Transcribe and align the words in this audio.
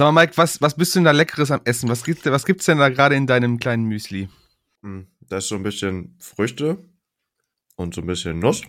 Sag 0.00 0.14
mal, 0.14 0.22
Mike, 0.22 0.38
was, 0.38 0.62
was 0.62 0.74
bist 0.74 0.94
du 0.94 1.00
denn 1.00 1.04
da 1.04 1.10
Leckeres 1.10 1.50
am 1.50 1.60
Essen? 1.64 1.90
Was 1.90 2.04
gibt's, 2.04 2.24
was 2.24 2.46
gibt's 2.46 2.64
denn 2.64 2.78
da 2.78 2.88
gerade 2.88 3.16
in 3.16 3.26
deinem 3.26 3.58
kleinen 3.58 3.84
Müsli? 3.84 4.30
Hm, 4.82 5.06
Da 5.28 5.36
ist 5.36 5.48
so 5.48 5.56
ein 5.56 5.62
bisschen 5.62 6.16
Früchte 6.18 6.78
und 7.76 7.94
so 7.94 8.00
ein 8.00 8.06
bisschen 8.06 8.38
Nuss. 8.38 8.62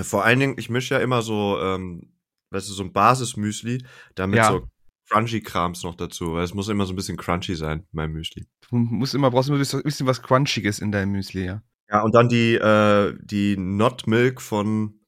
Vor 0.00 0.24
allen 0.24 0.38
Dingen, 0.38 0.54
ich 0.56 0.70
mische 0.70 0.94
ja 0.94 1.00
immer 1.00 1.20
so, 1.22 1.58
ähm, 1.60 2.12
weißt 2.50 2.68
du, 2.68 2.74
so 2.74 2.84
ein 2.84 2.92
Basismüsli, 2.92 3.82
damit 4.14 4.36
Ja. 4.36 4.52
so 4.52 4.68
Crunchy-Krams 5.10 5.82
noch 5.82 5.96
dazu, 5.96 6.34
weil 6.34 6.44
es 6.44 6.54
muss 6.54 6.68
immer 6.68 6.86
so 6.86 6.92
ein 6.92 6.96
bisschen 6.96 7.16
crunchy 7.16 7.56
sein, 7.56 7.84
mein 7.90 8.12
Müsli. 8.12 8.46
Du 8.70 8.76
musst 8.76 9.16
immer, 9.16 9.32
brauchst 9.32 9.48
immer 9.48 9.58
ein 9.58 9.82
bisschen 9.82 10.06
was 10.06 10.22
Crunchiges 10.22 10.78
in 10.78 10.92
deinem 10.92 11.10
Müsli, 11.10 11.44
ja. 11.44 11.60
Ja, 11.90 12.02
und 12.02 12.14
dann 12.14 12.28
die, 12.28 12.54
äh, 12.54 13.16
die 13.20 13.56
Not 13.56 14.06
Milk 14.06 14.40
von, 14.40 15.00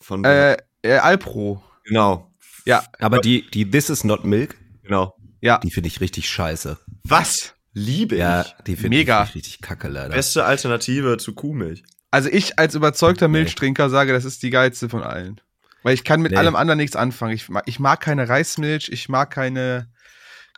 von, 0.00 0.24
Äh, 0.24 0.56
äh 0.82 0.96
Alpro. 0.98 1.62
genau, 1.84 2.33
Ja, 2.64 2.84
Aber 2.98 3.18
die, 3.20 3.48
die 3.50 3.70
This 3.70 3.90
is 3.90 4.04
not 4.04 4.24
Milk, 4.24 4.56
genau. 4.82 5.14
ja. 5.40 5.58
die 5.58 5.70
finde 5.70 5.88
ich 5.88 6.00
richtig 6.00 6.28
scheiße. 6.28 6.78
Was? 7.04 7.54
Liebe 7.72 8.16
Ja, 8.16 8.42
ich. 8.42 8.54
die 8.66 8.76
finde 8.76 8.96
ich 8.96 9.00
Mega. 9.02 9.22
richtig, 9.22 9.34
richtig 9.46 9.60
kacke 9.62 9.88
leider. 9.88 10.14
Beste 10.14 10.44
Alternative 10.44 11.16
zu 11.18 11.34
Kuhmilch. 11.34 11.82
Also 12.10 12.28
ich 12.30 12.58
als 12.58 12.74
überzeugter 12.76 13.26
Nee. 13.28 13.38
Milchtrinker 13.38 13.90
sage, 13.90 14.12
das 14.12 14.24
ist 14.24 14.42
die 14.42 14.50
geilste 14.50 14.88
von 14.88 15.02
allen. 15.02 15.40
Weil 15.82 15.94
ich 15.94 16.04
kann 16.04 16.22
mit 16.22 16.32
Nee. 16.32 16.38
allem 16.38 16.54
anderen 16.56 16.78
nichts 16.78 16.96
anfangen. 16.96 17.34
Ich 17.34 17.48
mag, 17.48 17.64
ich 17.66 17.78
mag 17.80 18.00
keine 18.00 18.28
Reismilch, 18.28 18.88
ich 18.90 19.08
mag 19.08 19.30
keine. 19.30 19.88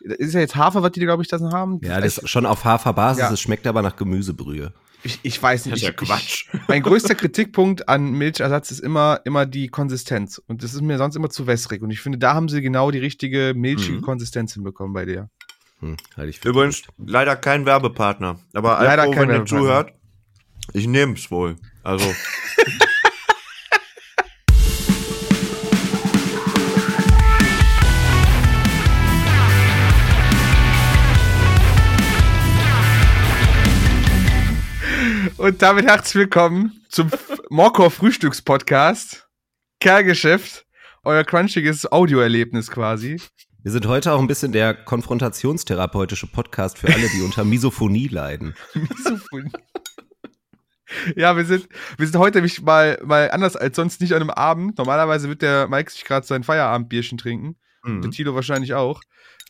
Ist 0.01 0.35
ja 0.35 0.41
jetzt 0.41 0.55
Hafer, 0.55 0.83
was 0.83 0.93
die, 0.93 1.01
glaube 1.01 1.23
ich, 1.23 1.29
das 1.29 1.41
haben? 1.43 1.81
Ja, 1.83 2.01
das 2.01 2.19
ist 2.19 2.29
schon 2.29 2.45
auf 2.47 2.65
Haferbasis, 2.67 3.21
Ja. 3.23 3.33
es 3.33 3.41
schmeckt 3.41 3.67
aber 3.67 3.81
nach 3.83 3.97
Gemüsebrühe. 3.97 4.73
Ich, 5.07 5.21
ich 5.23 5.43
weiß 5.43 5.65
nicht. 5.67 5.73
Das 5.73 5.81
ist 5.81 5.87
ja 5.87 5.91
ich, 5.91 5.97
Quatsch. 5.97 6.47
Ich, 6.53 6.61
mein 6.69 6.83
größter 6.83 7.15
Kritikpunkt 7.15 7.89
an 7.89 8.11
Milchersatz 8.13 8.71
ist 8.71 8.81
immer, 8.81 9.21
immer 9.25 9.47
die 9.47 9.69
Konsistenz. 9.69 10.39
Und 10.47 10.63
das 10.63 10.75
ist 10.75 10.83
mir 10.83 10.99
sonst 10.99 11.17
immer 11.17 11.31
zu 11.31 11.47
wässrig. 11.47 11.83
Und 11.83 11.91
ich 11.91 12.01
finde, 12.01 12.19
da 12.19 12.35
haben 12.35 12.49
sie 12.49 12.61
genau 12.61 12.91
die 12.91 12.99
richtige 12.99 13.55
milchige 13.57 13.99
Mhm. 13.99 14.03
Konsistenz 14.03 14.55
hinbekommen 14.55 14.93
bei 14.93 15.05
dir. 15.07 15.31
Hm, 15.81 15.97
für 16.15 16.49
Übrigens, 16.49 16.83
leider 16.99 17.37
kein 17.37 17.67
Werbepartner. 17.67 18.39
Aber 18.55 18.79
Leider 18.83 19.03
Alpro, 19.03 19.13
kein 19.15 19.29
wenn 19.29 19.29
ihr 19.29 19.33
Werbepartner. 19.39 19.59
zuhört, 19.61 19.93
ich 20.73 20.87
nehme 20.87 21.15
es 21.15 21.31
wohl. 21.31 21.57
Also, 21.83 22.07
Und 35.47 35.63
damit 35.63 35.87
herzlich 35.87 36.17
willkommen 36.17 36.81
zum 36.89 37.09
Morkor 37.51 37.93
Frühstückspodcast. 37.93 39.29
Kerlgeschäft. 39.79 40.67
Euer 41.05 41.23
crunchiges 41.23 41.87
Audioerlebnis 41.93 42.69
quasi. 42.69 43.21
Wir 43.63 43.71
sind 43.71 43.87
heute 43.87 44.13
auch 44.13 44.19
ein 44.19 44.27
bisschen 44.27 44.51
der 44.51 44.75
konfrontationstherapeutische 44.75 46.27
Podcast 46.27 46.79
für 46.79 46.89
alle, 46.89 47.09
die 47.11 47.23
unter 47.23 47.45
Misophonie 47.45 48.09
leiden. 48.09 48.57
Misophonie. 48.75 49.53
Ja, 51.15 51.37
wir 51.37 51.45
sind, 51.45 51.69
wir 51.97 52.09
sind 52.09 52.19
heute 52.19 52.39
nämlich 52.39 52.61
mal, 52.63 53.01
mal 53.05 53.31
anders 53.31 53.55
als 53.55 53.77
sonst 53.77 54.01
nicht 54.01 54.15
an 54.15 54.23
einem 54.23 54.31
Abend. 54.31 54.79
Normalerweise 54.79 55.29
wird 55.29 55.43
der 55.43 55.69
Mike 55.69 55.93
sich 55.93 56.03
gerade 56.03 56.27
sein 56.27 56.43
Feierabendbierchen 56.43 57.19
trinken. 57.19 57.55
Der 57.85 57.93
mhm. 57.93 58.11
Tilo 58.11 58.35
wahrscheinlich 58.35 58.75
auch. 58.75 59.01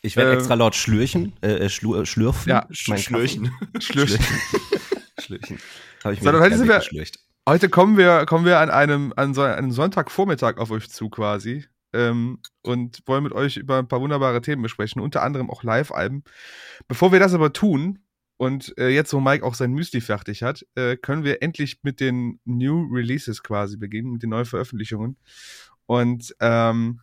Ich 0.03 0.15
werde 0.17 0.33
Ähm, 0.33 0.39
extra 0.41 0.53
laut 0.53 0.75
schlürchen, 0.75 1.43
äh, 1.43 1.71
schlur, 1.71 2.05
schlürfen. 2.05 2.51
Ja, 2.51 2.67
mein 2.87 2.99
Schlürchen. 2.99 3.51
Schlürchen. 3.81 4.19
Kaffee. 4.19 4.76
Schlürchen. 5.27 5.59
Habe 6.05 6.15
ich 6.15 6.23
mir 6.23 6.41
heute 6.41 6.57
sind 6.57 6.69
wir-. 6.69 6.83
Heute 7.49 7.69
kommen 7.69 7.97
wir, 7.97 8.27
kommen 8.27 8.45
wir 8.45 8.59
an 8.59 8.71
einem, 8.71 9.13
an 9.17 9.35
so 9.35 9.43
einem 9.43 9.71
Sonntagvormittag 9.71 10.59
auf 10.59 10.71
euch 10.71 10.89
zu 10.89 11.11
quasi. 11.11 11.65
Ähm, 11.93 12.41
und 12.63 13.03
wollen 13.07 13.23
mit 13.23 13.33
euch 13.33 13.57
über 13.57 13.79
ein 13.79 13.89
paar 13.89 14.01
wunderbare 14.01 14.43
Themen 14.43 14.63
besprechen, 14.63 15.01
unter 15.01 15.23
anderem 15.23 15.51
auch 15.51 15.63
Live-Alben. 15.63 16.25
Bevor 16.89 17.13
wir 17.13 17.21
das 17.21 17.33
aber 17.33 17.53
tun 17.53 18.01
und 18.37 18.77
äh, 18.77 18.89
jetzt, 18.89 19.13
wo 19.13 19.21
Mike 19.21 19.45
auch 19.45 19.55
sein 19.55 19.73
Müsli 19.73 20.01
fertig 20.01 20.43
hat, 20.43 20.67
äh, 20.75 20.97
können 20.97 21.25
wir 21.25 21.43
endlich 21.43 21.79
mit 21.83 22.01
den 22.01 22.41
New 22.45 22.89
Releases 22.93 23.43
quasi 23.43 23.77
beginnen, 23.77 24.13
mit 24.13 24.23
den 24.23 24.31
neuen 24.31 24.45
Veröffentlichungen. 24.45 25.17
Und 25.87 26.35
ähm, 26.41 27.01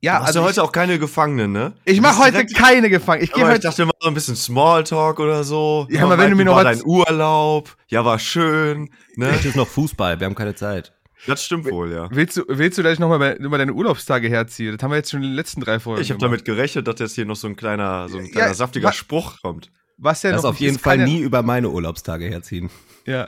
ja, 0.00 0.20
Hast 0.20 0.28
also 0.28 0.40
ich, 0.40 0.46
heute 0.46 0.62
auch 0.62 0.72
keine 0.72 0.98
Gefangenen, 0.98 1.52
ne? 1.52 1.72
ich 1.84 2.00
mache 2.00 2.24
heute 2.24 2.46
keine 2.46 2.88
gefangen. 2.88 3.22
Ich 3.22 3.32
gehe 3.32 3.42
Aber 3.42 3.52
ich 3.52 3.56
heute 3.56 3.68
dachte 3.68 3.82
immer 3.82 3.92
so 4.00 4.08
ein 4.08 4.14
bisschen 4.14 4.36
Smalltalk 4.36 5.18
oder 5.18 5.42
so. 5.44 5.86
Ja, 5.90 6.04
aber 6.04 6.18
wenn 6.18 6.30
du 6.30 6.36
mir 6.36 6.44
noch 6.44 6.56
war 6.56 6.64
dein 6.64 6.84
Urlaub? 6.84 7.76
Ja, 7.88 8.04
war 8.04 8.18
schön. 8.18 8.90
Ne? 9.16 9.32
Heute 9.32 9.48
ist 9.48 9.56
noch 9.56 9.66
Fußball, 9.66 10.20
wir 10.20 10.26
haben 10.26 10.34
keine 10.34 10.54
Zeit. 10.54 10.92
Das 11.26 11.44
stimmt 11.44 11.70
wohl, 11.70 11.92
ja. 11.92 12.08
Willst 12.10 12.36
du, 12.36 12.44
willst 12.46 12.78
du 12.78 12.82
gleich 12.82 12.98
nochmal 12.98 13.36
über 13.40 13.58
deine 13.58 13.72
Urlaubstage 13.72 14.28
herziehen? 14.28 14.76
Das 14.76 14.82
haben 14.82 14.92
wir 14.92 14.96
jetzt 14.98 15.10
schon 15.10 15.22
in 15.22 15.30
den 15.30 15.34
letzten 15.34 15.60
drei 15.60 15.80
Folgen. 15.80 16.00
Ich 16.00 16.10
habe 16.10 16.20
damit 16.20 16.44
gerechnet, 16.44 16.86
dass 16.86 17.00
jetzt 17.00 17.14
hier 17.16 17.26
noch 17.26 17.36
so 17.36 17.48
ein 17.48 17.56
kleiner, 17.56 18.08
so 18.08 18.18
ein 18.18 18.30
kleiner 18.30 18.48
Ja, 18.48 18.54
saftiger 18.54 18.92
Spruch 18.92 19.40
kommt. 19.42 19.70
Was 20.00 20.22
ja 20.22 20.30
Lass 20.30 20.42
noch 20.44 20.50
auf 20.50 20.54
nicht 20.54 20.60
jeden 20.60 20.76
ist, 20.76 20.82
Fall 20.82 20.98
kann 20.98 21.06
ja- 21.08 21.12
nie 21.12 21.20
über 21.20 21.42
meine 21.42 21.68
Urlaubstage 21.70 22.26
herziehen. 22.26 22.70
Ja. 23.04 23.26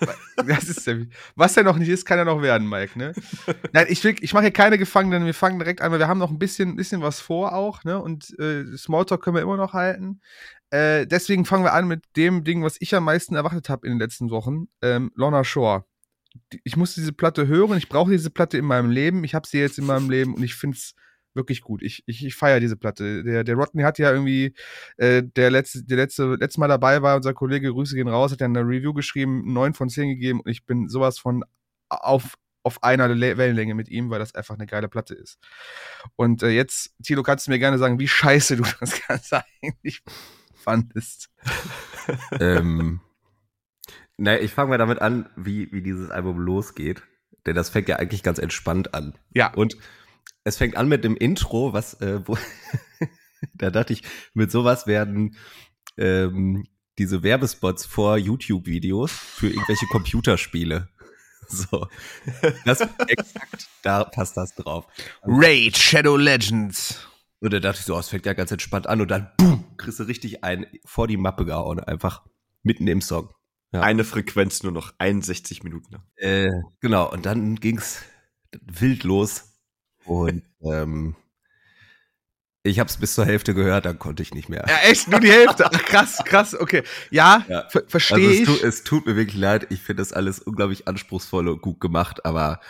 das 0.46 0.64
ist 0.64 0.86
ja, 0.86 0.94
was 1.36 1.54
ja 1.54 1.62
noch 1.62 1.78
nicht 1.78 1.88
ist, 1.88 2.04
kann 2.04 2.18
ja 2.18 2.24
noch 2.24 2.42
werden, 2.42 2.68
Mike, 2.68 2.98
ne? 2.98 3.12
Nein, 3.72 3.86
ich, 3.88 4.02
will- 4.04 4.16
ich 4.20 4.34
mache 4.34 4.42
hier 4.44 4.50
keine 4.52 4.76
Gefangenen, 4.78 5.24
wir 5.24 5.32
fangen 5.34 5.58
direkt 5.58 5.80
an, 5.80 5.90
weil 5.92 5.98
wir 6.00 6.08
haben 6.08 6.18
noch 6.18 6.30
ein 6.30 6.38
bisschen, 6.38 6.76
bisschen 6.76 7.00
was 7.02 7.20
vor 7.20 7.54
auch, 7.54 7.82
ne? 7.84 7.98
Und 8.00 8.38
äh, 8.38 8.64
Smalltalk 8.76 9.22
können 9.22 9.36
wir 9.36 9.42
immer 9.42 9.56
noch 9.56 9.72
halten. 9.72 10.20
Äh, 10.70 11.06
deswegen 11.06 11.44
fangen 11.44 11.64
wir 11.64 11.72
an 11.72 11.86
mit 11.88 12.04
dem 12.16 12.44
Ding, 12.44 12.62
was 12.62 12.76
ich 12.80 12.94
am 12.94 13.04
meisten 13.04 13.34
erwartet 13.34 13.68
habe 13.68 13.86
in 13.86 13.94
den 13.94 14.00
letzten 14.00 14.30
Wochen. 14.30 14.68
Ähm, 14.82 15.12
Lorna 15.14 15.44
Shore. 15.44 15.84
Ich 16.64 16.76
muss 16.76 16.94
diese 16.94 17.12
Platte 17.12 17.46
hören, 17.46 17.76
ich 17.78 17.88
brauche 17.88 18.10
diese 18.10 18.30
Platte 18.30 18.58
in 18.58 18.64
meinem 18.64 18.90
Leben. 18.90 19.22
Ich 19.24 19.34
habe 19.34 19.46
sie 19.46 19.58
jetzt 19.60 19.78
in 19.78 19.86
meinem 19.86 20.10
Leben 20.10 20.34
und 20.34 20.42
ich 20.42 20.54
finde 20.54 20.76
es 20.78 20.94
wirklich 21.34 21.60
gut. 21.62 21.82
Ich, 21.82 22.02
ich, 22.06 22.24
ich 22.24 22.34
feiere 22.34 22.60
diese 22.60 22.76
Platte. 22.76 23.22
Der, 23.24 23.44
der 23.44 23.54
Rodney 23.54 23.82
hat 23.82 23.98
ja 23.98 24.10
irgendwie, 24.10 24.54
äh, 24.96 25.22
der 25.22 25.50
letzte, 25.50 25.84
der 25.84 25.96
letzte, 25.96 26.34
letzte 26.34 26.60
Mal 26.60 26.68
dabei 26.68 27.02
war, 27.02 27.16
unser 27.16 27.34
Kollege, 27.34 27.70
Grüße 27.72 27.94
gehen 27.94 28.08
raus, 28.08 28.32
hat 28.32 28.40
ja 28.40 28.46
eine 28.46 28.60
Review 28.60 28.92
geschrieben, 28.92 29.52
9 29.52 29.74
von 29.74 29.88
10 29.88 30.08
gegeben 30.08 30.40
und 30.40 30.50
ich 30.50 30.66
bin 30.66 30.88
sowas 30.88 31.18
von 31.18 31.44
auf, 31.88 32.36
auf 32.62 32.82
einer 32.82 33.08
Le 33.08 33.36
Wellenlänge 33.36 33.74
mit 33.74 33.88
ihm, 33.88 34.10
weil 34.10 34.18
das 34.18 34.34
einfach 34.34 34.54
eine 34.54 34.66
geile 34.66 34.88
Platte 34.88 35.14
ist. 35.14 35.38
Und 36.16 36.42
äh, 36.42 36.50
jetzt, 36.50 36.94
Tilo, 37.02 37.22
kannst 37.22 37.46
du 37.46 37.50
mir 37.50 37.58
gerne 37.58 37.78
sagen, 37.78 37.98
wie 37.98 38.08
scheiße 38.08 38.56
du 38.56 38.64
das 38.80 39.06
Ganze 39.06 39.44
eigentlich 39.62 40.02
fandest. 40.54 41.30
ähm, 42.40 43.00
na, 44.16 44.38
ich 44.38 44.52
fange 44.52 44.70
mal 44.70 44.78
damit 44.78 45.00
an, 45.00 45.28
wie, 45.36 45.72
wie 45.72 45.82
dieses 45.82 46.10
Album 46.10 46.38
losgeht. 46.38 47.02
Denn 47.46 47.56
das 47.56 47.70
fängt 47.70 47.88
ja 47.88 47.96
eigentlich 47.96 48.22
ganz 48.22 48.38
entspannt 48.38 48.94
an. 48.94 49.14
Ja. 49.34 49.52
Und 49.54 49.76
es 50.44 50.56
fängt 50.56 50.76
an 50.76 50.88
mit 50.88 51.04
dem 51.04 51.16
Intro, 51.16 51.72
was, 51.72 51.94
äh, 52.00 52.20
wo, 52.26 52.36
da 53.54 53.70
dachte 53.70 53.92
ich, 53.92 54.02
mit 54.34 54.50
sowas 54.50 54.86
werden 54.86 55.36
ähm, 55.96 56.66
diese 56.98 57.22
Werbespots 57.22 57.86
vor 57.86 58.16
YouTube-Videos 58.16 59.12
für 59.12 59.48
irgendwelche 59.48 59.86
Computerspiele. 59.86 60.88
So. 61.48 61.86
Das 62.64 62.80
exakt, 63.08 63.68
da 63.82 64.04
passt 64.04 64.38
das 64.38 64.54
drauf. 64.54 64.86
Raid 65.22 65.76
Shadow 65.76 66.16
Legends. 66.16 67.06
Und 67.40 67.52
da 67.52 67.60
dachte 67.60 67.80
ich 67.80 67.84
so, 67.84 67.96
oh, 67.96 67.98
es 67.98 68.08
fängt 68.08 68.24
ja 68.24 68.32
ganz 68.32 68.52
entspannt 68.52 68.86
an 68.86 69.02
und 69.02 69.10
dann 69.10 69.30
boom, 69.36 69.76
kriegst 69.76 69.98
du 69.98 70.04
richtig 70.04 70.44
ein 70.44 70.66
vor 70.86 71.08
die 71.08 71.18
Mappe 71.18 71.44
gehauen, 71.44 71.80
einfach 71.80 72.24
mitten 72.62 72.86
im 72.86 73.02
Song. 73.02 73.34
Ja. 73.72 73.80
Eine 73.80 74.04
Frequenz 74.04 74.62
nur 74.62 74.72
noch 74.72 74.94
61 74.96 75.62
Minuten. 75.62 75.96
Äh, 76.16 76.52
genau, 76.80 77.10
und 77.12 77.26
dann 77.26 77.56
ging's 77.56 78.02
wild 78.62 79.02
los. 79.02 79.51
Und 80.04 80.42
ähm, 80.62 81.14
ich 82.64 82.78
habe 82.78 82.88
es 82.88 82.96
bis 82.96 83.14
zur 83.14 83.24
Hälfte 83.26 83.54
gehört, 83.54 83.84
dann 83.86 83.98
konnte 83.98 84.22
ich 84.22 84.34
nicht 84.34 84.48
mehr. 84.48 84.64
Ja, 84.68 84.76
echt, 84.88 85.08
nur 85.08 85.18
die 85.20 85.30
Hälfte. 85.32 85.66
Ach, 85.66 85.82
krass, 85.84 86.22
krass, 86.24 86.54
okay. 86.58 86.82
Ja, 87.10 87.44
Ja. 87.48 87.68
ver 87.68 87.82
verstehe 87.88 88.16
also 88.28 88.30
es, 88.30 88.38
ich. 88.40 88.44
tu, 88.60 88.66
es 88.66 88.84
tut 88.84 89.06
mir 89.06 89.16
wirklich 89.16 89.36
leid, 89.36 89.66
ich 89.70 89.80
finde 89.80 90.00
das 90.02 90.12
alles 90.12 90.38
unglaublich 90.38 90.86
anspruchsvoll 90.86 91.48
und 91.48 91.60
gut 91.62 91.80
gemacht, 91.80 92.24
aber 92.24 92.60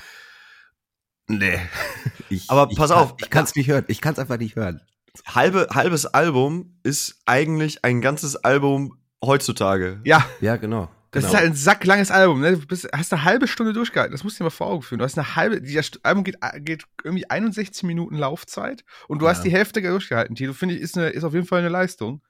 nee. 1.28 1.58
Ich, 2.30 2.48
Aber 2.50 2.68
ich 2.70 2.76
pass 2.78 2.90
kann, 2.90 2.98
auf. 2.98 3.14
ich 3.18 3.28
kann 3.28 3.44
es 3.44 3.54
nicht 3.54 3.68
hören. 3.68 3.84
Ich 3.88 4.00
kann 4.00 4.14
es 4.14 4.18
einfach 4.18 4.38
nicht 4.38 4.56
hören. 4.56 4.80
Halbe, 5.26 5.68
halbes 5.74 6.06
Album 6.06 6.78
ist 6.82 7.20
eigentlich 7.26 7.84
ein 7.84 8.00
ganzes 8.00 8.36
Album 8.36 8.96
heutzutage. 9.22 10.00
ja, 10.04 10.24
Ja, 10.40 10.56
genau. 10.56 10.90
Das 11.12 11.22
genau. 11.24 11.34
ist 11.34 11.38
halt 11.40 11.50
ein 11.50 11.54
sacklanges 11.56 12.10
Album, 12.10 12.40
ne? 12.40 12.56
Du 12.56 12.66
bist, 12.66 12.88
hast 12.92 13.12
eine 13.12 13.22
halbe 13.24 13.46
Stunde 13.46 13.72
durchgehalten. 13.72 14.12
Das 14.12 14.24
musst 14.24 14.36
du 14.38 14.42
dir 14.42 14.46
mal 14.46 14.50
vor 14.50 14.66
Augen 14.68 14.82
führen. 14.82 14.98
Du 14.98 15.04
hast 15.04 15.16
eine 15.18 15.36
halbe, 15.36 15.60
das 15.62 15.90
Album 16.02 16.24
geht, 16.24 16.38
geht 16.60 16.84
irgendwie 17.04 17.28
61 17.30 17.84
Minuten 17.84 18.16
Laufzeit 18.16 18.84
und 19.08 19.20
du 19.20 19.26
Ja. 19.26 19.30
hast 19.32 19.42
die 19.44 19.52
Hälfte 19.52 19.80
durchgehalten, 19.82 20.34
Tilo. 20.34 20.52
Finde 20.54 20.74
ich, 20.74 20.80
ist, 20.80 20.96
eine, 20.98 21.10
ist 21.10 21.22
auf 21.24 21.34
jeden 21.34 21.46
Fall 21.46 21.60
eine 21.60 21.68
Leistung. 21.68 22.22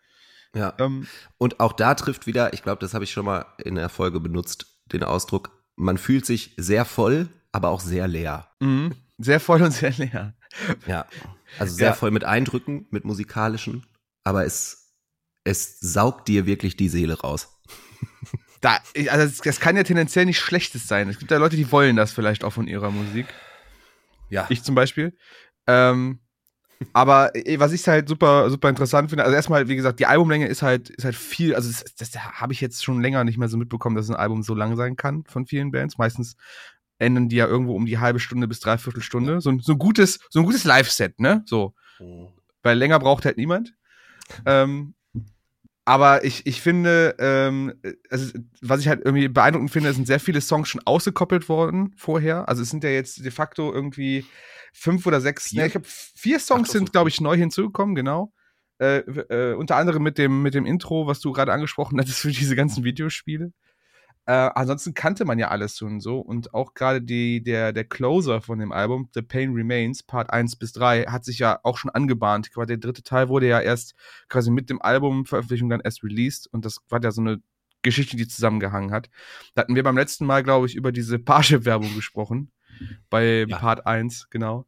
ja. 0.55 0.75
Ähm, 0.79 1.07
Und 1.39 1.61
auch 1.61 1.73
da 1.73 1.95
trifft 1.95 2.27
wieder, 2.27 2.53
ich 2.53 2.63
glaube, 2.63 2.81
das 2.81 2.93
habe 2.93 3.05
ich 3.05 3.13
schon 3.13 3.25
mal 3.25 3.47
in 3.65 3.77
der 3.77 3.89
Folge 3.89 4.21
benutzt, 4.21 4.67
den 4.93 5.03
Ausdruck, 5.05 5.51
man 5.77 5.97
fühlt 5.97 6.27
sich 6.27 6.53
sehr 6.59 6.85
voll, 6.85 7.29
aber 7.53 7.71
auch 7.71 7.81
sehr 7.81 8.07
leer. 8.09 8.49
mhm. 8.61 8.95
Sehr 9.19 9.39
voll 9.41 9.63
und 9.63 9.71
sehr 9.71 9.93
leer. 9.93 10.35
Ja. 10.87 11.07
Also 11.61 11.75
sehr 11.77 11.89
Ja. 11.89 11.93
voll 11.95 12.11
mit 12.11 12.25
Eindrücken, 12.25 12.87
mit 12.91 13.05
musikalischen, 13.05 13.87
aber 14.25 14.45
es, 14.45 14.93
es 15.45 15.79
saugt 15.79 16.27
dir 16.27 16.45
wirklich 16.47 16.77
die 16.77 16.89
Seele 16.89 17.21
raus. 17.21 17.61
Da, 18.63 18.79
also 19.11 19.27
das, 19.27 19.39
das 19.39 19.61
kann 19.61 19.77
ja 19.77 19.83
tendenziell 19.83 20.25
nicht 20.25 20.39
Schlechtes 20.41 20.89
sein. 20.89 21.09
Es 21.11 21.19
gibt 21.19 21.31
ja 21.31 21.37
Leute, 21.37 21.57
die 21.57 21.71
wollen 21.71 21.97
das 21.97 22.13
vielleicht 22.13 22.45
auch 22.45 22.53
von 22.55 22.67
ihrer 22.69 22.91
Musik. 22.91 23.27
Ja. 24.31 24.47
Ich 24.49 24.63
zum 24.63 24.75
Beispiel. 24.75 25.15
Ähm, 25.67 26.21
Aber 26.93 27.35
äh, 27.37 27.59
was 27.61 27.73
ich 27.73 27.87
halt 27.87 28.09
super, 28.09 28.49
super 28.51 28.69
interessant 28.69 29.11
finde, 29.11 29.25
also 29.25 29.35
erstmal, 29.37 29.69
wie 29.69 29.77
gesagt, 29.77 30.01
die 30.01 30.07
Albumlänge 30.07 30.47
ist 30.47 30.63
halt, 30.63 30.91
ist 30.91 31.05
halt 31.05 31.15
viel, 31.15 31.55
also 31.55 31.71
das, 31.71 31.85
das 31.97 32.17
habe 32.41 32.53
ich 32.53 32.61
jetzt 32.61 32.83
schon 32.83 33.03
länger 33.03 33.25
nicht 33.25 33.37
mehr 33.39 33.49
so 33.49 33.57
mitbekommen, 33.57 33.95
dass 33.97 34.09
ein 34.09 34.17
Album 34.17 34.43
so 34.43 34.55
lang 34.55 34.77
sein 34.77 34.97
kann 34.97 35.25
von 35.29 35.47
vielen 35.47 35.71
Bands. 35.71 35.99
Meistens 35.99 36.37
enden 36.99 37.29
die 37.29 37.37
ja 37.37 37.47
irgendwo 37.47 37.75
um 37.77 37.85
die 37.87 37.99
halbe 37.99 38.21
Stunde 38.21 38.49
bis 38.49 38.61
dreiviertel 38.61 39.03
Stunde. 39.03 39.41
So, 39.41 39.51
ein- 39.51 39.61
so 39.61 39.73
ein 39.73 39.79
gutes, 39.79 40.21
so 40.31 40.39
ein 40.41 40.45
gutes 40.47 40.65
Live-Set, 40.65 41.21
ne? 41.21 41.43
So. 41.47 41.75
Weil 42.63 42.79
länger 42.79 42.99
braucht 43.01 43.25
halt 43.25 43.37
niemand. 43.37 43.75
Ähm, 44.47 44.95
aber 45.85 46.25
ich, 46.25 46.47
ich 46.47 46.61
finde, 46.61 47.17
ähm, 47.19 47.75
also, 48.09 48.33
was 48.61 48.81
ich 48.81 48.89
halt 48.89 49.05
irgendwie 49.05 49.29
beeindruckend 49.29 49.71
finde, 49.71 49.93
sind 49.93 50.07
sehr 50.07 50.21
viele 50.21 50.41
Songs 50.41 50.69
schon 50.69 50.83
ausgekoppelt 50.85 51.49
worden 51.49 51.93
vorher. 51.97 52.49
Also 52.49 52.63
es 52.63 52.71
sind 52.71 52.85
ja 52.85 52.91
jetzt 52.91 53.25
de 53.25 53.31
facto 53.33 53.73
irgendwie 53.73 54.25
fünf 54.73 55.07
oder 55.07 55.21
sechs, 55.21 55.49
Vier? 55.49 55.61
ne, 55.61 55.67
ich 55.67 55.73
glaube 55.73 55.87
vier 55.89 56.39
Songs 56.39 56.69
Ach, 56.69 56.73
sind, 56.73 56.93
glaube 56.93 57.09
ich, 57.09 57.21
neu 57.21 57.37
hinzugekommen, 57.37 57.97
genau. 57.97 58.33
Äh, 58.79 58.99
äh, 58.99 59.55
unter 59.55 59.77
anderem 59.77 60.03
mit 60.03 60.19
dem, 60.19 60.43
mit 60.43 60.55
dem 60.55 60.67
Intro, 60.67 61.07
was 61.07 61.21
du 61.21 61.33
gerade 61.33 61.53
angesprochen 61.53 61.99
hattest 61.99 62.21
für 62.21 62.31
diese 62.31 62.57
ganzen 62.57 62.85
Videospiele. 62.85 63.53
Äh, 64.25 64.51
ansonsten 64.55 64.95
kannte 64.95 65.25
man 65.25 65.39
ja 65.39 65.49
alles 65.49 65.77
schon 65.77 66.01
so 66.01 66.21
und 66.21 66.55
auch 66.55 66.75
gerade 66.75 67.03
der, 67.03 67.73
der 67.73 67.85
Closer 67.85 68.41
von 68.41 68.61
dem 68.61 68.71
Album, 68.71 69.09
The 69.15 69.23
Pain 69.23 69.53
Remains, 69.53 70.05
Part 70.05 70.31
1 70.31 70.57
bis 70.57 70.73
3, 70.73 71.07
hat 71.07 71.25
sich 71.25 71.41
ja 71.41 71.59
auch 71.65 71.77
schon 71.77 71.91
angebahnt. 71.91 72.53
Quasi 72.53 72.69
der 72.69 72.77
dritte 72.77 73.03
Teil 73.03 73.29
wurde 73.29 73.49
ja 73.49 73.61
erst 73.61 73.95
quasi 74.29 74.51
mit 74.53 74.71
dem 74.71 74.81
Album 74.81 75.27
Veröffentlichung 75.27 75.71
dann 75.71 75.81
erst 75.81 76.05
released 76.05 76.47
und 76.53 76.65
das 76.65 76.79
war 76.89 77.03
ja 77.03 77.11
so 77.11 77.21
eine 77.21 77.43
Geschichte, 77.83 78.17
die 78.17 78.29
zusammengehangen 78.29 78.93
hat. 78.93 79.11
Da 79.55 79.63
hatten 79.63 79.75
wir 79.75 79.83
beim 79.83 79.97
letzten 79.97 80.25
Mal, 80.25 80.45
glaube 80.45 80.67
ich, 80.67 80.77
über 80.77 80.93
diese 80.93 81.19
Parship-Werbung 81.19 81.95
gesprochen. 81.97 82.53
Bei 83.11 83.45
Ja. 83.49 83.59
Part 83.59 83.87
1, 83.87 84.29
genau. 84.31 84.67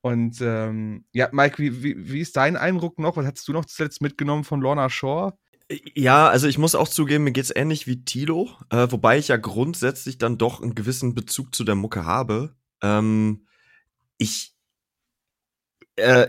Und 0.00 0.40
ähm, 0.40 1.04
ja, 1.12 1.28
Mike, 1.32 1.58
wie, 1.58 1.82
wie, 1.82 2.12
wie 2.12 2.20
ist 2.20 2.36
dein 2.36 2.56
Eindruck 2.56 2.98
noch? 2.98 3.16
Was 3.16 3.26
hast 3.26 3.48
du 3.48 3.52
noch 3.52 3.64
zuletzt 3.64 4.00
mitgenommen 4.00 4.44
von 4.44 4.60
Lorna 4.60 4.88
Shore? 4.88 5.36
Ja, 5.94 6.28
also 6.28 6.46
ich 6.48 6.56
muss 6.56 6.74
auch 6.74 6.88
zugeben, 6.88 7.24
mir 7.24 7.32
geht's 7.32 7.52
ähnlich 7.54 7.86
wie 7.86 8.04
Tilo, 8.04 8.50
äh, 8.70 8.86
wobei 8.90 9.18
ich 9.18 9.28
ja 9.28 9.36
grundsätzlich 9.36 10.16
dann 10.16 10.38
doch 10.38 10.62
einen 10.62 10.74
gewissen 10.74 11.14
Bezug 11.14 11.54
zu 11.54 11.62
der 11.62 11.74
Mucke 11.74 12.06
habe. 12.06 12.56
Ähm, 12.82 13.46
ich 14.16 14.54
äh, 15.96 16.28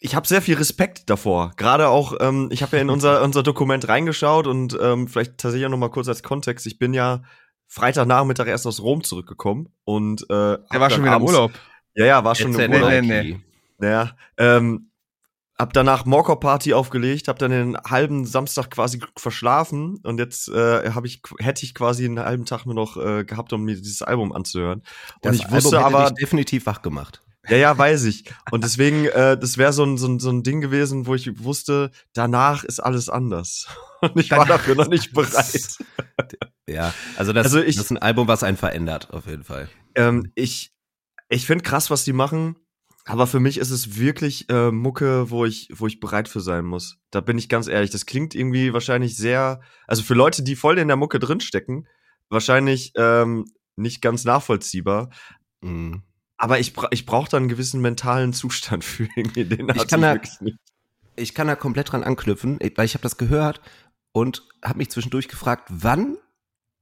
ich 0.00 0.14
habe 0.14 0.26
sehr 0.26 0.42
viel 0.42 0.56
Respekt 0.56 1.10
davor. 1.10 1.52
Gerade 1.56 1.88
auch, 1.88 2.14
ähm, 2.20 2.48
ich 2.50 2.62
habe 2.62 2.76
ja 2.76 2.82
in 2.82 2.90
unser, 2.90 3.22
unser 3.22 3.42
Dokument 3.42 3.86
reingeschaut 3.86 4.46
und 4.46 4.76
ähm, 4.80 5.06
vielleicht 5.06 5.38
tatsächlich 5.38 5.68
noch 5.68 5.78
mal 5.78 5.90
kurz 5.90 6.08
als 6.08 6.22
Kontext. 6.22 6.66
Ich 6.66 6.78
bin 6.78 6.94
ja 6.94 7.22
Freitagnachmittag 7.68 8.48
erst 8.48 8.66
aus 8.66 8.82
Rom 8.82 9.04
zurückgekommen 9.04 9.68
und 9.84 10.22
äh, 10.30 10.54
Er 10.54 10.80
war 10.80 10.90
schon 10.90 11.04
wieder 11.04 11.16
im 11.16 11.22
Urlaub. 11.22 11.52
Ja, 11.94 12.06
ja, 12.06 12.24
war 12.24 12.34
schon 12.34 12.54
im 12.54 12.60
Erzähl 12.60 12.82
Urlaub. 12.82 12.90
nee, 12.90 13.00
nee. 13.02 13.32
Ki. 13.34 13.40
Ja, 13.82 14.16
ähm, 14.36 14.89
hab 15.60 15.72
danach 15.72 16.06
Morcor 16.06 16.40
Party 16.40 16.72
aufgelegt, 16.74 17.28
hab 17.28 17.38
dann 17.38 17.50
den 17.50 17.76
halben 17.76 18.24
Samstag 18.24 18.70
quasi 18.70 19.00
verschlafen 19.16 19.98
und 20.02 20.18
jetzt 20.18 20.48
äh, 20.48 20.90
habe 20.92 21.06
ich 21.06 21.22
hätte 21.38 21.64
ich 21.64 21.74
quasi 21.74 22.04
einen 22.04 22.18
halben 22.20 22.46
Tag 22.46 22.66
nur 22.66 22.74
noch 22.74 22.96
äh, 22.96 23.24
gehabt, 23.24 23.52
um 23.52 23.62
mir 23.64 23.76
dieses 23.76 24.02
Album 24.02 24.32
anzuhören. 24.32 24.82
Das 25.22 25.32
und 25.36 25.44
ich 25.44 25.50
wusste 25.50 25.76
Album 25.78 25.98
hätte 25.98 26.06
aber, 26.06 26.10
definitiv 26.14 26.66
wach 26.66 26.82
gemacht. 26.82 27.22
ja, 27.48 27.56
ja, 27.56 27.76
weiß 27.78 28.04
ich. 28.04 28.24
Und 28.50 28.64
deswegen, 28.64 29.04
äh, 29.06 29.38
das 29.38 29.58
wäre 29.58 29.72
so 29.72 29.84
ein, 29.84 29.96
so, 29.98 30.06
ein, 30.08 30.18
so 30.18 30.30
ein 30.30 30.42
Ding 30.42 30.60
gewesen, 30.60 31.06
wo 31.06 31.14
ich 31.14 31.42
wusste, 31.44 31.90
danach 32.12 32.64
ist 32.64 32.80
alles 32.80 33.08
anders. 33.08 33.66
Und 34.00 34.16
ich 34.18 34.30
war 34.30 34.46
dafür 34.46 34.74
noch 34.76 34.88
nicht 34.88 35.12
bereit. 35.12 35.76
Ja, 36.68 36.94
also 37.16 37.32
das, 37.32 37.46
Also 37.46 37.60
ich- 37.60 37.74
das 37.76 37.86
ist 37.86 37.90
ein 37.90 37.98
Album, 37.98 38.28
was 38.28 38.44
einen 38.44 38.56
verändert, 38.56 39.10
auf 39.12 39.26
jeden 39.26 39.42
Fall. 39.42 39.68
ähm, 39.96 40.30
ich 40.36 40.72
ich 41.28 41.44
finde 41.46 41.64
krass, 41.64 41.90
was 41.90 42.04
die 42.04 42.12
machen. 42.12 42.56
Aber 43.06 43.26
für 43.26 43.40
mich 43.40 43.58
ist 43.58 43.70
es 43.70 43.96
wirklich 43.98 44.48
äh, 44.50 44.70
Mucke, 44.70 45.30
wo 45.30 45.44
ich, 45.44 45.68
wo 45.74 45.86
ich 45.86 46.00
bereit 46.00 46.28
für 46.28 46.40
sein 46.40 46.64
muss. 46.64 46.98
Da 47.10 47.20
bin 47.20 47.38
ich 47.38 47.48
ganz 47.48 47.66
ehrlich. 47.66 47.90
Das 47.90 48.06
klingt 48.06 48.34
irgendwie 48.34 48.72
wahrscheinlich 48.72 49.16
sehr, 49.16 49.60
also 49.86 50.02
für 50.02 50.14
Leute, 50.14 50.42
die 50.42 50.54
voll 50.54 50.78
in 50.78 50.88
der 50.88 50.96
Mucke 50.96 51.18
drinstecken, 51.18 51.88
wahrscheinlich 52.28 52.92
ähm, 52.96 53.46
nicht 53.76 54.02
ganz 54.02 54.24
nachvollziehbar. 54.24 55.10
Mhm. 55.60 56.02
Aber 56.36 56.58
ich, 56.58 56.72
bra 56.72 56.88
ich 56.90 57.04
brauche 57.06 57.28
da 57.30 57.36
einen 57.36 57.48
gewissen 57.48 57.80
mentalen 57.80 58.32
Zustand 58.32 58.84
für 58.84 59.08
irgendwie. 59.16 59.44
Den 59.44 59.68
Ich 59.70 59.88
kann 59.88 60.02
da- 60.02 60.14
wirklich 60.14 60.40
nicht. 60.40 60.58
Ich 61.16 61.34
kann 61.34 61.48
da 61.48 61.56
komplett 61.56 61.92
dran 61.92 62.02
anknüpfen, 62.04 62.58
weil 62.76 62.86
ich 62.86 62.94
habe 62.94 63.02
das 63.02 63.18
gehört 63.18 63.60
und 64.12 64.46
habe 64.64 64.78
mich 64.78 64.90
zwischendurch 64.90 65.28
gefragt, 65.28 65.68
wann 65.68 66.16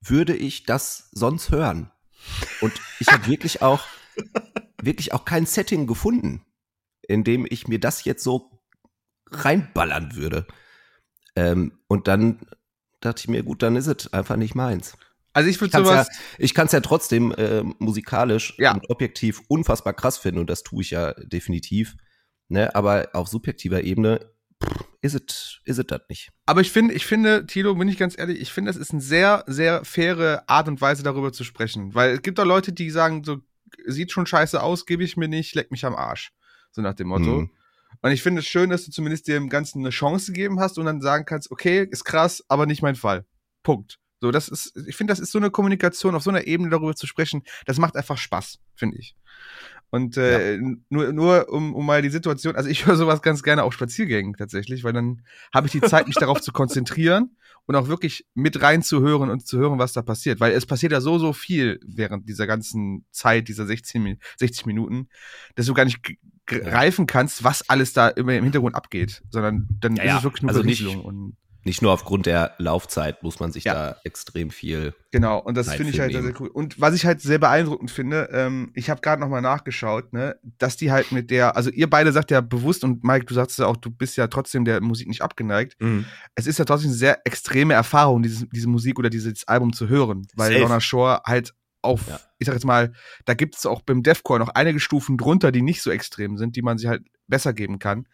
würde 0.00 0.36
ich 0.36 0.64
das 0.64 1.08
sonst 1.12 1.50
hören? 1.50 1.90
Und 2.60 2.72
ich 3.00 3.08
habe 3.08 3.26
wirklich 3.26 3.62
auch 3.62 3.80
wirklich 4.82 5.12
auch 5.12 5.24
kein 5.24 5.46
Setting 5.46 5.86
gefunden, 5.86 6.42
in 7.02 7.24
dem 7.24 7.46
ich 7.48 7.68
mir 7.68 7.80
das 7.80 8.04
jetzt 8.04 8.22
so 8.24 8.60
reinballern 9.30 10.14
würde. 10.16 10.46
Ähm, 11.36 11.78
und 11.88 12.08
dann 12.08 12.40
dachte 13.00 13.20
ich 13.20 13.28
mir, 13.28 13.42
gut, 13.42 13.62
dann 13.62 13.76
ist 13.76 13.86
es 13.86 14.12
einfach 14.12 14.36
nicht 14.36 14.54
meins. 14.54 14.96
Also 15.32 15.50
ich 15.50 15.60
würde 15.60 15.76
sowas. 15.76 16.08
ja, 16.08 16.14
ich 16.38 16.54
kann 16.54 16.66
es 16.66 16.72
ja 16.72 16.80
trotzdem 16.80 17.32
äh, 17.32 17.62
musikalisch 17.78 18.54
Ja. 18.58 18.72
und 18.74 18.90
objektiv 18.90 19.42
unfassbar 19.48 19.92
krass 19.92 20.18
finden 20.18 20.40
und 20.40 20.50
das 20.50 20.62
tue 20.62 20.82
ich 20.82 20.90
ja 20.90 21.12
definitiv. 21.14 21.96
Ne? 22.48 22.74
Aber 22.74 23.10
auf 23.12 23.28
subjektiver 23.28 23.84
Ebene 23.84 24.32
ist 25.00 25.14
es 25.14 25.60
es 25.64 25.76
das 25.86 26.00
nicht. 26.08 26.30
Aber 26.46 26.60
ich 26.60 26.72
finde, 26.72 26.94
ich 26.94 27.06
finde, 27.06 27.46
Tilo, 27.46 27.74
bin 27.76 27.88
ich 27.88 27.98
ganz 27.98 28.18
ehrlich, 28.18 28.40
ich 28.40 28.52
finde, 28.52 28.70
das 28.72 28.80
ist 28.80 28.90
eine 28.90 29.00
sehr, 29.00 29.44
sehr 29.46 29.84
faire 29.84 30.42
Art 30.48 30.66
und 30.66 30.80
Weise, 30.80 31.04
darüber 31.04 31.32
zu 31.32 31.44
sprechen. 31.44 31.94
Weil 31.94 32.14
es 32.14 32.22
gibt 32.22 32.38
doch 32.38 32.44
Leute, 32.46 32.72
die 32.72 32.90
sagen, 32.90 33.22
so, 33.22 33.38
sieht 33.86 34.12
schon 34.12 34.26
scheiße 34.26 34.62
aus, 34.62 34.86
gebe 34.86 35.04
ich 35.04 35.16
mir 35.16 35.28
nicht, 35.28 35.54
leck 35.54 35.70
mich 35.70 35.84
am 35.84 35.94
Arsch. 35.94 36.32
So 36.70 36.82
nach 36.82 36.94
dem 36.94 37.08
Motto. 37.08 37.42
Mhm. 37.42 37.50
Und 38.02 38.12
ich 38.12 38.22
finde 38.22 38.40
es 38.40 38.46
schön, 38.46 38.70
dass 38.70 38.84
du 38.84 38.90
zumindest 38.90 39.28
dem 39.28 39.48
Ganzen 39.48 39.80
eine 39.80 39.90
Chance 39.90 40.32
gegeben 40.32 40.60
hast 40.60 40.78
und 40.78 40.86
dann 40.86 41.00
sagen 41.00 41.24
kannst, 41.24 41.50
okay, 41.50 41.86
ist 41.90 42.04
krass, 42.04 42.44
aber 42.48 42.66
nicht 42.66 42.82
mein 42.82 42.96
Fall. 42.96 43.26
Punkt. 43.62 43.98
So, 44.20 44.30
das 44.30 44.48
ist, 44.48 44.76
ich 44.86 44.96
finde, 44.96 45.12
das 45.12 45.20
ist 45.20 45.30
so 45.30 45.38
eine 45.38 45.50
Kommunikation, 45.50 46.14
auf 46.14 46.22
so 46.22 46.30
einer 46.30 46.46
Ebene 46.46 46.70
darüber 46.70 46.94
zu 46.94 47.06
sprechen, 47.06 47.44
das 47.66 47.78
macht 47.78 47.96
einfach 47.96 48.18
Spaß, 48.18 48.58
finde 48.74 48.98
ich. 48.98 49.14
Und 49.90 50.16
äh, 50.18 50.58
nur, 50.90 51.12
nur 51.12 51.48
um, 51.50 51.74
um 51.74 51.86
mal 51.86 52.02
die 52.02 52.10
Situation, 52.10 52.56
also 52.56 52.68
ich 52.68 52.86
höre 52.86 52.96
sowas 52.96 53.22
ganz 53.22 53.42
gerne 53.42 53.62
auf 53.64 53.72
Spaziergängen 53.72 54.34
tatsächlich, 54.34 54.84
weil 54.84 54.92
dann 54.92 55.22
habe 55.54 55.66
ich 55.66 55.72
die 55.72 55.80
Zeit, 55.80 56.06
mich 56.06 56.16
darauf 56.16 56.40
zu 56.42 56.52
konzentrieren 56.52 57.36
und 57.66 57.74
auch 57.74 57.88
wirklich 57.88 58.26
mit 58.34 58.60
reinzuhören 58.60 59.30
und 59.30 59.46
zu 59.46 59.58
hören, 59.58 59.78
was 59.78 59.92
da 59.94 60.02
passiert. 60.02 60.40
Weil 60.40 60.52
es 60.52 60.66
passiert 60.66 60.92
ja 60.92 61.00
so, 61.00 61.18
so 61.18 61.32
viel 61.32 61.80
während 61.86 62.28
dieser 62.28 62.46
ganzen 62.46 63.06
Zeit, 63.12 63.48
dieser 63.48 63.66
16, 63.66 64.02
Mi- 64.02 64.18
60 64.36 64.66
Minuten, 64.66 65.08
dass 65.54 65.66
du 65.66 65.74
gar 65.74 65.84
nicht 65.86 66.00
Ja. 66.50 66.58
greifen 66.60 67.06
kannst, 67.06 67.44
was 67.44 67.68
alles 67.68 67.92
da 67.92 68.08
immer 68.08 68.34
im 68.34 68.44
Hintergrund 68.44 68.74
abgeht, 68.74 69.22
sondern 69.30 69.68
dann 69.80 69.96
Ja, 69.96 70.02
ist 70.02 70.08
ja. 70.08 70.18
es 70.18 70.24
wirklich 70.24 70.42
nur 70.42 70.50
Also 70.50 70.62
nicht- 70.62 70.80
Berieselung 70.82 71.04
und 71.04 71.36
Nicht 71.68 71.82
nur 71.82 71.92
aufgrund 71.92 72.24
der 72.24 72.54
Laufzeit 72.56 73.22
muss 73.22 73.40
man 73.40 73.52
sich 73.52 73.64
Ja. 73.64 73.74
da 73.74 73.96
extrem 74.02 74.50
viel. 74.50 74.94
Genau, 75.10 75.38
und 75.38 75.54
das 75.54 75.70
finde 75.74 75.92
ich 75.92 76.00
halt 76.00 76.12
sehr, 76.12 76.22
sehr 76.22 76.32
cool. 76.40 76.48
Und 76.48 76.80
was 76.80 76.94
ich 76.94 77.04
halt 77.04 77.20
sehr 77.20 77.38
beeindruckend 77.38 77.90
finde, 77.90 78.30
ähm, 78.32 78.70
ich 78.74 78.88
habe 78.88 79.02
gerade 79.02 79.20
nochmal 79.20 79.42
nachgeschaut, 79.42 80.14
ne, 80.14 80.36
dass 80.56 80.78
die 80.78 80.90
halt 80.90 81.12
mit 81.12 81.30
der, 81.30 81.56
also 81.56 81.68
ihr 81.68 81.90
beide 81.90 82.10
sagt 82.12 82.30
ja 82.30 82.40
bewusst 82.40 82.84
und 82.84 83.04
Mike, 83.04 83.26
du 83.26 83.34
sagst 83.34 83.58
ja 83.58 83.66
auch, 83.66 83.76
du 83.76 83.90
bist 83.90 84.16
ja 84.16 84.28
trotzdem 84.28 84.64
der 84.64 84.80
Musik 84.80 85.08
nicht 85.08 85.20
abgeneigt. 85.20 85.78
Mhm. 85.78 86.06
Es 86.34 86.46
ist 86.46 86.58
ja 86.58 86.64
trotzdem 86.64 86.88
eine 86.88 86.96
sehr 86.96 87.20
extreme 87.26 87.74
Erfahrung, 87.74 88.22
diese, 88.22 88.46
diese 88.48 88.68
Musik 88.68 88.98
oder 88.98 89.10
dieses 89.10 89.46
Album 89.46 89.74
zu 89.74 89.90
hören, 89.90 90.26
weil 90.36 90.52
Safe. 90.52 90.60
Lorna 90.60 90.80
Shore 90.80 91.20
halt 91.26 91.52
auf, 91.82 92.08
Ja. 92.08 92.20
ich 92.38 92.46
sag 92.46 92.54
jetzt 92.54 92.64
mal, 92.64 92.92
da 93.24 93.34
gibt 93.34 93.56
es 93.56 93.64
auch 93.66 93.82
beim 93.82 94.02
Deathcore 94.02 94.40
noch 94.40 94.48
einige 94.50 94.80
Stufen 94.80 95.16
drunter, 95.16 95.52
die 95.52 95.62
nicht 95.62 95.82
so 95.82 95.90
extrem 95.90 96.36
sind, 96.36 96.56
die 96.56 96.62
man 96.62 96.76
sich 96.78 96.88
halt 96.88 97.02
besser 97.28 97.52
geben 97.52 97.78
kann. 97.78 98.08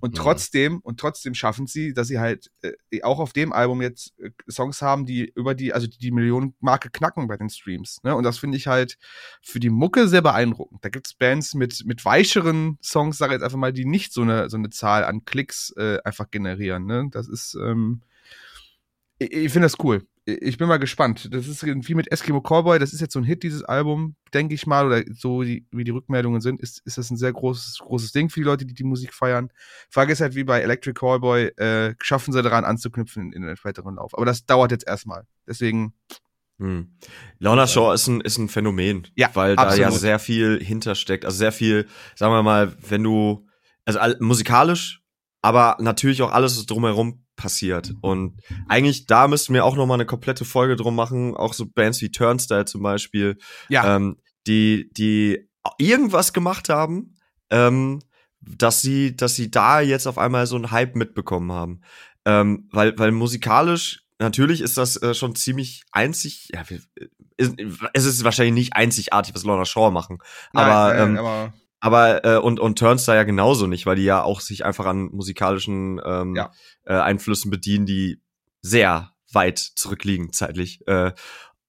Und 0.00 0.12
Mhm. 0.14 0.18
trotzdem, 0.18 0.78
und 0.80 1.00
trotzdem 1.00 1.34
schaffen 1.34 1.66
sie, 1.66 1.94
dass 1.94 2.08
sie 2.08 2.18
halt 2.18 2.50
äh, 2.62 3.02
auch 3.02 3.18
auf 3.18 3.32
dem 3.32 3.52
Album 3.52 3.80
jetzt 3.80 4.12
äh, 4.20 4.30
Songs 4.48 4.82
haben, 4.82 5.06
die 5.06 5.32
über 5.34 5.54
die, 5.54 5.72
also 5.72 5.86
die, 5.86 5.98
die 5.98 6.10
Millionenmarke 6.10 6.90
knacken 6.90 7.26
bei 7.28 7.36
den 7.36 7.48
Streams. 7.48 7.98
Ne? 8.02 8.14
Und 8.14 8.24
das 8.24 8.38
finde 8.38 8.56
ich 8.56 8.66
halt 8.66 8.98
für 9.40 9.60
die 9.60 9.70
Mucke 9.70 10.06
sehr 10.08 10.20
beeindruckend. 10.22 10.84
Da 10.84 10.88
gibt 10.90 11.06
es 11.06 11.14
Bands 11.14 11.54
mit, 11.54 11.84
mit 11.86 12.04
weicheren 12.04 12.78
Songs, 12.82 13.18
sage 13.18 13.32
ich 13.32 13.36
jetzt 13.36 13.44
einfach 13.44 13.58
mal, 13.58 13.72
die 13.72 13.84
nicht 13.86 14.12
so 14.12 14.22
eine, 14.22 14.50
so 14.50 14.56
eine 14.58 14.70
Zahl 14.70 15.04
an 15.04 15.24
Klicks 15.24 15.72
äh, 15.76 15.98
einfach 16.04 16.30
generieren. 16.30 16.84
Ne? 16.84 17.08
Das 17.10 17.26
ist, 17.28 17.54
ähm, 17.54 18.02
ich, 19.18 19.32
ich 19.32 19.52
finde 19.52 19.66
das 19.66 19.78
cool. 19.82 20.06
Ich 20.30 20.58
bin 20.58 20.68
mal 20.68 20.76
gespannt. 20.78 21.30
Das 21.32 21.48
ist 21.48 21.64
wie 21.64 21.94
mit 21.94 22.12
Eskimo 22.12 22.42
Cowboy, 22.42 22.78
das 22.78 22.92
ist 22.92 23.00
jetzt 23.00 23.14
so 23.14 23.18
ein 23.18 23.24
Hit, 23.24 23.42
dieses 23.42 23.64
Album, 23.64 24.14
denke 24.34 24.54
ich 24.54 24.66
mal, 24.66 24.84
oder 24.86 25.02
so 25.14 25.42
die, 25.42 25.66
wie 25.70 25.84
die 25.84 25.90
Rückmeldungen 25.90 26.42
sind, 26.42 26.60
ist, 26.60 26.82
ist 26.84 26.98
das 26.98 27.10
ein 27.10 27.16
sehr 27.16 27.32
großes, 27.32 27.78
großes 27.78 28.12
Ding 28.12 28.28
für 28.28 28.40
die 28.40 28.44
Leute, 28.44 28.66
die 28.66 28.74
die 28.74 28.84
Musik 28.84 29.14
feiern. 29.14 29.48
Frage 29.88 30.12
ist 30.12 30.20
halt, 30.20 30.34
wie 30.34 30.44
bei 30.44 30.60
Electric 30.60 30.98
Cowboy, 31.00 31.46
äh, 31.56 31.94
schaffen 32.02 32.32
sie 32.34 32.42
daran 32.42 32.66
anzuknüpfen 32.66 33.32
in 33.32 33.40
den 33.40 33.56
weiteren 33.62 33.94
Lauf. 33.94 34.14
Aber 34.14 34.26
das 34.26 34.44
dauert 34.44 34.70
jetzt 34.70 34.86
erstmal. 34.86 35.24
Deswegen, 35.46 35.94
Hm. 36.58 36.92
Lorna 37.38 37.66
Shaw 37.66 37.94
ist 37.94 38.06
ein, 38.08 38.20
ist 38.20 38.36
ein 38.36 38.48
Phänomen, 38.50 39.06
Ja, 39.14 39.30
weil 39.32 39.56
da 39.56 39.62
ja 39.76 39.86
absolut. 39.86 40.00
sehr 40.00 40.18
viel 40.18 40.62
hintersteckt. 40.62 41.24
Also 41.24 41.38
sehr 41.38 41.52
viel, 41.52 41.86
sagen 42.16 42.32
wir 42.34 42.42
mal, 42.42 42.74
wenn 42.86 43.02
du, 43.02 43.46
also 43.86 43.98
musikalisch, 44.20 45.00
aber 45.40 45.76
natürlich 45.80 46.20
auch 46.20 46.32
alles, 46.32 46.58
was 46.58 46.66
drumherum 46.66 47.24
passiert. 47.38 47.94
Und 48.02 48.42
eigentlich 48.68 49.06
da 49.06 49.28
müssten 49.28 49.54
wir 49.54 49.64
auch 49.64 49.76
noch 49.76 49.86
mal 49.86 49.94
eine 49.94 50.04
komplette 50.04 50.44
Folge 50.44 50.76
drum 50.76 50.94
machen, 50.94 51.34
auch 51.34 51.54
so 51.54 51.64
Bands 51.66 52.02
wie 52.02 52.10
Turnstyle 52.10 52.66
zum 52.66 52.82
Beispiel, 52.82 53.38
ja, 53.70 53.96
ähm, 53.96 54.18
die, 54.46 54.90
die 54.92 55.48
irgendwas 55.78 56.34
gemacht 56.34 56.68
haben, 56.68 57.14
ähm, 57.50 58.00
dass 58.40 58.82
sie, 58.82 59.16
dass 59.16 59.34
sie 59.34 59.50
da 59.50 59.80
jetzt 59.80 60.06
auf 60.06 60.18
einmal 60.18 60.46
so 60.46 60.56
einen 60.56 60.70
Hype 60.70 60.96
mitbekommen 60.96 61.52
haben. 61.52 61.80
Ähm, 62.24 62.68
weil, 62.72 62.98
weil 62.98 63.12
musikalisch, 63.12 64.04
natürlich 64.18 64.60
ist 64.60 64.76
das 64.76 65.00
äh, 65.00 65.14
schon 65.14 65.34
ziemlich 65.34 65.84
einzig, 65.92 66.50
ja, 66.52 66.68
wir, 66.68 66.80
ist, 67.36 67.54
es 67.94 68.04
ist 68.04 68.24
wahrscheinlich 68.24 68.54
nicht 68.54 68.72
einzigartig, 68.74 69.34
was 69.34 69.44
Lorna 69.44 69.64
Shaw 69.64 69.90
machen. 69.90 70.18
Aber, 70.52 70.92
Nein, 70.92 71.02
ähm, 71.02 71.14
nein, 71.14 71.18
aber 71.18 71.52
aber 71.80 72.24
äh, 72.24 72.38
und 72.38 72.60
und 72.60 72.78
Turnstile 72.78 73.16
ja 73.18 73.24
genauso 73.24 73.66
nicht, 73.66 73.86
weil 73.86 73.96
die 73.96 74.04
ja 74.04 74.22
auch 74.22 74.40
sich 74.40 74.64
einfach 74.64 74.86
an 74.86 75.10
musikalischen 75.12 76.00
ähm, 76.04 76.34
Ja. 76.34 76.50
äh, 76.84 76.94
Einflüssen 76.94 77.50
bedienen, 77.50 77.86
die 77.86 78.20
sehr 78.60 79.12
weit 79.32 79.58
zurückliegen 79.58 80.32
zeitlich. 80.32 80.86
Äh, 80.86 81.12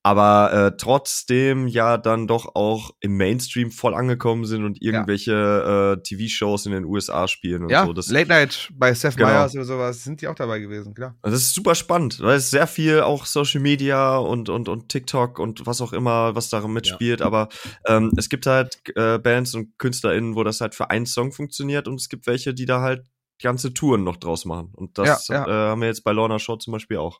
aber 0.02 0.52
äh, 0.52 0.76
trotzdem 0.76 1.68
ja 1.68 1.98
dann 1.98 2.26
doch 2.26 2.54
auch 2.54 2.92
im 3.00 3.16
Mainstream 3.16 3.70
voll 3.70 3.94
angekommen 3.94 4.46
sind 4.46 4.64
und 4.64 4.80
irgendwelche 4.82 5.98
äh, 5.98 6.02
TV-Shows 6.02 6.66
in 6.66 6.72
den 6.72 6.84
USA 6.84 7.28
spielen 7.28 7.64
und 7.64 7.70
ja, 7.70 7.84
so. 7.84 7.92
Das, 7.92 8.08
Late 8.08 8.28
Night 8.28 8.70
bei 8.72 8.94
Seth 8.94 9.16
Genau. 9.16 9.28
Meyers 9.28 9.54
oder 9.54 9.64
sowas 9.64 10.02
sind 10.02 10.22
die 10.22 10.28
auch 10.28 10.34
dabei 10.34 10.58
gewesen, 10.58 10.94
klar. 10.94 11.16
Also 11.20 11.36
das 11.36 11.42
ist 11.42 11.54
super 11.54 11.74
spannend, 11.74 12.20
weil 12.20 12.36
es 12.36 12.50
sehr 12.50 12.66
viel 12.66 13.00
auch 13.00 13.26
Social 13.26 13.60
Media 13.60 14.16
und 14.16 14.48
und 14.48 14.68
und 14.68 14.88
TikTok 14.88 15.38
und 15.38 15.66
was 15.66 15.80
auch 15.80 15.92
immer, 15.92 16.34
was 16.34 16.48
darin 16.48 16.72
mitspielt. 16.72 17.20
Aber 17.20 17.48
ähm, 17.86 18.12
es 18.16 18.28
gibt 18.30 18.46
halt 18.46 18.80
äh, 18.96 19.18
Bands 19.18 19.54
und 19.54 19.78
KünstlerInnen, 19.78 20.34
wo 20.34 20.44
das 20.44 20.60
halt 20.60 20.74
für 20.74 20.90
einen 20.90 21.06
Song 21.06 21.32
funktioniert 21.32 21.88
und 21.88 22.00
es 22.00 22.08
gibt 22.08 22.26
welche, 22.26 22.54
die 22.54 22.64
da 22.64 22.80
halt 22.80 23.04
ganze 23.42 23.74
Touren 23.74 24.04
noch 24.04 24.16
draus 24.16 24.44
machen. 24.44 24.70
Und 24.74 24.98
das 24.98 25.28
Ja, 25.28 25.46
ja. 25.46 25.46
Äh, 25.46 25.70
haben 25.70 25.80
wir 25.80 25.88
jetzt 25.88 26.04
bei 26.04 26.12
Lorna 26.12 26.38
Shaw 26.38 26.58
zum 26.58 26.72
Beispiel 26.72 26.98
auch. 26.98 27.18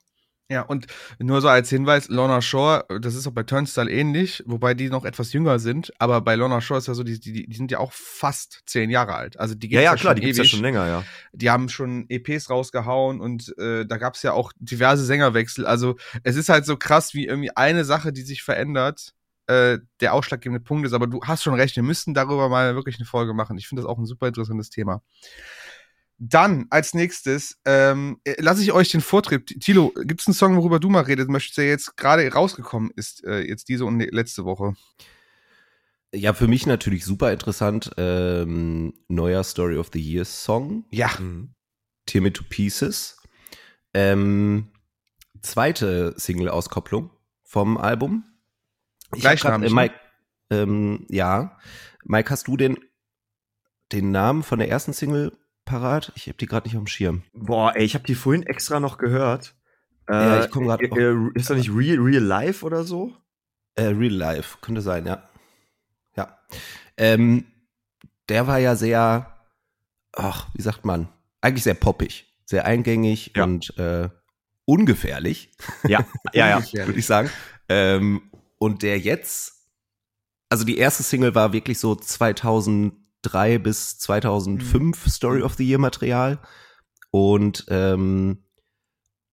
Ja, 0.51 0.63
und 0.63 0.87
nur 1.17 1.39
so 1.39 1.47
als 1.47 1.69
Hinweis, 1.69 2.09
Lorna 2.09 2.41
Shore, 2.41 2.85
das 2.99 3.15
ist 3.15 3.25
auch 3.25 3.31
bei 3.31 3.43
Turnstile 3.43 3.89
ähnlich, 3.89 4.43
wobei 4.45 4.73
die 4.73 4.89
noch 4.89 5.05
etwas 5.05 5.31
jünger 5.31 5.59
sind, 5.59 5.93
aber 5.97 6.19
bei 6.19 6.35
Lorna 6.35 6.59
Shore 6.59 6.77
ist 6.79 6.87
ja 6.89 6.93
so, 6.93 7.03
die, 7.03 7.21
die, 7.21 7.47
die 7.47 7.55
sind 7.55 7.71
ja 7.71 7.79
auch 7.79 7.93
fast 7.93 8.63
zehn 8.65 8.89
Jahre 8.89 9.15
alt. 9.15 9.39
Also 9.39 9.55
die 9.55 9.69
Ja, 9.69 9.79
gibt's 9.79 9.85
ja, 9.85 9.95
klar, 9.95 10.13
schon 10.13 10.15
die 10.15 10.21
gibt's 10.23 10.37
ja 10.37 10.43
ewig. 10.43 10.51
schon 10.51 10.59
länger, 10.59 10.87
ja. 10.87 11.07
Die 11.31 11.49
haben 11.49 11.69
schon 11.69 12.05
EPs 12.09 12.49
rausgehauen 12.49 13.21
und 13.21 13.57
äh, 13.59 13.85
da 13.85 13.95
gab's 13.95 14.23
ja 14.23 14.33
auch 14.33 14.51
diverse 14.59 15.05
Sängerwechsel. 15.05 15.65
Also 15.65 15.95
es 16.23 16.35
ist 16.35 16.49
halt 16.49 16.65
so 16.65 16.75
krass, 16.75 17.13
wie 17.13 17.27
irgendwie 17.27 17.55
eine 17.55 17.85
Sache, 17.85 18.11
die 18.11 18.23
sich 18.23 18.43
verändert, 18.43 19.13
äh, 19.47 19.79
der 20.01 20.13
ausschlaggebende 20.13 20.59
Punkt 20.61 20.85
ist. 20.85 20.91
Aber 20.93 21.07
du 21.07 21.21
hast 21.23 21.43
schon 21.43 21.53
recht, 21.53 21.77
wir 21.77 21.83
müssten 21.83 22.13
darüber 22.13 22.49
mal 22.49 22.75
wirklich 22.75 22.97
eine 22.97 23.05
Folge 23.05 23.33
machen. 23.33 23.57
Ich 23.57 23.69
finde 23.69 23.83
das 23.83 23.89
auch 23.89 23.97
ein 23.97 24.05
super 24.05 24.27
interessantes 24.27 24.69
Thema. 24.69 25.01
Dann 26.23 26.67
als 26.69 26.93
nächstes 26.93 27.59
ähm, 27.65 28.19
äh, 28.25 28.39
lasse 28.39 28.61
ich 28.61 28.71
euch 28.73 28.91
den 28.91 29.01
Vortritt. 29.01 29.59
Tilo, 29.59 29.91
gibt's 30.03 30.27
einen 30.27 30.35
Song, 30.35 30.55
worüber 30.55 30.79
du 30.79 30.87
mal 30.87 31.01
redet 31.01 31.29
möchtest, 31.29 31.57
der 31.57 31.67
jetzt 31.67 31.97
gerade 31.97 32.31
rausgekommen 32.31 32.91
ist, 32.95 33.23
äh, 33.23 33.39
jetzt 33.39 33.69
diese 33.69 33.85
und 33.85 33.99
letzte 33.99 34.45
Woche? 34.45 34.75
Ja, 36.13 36.33
für 36.33 36.47
mich 36.47 36.67
natürlich 36.67 37.05
super 37.05 37.31
interessant. 37.33 37.89
Ähm, 37.97 38.93
neuer 39.07 39.43
Story 39.43 39.79
of 39.79 39.89
the 39.93 39.99
Year 39.99 40.23
Song. 40.25 40.85
Ja, 40.91 41.09
Mhm. 41.17 41.55
Tear 42.05 42.21
Me 42.21 42.31
to 42.31 42.43
Pieces. 42.47 43.17
Ähm, 43.95 44.67
zweite 45.41 46.13
Single-Auskopplung 46.17 47.09
vom 47.41 47.77
Album. 47.77 48.25
Ich 49.15 49.25
hab 49.25 49.39
grad, 49.39 49.61
Gleichnamig, 49.61 49.71
äh, 49.71 49.73
ne? 49.73 49.81
Mike, 49.81 49.95
ähm, 50.51 51.05
ja. 51.09 51.57
Mike, 52.03 52.29
hast 52.29 52.47
du 52.47 52.57
den, 52.57 52.77
den 53.91 54.11
Namen 54.11 54.43
von 54.43 54.59
der 54.59 54.69
ersten 54.69 54.93
Single 54.93 55.35
parat? 55.71 56.11
Ich 56.15 56.27
habe 56.27 56.37
die 56.37 56.45
gerade 56.45 56.67
nicht 56.67 56.75
auf 56.75 56.83
dem 56.83 56.87
Schirm. 56.87 57.23
Boah, 57.33 57.73
ey, 57.75 57.83
ich 57.83 57.93
habe 57.95 58.05
die 58.05 58.15
vorhin 58.15 58.43
extra 58.43 58.79
noch 58.79 58.97
gehört. 58.97 59.55
Äh, 60.07 60.13
Ja, 60.13 60.43
ich 60.45 60.51
komm 60.51 60.65
grad 60.67 60.81
äh, 60.81 60.85
äh, 60.87 61.29
Ist 61.35 61.49
das 61.49 61.57
nicht 61.57 61.69
Real, 61.73 61.97
Real 61.99 62.23
Life 62.23 62.65
oder 62.65 62.83
so? 62.83 63.15
Äh, 63.75 63.85
Real 63.85 64.13
Life, 64.13 64.57
könnte 64.61 64.81
sein, 64.81 65.05
ja. 65.05 65.29
Ja. 66.15 66.37
Ähm, 66.97 67.45
der 68.27 68.47
war 68.47 68.57
ja 68.59 68.75
sehr, 68.75 69.37
ach, 70.13 70.49
wie 70.53 70.61
sagt 70.61 70.83
man, 70.85 71.07
eigentlich 71.39 71.63
sehr 71.63 71.73
poppig, 71.73 72.25
sehr 72.45 72.65
eingängig 72.65 73.31
Ja. 73.35 73.43
und 73.45 73.77
äh, 73.79 74.09
ungefährlich, 74.65 75.51
Ja, 75.87 76.05
ja, 76.33 76.59
ja. 76.59 76.85
würde 76.87 76.99
ich 76.99 77.05
sagen. 77.05 77.29
Ähm, 77.69 78.29
und 78.59 78.83
der 78.83 78.99
jetzt, 78.99 79.69
also 80.49 80.65
die 80.65 80.77
erste 80.77 81.03
Single 81.03 81.33
war 81.33 81.53
wirklich 81.53 81.79
so 81.79 81.95
2003 83.23 83.57
bis 83.59 83.97
2005 83.99 85.07
Story 85.07 85.41
of 85.41 85.53
the 85.55 85.67
Year 85.67 85.79
Material 85.79 86.39
und 87.11 87.65
ähm, 87.69 88.43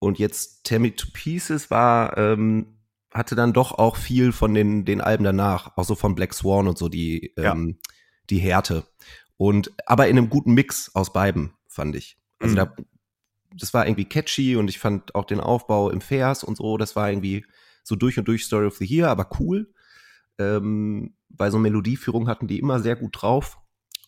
und 0.00 0.18
jetzt 0.18 0.64
Tear 0.64 0.80
Me 0.80 0.94
to 0.94 1.06
Pieces 1.12 1.70
war 1.70 2.16
ähm, 2.16 2.78
hatte 3.12 3.34
dann 3.34 3.52
doch 3.52 3.72
auch 3.72 3.96
viel 3.96 4.32
von 4.32 4.54
den 4.54 4.84
den 4.84 5.00
Alben 5.00 5.24
danach, 5.24 5.76
auch 5.76 5.84
so 5.84 5.94
von 5.94 6.14
Black 6.14 6.34
Swan 6.34 6.68
und 6.68 6.78
so 6.78 6.88
die 6.88 7.32
Ja. 7.36 7.52
ähm, 7.52 7.78
die 8.30 8.38
Härte 8.38 8.84
und 9.36 9.72
aber 9.86 10.08
in 10.08 10.18
einem 10.18 10.28
guten 10.30 10.52
Mix 10.54 10.94
aus 10.94 11.12
beiden 11.12 11.52
fand 11.68 11.96
ich. 11.96 12.18
Also 12.38 12.54
Mhm. 12.54 12.56
da 12.58 12.76
das 13.56 13.72
war 13.72 13.86
irgendwie 13.86 14.04
catchy 14.04 14.56
und 14.56 14.68
ich 14.68 14.78
fand 14.78 15.14
auch 15.14 15.24
den 15.24 15.40
Aufbau 15.40 15.88
im 15.90 16.02
Vers 16.02 16.44
und 16.44 16.58
so, 16.58 16.76
das 16.76 16.94
war 16.94 17.10
irgendwie 17.10 17.46
so 17.82 17.96
durch 17.96 18.18
und 18.18 18.28
durch 18.28 18.44
Story 18.44 18.66
of 18.66 18.76
the 18.76 18.84
Year, 18.84 19.08
aber 19.08 19.30
cool. 19.40 19.72
Ähm, 20.38 21.14
bei 21.30 21.50
so 21.50 21.58
Melodieführung 21.58 22.28
hatten 22.28 22.46
die 22.46 22.58
immer 22.58 22.78
sehr 22.80 22.94
gut 22.94 23.20
drauf, 23.22 23.58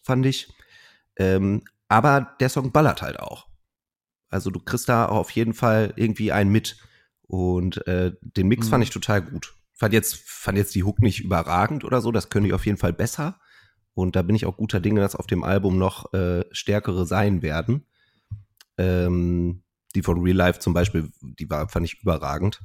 fand 0.03 0.27
ich. 0.27 0.53
Ähm, 1.17 1.63
aber 1.89 2.37
der 2.41 2.49
Song 2.49 2.73
ballert 2.73 3.03
halt 3.03 3.19
auch. 3.21 3.49
Also 4.29 4.51
du 4.51 4.61
kriegst 4.61 4.89
da 4.89 5.07
auf 5.07 5.31
jeden 5.31 5.55
Fall 5.55 5.93
irgendwie 5.97 6.33
einen 6.33 6.51
mit. 6.53 6.77
Und 7.23 7.87
äh, 7.87 8.13
den 8.21 8.49
Mix 8.49 8.67
Mhm. 8.67 8.71
fand 8.71 8.85
ich 8.85 8.91
total 8.91 9.23
gut. 9.23 9.55
Fand 9.73 9.93
jetzt, 9.95 10.17
fand 10.27 10.59
jetzt 10.59 10.75
die 10.75 10.85
Hook 10.85 11.01
nicht 11.01 11.21
überragend 11.21 11.85
oder 11.85 12.01
so, 12.01 12.13
das 12.13 12.29
können 12.29 12.45
die 12.47 12.53
auf 12.53 12.67
jeden 12.67 12.79
Fall 12.79 12.93
besser. 12.93 13.41
Und 13.95 14.15
da 14.15 14.23
bin 14.23 14.37
ich 14.37 14.47
auch 14.47 14.57
guter 14.57 14.81
Dinge, 14.81 15.01
dass 15.01 15.17
auf 15.17 15.27
dem 15.27 15.43
Album 15.43 15.79
noch 15.79 16.13
äh, 16.13 16.45
stärkere 16.53 17.07
sein 17.07 17.43
werden. 17.43 17.87
Ähm, 18.79 19.63
die 19.95 20.03
von 20.03 20.23
Real 20.23 20.37
Life 20.37 20.61
zum 20.61 20.75
Beispiel, 20.75 21.11
die 21.21 21.51
war, 21.51 21.69
fand 21.69 21.87
ich 21.87 22.01
überragend. 22.01 22.61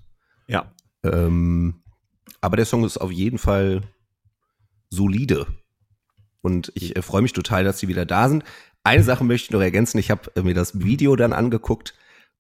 Ja. 0.48 0.72
Ähm, 1.04 1.84
aber 2.42 2.58
der 2.58 2.66
Song 2.66 2.84
ist 2.84 2.98
auf 2.98 3.12
jeden 3.12 3.38
Fall 3.40 3.82
solide. 4.90 5.48
Und 6.46 6.72
ich 6.76 6.96
äh, 6.96 7.02
freue 7.02 7.24
mich 7.24 7.34
total, 7.34 7.64
dass 7.64 7.80
sie 7.80 7.88
wieder 7.88 8.06
da 8.06 8.30
sind. 8.30 8.44
Eine 8.84 9.02
Sache 9.02 9.24
möchte 9.24 9.46
ich 9.46 9.52
noch 9.52 9.62
ergänzen. 9.62 9.98
Ich 9.98 10.12
habe 10.12 10.32
äh, 10.36 10.44
mir 10.44 10.54
das 10.54 10.80
Video 10.80 11.16
dann 11.16 11.34
angeguckt. 11.34 11.96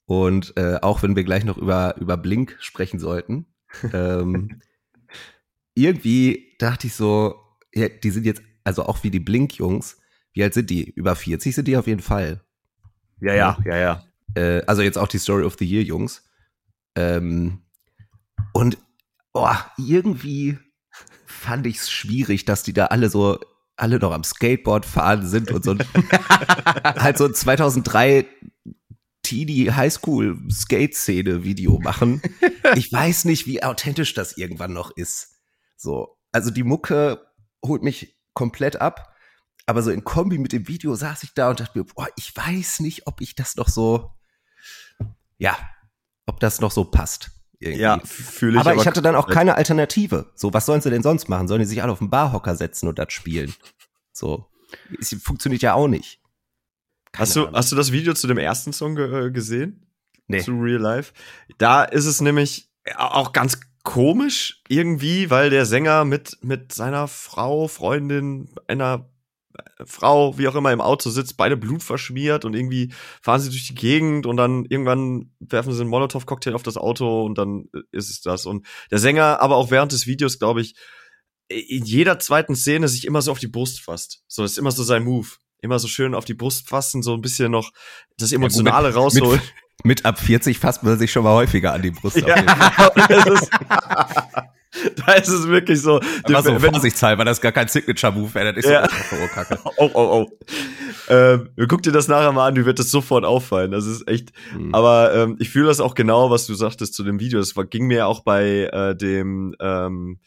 Und 0.05 0.55
äh, 0.57 0.77
auch 0.79 1.01
wenn 1.01 1.15
wir 1.15 1.23
gleich 1.23 1.43
noch 1.43 1.57
über, 1.57 1.97
über 1.97 2.15
Blink 2.15 2.55
sprechen 2.59 2.99
sollten, 2.99 3.47
ähm, 3.93 4.61
irgendwie 5.73 6.55
dachte 6.59 6.85
ich 6.85 6.93
so, 6.93 7.41
ja, 7.73 7.89
die 7.89 8.11
sind 8.11 8.27
jetzt, 8.27 8.43
also 8.63 8.85
auch 8.85 9.03
wie 9.03 9.09
die 9.09 9.19
Blink-Jungs, 9.19 9.97
wie 10.33 10.43
alt 10.43 10.53
sind 10.53 10.69
die? 10.69 10.87
Über 10.87 11.15
40 11.15 11.55
sind 11.55 11.67
die 11.67 11.75
auf 11.75 11.87
jeden 11.87 12.03
Fall. 12.03 12.41
Ja, 13.21 13.33
ja, 13.33 13.57
ja, 13.65 13.77
ja. 13.77 14.03
Äh, 14.35 14.61
also 14.67 14.83
jetzt 14.83 14.99
auch 14.99 15.07
die 15.07 15.17
Story 15.17 15.45
of 15.45 15.55
the 15.57 15.65
Year 15.65 15.81
Jungs. 15.81 16.29
Ähm, 16.95 17.63
und 18.53 18.77
oh, 19.33 19.49
irgendwie 19.79 20.59
fand 21.25 21.65
ich 21.65 21.77
es 21.77 21.89
schwierig, 21.89 22.45
dass 22.45 22.61
die 22.61 22.73
da 22.73 22.85
alle 22.85 23.09
so 23.09 23.39
alle 23.77 23.99
noch 23.99 24.11
am 24.11 24.23
Skateboard 24.23 24.85
fahren 24.85 25.27
sind 25.27 25.51
und 25.51 25.63
so 25.63 25.71
ein, 25.71 25.79
halt 26.83 27.17
so 27.17 27.25
ein 27.25 27.33
2003 27.33 28.25
Teenie 29.23 29.71
Highschool 29.71 30.37
Skate 30.51 30.95
Szene 30.95 31.43
Video 31.43 31.79
machen. 31.79 32.21
Ich 32.75 32.91
weiß 32.91 33.25
nicht, 33.25 33.47
wie 33.47 33.63
authentisch 33.63 34.13
das 34.13 34.37
irgendwann 34.37 34.73
noch 34.73 34.91
ist. 34.91 35.35
So, 35.77 36.17
also 36.31 36.51
die 36.51 36.63
Mucke 36.63 37.25
holt 37.65 37.81
mich 37.81 38.15
komplett 38.33 38.81
ab, 38.81 39.15
aber 39.65 39.81
so 39.81 39.89
in 39.89 40.03
Kombi 40.03 40.37
mit 40.37 40.53
dem 40.53 40.67
Video 40.67 40.93
saß 40.95 41.23
ich 41.23 41.33
da 41.33 41.49
und 41.49 41.59
dachte 41.59 41.77
mir, 41.77 41.85
boah, 41.85 42.07
ich 42.17 42.35
weiß 42.35 42.81
nicht, 42.81 43.07
ob 43.07 43.19
ich 43.21 43.35
das 43.35 43.55
noch 43.55 43.67
so, 43.67 44.11
ja, 45.37 45.57
ob 46.27 46.39
das 46.39 46.61
noch 46.61 46.71
so 46.71 46.85
passt. 46.85 47.31
Irgendwie. 47.59 47.81
Ja, 47.81 47.99
fühle 48.03 48.53
ich. 48.53 48.59
aber, 48.59 48.75
ich 48.75 48.85
hatte 48.85 49.01
dann 49.01 49.15
auch 49.15 49.27
keine 49.27 49.55
Alternative. 49.55 50.31
So, 50.35 50.53
was 50.53 50.65
sollen 50.65 50.81
sie 50.81 50.89
denn 50.89 51.03
sonst 51.03 51.29
machen? 51.29 51.47
Sollen 51.47 51.61
die 51.61 51.65
sich 51.65 51.81
alle 51.81 51.91
auf 51.91 51.99
den 51.99 52.09
Barhocker 52.09 52.55
setzen 52.55 52.87
und 52.87 52.99
das 52.99 53.13
spielen? 53.13 53.53
So, 54.11 54.45
es 54.99 55.15
funktioniert 55.21 55.61
ja 55.61 55.73
auch 55.73 55.87
nicht. 55.87 56.21
Keine 57.11 57.21
Hast 57.21 57.35
du, 57.35 57.41
Ahnung. 57.41 57.55
hast 57.55 57.71
du 57.71 57.75
das 57.75 57.91
Video 57.91 58.13
zu 58.13 58.27
dem 58.27 58.37
ersten 58.37 58.73
Song 58.73 58.95
ge 58.95 59.27
äh, 59.27 59.31
gesehen? 59.31 59.87
Nee. 60.27 60.41
Zu 60.41 60.51
Real 60.53 60.81
Life? 60.81 61.13
Da 61.57 61.83
ist 61.83 62.05
es 62.05 62.19
nämlich 62.19 62.69
auch 62.97 63.31
ganz 63.31 63.59
komisch 63.83 64.61
irgendwie, 64.67 65.29
weil 65.29 65.49
der 65.49 65.65
Sänger 65.65 66.03
mit, 66.05 66.37
mit 66.41 66.73
seiner 66.73 67.07
Frau, 67.07 67.67
Freundin, 67.67 68.49
einer 68.67 69.09
Frau, 69.85 70.37
wie 70.37 70.47
auch 70.47 70.55
immer, 70.55 70.71
im 70.71 70.79
Auto 70.81 71.09
sitzt, 71.09 71.35
beide 71.37 71.57
Blut 71.57 71.83
verschmiert 71.83 72.45
und 72.45 72.55
irgendwie 72.55 72.93
fahren 73.21 73.41
sie 73.41 73.49
durch 73.49 73.67
die 73.67 73.75
Gegend 73.75 74.25
und 74.25 74.37
dann 74.37 74.65
irgendwann 74.65 75.31
werfen 75.39 75.73
sie 75.73 75.81
einen 75.81 75.89
Molotow-Cocktail 75.89 76.53
auf 76.55 76.63
das 76.63 76.77
Auto 76.77 77.25
und 77.25 77.37
dann 77.37 77.65
äh, 77.73 77.79
ist 77.91 78.09
es 78.09 78.21
das. 78.21 78.45
Und 78.45 78.65
der 78.91 78.99
Sänger, 78.99 79.41
aber 79.41 79.57
auch 79.57 79.71
während 79.71 79.91
des 79.91 80.07
Videos, 80.07 80.39
glaube 80.39 80.61
ich, 80.61 80.75
in 81.49 81.83
jeder 81.85 82.17
zweiten 82.19 82.55
Szene 82.55 82.87
sich 82.87 83.05
immer 83.05 83.21
so 83.21 83.31
auf 83.31 83.39
die 83.39 83.47
Brust 83.47 83.81
fasst. 83.81 84.23
So, 84.27 84.41
das 84.41 84.53
ist 84.53 84.57
immer 84.57 84.71
so 84.71 84.83
sein 84.83 85.03
Move. 85.03 85.27
Immer 85.61 85.79
so 85.79 85.87
schön 85.87 86.15
auf 86.15 86.25
die 86.25 86.33
Brust 86.33 86.67
fassen, 86.69 87.01
so 87.03 87.13
ein 87.13 87.21
bisschen 87.21 87.51
noch 87.51 87.71
das 88.17 88.31
Emotionale 88.31 88.87
mit- 88.89 88.97
rausholen. 88.97 89.41
Mit 89.83 90.05
ab 90.05 90.17
40 90.19 90.57
fasst 90.57 90.83
man 90.83 90.97
sich 90.97 91.11
schon 91.11 91.23
mal 91.25 91.33
häufiger 91.35 91.73
an 91.73 91.81
die 91.81 91.91
Brust. 91.91 92.15
Ja, 92.25 92.41
das 93.07 93.25
ist, 93.27 93.49
da 95.05 95.13
ist 95.13 95.29
es 95.29 95.47
wirklich 95.47 95.81
so. 95.81 95.99
Aber 96.23 96.43
so 96.43 96.59
vorsichtshalber, 96.59 97.25
das 97.25 97.37
ist 97.37 97.41
gar 97.41 97.51
kein 97.51 97.67
Signature-Move 97.67 98.33
wäre, 98.33 98.53
das 98.53 98.65
ist 98.65 98.71
ja. 98.71 98.87
so 98.87 99.15
oh, 99.15 99.27
Kacke. 99.33 99.59
oh, 99.77 99.89
oh, 99.93 100.27
oh. 100.27 100.39
Ähm, 101.07 101.49
guck 101.67 101.83
dir 101.83 101.91
das 101.91 102.07
nachher 102.07 102.31
mal 102.31 102.47
an, 102.47 102.55
dir 102.55 102.65
wird 102.65 102.79
das 102.79 102.91
sofort 102.91 103.25
auffallen. 103.25 103.71
Das 103.71 103.85
ist 103.85 104.07
echt. 104.07 104.31
Mhm. 104.57 104.73
Aber 104.73 105.13
ähm, 105.13 105.35
ich 105.39 105.49
fühle 105.49 105.67
das 105.67 105.79
auch 105.79 105.93
genau, 105.95 106.29
was 106.29 106.47
du 106.47 106.53
sagtest 106.55 106.93
zu 106.93 107.03
dem 107.03 107.19
Video. 107.19 107.39
Das 107.39 107.55
war, 107.55 107.65
ging 107.65 107.87
mir 107.87 108.07
auch 108.07 108.21
bei 108.21 108.69
äh, 108.71 108.95
dem 108.95 109.55
ähm, 109.59 110.19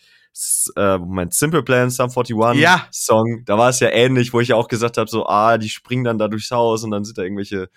äh, 0.76 0.98
mein 0.98 1.30
Simple 1.30 1.62
Plan 1.62 1.90
Sum 1.90 2.10
41 2.10 2.62
ja. 2.62 2.86
Song. 2.92 3.42
Da 3.44 3.58
war 3.58 3.70
es 3.70 3.80
ja 3.80 3.88
ähnlich, 3.90 4.32
wo 4.32 4.40
ich 4.40 4.48
ja 4.48 4.56
auch 4.56 4.68
gesagt 4.68 4.96
habe, 4.96 5.10
so, 5.10 5.26
ah, 5.26 5.58
die 5.58 5.68
springen 5.68 6.04
dann 6.04 6.18
da 6.18 6.28
durchs 6.28 6.50
Haus 6.50 6.84
und 6.84 6.90
dann 6.90 7.04
sind 7.04 7.18
da 7.18 7.22
irgendwelche 7.22 7.68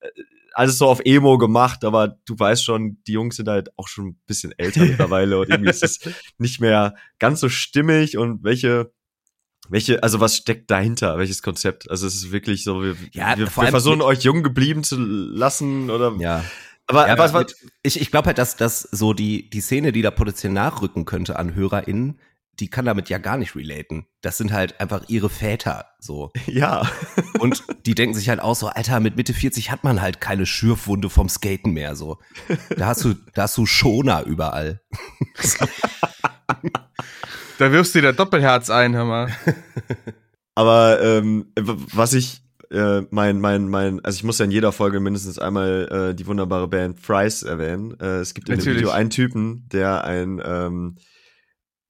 äh, 0.00 0.08
alles 0.54 0.78
so 0.78 0.86
auf 0.86 1.00
Emo 1.04 1.38
gemacht, 1.38 1.84
aber 1.84 2.16
du 2.26 2.38
weißt 2.38 2.64
schon, 2.64 3.02
die 3.06 3.12
Jungs 3.12 3.36
sind 3.36 3.48
halt 3.48 3.70
auch 3.76 3.88
schon 3.88 4.08
ein 4.08 4.20
bisschen 4.26 4.52
älter 4.56 4.80
mittlerweile 4.84 5.38
und 5.38 5.50
irgendwie 5.50 5.70
ist 5.70 5.84
es 5.84 6.00
nicht 6.38 6.60
mehr 6.60 6.94
ganz 7.18 7.40
so 7.40 7.48
stimmig 7.48 8.16
und 8.16 8.44
welche 8.44 8.92
welche, 9.68 10.02
also 10.02 10.20
was 10.20 10.36
steckt 10.36 10.70
dahinter? 10.70 11.18
Welches 11.18 11.42
Konzept? 11.42 11.90
Also 11.90 12.06
es 12.06 12.14
ist 12.16 12.32
wirklich 12.32 12.64
so, 12.64 12.82
wir, 12.82 12.96
ja, 13.12 13.38
wir, 13.38 13.46
wir 13.46 13.68
versuchen 13.68 14.02
euch 14.02 14.20
jung 14.20 14.42
geblieben 14.42 14.84
zu 14.84 14.96
lassen 14.98 15.90
oder. 15.90 16.14
Ja. 16.18 16.44
Aber, 16.86 17.06
ja, 17.06 17.14
aber 17.14 17.32
was, 17.32 17.56
ich, 17.82 17.98
ich 17.98 18.10
glaube 18.10 18.26
halt, 18.26 18.36
dass, 18.36 18.56
dass 18.56 18.82
so 18.82 19.14
die, 19.14 19.48
die 19.48 19.62
Szene, 19.62 19.90
die 19.92 20.02
da 20.02 20.10
potenziell 20.10 20.52
nachrücken 20.52 21.06
könnte 21.06 21.38
an 21.38 21.54
HörerInnen, 21.54 22.20
die 22.60 22.68
kann 22.68 22.84
damit 22.84 23.08
ja 23.08 23.18
gar 23.18 23.36
nicht 23.36 23.56
relaten. 23.56 24.06
Das 24.20 24.38
sind 24.38 24.52
halt 24.52 24.80
einfach 24.80 25.08
ihre 25.08 25.28
Väter, 25.28 25.86
so. 25.98 26.32
Ja. 26.46 26.88
Und 27.38 27.62
die 27.86 27.94
denken 27.94 28.14
sich 28.14 28.28
halt 28.28 28.40
auch 28.40 28.54
so, 28.54 28.68
Alter, 28.68 29.00
mit 29.00 29.16
Mitte 29.16 29.34
40 29.34 29.70
hat 29.70 29.84
man 29.84 30.00
halt 30.00 30.20
keine 30.20 30.46
Schürfwunde 30.46 31.10
vom 31.10 31.28
Skaten 31.28 31.72
mehr, 31.72 31.96
so. 31.96 32.18
Da 32.76 32.86
hast 32.86 33.04
du, 33.04 33.14
da 33.34 33.42
hast 33.42 33.56
du 33.56 33.66
Schoner 33.66 34.24
überall. 34.24 34.80
da 37.58 37.72
wirfst 37.72 37.94
du 37.94 38.00
dir 38.00 38.12
Doppelherz 38.12 38.70
ein, 38.70 38.94
hör 38.94 39.04
mal. 39.04 39.32
Aber 40.54 41.02
ähm, 41.02 41.52
was 41.56 42.12
ich 42.12 42.44
äh, 42.70 43.02
mein, 43.10 43.40
mein, 43.40 43.68
mein, 43.68 44.04
also 44.04 44.16
ich 44.16 44.24
muss 44.24 44.38
ja 44.38 44.44
in 44.44 44.50
jeder 44.50 44.72
Folge 44.72 45.00
mindestens 45.00 45.38
einmal 45.38 46.10
äh, 46.10 46.14
die 46.14 46.26
wunderbare 46.26 46.68
Band 46.68 47.00
Fries 47.00 47.42
erwähnen. 47.42 47.98
Äh, 48.00 48.20
es 48.20 48.34
gibt 48.34 48.48
in 48.48 48.56
Natürlich. 48.56 48.76
dem 48.76 48.80
Video 48.80 48.90
einen 48.90 49.10
Typen, 49.10 49.68
der 49.72 50.04
ein 50.04 50.40
ähm, 50.44 50.96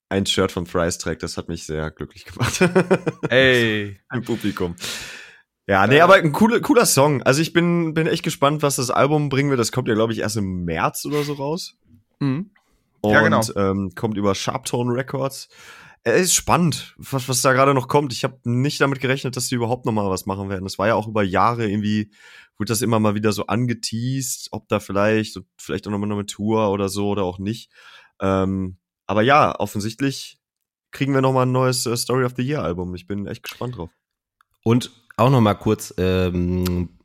ein 0.08 0.26
Shirt 0.26 0.52
von 0.52 0.66
Fries 0.66 0.98
trägt. 0.98 1.22
Das 1.22 1.36
hat 1.36 1.48
mich 1.48 1.66
sehr 1.66 1.90
glücklich 1.90 2.24
gemacht. 2.24 2.60
Ey. 3.30 4.00
Im 4.12 4.22
Publikum. 4.22 4.76
Ja, 5.66 5.86
nee, 5.86 6.00
aber 6.00 6.16
ein 6.16 6.32
cooler, 6.32 6.60
cooler 6.60 6.84
Song. 6.84 7.22
Also 7.22 7.40
ich 7.40 7.52
bin, 7.52 7.94
bin 7.94 8.06
echt 8.06 8.22
gespannt, 8.22 8.62
was 8.62 8.76
das 8.76 8.90
Album 8.90 9.30
bringen 9.30 9.48
wird. 9.50 9.60
Das 9.60 9.72
kommt 9.72 9.88
ja, 9.88 9.94
glaube 9.94 10.12
ich, 10.12 10.18
erst 10.18 10.36
im 10.36 10.64
März 10.64 11.06
oder 11.06 11.22
so 11.22 11.32
raus. 11.34 11.76
Mhm. 12.20 12.50
Und 13.00 13.12
ja, 13.12 13.22
genau. 13.22 13.42
ähm, 13.56 13.92
kommt 13.94 14.16
über 14.16 14.34
Sharptone 14.34 14.94
Records. 14.94 15.48
Es 16.04 16.20
ist 16.20 16.34
spannend, 16.34 16.94
was, 16.98 17.28
was 17.30 17.40
da 17.40 17.54
gerade 17.54 17.72
noch 17.72 17.88
kommt. 17.88 18.12
Ich 18.12 18.24
habe 18.24 18.38
nicht 18.44 18.80
damit 18.80 19.00
gerechnet, 19.00 19.36
dass 19.36 19.48
sie 19.48 19.54
überhaupt 19.54 19.86
noch 19.86 19.92
mal 19.92 20.10
was 20.10 20.26
machen 20.26 20.50
werden. 20.50 20.64
Das 20.64 20.78
war 20.78 20.86
ja 20.86 20.94
auch 20.94 21.08
über 21.08 21.22
Jahre 21.22 21.66
irgendwie, 21.66 22.10
wurde 22.58 22.68
das 22.68 22.82
immer 22.82 23.00
mal 23.00 23.14
wieder 23.14 23.32
so 23.32 23.46
angeteased, 23.46 24.48
ob 24.50 24.68
da 24.68 24.80
vielleicht, 24.80 25.40
vielleicht 25.56 25.86
auch 25.86 25.90
noch 25.90 25.98
mal 25.98 26.12
eine 26.12 26.26
Tour 26.26 26.70
oder 26.70 26.90
so 26.90 27.08
oder 27.08 27.24
auch 27.24 27.38
nicht. 27.38 27.70
Ähm, 28.20 28.76
aber 29.06 29.22
ja, 29.22 29.58
offensichtlich 29.58 30.40
kriegen 30.90 31.12
wir 31.12 31.20
noch 31.20 31.32
mal 31.32 31.42
ein 31.42 31.52
neues 31.52 31.86
äh, 31.86 31.96
Story 31.96 32.24
of 32.24 32.34
the 32.36 32.42
Year 32.42 32.62
Album. 32.62 32.94
Ich 32.94 33.06
bin 33.06 33.26
echt 33.26 33.42
gespannt 33.42 33.76
drauf. 33.76 33.90
Und 34.62 34.90
auch 35.16 35.30
noch 35.30 35.40
mal 35.40 35.54
kurz 35.54 35.92
ähm, 35.98 36.98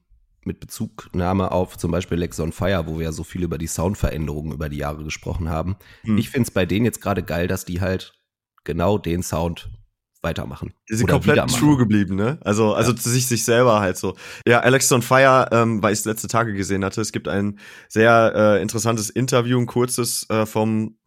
mit 0.45 0.59
Bezugnahme 0.59 1.51
auf 1.51 1.77
zum 1.77 1.91
Beispiel 1.91 2.17
Lex 2.17 2.39
on 2.39 2.51
Fire, 2.51 2.87
wo 2.87 2.97
wir 2.97 3.05
ja 3.05 3.11
so 3.11 3.23
viel 3.23 3.43
über 3.43 3.57
die 3.57 3.67
Soundveränderungen 3.67 4.53
über 4.53 4.69
die 4.69 4.77
Jahre 4.77 5.03
gesprochen 5.03 5.49
haben. 5.49 5.75
Hm. 6.03 6.17
Ich 6.17 6.29
finde 6.29 6.47
es 6.47 6.51
bei 6.51 6.65
denen 6.65 6.85
jetzt 6.85 7.01
gerade 7.01 7.23
geil, 7.23 7.47
dass 7.47 7.65
die 7.65 7.81
halt 7.81 8.13
genau 8.63 8.97
den 8.97 9.23
Sound 9.23 9.69
weitermachen. 10.21 10.73
Die 10.89 10.95
sind 10.95 11.09
komplett 11.09 11.49
true 11.49 11.77
geblieben, 11.77 12.15
ne? 12.15 12.39
Also, 12.41 12.73
also 12.73 12.91
ja. 12.91 12.97
sich 12.97 13.27
sich 13.27 13.45
selber 13.45 13.79
halt 13.79 13.97
so. 13.97 14.15
Ja, 14.45 14.59
Alex 14.59 14.91
on 14.91 15.01
Fire, 15.01 15.47
ähm, 15.51 15.81
weil 15.81 15.93
ich 15.93 15.99
es 15.99 16.05
letzte 16.05 16.27
Tage 16.27 16.53
gesehen 16.53 16.83
hatte, 16.83 16.99
es 16.99 17.11
gibt 17.11 17.27
ein 17.27 17.59
sehr 17.87 18.33
äh, 18.35 18.61
interessantes 18.61 19.09
Interview, 19.09 19.57
ein 19.57 19.65
kurzes 19.65 20.29
äh, 20.29 20.45
vom 20.45 20.98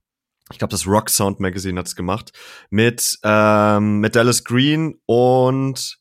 ich 0.51 0.59
glaube, 0.59 0.73
das 0.73 0.87
Rock 0.87 1.11
Sound 1.11 1.41
Magazine 1.41 1.79
hat's 1.79 1.97
gemacht, 1.97 2.33
mit, 2.71 3.19
ähm, 3.23 4.01
mit 4.01 4.17
Dallas 4.17 4.45
Green 4.45 5.01
und 5.07 5.99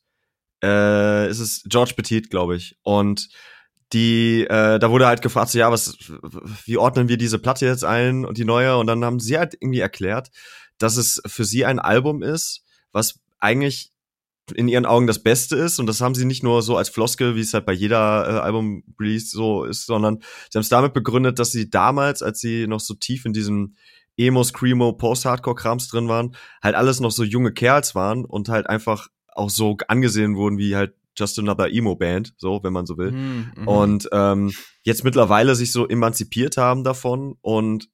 äh, 0.62 1.28
ist 1.30 1.40
es 1.40 1.62
George 1.66 1.94
Petit, 1.96 2.30
glaube 2.30 2.56
ich. 2.56 2.76
Und 2.82 3.28
die, 3.92 4.44
äh, 4.44 4.78
da 4.78 4.90
wurde 4.90 5.06
halt 5.06 5.22
gefragt, 5.22 5.50
so, 5.50 5.58
ja, 5.58 5.70
was, 5.70 5.96
wie 6.64 6.78
ordnen 6.78 7.08
wir 7.08 7.18
diese 7.18 7.38
Platte 7.38 7.66
jetzt 7.66 7.84
ein 7.84 8.24
und 8.24 8.38
die 8.38 8.44
neue? 8.44 8.76
Und 8.76 8.86
dann 8.86 9.04
haben 9.04 9.20
sie 9.20 9.38
halt 9.38 9.54
irgendwie 9.54 9.80
erklärt, 9.80 10.30
dass 10.78 10.96
es 10.96 11.20
für 11.26 11.44
sie 11.44 11.64
ein 11.64 11.78
Album 11.78 12.22
ist, 12.22 12.64
was 12.90 13.20
eigentlich 13.38 13.92
in 14.54 14.68
ihren 14.68 14.86
Augen 14.86 15.06
das 15.06 15.22
Beste 15.22 15.56
ist. 15.56 15.78
Und 15.78 15.86
das 15.86 16.00
haben 16.00 16.14
sie 16.14 16.24
nicht 16.24 16.42
nur 16.42 16.62
so 16.62 16.76
als 16.76 16.88
Floskel, 16.88 17.36
wie 17.36 17.40
es 17.40 17.54
halt 17.54 17.66
bei 17.66 17.72
jeder 17.72 18.26
äh, 18.26 18.40
Album-Release 18.40 19.28
so 19.28 19.64
ist, 19.64 19.86
sondern 19.86 20.20
sie 20.50 20.58
haben 20.58 20.62
es 20.62 20.68
damit 20.68 20.94
begründet, 20.94 21.38
dass 21.38 21.52
sie 21.52 21.70
damals, 21.70 22.22
als 22.22 22.40
sie 22.40 22.66
noch 22.66 22.80
so 22.80 22.94
tief 22.94 23.24
in 23.24 23.32
diesem 23.32 23.76
Emo, 24.16 24.44
Screamo, 24.44 24.92
Post-Hardcore-Krams 24.92 25.88
drin 25.88 26.08
waren, 26.08 26.34
halt 26.62 26.74
alles 26.74 27.00
noch 27.00 27.10
so 27.10 27.24
junge 27.24 27.52
Kerls 27.52 27.94
waren 27.94 28.24
und 28.24 28.48
halt 28.48 28.68
einfach 28.68 29.08
auch 29.28 29.50
so 29.50 29.76
angesehen 29.88 30.36
wurden 30.36 30.58
wie 30.58 30.76
halt 30.76 30.94
Just 31.16 31.38
Another 31.38 31.70
Emo-Band, 31.70 32.34
so, 32.38 32.60
wenn 32.62 32.72
man 32.72 32.86
so 32.86 32.96
will. 32.96 33.12
Mhm, 33.12 33.52
mhm. 33.56 33.68
und 33.68 34.08
ähm, 34.12 34.52
jetzt 34.82 35.04
mittlerweile 35.04 35.54
sich 35.54 35.72
so 35.72 35.86
emanzipiert 35.86 36.56
haben 36.56 36.84
davon 36.84 37.36
und 37.42 37.88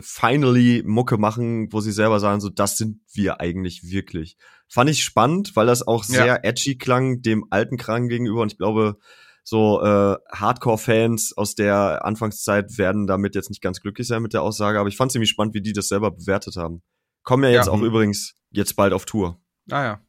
finally 0.00 0.82
Mucke 0.86 1.18
machen, 1.18 1.72
wo 1.72 1.80
sie 1.80 1.92
selber 1.92 2.20
sagen, 2.20 2.40
so, 2.40 2.48
das 2.48 2.76
sind 2.76 3.00
wir 3.12 3.40
eigentlich 3.40 3.90
wirklich. 3.90 4.36
Fand 4.68 4.90
ich 4.90 5.02
spannend, 5.02 5.56
weil 5.56 5.66
das 5.66 5.86
auch 5.86 6.04
sehr 6.04 6.26
ja. 6.26 6.38
edgy 6.42 6.78
klang, 6.78 7.22
dem 7.22 7.46
alten 7.50 7.76
Krank 7.76 8.08
gegenüber 8.10 8.42
und 8.42 8.52
ich 8.52 8.58
glaube, 8.58 8.98
so 9.44 9.82
äh, 9.82 10.16
Hardcore-Fans 10.32 11.34
aus 11.36 11.54
der 11.54 12.04
Anfangszeit 12.04 12.78
werden 12.78 13.06
damit 13.06 13.34
jetzt 13.34 13.50
nicht 13.50 13.62
ganz 13.62 13.80
glücklich 13.80 14.06
sein 14.06 14.22
mit 14.22 14.32
der 14.32 14.42
Aussage, 14.42 14.78
aber 14.78 14.88
ich 14.88 14.96
fand 14.96 15.10
es 15.10 15.12
ziemlich 15.12 15.30
spannend, 15.30 15.54
wie 15.54 15.62
die 15.62 15.72
das 15.72 15.88
selber 15.88 16.10
bewertet 16.10 16.56
haben. 16.56 16.82
Kommen 17.24 17.44
ja 17.44 17.50
jetzt 17.50 17.66
ja. 17.66 17.72
auch 17.72 17.80
übrigens 17.80 18.34
jetzt 18.50 18.74
bald 18.76 18.92
auf 18.92 19.04
Tour. 19.04 19.40
Ah 19.70 19.84
ja. 19.84 20.00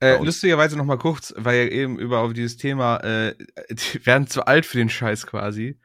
Äh, 0.00 0.22
lustigerweise 0.22 0.76
noch 0.76 0.84
mal 0.84 0.98
kurz, 0.98 1.32
weil 1.36 1.56
ja 1.56 1.70
eben 1.70 1.98
über 1.98 2.20
auf 2.20 2.32
dieses 2.32 2.56
Thema, 2.56 2.96
äh, 2.98 3.34
die 3.70 4.04
werden 4.06 4.26
zu 4.26 4.46
alt 4.46 4.66
für 4.66 4.78
den 4.78 4.88
Scheiß 4.88 5.26
quasi. 5.26 5.78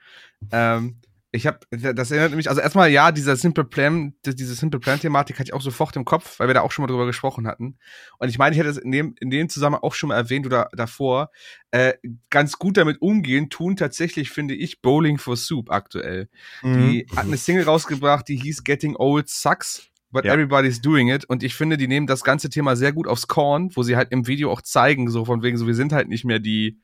Ähm, 0.51 1.01
ich 1.31 1.45
habe, 1.45 1.59
das 1.69 2.09
erinnert 2.09 2.35
mich, 2.35 2.49
also 2.49 2.59
erstmal 2.59 2.89
ja, 2.89 3.11
dieser 3.11 3.35
Simple 3.35 3.63
Plan, 3.63 4.15
diese 4.25 4.55
Simple 4.55 4.79
Plan 4.79 4.99
Thematik 4.99 5.37
hatte 5.37 5.49
ich 5.49 5.53
auch 5.53 5.61
sofort 5.61 5.95
im 5.95 6.03
Kopf, 6.03 6.39
weil 6.39 6.47
wir 6.47 6.55
da 6.55 6.61
auch 6.61 6.71
schon 6.71 6.83
mal 6.83 6.87
drüber 6.87 7.05
gesprochen 7.05 7.45
hatten. 7.45 7.77
Und 8.17 8.29
ich 8.29 8.39
meine, 8.39 8.55
ich 8.55 8.59
hätte 8.59 8.69
es 8.69 8.77
in 8.77 8.91
dem, 8.91 9.13
in 9.19 9.29
dem 9.29 9.47
Zusammenhang 9.47 9.83
auch 9.83 9.93
schon 9.93 10.09
mal 10.09 10.15
erwähnt 10.15 10.47
oder 10.47 10.69
davor, 10.73 11.29
äh, 11.69 11.93
ganz 12.31 12.57
gut 12.57 12.77
damit 12.77 12.99
umgehen, 13.01 13.51
tun 13.51 13.75
tatsächlich, 13.75 14.31
finde 14.31 14.55
ich, 14.55 14.81
Bowling 14.81 15.19
for 15.19 15.37
Soup 15.37 15.69
aktuell. 15.69 16.29
Mhm. 16.63 16.87
Die 16.89 17.07
hat 17.15 17.25
eine 17.25 17.37
Single 17.37 17.65
rausgebracht, 17.65 18.27
die 18.27 18.37
hieß 18.37 18.63
Getting 18.63 18.95
Old 18.95 19.29
Sucks. 19.29 19.85
But 20.11 20.25
ja. 20.25 20.33
everybody's 20.33 20.81
doing 20.81 21.09
it. 21.09 21.25
Und 21.25 21.43
ich 21.43 21.53
finde, 21.53 21.77
die 21.77 21.87
nehmen 21.87 22.07
das 22.07 22.23
ganze 22.23 22.49
Thema 22.49 22.75
sehr 22.75 22.91
gut 22.91 23.07
aufs 23.07 23.27
Korn, 23.27 23.69
wo 23.75 23.83
sie 23.83 23.95
halt 23.95 24.11
im 24.11 24.25
Video 24.25 24.51
auch 24.51 24.63
zeigen, 24.63 25.11
so 25.11 25.23
von 25.23 25.43
wegen, 25.43 25.55
so 25.57 25.67
wir 25.67 25.75
sind 25.75 25.93
halt 25.93 26.09
nicht 26.09 26.25
mehr 26.25 26.39
die, 26.39 26.79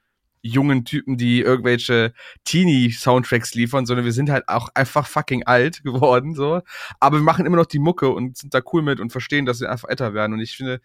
jungen 0.46 0.86
Typen, 0.86 1.18
die 1.18 1.42
irgendwelche 1.42 2.14
Teenie-Soundtracks 2.44 3.56
liefern, 3.56 3.86
sondern 3.86 4.06
wir 4.06 4.12
sind 4.12 4.30
halt 4.30 4.48
auch 4.48 4.70
einfach 4.76 5.08
fucking 5.08 5.44
alt 5.44 5.84
geworden, 5.84 6.36
so. 6.36 6.62
Aber 7.00 7.18
wir 7.18 7.24
machen 7.24 7.46
immer 7.46 7.58
noch 7.58 7.66
die 7.66 7.80
Mucke 7.80 8.10
und 8.10 8.38
sind 8.38 8.54
da 8.54 8.62
cool 8.72 8.82
mit 8.82 9.00
und 9.00 9.12
verstehen, 9.12 9.46
dass 9.46 9.60
wir 9.60 9.72
einfach 9.72 9.90
älter 9.90 10.14
werden. 10.14 10.34
Und 10.34 10.40
ich 10.40 10.56
finde, 10.56 10.82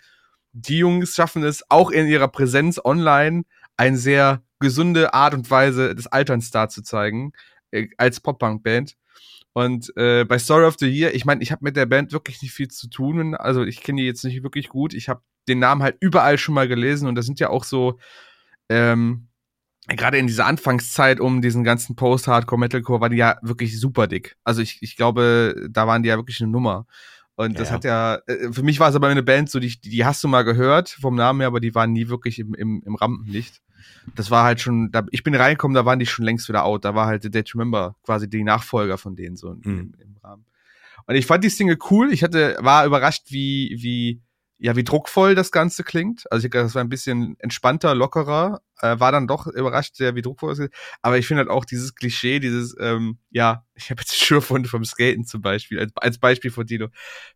die 0.52 0.78
Jungs 0.78 1.14
schaffen 1.14 1.42
es 1.42 1.62
auch 1.70 1.90
in 1.90 2.06
ihrer 2.06 2.28
Präsenz 2.28 2.80
online 2.82 3.44
eine 3.76 3.98
sehr 3.98 4.42
gesunde 4.58 5.14
Art 5.14 5.34
und 5.34 5.50
Weise 5.50 5.94
des 5.94 6.06
Alterns 6.06 6.50
darzuzeigen, 6.50 7.32
äh, 7.70 7.88
als 7.98 8.20
Pop-Punk-Band. 8.20 8.96
Und 9.52 9.92
äh, 9.96 10.24
bei 10.24 10.38
Story 10.38 10.64
of 10.64 10.76
the 10.78 10.88
Year, 10.88 11.14
ich 11.14 11.24
meine, 11.24 11.42
ich 11.42 11.52
habe 11.52 11.64
mit 11.64 11.76
der 11.76 11.86
Band 11.86 12.12
wirklich 12.12 12.40
nicht 12.40 12.52
viel 12.52 12.68
zu 12.68 12.88
tun. 12.88 13.34
Also 13.34 13.64
ich 13.64 13.82
kenne 13.82 14.00
die 14.00 14.06
jetzt 14.06 14.24
nicht 14.24 14.42
wirklich 14.42 14.68
gut. 14.68 14.94
Ich 14.94 15.08
habe 15.08 15.22
den 15.48 15.58
Namen 15.58 15.82
halt 15.82 15.96
überall 16.00 16.38
schon 16.38 16.54
mal 16.54 16.68
gelesen 16.68 17.08
und 17.08 17.14
das 17.14 17.26
sind 17.26 17.40
ja 17.40 17.50
auch 17.50 17.64
so 17.64 17.98
ähm, 18.68 19.29
gerade 19.96 20.18
in 20.18 20.26
dieser 20.26 20.46
Anfangszeit 20.46 21.20
um 21.20 21.42
diesen 21.42 21.64
ganzen 21.64 21.96
Post-Hardcore, 21.96 22.58
Metalcore, 22.58 23.00
war 23.00 23.08
die 23.08 23.16
ja 23.16 23.38
wirklich 23.42 23.78
super 23.78 24.06
dick. 24.06 24.36
Also 24.44 24.62
ich, 24.62 24.78
ich 24.82 24.96
glaube, 24.96 25.66
da 25.70 25.86
waren 25.86 26.02
die 26.02 26.08
ja 26.08 26.16
wirklich 26.16 26.40
eine 26.40 26.50
Nummer. 26.50 26.86
Und 27.36 27.58
das 27.58 27.70
ja. 27.70 27.74
hat 27.74 27.84
ja, 27.84 28.18
äh, 28.26 28.52
für 28.52 28.62
mich 28.62 28.80
war 28.80 28.90
es 28.90 28.94
aber 28.94 29.08
eine 29.08 29.22
Band, 29.22 29.50
so 29.50 29.60
die, 29.60 29.80
die 29.80 30.04
hast 30.04 30.22
du 30.22 30.28
mal 30.28 30.42
gehört 30.42 30.90
vom 30.90 31.14
Namen 31.14 31.40
her, 31.40 31.46
aber 31.46 31.60
die 31.60 31.74
waren 31.74 31.92
nie 31.92 32.08
wirklich 32.08 32.38
im, 32.38 32.54
im, 32.54 32.82
im 32.84 32.94
Rampenlicht. 32.94 33.62
Das 34.14 34.30
war 34.30 34.44
halt 34.44 34.60
schon, 34.60 34.90
da, 34.90 35.06
ich 35.10 35.22
bin 35.22 35.34
reingekommen, 35.34 35.74
da 35.74 35.86
waren 35.86 35.98
die 35.98 36.06
schon 36.06 36.24
längst 36.24 36.48
wieder 36.48 36.64
out. 36.64 36.84
Da 36.84 36.94
war 36.94 37.06
halt 37.06 37.22
The 37.22 37.30
Dead 37.30 37.54
Remember 37.54 37.96
quasi 38.02 38.28
die 38.28 38.44
Nachfolger 38.44 38.98
von 38.98 39.16
denen 39.16 39.36
so 39.36 39.54
mhm. 39.54 39.62
im, 39.64 39.94
im 39.98 40.16
Rahmen. 40.22 40.44
Und 41.06 41.14
ich 41.14 41.24
fand 41.24 41.42
die 41.42 41.48
Single 41.48 41.78
cool. 41.90 42.12
Ich 42.12 42.22
hatte, 42.22 42.56
war 42.60 42.84
überrascht, 42.84 43.24
wie, 43.30 43.76
wie 43.80 44.20
ja, 44.62 44.76
wie 44.76 44.84
druckvoll 44.84 45.34
das 45.34 45.52
Ganze 45.52 45.84
klingt. 45.84 46.30
Also 46.30 46.46
ich 46.46 46.50
das 46.52 46.74
war 46.74 46.84
ein 46.84 46.90
bisschen 46.90 47.34
entspannter, 47.38 47.94
lockerer, 47.94 48.60
äh, 48.82 49.00
war 49.00 49.10
dann 49.10 49.26
doch 49.26 49.46
überrascht 49.46 49.96
sehr, 49.96 50.14
wie 50.14 50.22
druckvoll 50.22 50.52
es 50.52 50.58
ist. 50.58 50.74
Aber 51.00 51.16
ich 51.16 51.26
finde 51.26 51.40
halt 51.40 51.50
auch 51.50 51.64
dieses 51.64 51.94
Klischee, 51.94 52.40
dieses, 52.40 52.76
ähm, 52.78 53.18
ja, 53.30 53.64
ich 53.74 53.90
habe 53.90 54.02
jetzt 54.02 54.14
Schürfwunde 54.22 54.68
vom 54.68 54.84
Skaten 54.84 55.24
zum 55.24 55.40
Beispiel, 55.40 55.80
als, 55.80 55.92
als 55.96 56.18
Beispiel 56.18 56.50
von 56.50 56.66
Tino, 56.66 56.88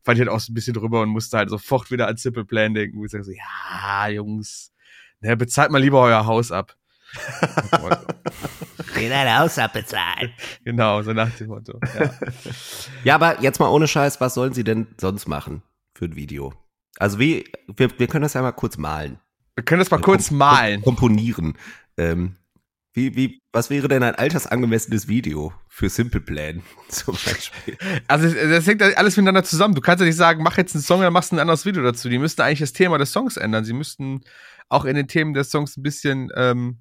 fand 0.02 0.18
ich 0.18 0.20
halt 0.20 0.28
auch 0.28 0.40
so 0.40 0.52
ein 0.52 0.54
bisschen 0.54 0.74
drüber 0.74 1.00
und 1.00 1.08
musste 1.08 1.38
halt 1.38 1.48
sofort 1.48 1.90
wieder 1.90 2.08
an 2.08 2.18
Simple 2.18 2.44
Plan 2.44 2.74
denken, 2.74 2.98
wo 2.98 3.06
ich 3.06 3.10
sage 3.10 3.24
so, 3.24 3.32
ja, 3.32 4.08
Jungs, 4.08 4.72
ne, 5.20 5.34
bezahlt 5.34 5.70
mal 5.70 5.80
lieber 5.80 6.02
euer 6.02 6.26
Haus 6.26 6.52
ab. 6.52 6.76
Geh 8.94 9.08
dein 9.08 9.38
Haus 9.38 9.58
abbezahlen. 9.58 10.32
Genau, 10.62 11.00
so 11.02 11.14
nach 11.14 11.30
dem 11.36 11.46
Motto. 11.46 11.80
Ja. 11.98 12.14
ja, 13.04 13.14
aber 13.14 13.40
jetzt 13.40 13.60
mal 13.60 13.68
ohne 13.68 13.88
Scheiß, 13.88 14.20
was 14.20 14.34
sollen 14.34 14.52
sie 14.52 14.64
denn 14.64 14.88
sonst 15.00 15.26
machen 15.26 15.62
für 15.94 16.04
ein 16.04 16.16
Video? 16.16 16.52
Also 16.98 17.18
wie, 17.18 17.44
wir, 17.66 17.98
wir 17.98 18.06
können 18.06 18.22
das 18.22 18.34
ja 18.34 18.42
mal 18.42 18.52
kurz 18.52 18.76
malen. 18.76 19.18
Wir 19.54 19.64
können 19.64 19.80
das 19.80 19.90
mal 19.90 20.00
kurz 20.00 20.28
Kom 20.28 20.38
malen. 20.38 20.82
Komponieren. 20.82 21.54
Ähm, 21.96 22.36
wie, 22.92 23.16
wie, 23.16 23.42
was 23.52 23.70
wäre 23.70 23.88
denn 23.88 24.04
ein 24.04 24.14
altersangemessenes 24.14 25.08
Video 25.08 25.52
für 25.68 25.88
Simple 25.88 26.20
Plan 26.20 26.62
zum 26.88 27.14
Beispiel? 27.14 27.76
Also 28.06 28.32
das 28.32 28.66
hängt 28.66 28.82
alles 28.82 29.16
miteinander 29.16 29.42
zusammen. 29.42 29.74
Du 29.74 29.80
kannst 29.80 30.00
ja 30.00 30.06
nicht 30.06 30.16
sagen, 30.16 30.42
mach 30.42 30.56
jetzt 30.56 30.74
einen 30.74 30.82
Song, 30.82 31.00
dann 31.00 31.12
machst 31.12 31.32
du 31.32 31.36
ein 31.36 31.40
anderes 31.40 31.66
Video 31.66 31.82
dazu. 31.82 32.08
Die 32.08 32.18
müssten 32.18 32.42
eigentlich 32.42 32.60
das 32.60 32.72
Thema 32.72 32.98
des 32.98 33.12
Songs 33.12 33.36
ändern. 33.36 33.64
Sie 33.64 33.72
müssten 33.72 34.22
auch 34.68 34.84
in 34.84 34.94
den 34.94 35.08
Themen 35.08 35.34
des 35.34 35.50
Songs 35.50 35.76
ein 35.76 35.82
bisschen 35.82 36.30
ähm, 36.36 36.78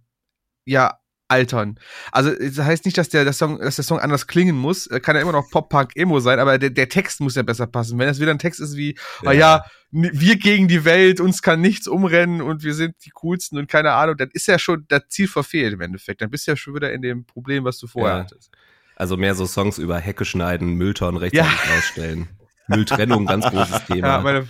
ja 0.66 1.00
altern. 1.28 1.80
Also 2.12 2.32
das 2.32 2.58
heißt 2.58 2.86
nicht, 2.86 2.98
dass 2.98 3.10
der, 3.10 3.24
der 3.24 3.34
Song, 3.34 3.60
dass 3.60 3.76
der 3.76 3.86
Song 3.86 4.00
anders 4.00 4.28
klingen 4.28 4.56
muss. 4.56 4.88
Kann 5.02 5.16
ja 5.16 5.22
immer 5.22 5.32
noch 5.32 5.50
Pop 5.50 5.70
Punk 5.70 5.92
Emo 5.96 6.20
sein, 6.20 6.40
aber 6.40 6.58
der, 6.58 6.70
der 6.70 6.90
Text 6.90 7.22
muss 7.22 7.36
ja 7.36 7.44
besser 7.44 7.68
passen. 7.68 7.98
Wenn 7.98 8.10
es 8.10 8.20
wieder 8.20 8.32
ein 8.32 8.40
Text 8.40 8.60
ist 8.60 8.76
wie, 8.76 8.96
ja. 9.24 9.30
Oh 9.30 9.32
ja, 9.32 9.66
wir 9.92 10.38
gegen 10.38 10.68
die 10.68 10.86
Welt, 10.86 11.20
uns 11.20 11.42
kann 11.42 11.62
nichts 11.62 11.88
umrennen 11.88 12.42
und 12.42 12.64
wir 12.64 12.74
sind 12.74 12.96
die 13.06 13.12
coolsten 13.12 13.58
und 13.58 13.68
keine 13.68 13.94
Ahnung, 13.94 14.18
dann 14.18 14.30
ist 14.34 14.48
ja 14.48 14.58
schon 14.58 14.86
das 14.88 15.04
Ziel 15.10 15.28
verfehlt 15.28 15.74
im 15.74 15.82
Endeffekt. 15.82 16.22
Dann 16.22 16.30
bist 16.30 16.48
du 16.48 16.52
ja 16.52 16.58
schon 16.58 16.76
wieder 16.76 16.92
in 16.92 17.02
dem 17.02 17.26
Problem, 17.26 17.64
was 17.64 17.78
du 17.78 17.88
vorher 17.88 18.18
ja. 18.18 18.24
hattest. 18.24 18.52
Also 18.96 19.18
mehr 19.18 19.36
so 19.36 19.46
Songs 19.46 19.78
über 19.78 20.00
Hecke 20.00 20.26
schneiden, 20.26 20.74
Mülltonnen 20.74 21.18
rechtzeitig 21.18 21.52
ja. 21.52 21.76
rausstellen. 21.76 22.28
Mülltrennung, 22.76 23.26
ganz 23.26 23.46
großes 23.50 23.86
Thema. 23.86 24.08
Ja, 24.08 24.22
meine, 24.22 24.48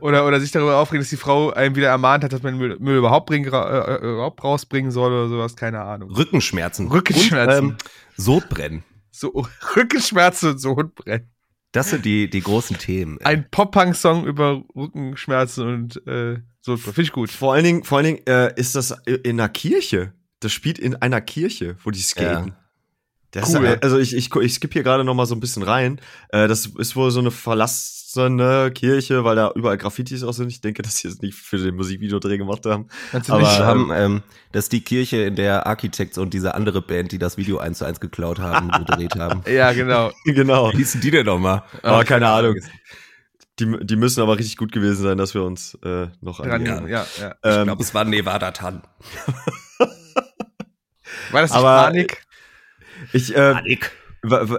oder, 0.00 0.26
oder 0.26 0.40
sich 0.40 0.50
darüber 0.50 0.76
aufregen, 0.76 1.02
dass 1.02 1.10
die 1.10 1.16
Frau 1.16 1.52
einem 1.52 1.76
wieder 1.76 1.88
ermahnt 1.88 2.24
hat, 2.24 2.32
dass 2.32 2.42
man 2.42 2.56
Müll, 2.56 2.76
Müll 2.80 2.96
überhaupt, 2.96 3.26
bringen, 3.26 3.52
äh, 3.52 3.56
äh, 3.56 4.12
überhaupt 4.12 4.42
rausbringen 4.42 4.90
soll 4.90 5.12
oder 5.12 5.28
sowas, 5.28 5.56
keine 5.56 5.82
Ahnung. 5.82 6.10
Rückenschmerzen. 6.10 6.88
Rückenschmerzen. 6.88 7.64
Und, 7.64 7.70
ähm, 7.72 7.76
Sodbrennen. 8.16 8.84
So, 9.10 9.46
Rückenschmerzen 9.76 10.50
und 10.50 10.58
Sodbrennen. 10.58 11.30
Das 11.72 11.90
sind 11.90 12.04
die, 12.04 12.30
die 12.30 12.40
großen 12.40 12.78
Themen. 12.78 13.18
Ein 13.24 13.50
Pop-Punk-Song 13.50 14.26
über 14.26 14.62
Rückenschmerzen 14.76 15.66
und 15.66 16.06
äh, 16.06 16.38
Sodbrennen. 16.60 16.94
Finde 16.94 17.02
ich 17.02 17.12
gut. 17.12 17.30
Vor 17.30 17.54
allen 17.54 17.64
Dingen, 17.64 17.84
vor 17.84 17.98
allen 17.98 18.06
Dingen 18.06 18.26
äh, 18.28 18.52
ist 18.54 18.76
das 18.76 18.92
in 19.06 19.40
einer 19.40 19.48
Kirche. 19.48 20.12
Das 20.38 20.52
spielt 20.52 20.78
in 20.78 20.94
einer 20.96 21.20
Kirche, 21.20 21.76
wo 21.82 21.90
die 21.90 22.00
skaten. 22.00 22.48
Ja. 22.48 22.63
Das 23.34 23.52
cool. 23.52 23.64
Ist, 23.64 23.82
also 23.82 23.98
ich, 23.98 24.14
ich, 24.14 24.32
ich 24.32 24.54
skippe 24.54 24.74
hier 24.74 24.84
gerade 24.84 25.02
noch 25.02 25.14
mal 25.14 25.26
so 25.26 25.34
ein 25.34 25.40
bisschen 25.40 25.64
rein. 25.64 26.00
Äh, 26.28 26.46
das 26.46 26.66
ist 26.66 26.94
wohl 26.94 27.10
so 27.10 27.18
eine 27.18 27.32
verlassene 27.32 28.70
Kirche, 28.72 29.24
weil 29.24 29.34
da 29.34 29.50
überall 29.56 29.76
Graffitis 29.76 30.22
auch 30.22 30.32
sind. 30.32 30.50
Ich 30.50 30.60
denke, 30.60 30.82
dass 30.82 30.98
sie 30.98 31.08
es 31.08 31.20
nicht 31.20 31.34
für 31.34 31.58
den 31.58 31.74
Musikvideodreh 31.74 32.38
gemacht 32.38 32.64
haben. 32.64 32.86
Aber 33.12 33.40
nicht, 33.40 33.58
haben, 33.58 33.90
ähm, 33.92 34.22
das 34.52 34.66
ist 34.66 34.72
die 34.72 34.82
Kirche, 34.82 35.16
in 35.24 35.34
der 35.34 35.66
Architects 35.66 36.16
und 36.16 36.32
diese 36.32 36.54
andere 36.54 36.80
Band, 36.80 37.10
die 37.10 37.18
das 37.18 37.36
Video 37.36 37.58
eins 37.58 37.78
zu 37.78 37.84
eins 37.84 37.98
geklaut 37.98 38.38
haben, 38.38 38.70
gedreht 38.70 39.16
haben. 39.16 39.42
ja, 39.52 39.72
genau. 39.72 40.12
genau. 40.24 40.72
Wie 40.72 40.76
hießen 40.76 41.00
die 41.00 41.10
denn 41.10 41.26
nochmal? 41.26 41.64
Aber 41.82 42.00
oh, 42.00 42.04
keine 42.04 42.28
Ahnung. 42.28 42.54
Die, 43.58 43.84
die 43.84 43.96
müssen 43.96 44.20
aber 44.22 44.38
richtig 44.38 44.56
gut 44.56 44.70
gewesen 44.70 45.02
sein, 45.02 45.18
dass 45.18 45.34
wir 45.34 45.42
uns 45.42 45.76
äh, 45.84 46.06
noch 46.20 46.38
an 46.38 46.64
ja, 46.64 46.86
ja, 46.86 46.86
ja. 46.86 47.04
Ich 47.30 47.36
ähm, 47.42 47.64
glaube, 47.64 47.82
es 47.82 47.94
war 47.94 48.04
Nevada 48.04 48.52
Tan. 48.52 48.82
war 51.32 51.40
das 51.42 51.50
nicht 51.50 51.58
aber, 51.58 51.82
Panik? 51.84 52.23
Ich, 53.14 53.34
äh, 53.34 53.54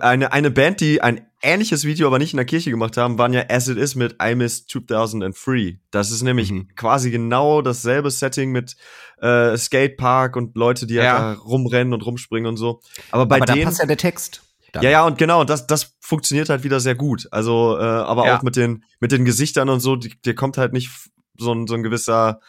eine, 0.02 0.32
eine 0.32 0.52
Band, 0.52 0.80
die 0.80 1.02
ein 1.02 1.28
ähnliches 1.42 1.86
Video, 1.86 2.08
aber 2.08 2.20
nicht 2.20 2.34
in 2.34 2.38
der 2.38 2.46
Kirche 2.46 2.72
gemacht 2.72 2.98
haben, 2.98 3.18
waren 3.18 3.34
ja 3.34 3.44
As 3.50 3.68
It 3.68 3.78
Is 3.78 3.96
mit 3.96 4.16
I 4.22 4.36
Miss 4.36 4.66
2003. 4.68 5.80
Das 5.92 6.12
ist 6.12 6.22
nämlich 6.22 6.52
mhm. 6.52 6.70
quasi 6.76 7.12
genau 7.12 7.62
dasselbe 7.62 8.12
Setting 8.12 8.52
mit 8.52 8.76
äh, 9.20 9.58
Skatepark 9.58 10.36
und 10.36 10.56
Leute, 10.56 10.88
die 10.88 10.96
ja. 10.96 11.34
da 11.34 11.34
rumrennen 11.34 11.94
und 11.94 12.06
rumspringen 12.06 12.48
und 12.48 12.58
so. 12.58 12.82
Aber 13.12 13.26
bei 13.26 13.38
aber 13.38 13.46
denen, 13.46 13.60
da 13.60 13.66
passt 13.66 13.80
ja 13.80 13.86
der 13.86 13.98
Text. 13.98 14.42
Dann. 14.72 14.84
Ja, 14.84 14.90
ja, 14.90 15.06
und 15.06 15.18
genau, 15.18 15.44
das, 15.44 15.68
das 15.68 15.96
funktioniert 16.00 16.50
halt 16.50 16.64
wieder 16.64 16.80
sehr 16.80 16.96
gut. 16.96 17.28
Also, 17.32 17.78
äh, 17.78 17.84
aber 17.84 18.28
ja. 18.28 18.38
auch 18.38 18.44
mit 18.44 18.56
den, 18.56 18.84
mit 19.00 19.12
den 19.12 19.26
Gesichtern 19.26 19.70
und 19.70 19.80
so, 19.80 19.96
dir 19.96 20.36
kommt 20.36 20.58
halt 20.58 20.74
nicht 20.74 20.90
so 21.38 21.54
ein, 21.54 21.68
so 21.68 21.76
ein 21.76 21.84
gewisser 21.84 22.40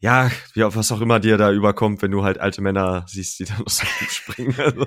ja, 0.00 0.30
wie 0.54 0.64
auf 0.64 0.76
was 0.76 0.92
auch 0.92 1.00
immer 1.00 1.18
dir 1.20 1.36
da 1.36 1.50
überkommt, 1.52 2.02
wenn 2.02 2.10
du 2.10 2.22
halt 2.22 2.38
alte 2.38 2.60
Männer 2.60 3.04
siehst, 3.08 3.38
die 3.40 3.44
dann 3.46 3.64
aus 3.64 3.78
dem 3.78 4.08
springen. 4.08 4.54
Also. 4.58 4.86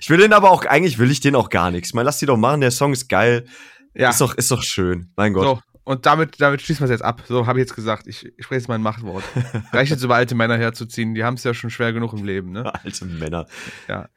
Ich 0.00 0.10
will 0.10 0.18
den 0.18 0.32
aber 0.32 0.50
auch, 0.50 0.64
eigentlich 0.64 0.98
will 0.98 1.10
ich 1.10 1.20
den 1.20 1.34
auch 1.34 1.48
gar 1.48 1.70
nichts. 1.70 1.90
Ich 1.90 1.94
meine, 1.94 2.06
lass 2.06 2.18
die 2.18 2.26
doch 2.26 2.36
machen, 2.36 2.60
der 2.60 2.70
Song 2.70 2.92
ist 2.92 3.08
geil. 3.08 3.46
Ja. 3.94 4.10
Ist 4.10 4.20
doch, 4.20 4.34
ist 4.34 4.50
doch 4.50 4.62
schön. 4.62 5.12
Mein 5.16 5.32
Gott. 5.32 5.44
So, 5.44 5.60
und 5.84 6.04
damit, 6.04 6.40
damit 6.40 6.60
schließen 6.60 6.80
wir 6.80 6.84
es 6.84 6.90
jetzt 6.90 7.04
ab. 7.04 7.22
So 7.26 7.46
habe 7.46 7.58
ich 7.58 7.62
jetzt 7.62 7.74
gesagt. 7.74 8.06
Ich, 8.06 8.26
ich 8.26 8.44
spreche 8.44 8.60
jetzt 8.60 8.68
mein 8.68 8.82
Machtwort. 8.82 9.24
Reicht 9.72 9.90
jetzt 9.90 10.04
über 10.04 10.16
alte 10.16 10.34
Männer 10.34 10.58
herzuziehen. 10.58 11.14
Die 11.14 11.24
haben 11.24 11.34
es 11.34 11.44
ja 11.44 11.54
schon 11.54 11.70
schwer 11.70 11.92
genug 11.92 12.12
im 12.12 12.24
Leben, 12.24 12.52
ne? 12.52 12.72
Alte 12.84 13.06
Männer. 13.06 13.46
Ja. 13.88 14.08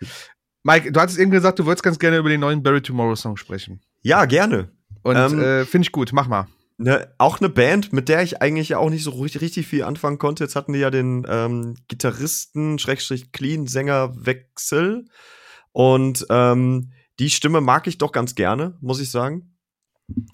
Mike, 0.64 0.92
du 0.92 1.00
hattest 1.00 1.18
eben 1.18 1.32
gesagt, 1.32 1.60
du 1.60 1.66
wolltest 1.66 1.84
ganz 1.84 1.98
gerne 1.98 2.18
über 2.18 2.30
den 2.30 2.42
neuen 2.42 2.62
Barry 2.62 2.82
Tomorrow 2.82 3.16
Song 3.16 3.38
sprechen. 3.38 3.82
Ja, 4.02 4.26
gerne. 4.26 4.72
Und 5.02 5.16
ähm, 5.16 5.42
äh, 5.42 5.66
finde 5.66 5.86
ich 5.86 5.92
gut. 5.92 6.12
Mach 6.14 6.28
mal 6.28 6.48
ne, 6.82 7.14
auch 7.18 7.40
eine 7.40 7.50
Band, 7.50 7.94
mit 7.94 8.10
der 8.10 8.24
ich 8.24 8.42
eigentlich 8.42 8.70
ja 8.70 8.78
auch 8.78 8.90
nicht 8.90 9.04
so 9.04 9.12
richtig, 9.12 9.42
richtig 9.42 9.68
viel 9.68 9.84
anfangen 9.84 10.18
konnte. 10.18 10.44
Jetzt 10.44 10.56
hatten 10.56 10.74
die 10.74 10.80
ja 10.80 10.90
den 10.90 11.26
ähm, 11.30 11.76
Gitarristen, 11.88 12.80
Schrägstrich 12.80 13.32
Clean, 13.32 13.68
Sänger 13.68 14.14
Wechsel. 14.26 15.06
Und 15.72 16.26
ähm, 16.30 16.92
die 17.20 17.30
Stimme 17.30 17.62
mag 17.62 17.88
ich 17.88 17.98
doch 17.98 18.12
ganz 18.12 18.36
gerne, 18.36 18.78
muss 18.82 19.00
ich 19.00 19.12
sagen. 19.12 19.58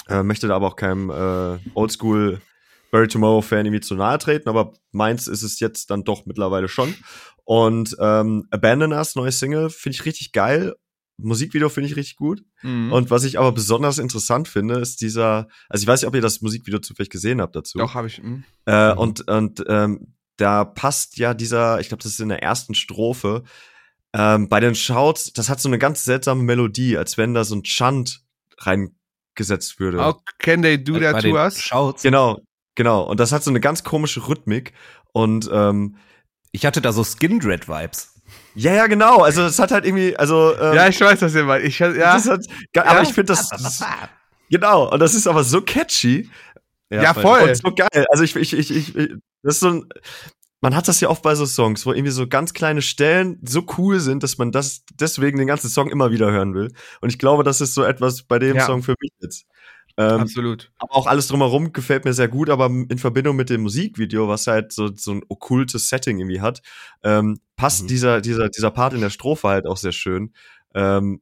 Äh, 0.07 0.23
möchte 0.23 0.47
da 0.47 0.55
aber 0.55 0.67
auch 0.67 0.75
keinem 0.75 1.09
äh, 1.09 1.59
Oldschool 1.75 2.41
Barry 2.89 3.07
Tomorrow 3.07 3.41
Fan 3.41 3.65
irgendwie 3.65 3.81
zu 3.81 3.95
nahe 3.95 4.17
treten, 4.17 4.49
aber 4.49 4.73
meins 4.91 5.27
ist 5.27 5.43
es 5.43 5.59
jetzt 5.59 5.91
dann 5.91 6.05
doch 6.05 6.25
mittlerweile 6.25 6.69
schon. 6.69 6.95
Und 7.43 7.95
ähm, 7.99 8.47
Abandon 8.49 8.93
Us, 8.93 9.15
neue 9.15 9.31
Single, 9.31 9.69
finde 9.69 9.95
ich 9.95 10.05
richtig 10.05 10.31
geil 10.31 10.73
Musikvideo 11.17 11.69
finde 11.69 11.89
ich 11.89 11.95
richtig 11.95 12.15
gut. 12.15 12.43
Mhm. 12.61 12.91
Und 12.91 13.09
was 13.09 13.23
ich 13.23 13.39
aber 13.39 13.51
besonders 13.51 13.97
interessant 13.97 14.47
finde, 14.47 14.79
ist 14.79 15.01
dieser, 15.01 15.47
also 15.69 15.83
ich 15.83 15.87
weiß 15.87 16.01
nicht, 16.01 16.07
ob 16.07 16.15
ihr 16.15 16.21
das 16.21 16.41
Musikvideo 16.41 16.79
zufällig 16.79 17.09
gesehen 17.09 17.41
habt 17.41 17.55
dazu. 17.55 17.77
Doch, 17.77 17.95
habe 17.95 18.07
ich. 18.07 18.21
Mhm. 18.21 18.43
Äh, 18.65 18.93
und 18.93 19.27
und 19.27 19.63
ähm, 19.67 20.13
da 20.37 20.63
passt 20.63 21.17
ja 21.17 21.33
dieser, 21.33 21.79
ich 21.79 21.89
glaube, 21.89 22.03
das 22.03 22.13
ist 22.13 22.19
in 22.19 22.29
der 22.29 22.43
ersten 22.43 22.75
Strophe, 22.75 23.43
ähm, 24.13 24.47
bei 24.49 24.59
den 24.59 24.75
Shouts, 24.75 25.33
das 25.33 25.49
hat 25.49 25.59
so 25.59 25.69
eine 25.69 25.79
ganz 25.79 26.05
seltsame 26.05 26.43
Melodie, 26.43 26.97
als 26.97 27.17
wenn 27.17 27.33
da 27.33 27.43
so 27.43 27.55
ein 27.55 27.63
Chant 27.63 28.21
reingesetzt 28.59 29.79
würde. 29.79 30.03
How 30.03 30.17
can 30.39 30.61
they 30.61 30.81
do 30.81 30.99
that 30.99 31.21
to 31.21 31.35
us? 31.35 31.61
Shouts. 31.61 32.03
Genau, 32.03 32.41
genau. 32.75 33.03
Und 33.03 33.19
das 33.19 33.31
hat 33.31 33.43
so 33.43 33.51
eine 33.51 33.59
ganz 33.59 33.83
komische 33.83 34.27
Rhythmik. 34.27 34.73
Und 35.11 35.49
ähm, 35.51 35.97
ich 36.51 36.65
hatte 36.65 36.81
da 36.81 36.91
so 36.91 37.03
Skin 37.03 37.39
Dread 37.39 37.67
Vibes. 37.67 38.16
Ja, 38.55 38.73
ja, 38.73 38.87
genau. 38.87 39.19
Also 39.19 39.43
es 39.43 39.59
hat 39.59 39.71
halt 39.71 39.85
irgendwie, 39.85 40.15
also 40.17 40.55
ähm, 40.59 40.73
ja, 40.73 40.87
ich 40.87 40.99
weiß, 40.99 41.21
was 41.21 41.35
ihr 41.35 41.43
meint. 41.43 41.63
Ich, 41.65 41.79
ja. 41.79 41.89
Halt, 41.89 42.47
aber 42.75 42.93
ja. 42.95 43.01
ich 43.01 43.13
finde 43.13 43.33
das, 43.33 43.49
das 43.49 43.83
genau. 44.49 44.91
Und 44.91 44.99
das 44.99 45.13
ist 45.13 45.27
aber 45.27 45.43
so 45.43 45.61
catchy. 45.61 46.29
Ja, 46.89 47.03
ja 47.03 47.13
voll. 47.13 47.41
Und 47.41 47.55
so 47.55 47.73
geil. 47.73 48.05
Also 48.09 48.23
ich, 48.23 48.35
ich, 48.35 48.53
ich, 48.53 48.75
ich, 48.75 48.93
das 49.43 49.55
ist 49.55 49.59
so 49.59 49.69
ein, 49.69 49.89
man 50.61 50.75
hat 50.75 50.87
das 50.87 50.99
ja 51.01 51.09
oft 51.09 51.21
bei 51.21 51.35
so 51.35 51.45
Songs, 51.45 51.85
wo 51.85 51.93
irgendwie 51.93 52.11
so 52.11 52.27
ganz 52.27 52.53
kleine 52.53 52.81
Stellen 52.81 53.39
so 53.43 53.63
cool 53.77 53.99
sind, 53.99 54.23
dass 54.23 54.37
man 54.37 54.51
das 54.51 54.83
deswegen 54.95 55.37
den 55.37 55.47
ganzen 55.47 55.69
Song 55.69 55.89
immer 55.89 56.11
wieder 56.11 56.31
hören 56.31 56.55
will. 56.55 56.73
Und 57.01 57.09
ich 57.09 57.19
glaube, 57.19 57.43
das 57.43 57.61
ist 57.61 57.73
so 57.73 57.83
etwas 57.83 58.23
bei 58.23 58.39
dem 58.39 58.55
ja. 58.55 58.65
Song 58.65 58.81
für 58.81 58.95
mich 58.99 59.11
jetzt. 59.19 59.45
Ähm, 59.97 60.21
Absolut. 60.21 60.71
Aber 60.77 60.95
auch 60.95 61.07
alles 61.07 61.27
drumherum 61.27 61.73
gefällt 61.73 62.05
mir 62.05 62.13
sehr 62.13 62.27
gut, 62.27 62.49
aber 62.51 62.67
in 62.67 62.99
Verbindung 62.99 63.35
mit 63.35 63.49
dem 63.49 63.61
Musikvideo, 63.61 64.27
was 64.27 64.45
halt 64.45 64.71
so, 64.71 64.93
so 64.95 65.11
ein 65.11 65.23
okkultes 65.27 65.89
Setting 65.89 66.19
irgendwie 66.19 66.39
hat, 66.39 66.61
ähm, 67.03 67.39
passt 67.55 67.83
mhm. 67.83 67.87
dieser, 67.87 68.21
dieser, 68.21 68.49
dieser 68.49 68.69
Part 68.69 68.93
in 68.93 69.01
der 69.01 69.09
Strophe 69.09 69.47
halt 69.47 69.65
auch 69.65 69.77
sehr 69.77 69.91
schön. 69.91 70.33
Ähm, 70.75 71.21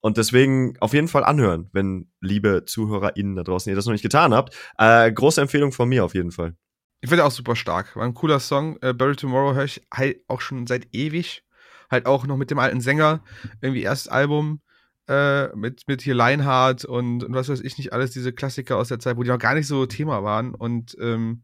und 0.00 0.18
deswegen 0.18 0.76
auf 0.80 0.92
jeden 0.92 1.08
Fall 1.08 1.24
anhören, 1.24 1.70
wenn 1.72 2.10
liebe 2.20 2.64
ZuhörerInnen 2.66 3.36
da 3.36 3.44
draußen 3.44 3.70
ihr 3.70 3.76
das 3.76 3.86
noch 3.86 3.92
nicht 3.92 4.02
getan 4.02 4.34
habt. 4.34 4.54
Äh, 4.76 5.10
große 5.10 5.40
Empfehlung 5.40 5.72
von 5.72 5.88
mir 5.88 6.04
auf 6.04 6.14
jeden 6.14 6.32
Fall. 6.32 6.54
Ich 7.00 7.08
finde 7.08 7.24
auch 7.24 7.30
super 7.30 7.56
stark. 7.56 7.96
War 7.96 8.04
ein 8.04 8.14
cooler 8.14 8.40
Song. 8.40 8.78
Äh, 8.82 8.92
Barry 8.92 9.16
Tomorrow 9.16 9.54
höre 9.54 9.64
ich 9.64 9.86
halt 9.92 10.18
auch 10.28 10.40
schon 10.40 10.66
seit 10.66 10.88
ewig. 10.92 11.44
Halt 11.90 12.06
auch 12.06 12.26
noch 12.26 12.36
mit 12.36 12.50
dem 12.50 12.58
alten 12.58 12.80
Sänger. 12.80 13.24
Irgendwie 13.60 13.82
erstes 13.82 14.10
Album 14.10 14.60
äh, 15.08 15.48
mit, 15.56 15.82
mit 15.88 16.02
hier 16.02 16.14
Leinhardt 16.14 16.84
und, 16.84 17.24
und 17.24 17.34
was 17.34 17.48
weiß 17.48 17.60
ich 17.60 17.78
nicht, 17.78 17.92
alles 17.92 18.12
diese 18.12 18.32
Klassiker 18.32 18.76
aus 18.76 18.88
der 18.88 18.98
Zeit, 18.98 19.16
wo 19.16 19.22
die 19.22 19.30
noch 19.30 19.38
gar 19.38 19.54
nicht 19.54 19.66
so 19.66 19.86
Thema 19.86 20.22
waren. 20.22 20.54
Und 20.54 20.96
ähm, 21.00 21.42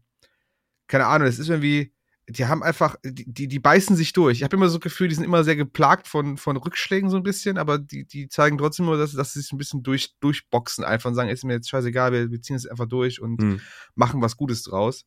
keine 0.87 1.05
Ahnung, 1.05 1.27
es 1.27 1.39
ist 1.39 1.49
irgendwie, 1.49 1.93
die 2.27 2.45
haben 2.45 2.63
einfach, 2.63 2.95
die, 3.03 3.25
die, 3.31 3.47
die 3.47 3.59
beißen 3.59 3.95
sich 3.95 4.13
durch. 4.13 4.37
Ich 4.37 4.43
habe 4.43 4.55
immer 4.55 4.69
so 4.69 4.77
das 4.77 4.83
Gefühl, 4.83 5.07
die 5.07 5.15
sind 5.15 5.23
immer 5.23 5.43
sehr 5.43 5.55
geplagt 5.55 6.07
von, 6.07 6.37
von 6.37 6.57
Rückschlägen 6.57 7.09
so 7.09 7.17
ein 7.17 7.23
bisschen, 7.23 7.57
aber 7.57 7.79
die, 7.79 8.05
die 8.05 8.29
zeigen 8.29 8.57
trotzdem 8.57 8.85
nur, 8.85 8.97
dass, 8.97 9.13
dass 9.13 9.33
sie 9.33 9.41
sich 9.41 9.51
ein 9.51 9.57
bisschen 9.57 9.83
durch, 9.83 10.15
durchboxen 10.19 10.83
einfach 10.83 11.09
und 11.09 11.15
sagen, 11.15 11.29
ist 11.29 11.43
mir 11.43 11.53
jetzt 11.53 11.69
scheißegal, 11.69 12.11
wir, 12.11 12.31
wir 12.31 12.41
ziehen 12.41 12.55
es 12.55 12.67
einfach 12.67 12.87
durch 12.87 13.21
und 13.21 13.41
Hm. 13.41 13.61
machen 13.95 14.21
was 14.21 14.37
Gutes 14.37 14.63
draus. 14.63 15.05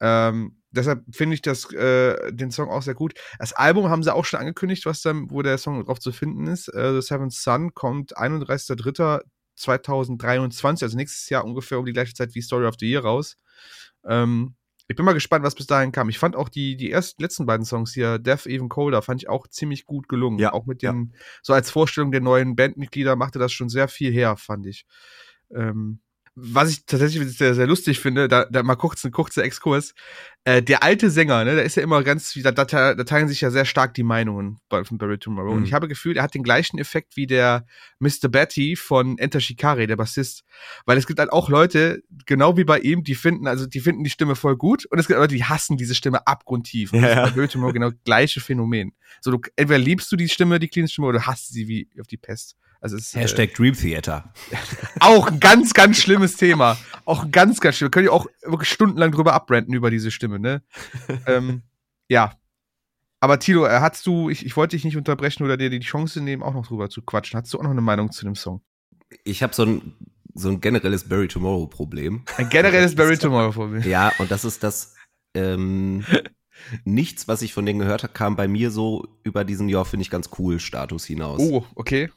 Ähm, 0.00 0.62
deshalb 0.70 1.04
finde 1.10 1.34
ich 1.34 1.42
das, 1.42 1.70
äh, 1.72 2.32
den 2.32 2.50
Song 2.50 2.70
auch 2.70 2.82
sehr 2.82 2.94
gut. 2.94 3.14
Das 3.38 3.52
Album 3.52 3.88
haben 3.88 4.02
sie 4.02 4.12
auch 4.14 4.24
schon 4.24 4.40
angekündigt, 4.40 4.86
was 4.86 5.02
dann, 5.02 5.30
wo 5.30 5.42
der 5.42 5.58
Song 5.58 5.84
drauf 5.84 6.00
zu 6.00 6.12
finden 6.12 6.46
ist. 6.46 6.68
Äh, 6.68 6.94
The 6.94 7.02
Seventh 7.02 7.34
Sun 7.34 7.74
kommt 7.74 8.16
31.03.2023, 8.16 10.82
also 10.82 10.96
nächstes 10.96 11.28
Jahr 11.28 11.44
ungefähr 11.44 11.78
um 11.78 11.86
die 11.86 11.92
gleiche 11.92 12.14
Zeit 12.14 12.34
wie 12.34 12.42
Story 12.42 12.66
of 12.66 12.76
the 12.78 12.88
Year 12.88 13.02
raus. 13.02 13.36
Ähm, 14.04 14.54
ich 14.90 14.96
bin 14.96 15.04
mal 15.04 15.12
gespannt, 15.12 15.44
was 15.44 15.54
bis 15.54 15.66
dahin 15.66 15.92
kam. 15.92 16.08
Ich 16.08 16.18
fand 16.18 16.34
auch 16.34 16.48
die, 16.48 16.74
die 16.74 16.90
ersten, 16.90 17.22
letzten 17.22 17.44
beiden 17.44 17.66
Songs 17.66 17.92
hier, 17.92 18.18
Death 18.18 18.46
Even 18.46 18.70
Colder, 18.70 19.02
fand 19.02 19.22
ich 19.22 19.28
auch 19.28 19.46
ziemlich 19.46 19.84
gut 19.84 20.08
gelungen. 20.08 20.38
Ja, 20.38 20.54
Auch 20.54 20.64
mit 20.64 20.80
den, 20.80 21.12
so 21.42 21.52
als 21.52 21.70
Vorstellung 21.70 22.10
der 22.10 22.22
neuen 22.22 22.56
Bandmitglieder 22.56 23.14
machte 23.14 23.38
das 23.38 23.52
schon 23.52 23.68
sehr 23.68 23.88
viel 23.88 24.10
her, 24.10 24.38
fand 24.38 24.64
ich. 24.64 24.86
Ähm, 25.54 26.00
was 26.40 26.70
ich 26.70 26.84
tatsächlich 26.86 27.36
sehr, 27.36 27.54
sehr 27.54 27.66
lustig 27.66 28.00
finde, 28.00 28.28
da, 28.28 28.44
da 28.44 28.62
mal 28.62 28.76
kurz 28.76 29.04
ein 29.04 29.10
kurzer 29.10 29.42
Exkurs. 29.42 29.92
Äh, 30.44 30.62
der 30.62 30.82
alte 30.82 31.10
Sänger, 31.10 31.44
ne, 31.44 31.56
der 31.56 31.64
ist 31.64 31.74
ja 31.76 31.82
immer 31.82 32.02
ganz, 32.04 32.32
da, 32.42 32.52
da, 32.52 32.64
da 32.64 33.04
teilen 33.04 33.28
sich 33.28 33.40
ja 33.40 33.50
sehr 33.50 33.64
stark 33.64 33.92
die 33.94 34.02
Meinungen 34.02 34.58
bei, 34.68 34.84
von 34.84 34.96
Barry 34.98 35.18
Tomorrow. 35.18 35.52
Und 35.52 35.60
Mhm. 35.60 35.64
ich 35.64 35.72
habe 35.72 35.88
gefühlt, 35.88 36.16
er 36.16 36.22
hat 36.22 36.34
den 36.34 36.42
gleichen 36.42 36.78
Effekt 36.78 37.16
wie 37.16 37.26
der 37.26 37.66
Mr. 37.98 38.28
Betty 38.30 38.76
von 38.76 39.18
Enter 39.18 39.40
Shikari, 39.40 39.86
der 39.86 39.96
Bassist. 39.96 40.44
Weil 40.86 40.96
es 40.96 41.06
gibt 41.06 41.18
halt 41.18 41.32
auch 41.32 41.48
Leute, 41.48 42.02
genau 42.26 42.56
wie 42.56 42.64
bei 42.64 42.78
ihm, 42.78 43.02
die 43.02 43.14
finden, 43.14 43.46
also 43.46 43.66
die 43.66 43.80
finden 43.80 44.04
die 44.04 44.10
Stimme 44.10 44.36
voll 44.36 44.56
gut 44.56 44.86
und 44.86 44.98
es 44.98 45.06
gibt 45.08 45.18
Leute, 45.18 45.34
die 45.34 45.44
hassen 45.44 45.76
diese 45.76 45.94
Stimme 45.94 46.26
abgrundtief. 46.26 46.92
Und 46.92 47.00
Ja, 47.00 47.02
das 47.02 47.10
ist 47.10 47.16
ja. 47.16 47.24
bei 47.26 47.30
Barry 47.32 47.48
Tomorrow 47.48 47.72
genau 47.72 47.90
das 47.90 47.98
gleiche 48.04 48.40
Phänomen. 48.40 48.92
So, 49.20 49.30
du, 49.32 49.40
entweder 49.56 49.78
liebst 49.78 50.10
du 50.12 50.16
die 50.16 50.28
Stimme, 50.28 50.58
die 50.58 50.68
clean 50.68 50.88
Stimme, 50.88 51.08
oder 51.08 51.26
hasst 51.26 51.52
sie 51.52 51.68
wie 51.68 51.88
auf 52.00 52.06
die 52.06 52.16
Pest. 52.16 52.56
Also 52.80 52.96
es 52.96 53.06
ist, 53.06 53.16
äh, 53.16 53.20
Hashtag 53.20 53.54
Dream 53.54 53.74
Theater. 53.74 54.32
auch 55.00 55.28
ein 55.28 55.40
ganz, 55.40 55.74
ganz 55.74 55.98
schlimmes 55.98 56.36
Thema. 56.36 56.76
Auch 57.04 57.24
ein 57.24 57.30
ganz, 57.30 57.60
ganz 57.60 57.76
schlimm. 57.76 57.86
Wir 57.86 57.90
können 57.90 58.06
ja 58.06 58.12
auch 58.12 58.26
wirklich 58.42 58.70
stundenlang 58.70 59.12
drüber 59.12 59.34
abbranden 59.34 59.74
über 59.74 59.90
diese 59.90 60.10
Stimme, 60.10 60.38
ne? 60.38 60.62
ähm, 61.26 61.62
ja. 62.08 62.34
Aber 63.20 63.40
Tilo, 63.40 63.66
äh, 63.66 63.80
hast 63.80 64.06
du, 64.06 64.30
ich, 64.30 64.46
ich 64.46 64.56
wollte 64.56 64.76
dich 64.76 64.84
nicht 64.84 64.96
unterbrechen 64.96 65.42
oder 65.42 65.56
dir 65.56 65.70
die 65.70 65.80
Chance 65.80 66.20
nehmen, 66.20 66.42
auch 66.42 66.54
noch 66.54 66.66
drüber 66.66 66.88
zu 66.88 67.02
quatschen. 67.02 67.40
Hast 67.40 67.52
du 67.52 67.58
auch 67.58 67.64
noch 67.64 67.70
eine 67.70 67.80
Meinung 67.80 68.12
zu 68.12 68.24
dem 68.24 68.36
Song? 68.36 68.62
Ich 69.24 69.42
habe 69.42 69.54
so 69.54 69.64
ein, 69.64 69.94
so 70.34 70.50
ein 70.50 70.60
generelles 70.60 71.08
Barry 71.08 71.26
Tomorrow 71.26 71.66
Problem. 71.66 72.24
Ein 72.36 72.48
generelles 72.48 72.94
Barry 72.94 73.18
Tomorrow 73.18 73.52
vor 73.52 73.66
mir. 73.66 73.84
Ja, 73.86 74.12
und 74.18 74.30
das 74.30 74.44
ist 74.44 74.62
das, 74.62 74.94
ähm, 75.34 76.04
nichts, 76.84 77.28
was 77.28 77.42
ich 77.42 77.52
von 77.52 77.66
denen 77.66 77.78
gehört 77.78 78.02
habe, 78.02 78.12
kam 78.12 78.36
bei 78.36 78.48
mir 78.48 78.70
so 78.70 79.06
über 79.24 79.44
diesen, 79.44 79.68
ja, 79.68 79.84
finde 79.84 80.02
ich 80.02 80.10
ganz 80.10 80.30
cool 80.38 80.60
Status 80.60 81.04
hinaus. 81.04 81.40
Oh, 81.40 81.64
okay. 81.74 82.10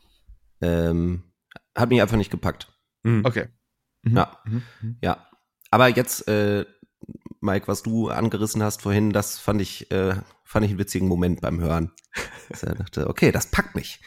Ähm, 0.61 1.23
hat 1.75 1.89
mich 1.89 2.01
einfach 2.01 2.17
nicht 2.17 2.31
gepackt. 2.31 2.71
Hm. 3.03 3.25
Okay. 3.25 3.47
Mhm. 4.03 4.17
Ja. 4.17 4.37
Mhm. 4.45 4.63
Mhm. 4.81 4.97
Ja. 5.01 5.27
Aber 5.69 5.87
jetzt, 5.87 6.27
äh, 6.27 6.65
Mike, 7.39 7.67
was 7.67 7.81
du 7.83 8.09
angerissen 8.09 8.61
hast 8.61 8.81
vorhin, 8.81 9.11
das 9.11 9.39
fand 9.39 9.61
ich, 9.61 9.89
äh, 9.91 10.15
fand 10.43 10.65
ich 10.65 10.71
einen 10.71 10.79
witzigen 10.79 11.07
Moment 11.07 11.41
beim 11.41 11.59
Hören. 11.59 11.91
Dass 12.49 12.63
er 12.63 12.75
dachte, 12.75 13.07
okay, 13.07 13.31
das 13.31 13.47
packt 13.47 13.75
mich. 13.75 14.01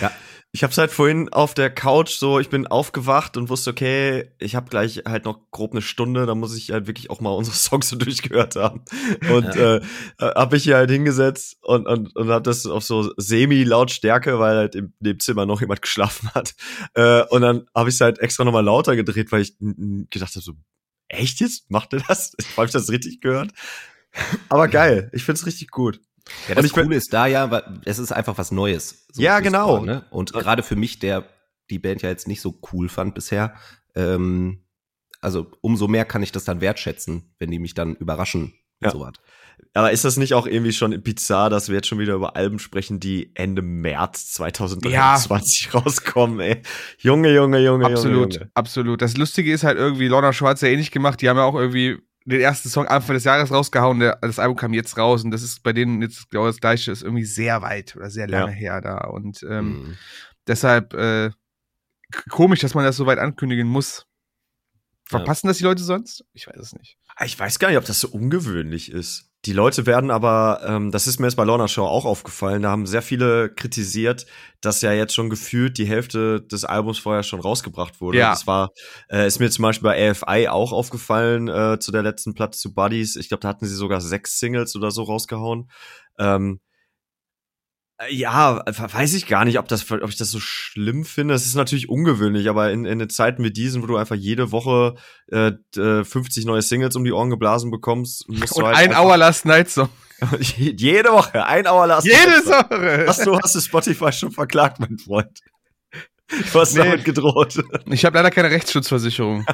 Ja. 0.00 0.12
Ich 0.52 0.62
hab's 0.64 0.78
halt 0.78 0.90
vorhin 0.90 1.28
auf 1.30 1.52
der 1.52 1.68
Couch 1.68 2.12
so, 2.12 2.38
ich 2.40 2.48
bin 2.48 2.66
aufgewacht 2.66 3.36
und 3.36 3.50
wusste, 3.50 3.70
okay, 3.70 4.30
ich 4.38 4.54
habe 4.54 4.70
gleich 4.70 5.02
halt 5.06 5.26
noch 5.26 5.50
grob 5.50 5.72
eine 5.72 5.82
Stunde, 5.82 6.24
da 6.24 6.34
muss 6.34 6.56
ich 6.56 6.70
halt 6.70 6.86
wirklich 6.86 7.10
auch 7.10 7.20
mal 7.20 7.30
unsere 7.36 7.54
Songs 7.56 7.90
so 7.90 7.96
durchgehört 7.96 8.56
haben. 8.56 8.82
Und 9.30 9.54
Ja. 9.54 9.76
äh, 9.76 9.80
hab 10.18 10.52
mich 10.52 10.62
hier 10.62 10.76
halt 10.76 10.90
hingesetzt 10.90 11.58
und, 11.60 11.86
und, 11.86 12.16
und 12.16 12.28
hab 12.30 12.44
das 12.44 12.64
auf 12.64 12.84
so 12.84 13.12
Semi-Lautstärke, 13.18 14.38
weil 14.38 14.56
halt 14.56 14.74
im 14.74 14.94
Nebenzimmer 15.00 15.44
noch 15.44 15.60
jemand 15.60 15.82
geschlafen 15.82 16.30
hat. 16.34 16.54
Äh, 16.94 17.22
und 17.24 17.42
dann 17.42 17.66
habe 17.74 17.90
ich 17.90 18.00
halt 18.00 18.18
extra 18.20 18.44
nochmal 18.44 18.64
lauter 18.64 18.96
gedreht, 18.96 19.32
weil 19.32 19.42
ich 19.42 19.56
gedacht 19.58 20.34
habe, 20.34 20.42
so, 20.44 20.54
echt 21.08 21.40
jetzt? 21.40 21.70
Macht 21.70 21.92
ihr 21.92 22.02
das? 22.06 22.32
Habe 22.56 22.66
ich 22.66 22.72
das 22.72 22.90
richtig 22.90 23.20
gehört? 23.20 23.52
Aber 24.48 24.68
geil, 24.68 25.10
ich 25.12 25.24
find's 25.24 25.44
richtig 25.46 25.70
gut. 25.70 26.00
Ja, 26.48 26.56
Und 26.56 26.64
das 26.64 26.72
Coole 26.72 26.96
ist 26.96 27.12
da 27.12 27.26
ja, 27.26 27.50
weil 27.50 27.62
es 27.84 27.98
ist 27.98 28.12
einfach 28.12 28.36
was 28.38 28.50
Neues. 28.52 29.06
So 29.12 29.22
Ja, 29.22 29.40
genau. 29.40 29.80
Ne? 29.84 30.04
Und 30.10 30.32
gerade 30.32 30.62
für 30.62 30.76
mich, 30.76 30.98
der 30.98 31.24
die 31.70 31.78
Band 31.78 32.02
ja 32.02 32.08
jetzt 32.08 32.28
nicht 32.28 32.40
so 32.40 32.58
cool 32.72 32.88
fand 32.88 33.14
bisher, 33.14 33.54
ähm, 33.94 34.62
also 35.20 35.50
umso 35.60 35.88
mehr 35.88 36.04
kann 36.04 36.22
ich 36.22 36.32
das 36.32 36.44
dann 36.44 36.60
wertschätzen, 36.60 37.34
wenn 37.38 37.50
die 37.50 37.58
mich 37.58 37.74
dann 37.74 37.94
überraschen 37.96 38.54
Ja. 38.80 38.90
und 38.90 38.98
so 38.98 39.00
was. 39.00 39.12
Aber 39.72 39.90
ist 39.90 40.04
das 40.04 40.16
nicht 40.18 40.34
auch 40.34 40.46
irgendwie 40.46 40.72
schon 40.72 41.00
bizarr, 41.02 41.48
dass 41.48 41.68
wir 41.68 41.76
jetzt 41.76 41.86
schon 41.88 41.98
wieder 41.98 42.14
über 42.14 42.36
Alben 42.36 42.58
sprechen, 42.58 43.00
die 43.00 43.30
Ende 43.34 43.62
März 43.62 44.32
2023 44.32 45.74
rauskommen, 45.74 46.40
ey? 46.40 46.62
Junge, 46.98 47.32
Junge, 47.32 47.58
Junge, 47.60 47.86
Absolut, 47.86 48.34
Junge. 48.34 48.50
absolut. 48.54 49.00
Das 49.02 49.16
Lustige 49.16 49.52
ist 49.52 49.64
halt 49.64 49.78
irgendwie, 49.78 50.08
Lorna 50.08 50.32
Schwarz 50.32 50.60
ja 50.60 50.68
ähnlich 50.68 50.90
gemacht. 50.90 51.20
Die 51.22 51.28
haben 51.28 51.38
ja 51.38 51.44
auch 51.44 51.54
irgendwie 51.54 51.98
den 52.26 52.40
ersten 52.40 52.68
Song 52.68 52.86
Anfang 52.86 53.14
des 53.14 53.24
Jahres 53.24 53.50
rausgehauen. 53.50 54.00
Der, 54.00 54.16
das 54.20 54.38
Album 54.38 54.56
kam 54.56 54.74
jetzt 54.74 54.98
raus 54.98 55.24
und 55.24 55.30
das 55.30 55.42
ist 55.42 55.62
bei 55.62 55.72
denen 55.72 56.02
jetzt 56.02 56.28
genau 56.30 56.46
das 56.46 56.58
gleiche. 56.60 56.90
Ist 56.92 57.02
irgendwie 57.02 57.24
sehr 57.24 57.62
weit 57.62 57.96
oder 57.96 58.10
sehr 58.10 58.26
lange 58.26 58.52
Ja. 58.52 58.56
her 58.58 58.80
da. 58.80 58.98
Und 59.08 59.42
ähm, 59.48 59.68
Mhm. 59.82 59.96
deshalb 60.46 60.92
äh, 60.94 61.30
komisch, 62.28 62.60
dass 62.60 62.74
man 62.74 62.84
das 62.84 62.96
so 62.96 63.06
weit 63.06 63.18
ankündigen 63.18 63.66
muss. 63.68 64.06
Ja. 65.10 65.18
Verpassen 65.18 65.46
das 65.46 65.58
die 65.58 65.64
Leute 65.64 65.82
sonst? 65.84 66.24
Ich 66.32 66.46
weiß 66.48 66.56
es 66.58 66.72
nicht. 66.74 66.98
Ich 67.24 67.38
weiß 67.38 67.58
gar 67.60 67.68
nicht, 67.68 67.78
ob 67.78 67.84
das 67.84 68.00
so 68.00 68.08
ungewöhnlich 68.08 68.90
ist. 68.90 69.25
Die 69.46 69.52
Leute 69.52 69.86
werden 69.86 70.10
aber, 70.10 70.60
ähm, 70.66 70.90
das 70.90 71.06
ist 71.06 71.20
mir 71.20 71.28
jetzt 71.28 71.36
bei 71.36 71.44
Lorna 71.44 71.68
Show 71.68 71.84
auch 71.84 72.04
aufgefallen, 72.04 72.62
da 72.62 72.70
haben 72.70 72.84
sehr 72.84 73.00
viele 73.00 73.48
kritisiert, 73.48 74.26
dass 74.60 74.82
ja 74.82 74.92
jetzt 74.92 75.14
schon 75.14 75.30
gefühlt 75.30 75.78
die 75.78 75.86
Hälfte 75.86 76.42
des 76.42 76.64
Albums 76.64 76.98
vorher 76.98 77.22
schon 77.22 77.38
rausgebracht 77.38 78.00
wurde. 78.00 78.18
Ja. 78.18 78.30
Das 78.30 78.48
war, 78.48 78.70
äh, 79.08 79.24
ist 79.24 79.38
mir 79.38 79.48
zum 79.48 79.62
Beispiel 79.62 79.88
bei 79.88 80.10
AFI 80.10 80.48
auch 80.48 80.72
aufgefallen, 80.72 81.46
äh, 81.46 81.78
zu 81.78 81.92
der 81.92 82.02
letzten 82.02 82.34
Platte 82.34 82.58
zu 82.58 82.74
Buddies. 82.74 83.14
Ich 83.14 83.28
glaube, 83.28 83.42
da 83.42 83.48
hatten 83.48 83.66
sie 83.66 83.76
sogar 83.76 84.00
sechs 84.00 84.40
Singles 84.40 84.74
oder 84.74 84.90
so 84.90 85.04
rausgehauen. 85.04 85.70
Ähm, 86.18 86.58
äh, 86.58 86.65
ja, 88.10 88.62
we- 88.66 88.92
weiß 88.92 89.14
ich 89.14 89.26
gar 89.26 89.44
nicht, 89.44 89.58
ob, 89.58 89.68
das, 89.68 89.90
ob 89.90 90.08
ich 90.08 90.16
das 90.16 90.30
so 90.30 90.38
schlimm 90.40 91.04
finde. 91.04 91.34
Es 91.34 91.46
ist 91.46 91.54
natürlich 91.54 91.88
ungewöhnlich, 91.88 92.48
aber 92.50 92.70
in, 92.70 92.84
in 92.84 92.98
den 92.98 93.08
Zeiten 93.10 93.42
wie 93.42 93.50
diesen, 93.50 93.82
wo 93.82 93.86
du 93.86 93.96
einfach 93.96 94.14
jede 94.16 94.52
Woche 94.52 94.94
äh, 95.28 95.52
d- 95.74 95.80
äh, 96.00 96.04
50 96.04 96.44
neue 96.44 96.62
Singles 96.62 96.94
um 96.96 97.04
die 97.04 97.12
Ohren 97.12 97.30
geblasen 97.30 97.70
bekommst, 97.70 98.28
musst 98.28 98.52
Und 98.52 98.62
du 98.62 98.66
halt 98.66 98.76
ein 98.76 98.94
Hour 98.96 99.16
Last 99.16 99.44
Night 99.46 99.70
Song. 99.70 99.88
jede 100.40 101.10
Woche, 101.12 101.44
ein 101.44 101.66
Hour 101.66 101.86
Last 101.86 102.06
Jede 102.06 102.18
Night 102.30 102.44
Song. 102.44 102.70
Woche. 102.70 103.04
Hast 103.08 103.26
du, 103.26 103.38
hast 103.38 103.54
du 103.54 103.60
Spotify 103.60 104.12
schon 104.12 104.30
verklagt, 104.32 104.78
mein 104.80 104.98
Freund? 104.98 105.40
Du 106.52 106.60
hast 106.60 106.74
Nee. 106.74 106.82
damit 106.84 107.04
gedroht. 107.04 107.62
Ich 107.86 108.04
habe 108.04 108.16
leider 108.18 108.30
keine 108.30 108.50
Rechtsschutzversicherung. 108.50 109.46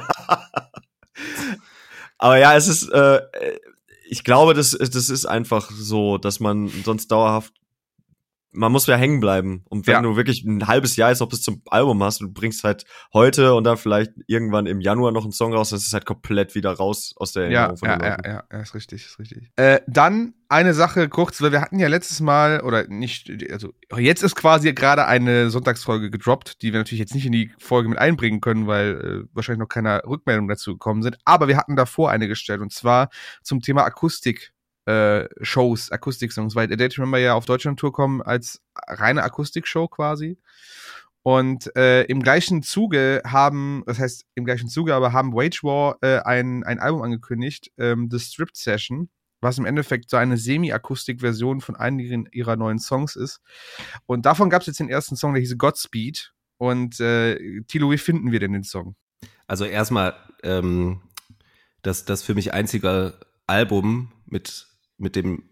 Aber 2.17 2.37
ja, 2.37 2.55
es 2.55 2.67
ist, 2.67 2.89
äh, 2.89 3.21
ich 4.09 4.23
glaube, 4.23 4.53
das, 4.53 4.71
das 4.71 5.09
ist 5.09 5.25
einfach 5.25 5.69
so, 5.71 6.17
dass 6.17 6.39
man 6.39 6.67
sonst 6.83 7.07
dauerhaft, 7.11 7.53
man 8.53 8.71
muss 8.71 8.87
ja 8.87 8.95
hängen 8.95 9.19
bleiben. 9.19 9.63
Und 9.69 9.87
wenn 9.87 9.93
Ja. 9.95 10.01
du 10.01 10.15
wirklich 10.15 10.43
ein 10.43 10.67
halbes 10.67 10.95
Jahr 10.95 11.09
jetzt 11.09 11.19
noch 11.19 11.29
bis 11.29 11.41
zum 11.41 11.61
Album 11.69 12.01
hast, 12.03 12.21
du 12.21 12.31
bringst 12.31 12.63
halt 12.63 12.85
heute 13.13 13.53
und 13.55 13.63
dann 13.63 13.77
vielleicht 13.77 14.11
irgendwann 14.27 14.65
im 14.65 14.79
Januar 14.81 15.11
noch 15.11 15.23
einen 15.23 15.31
Song 15.31 15.53
raus, 15.53 15.69
das 15.71 15.85
ist 15.85 15.93
halt 15.93 16.05
komplett 16.05 16.55
wieder 16.55 16.71
raus 16.71 17.13
aus 17.17 17.33
der 17.33 17.49
Ja, 17.49 17.65
Erinnerung 17.67 17.77
von 17.77 17.89
ja, 17.89 17.95
den 17.97 18.03
ja, 18.03 18.09
Leuten. 18.09 18.29
ja, 18.29 18.43
ja, 18.51 18.59
ist 18.61 18.75
richtig, 18.75 19.05
ist 19.05 19.19
richtig. 19.19 19.51
Äh, 19.55 19.79
dann 19.87 20.33
eine 20.49 20.73
Sache 20.75 21.09
kurz, 21.09 21.41
weil 21.41 21.51
wir 21.51 21.61
hatten 21.61 21.79
ja 21.79 21.87
letztes 21.87 22.19
Mal, 22.21 22.61
oder 22.61 22.87
nicht, 22.87 23.31
also 23.51 23.73
jetzt 23.97 24.21
ist 24.21 24.35
quasi 24.35 24.71
gerade 24.73 25.05
eine 25.07 25.49
Sonntagsfolge 25.49 26.11
gedroppt, 26.11 26.61
die 26.61 26.71
wir 26.73 26.79
natürlich 26.79 26.99
jetzt 26.99 27.15
nicht 27.15 27.25
in 27.25 27.31
die 27.31 27.51
Folge 27.57 27.89
mit 27.89 27.97
einbringen 27.97 28.39
können, 28.39 28.67
weil 28.67 29.25
äh, 29.25 29.29
wahrscheinlich 29.33 29.59
noch 29.61 29.67
keine 29.69 30.03
Rückmeldungen 30.05 30.47
dazu 30.49 30.73
gekommen 30.73 31.01
sind. 31.01 31.17
Aber 31.25 31.47
wir 31.47 31.57
hatten 31.57 31.75
davor 31.75 32.11
eine 32.11 32.27
gestellt 32.27 32.61
und 32.61 32.71
zwar 32.71 33.09
zum 33.41 33.61
Thema 33.61 33.83
Akustik. 33.83 34.53
Äh, 34.85 35.27
Shows, 35.41 35.91
Akustik-Songs, 35.91 36.55
weil 36.55 36.71
A 36.71 36.75
Day 36.75 36.89
to 36.89 37.01
Remember 37.01 37.19
ja 37.19 37.35
auf 37.35 37.45
Deutschland-Tour 37.45 37.93
kommen 37.93 38.21
als 38.21 38.61
reine 38.87 39.23
Akustik-Show 39.23 39.87
quasi. 39.87 40.37
Und 41.23 41.73
äh, 41.77 42.03
im 42.03 42.21
gleichen 42.21 42.63
Zuge 42.63 43.21
haben, 43.25 43.83
das 43.85 43.97
heißt 43.97 44.25
im 44.35 44.43
gleichen 44.43 44.67
Zuge, 44.67 44.93
aber 44.93 45.13
haben 45.13 45.33
Wage 45.33 45.63
War 45.63 45.97
äh, 46.01 46.19
ein, 46.19 46.63
ein 46.65 46.79
Album 46.79 47.01
angekündigt, 47.01 47.71
ähm, 47.77 48.09
The 48.11 48.19
Stripped 48.19 48.57
Session, 48.57 49.09
was 49.39 49.57
im 49.57 49.65
Endeffekt 49.65 50.09
so 50.09 50.17
eine 50.17 50.37
Semi-Akustik-Version 50.37 51.61
von 51.61 51.77
einigen 51.77 52.27
ihrer 52.33 52.57
neuen 52.57 52.79
Songs 52.79 53.15
ist. 53.15 53.39
Und 54.05 54.25
davon 54.25 54.49
gab 54.49 54.61
es 54.61 54.67
jetzt 54.67 54.81
den 54.81 54.89
ersten 54.89 55.15
Song, 55.15 55.33
der 55.33 55.41
hieß 55.41 55.57
Godspeed. 55.57 56.33
Und 56.57 56.99
äh, 56.99 57.61
Tilo, 57.67 57.89
wie 57.91 57.97
finden 57.97 58.33
wir 58.33 58.41
denn 58.41 58.51
den 58.51 58.63
Song? 58.63 58.95
Also 59.47 59.63
erstmal, 59.63 60.15
ähm, 60.43 61.01
das, 61.83 62.03
das 62.03 62.21
für 62.23 62.35
mich 62.35 62.53
einzige 62.53 63.13
Album 63.47 64.11
mit, 64.25 64.67
mit 65.03 65.15
dem 65.15 65.43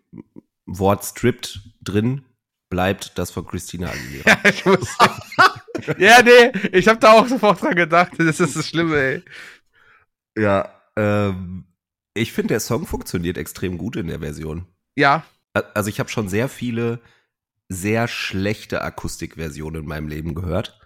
Wort 0.65 1.03
stripped 1.05 1.59
drin 1.81 2.23
bleibt 2.69 3.17
das 3.17 3.31
von 3.31 3.45
Christina 3.45 3.89
Aguilera. 3.91 4.39
ich 4.49 4.65
muss. 4.65 4.97
ja, 5.97 6.21
nee, 6.23 6.51
ich 6.71 6.87
habe 6.87 6.99
da 6.99 7.11
auch 7.13 7.27
sofort 7.27 7.61
dran 7.61 7.75
gedacht. 7.75 8.13
Das 8.17 8.39
ist 8.39 8.55
das 8.55 8.67
Schlimme, 8.67 8.97
ey. 8.97 9.23
Ja, 10.37 10.73
ähm, 10.95 11.65
Ich 12.13 12.31
finde, 12.31 12.49
der 12.53 12.59
Song 12.61 12.87
funktioniert 12.87 13.37
extrem 13.37 13.77
gut 13.77 13.97
in 13.97 14.07
der 14.07 14.19
Version. 14.19 14.65
Ja. 14.95 15.25
Also 15.73 15.89
ich 15.89 15.99
habe 15.99 16.09
schon 16.09 16.29
sehr 16.29 16.47
viele 16.47 17.01
sehr 17.67 18.07
schlechte 18.07 18.81
Akustikversionen 18.81 19.81
in 19.83 19.87
meinem 19.87 20.07
Leben 20.07 20.33
gehört. 20.35 20.79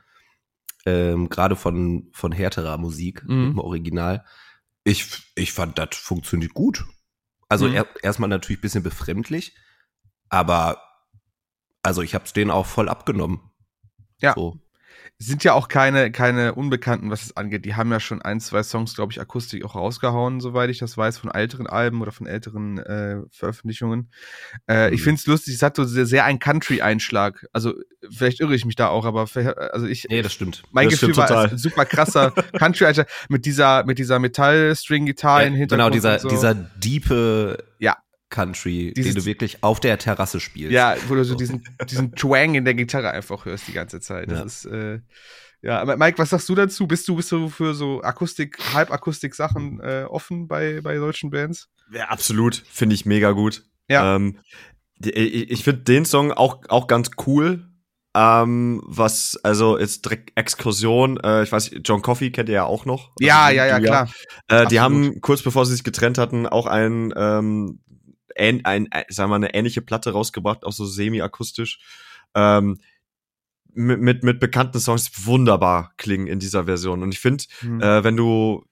Ähm, 0.87 1.29
Gerade 1.29 1.55
von, 1.55 2.09
von 2.13 2.31
härterer 2.31 2.77
Musik 2.77 3.23
Mhm. 3.23 3.51
im 3.51 3.59
Original. 3.59 4.25
Ich, 4.83 5.31
ich 5.35 5.51
fand, 5.51 5.77
das 5.79 5.89
funktioniert 5.95 6.53
gut. 6.53 6.85
Also 7.49 7.67
Mhm. 7.67 7.75
er, 7.75 7.87
erstmal 8.03 8.29
natürlich 8.29 8.59
ein 8.59 8.61
bisschen 8.61 8.83
befremdlich, 8.83 9.55
aber 10.29 10.81
also 11.83 12.01
ich 12.01 12.15
habe 12.15 12.25
es 12.25 12.33
denen 12.33 12.51
auch 12.51 12.65
voll 12.65 12.89
abgenommen. 12.89 13.51
Ja. 14.19 14.33
So. 14.35 14.59
Sind 15.19 15.43
ja 15.43 15.53
auch 15.53 15.67
keine, 15.67 16.11
keine 16.11 16.55
Unbekannten, 16.55 17.09
was 17.09 17.23
es 17.23 17.37
angeht. 17.37 17.65
Die 17.65 17.75
haben 17.75 17.91
ja 17.91 17.99
schon 17.99 18.21
ein, 18.21 18.39
zwei 18.39 18.63
Songs, 18.63 18.95
glaube 18.95 19.11
ich, 19.13 19.21
Akustik 19.21 19.63
auch 19.63 19.75
rausgehauen, 19.75 20.39
soweit 20.41 20.69
ich 20.69 20.77
das 20.79 20.97
weiß, 20.97 21.17
von 21.17 21.31
älteren 21.31 21.67
Alben 21.67 22.01
oder 22.01 22.11
von 22.11 22.27
älteren 22.27 22.77
äh, 22.79 23.21
Veröffentlichungen. 23.31 24.11
Äh, 24.69 24.93
Ich 24.93 24.99
Mhm. 25.01 25.03
finde 25.05 25.19
es 25.19 25.25
lustig, 25.27 25.55
es 25.55 25.61
hat 25.61 25.75
so 25.75 25.83
sehr, 25.85 26.05
sehr 26.05 26.25
einen 26.25 26.39
Country-Einschlag. 26.39 27.45
Also, 27.53 27.73
vielleicht 28.11 28.39
irre 28.39 28.55
ich 28.55 28.65
mich 28.65 28.75
da 28.75 28.87
auch, 28.89 29.05
aber 29.05 29.27
also 29.73 29.85
ich, 29.87 30.05
Nee, 30.09 30.21
das 30.21 30.33
stimmt. 30.33 30.63
mein 30.71 30.85
das 30.89 30.99
Gefühl 30.99 31.13
stimmt 31.13 31.29
war 31.29 31.49
ein 31.51 31.57
super 31.57 31.85
krasser 31.85 32.31
Country-Einschlag 32.57 33.07
mit 33.29 33.45
dieser, 33.45 33.85
mit 33.85 33.97
dieser 33.99 34.19
Metall-String-Gitarre 34.19 35.41
Ja, 35.41 35.47
im 35.47 35.55
Hintergrund. 35.55 35.93
genau, 35.93 35.93
dieser, 35.93 36.19
so. 36.19 36.29
dieser 36.29 36.53
diepe 36.53 37.63
Ja. 37.79 37.97
Country, 38.35 38.93
Dieses- 38.95 39.13
den 39.13 39.21
du 39.21 39.25
wirklich 39.25 39.63
auf 39.63 39.79
der 39.79 39.97
Terrasse 39.97 40.39
spielst. 40.41 40.73
Ja, 40.73 40.95
wo 41.07 41.15
du 41.15 41.23
so 41.23 41.35
diesen, 41.35 41.63
diesen 41.89 42.11
Twang 42.13 42.55
in 42.55 42.65
der 42.65 42.73
Gitarre 42.73 43.11
einfach 43.11 43.45
hörst 43.45 43.67
die 43.67 43.73
ganze 43.73 44.01
Zeit. 44.01 44.29
Das 44.29 44.39
Ja. 44.39 44.45
ist, 44.45 44.65
äh, 44.65 44.99
ja, 45.61 45.79
aber 45.79 45.95
Mike, 45.97 46.17
was 46.17 46.29
sagst 46.31 46.49
du 46.49 46.55
dazu? 46.55 46.85
Bist 46.87 47.07
du, 47.07 47.15
bist 47.15 47.31
du 47.31 47.47
für 47.49 47.73
so 47.73 48.01
Akustik, 48.03 48.57
Halbakustik-Sachen 48.73 49.79
äh, 49.79 50.03
offen 50.07 50.47
bei, 50.47 50.81
bei 50.81 50.95
deutschen 50.97 51.29
Bands? 51.31 51.69
Ja, 51.91 52.05
absolut. 52.09 52.61
Finde 52.69 52.93
ich 52.95 53.05
mega 53.05 53.31
gut. 53.31 53.63
Ja. 53.87 54.15
Ähm, 54.15 54.39
die, 54.99 55.11
ich 55.11 55.51
ich 55.51 55.63
finde 55.63 55.81
den 55.83 56.05
Song 56.05 56.31
auch, 56.31 56.61
auch 56.69 56.87
ganz 56.87 57.11
cool. 57.25 57.67
Ähm, 58.17 58.81
was, 58.85 59.37
also 59.43 59.77
jetzt 59.77 60.05
direkt 60.05 60.31
Exkursion, 60.39 61.19
äh, 61.21 61.43
ich 61.43 61.51
weiß, 61.51 61.71
John 61.83 62.01
Coffey 62.01 62.31
kennt 62.31 62.47
ihr 62.47 62.55
ja 62.55 62.63
auch 62.63 62.85
noch. 62.85 63.11
Ja, 63.19 63.45
Also, 63.45 63.57
ja, 63.57 63.65
ja, 63.65 63.79
klar. 63.81 64.09
Äh, 64.47 64.67
die 64.67 64.79
haben 64.79 65.19
kurz 65.19 65.41
bevor 65.41 65.65
sie 65.65 65.73
sich 65.73 65.83
getrennt 65.83 66.17
hatten 66.17 66.47
auch 66.47 66.65
ein, 66.65 67.13
ähm, 67.17 67.81
ein, 68.37 68.91
äh, 68.91 69.05
sagen 69.09 69.29
wir 69.31 69.35
eine 69.35 69.53
ähnliche 69.53 69.81
Platte 69.81 70.11
rausgebracht, 70.11 70.63
auch 70.65 70.73
so 70.73 70.85
semi-akustisch. 70.85 71.79
Ähm, 72.33 72.79
mit, 73.73 73.99
mit, 73.99 74.23
mit 74.23 74.39
bekannten 74.39 74.79
Songs 74.79 75.25
wunderbar 75.25 75.93
klingen 75.97 76.27
in 76.27 76.39
dieser 76.39 76.65
Version. 76.65 77.03
Und 77.03 77.11
ich 77.11 77.19
finde, 77.19 77.43
Hm. 77.59 77.81
äh, 77.81 78.03
wenn 78.03 78.15
du, 78.15 78.65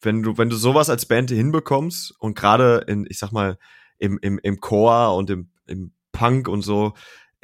wenn 0.00 0.22
du, 0.22 0.36
wenn 0.36 0.50
du 0.50 0.56
sowas 0.56 0.90
als 0.90 1.06
Band 1.06 1.30
hinbekommst 1.30 2.14
und 2.18 2.36
gerade 2.36 2.84
in, 2.88 3.06
ich 3.08 3.18
sag 3.18 3.32
mal, 3.32 3.58
im, 3.98 4.18
im, 4.22 4.38
im 4.42 4.60
Chor 4.60 5.16
und 5.16 5.30
im, 5.30 5.50
im 5.66 5.92
Punk 6.12 6.48
und 6.48 6.62
so, 6.62 6.94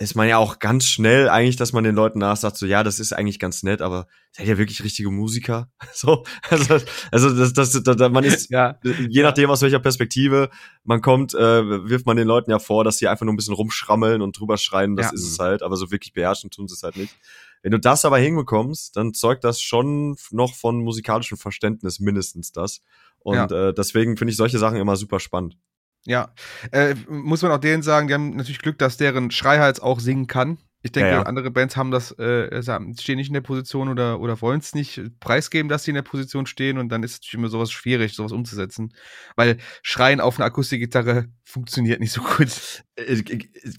ist 0.00 0.14
man 0.14 0.26
ja 0.26 0.38
auch 0.38 0.60
ganz 0.60 0.86
schnell 0.86 1.28
eigentlich, 1.28 1.56
dass 1.56 1.74
man 1.74 1.84
den 1.84 1.94
Leuten 1.94 2.20
nachsagt, 2.20 2.56
so, 2.56 2.64
ja, 2.64 2.82
das 2.82 2.98
ist 2.98 3.12
eigentlich 3.12 3.38
ganz 3.38 3.62
nett, 3.62 3.82
aber 3.82 4.06
seid 4.32 4.46
ihr 4.46 4.56
wirklich 4.56 4.82
richtige 4.82 5.10
Musiker? 5.10 5.70
So, 5.92 6.24
also, 6.48 6.78
also 7.12 7.30
das, 7.36 7.52
das, 7.52 7.82
das, 7.82 8.10
man 8.10 8.24
ist, 8.24 8.48
ja, 8.50 8.78
je 8.82 9.22
nachdem 9.22 9.50
aus 9.50 9.60
welcher 9.60 9.78
Perspektive 9.78 10.48
man 10.84 11.02
kommt, 11.02 11.34
äh, 11.34 11.88
wirft 11.88 12.06
man 12.06 12.16
den 12.16 12.26
Leuten 12.26 12.50
ja 12.50 12.58
vor, 12.58 12.82
dass 12.82 12.96
sie 12.96 13.08
einfach 13.08 13.26
nur 13.26 13.34
ein 13.34 13.36
bisschen 13.36 13.52
rumschrammeln 13.54 14.22
und 14.22 14.38
drüber 14.40 14.56
schreien, 14.56 14.96
das 14.96 15.08
Ja. 15.08 15.12
ist 15.12 15.24
es 15.32 15.38
halt, 15.38 15.62
aber 15.62 15.76
so 15.76 15.90
wirklich 15.90 16.14
beherrschen 16.14 16.50
tun 16.50 16.66
sie 16.66 16.74
es 16.74 16.82
halt 16.82 16.96
nicht. 16.96 17.14
Wenn 17.62 17.72
du 17.72 17.78
das 17.78 18.06
aber 18.06 18.16
hinbekommst, 18.16 18.96
dann 18.96 19.12
zeugt 19.12 19.44
das 19.44 19.60
schon 19.60 20.16
noch 20.30 20.54
von 20.54 20.82
musikalischem 20.82 21.36
Verständnis 21.36 22.00
mindestens 22.00 22.52
das. 22.52 22.80
Und 23.18 23.52
äh, 23.52 23.74
deswegen 23.74 24.16
finde 24.16 24.30
ich 24.30 24.38
solche 24.38 24.58
Sachen 24.58 24.78
immer 24.78 24.96
super 24.96 25.20
spannend. 25.20 25.58
Ja. 26.06 26.32
Äh, 26.72 26.94
muss 27.08 27.42
man 27.42 27.52
auch 27.52 27.58
denen 27.58 27.82
sagen, 27.82 28.08
die 28.08 28.14
haben 28.14 28.36
natürlich 28.36 28.60
Glück, 28.60 28.78
dass 28.78 28.96
deren 28.96 29.30
Schreihals 29.30 29.80
auch 29.80 30.00
singen 30.00 30.26
kann. 30.26 30.58
Ich 30.82 30.92
denke, 30.92 31.10
Ja, 31.10 31.16
ja. 31.16 31.22
andere 31.24 31.50
Bands 31.50 31.76
haben 31.76 31.90
das, 31.90 32.10
äh, 32.18 32.62
sagen- 32.62 32.96
stehen 32.98 33.16
nicht 33.16 33.26
in 33.28 33.34
der 33.34 33.42
Position 33.42 33.90
oder, 33.90 34.18
oder 34.18 34.40
wollen 34.40 34.60
es 34.60 34.74
nicht 34.74 34.98
preisgeben, 35.20 35.68
dass 35.68 35.84
sie 35.84 35.90
in 35.90 35.94
der 35.94 36.00
Position 36.02 36.46
stehen 36.46 36.78
und 36.78 36.88
dann 36.88 37.02
ist 37.02 37.10
es 37.12 37.18
natürlich 37.18 37.34
immer 37.34 37.48
sowas 37.48 37.70
schwierig, 37.70 38.14
sowas 38.14 38.32
umzusetzen. 38.32 38.94
Weil 39.36 39.58
Schreien 39.82 40.20
auf 40.20 40.38
einer 40.38 40.46
Akustikgitarre 40.46 41.26
funktioniert 41.44 42.00
nicht 42.00 42.12
so 42.12 42.22
gut. 42.22 42.82
Äh, 42.96 43.22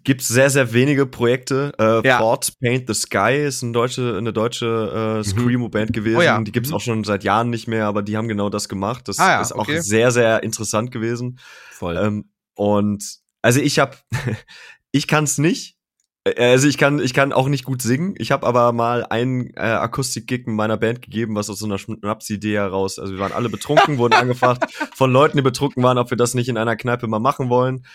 Gibt 0.03 0.21
sehr, 0.21 0.51
sehr 0.51 0.73
wenige 0.73 1.07
Projekte. 1.07 1.71
Äh, 1.79 2.07
Ja. 2.07 2.19
Ford 2.19 2.53
Paint 2.61 2.87
the 2.87 2.93
Sky 2.93 3.45
ist 3.47 3.63
eine 3.63 3.71
deutsche, 3.71 4.15
eine 4.17 4.31
deutsche 4.31 5.21
äh, 5.21 5.23
Screamo-Band 5.23 5.93
gewesen. 5.93 6.17
Oh 6.17 6.21
ja. 6.21 6.39
Die 6.39 6.51
gibt's 6.51 6.69
Mhm. 6.69 6.75
auch 6.75 6.81
schon 6.81 7.03
seit 7.03 7.23
Jahren 7.23 7.49
nicht 7.49 7.67
mehr, 7.67 7.87
aber 7.87 8.03
die 8.03 8.15
haben 8.15 8.27
genau 8.27 8.49
das 8.51 8.69
gemacht. 8.69 9.07
Das 9.07 9.17
Ah 9.17 9.31
ja, 9.31 9.41
ist 9.41 9.53
auch 9.53 9.61
okay. 9.61 9.81
sehr, 9.81 10.11
sehr 10.11 10.43
interessant 10.43 10.91
gewesen. 10.91 11.39
voll. 11.71 11.97
Ähm, 11.97 12.29
und 12.53 13.03
also 13.41 13.59
ich 13.59 13.79
habe, 13.79 13.97
ich 14.91 15.07
kann 15.07 15.23
es 15.23 15.39
nicht. 15.39 15.77
Äh, 16.23 16.51
Also 16.51 16.67
ich 16.67 16.77
kann, 16.77 16.99
ich 16.99 17.13
kann 17.13 17.33
auch 17.33 17.47
nicht 17.47 17.63
gut 17.63 17.81
singen. 17.81 18.15
Ich 18.17 18.31
habe 18.31 18.45
aber 18.45 18.71
mal 18.73 19.05
einen 19.05 19.53
äh, 19.55 19.61
Akustik-Gig 19.61 20.47
in 20.47 20.55
meiner 20.55 20.77
Band 20.77 21.01
gegeben, 21.01 21.35
was 21.35 21.49
aus 21.49 21.59
so 21.59 21.65
einer 21.65 21.77
Schnapsidee 21.77 22.55
heraus. 22.55 22.99
Also 22.99 23.13
wir 23.13 23.19
waren 23.19 23.31
alle 23.31 23.49
betrunken, 23.49 23.97
wurden 23.97 24.13
angefragt 24.13 24.71
von 24.95 25.11
Leuten, 25.11 25.37
die 25.37 25.43
betrunken 25.43 25.83
waren, 25.83 25.97
ob 25.97 26.09
wir 26.09 26.17
das 26.17 26.33
nicht 26.33 26.49
in 26.49 26.57
einer 26.57 26.75
Kneipe 26.75 27.07
mal 27.07 27.19
machen 27.19 27.49
wollen. 27.49 27.85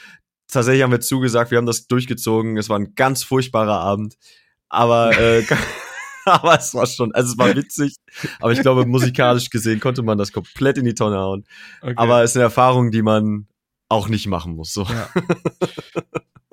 Tatsächlich 0.48 0.82
haben 0.82 0.92
wir 0.92 1.00
zugesagt, 1.00 1.50
wir 1.50 1.58
haben 1.58 1.66
das 1.66 1.86
durchgezogen. 1.88 2.56
Es 2.56 2.68
war 2.68 2.78
ein 2.78 2.94
ganz 2.94 3.24
furchtbarer 3.24 3.80
Abend. 3.80 4.16
Aber, 4.68 5.16
äh, 5.18 5.44
aber 6.24 6.58
es 6.58 6.74
war 6.74 6.86
schon, 6.86 7.12
also 7.14 7.32
es 7.32 7.38
war 7.38 7.54
witzig. 7.54 7.96
Aber 8.40 8.52
ich 8.52 8.60
glaube, 8.60 8.86
musikalisch 8.86 9.50
gesehen 9.50 9.80
konnte 9.80 10.02
man 10.02 10.18
das 10.18 10.32
komplett 10.32 10.78
in 10.78 10.84
die 10.84 10.94
Tonne 10.94 11.18
hauen. 11.18 11.44
Okay. 11.82 11.94
Aber 11.96 12.22
es 12.22 12.30
ist 12.30 12.36
eine 12.36 12.44
Erfahrung, 12.44 12.90
die 12.90 13.02
man 13.02 13.46
auch 13.88 14.08
nicht 14.08 14.26
machen 14.26 14.56
muss. 14.56 14.72
So. 14.72 14.84
Ja. 14.84 15.08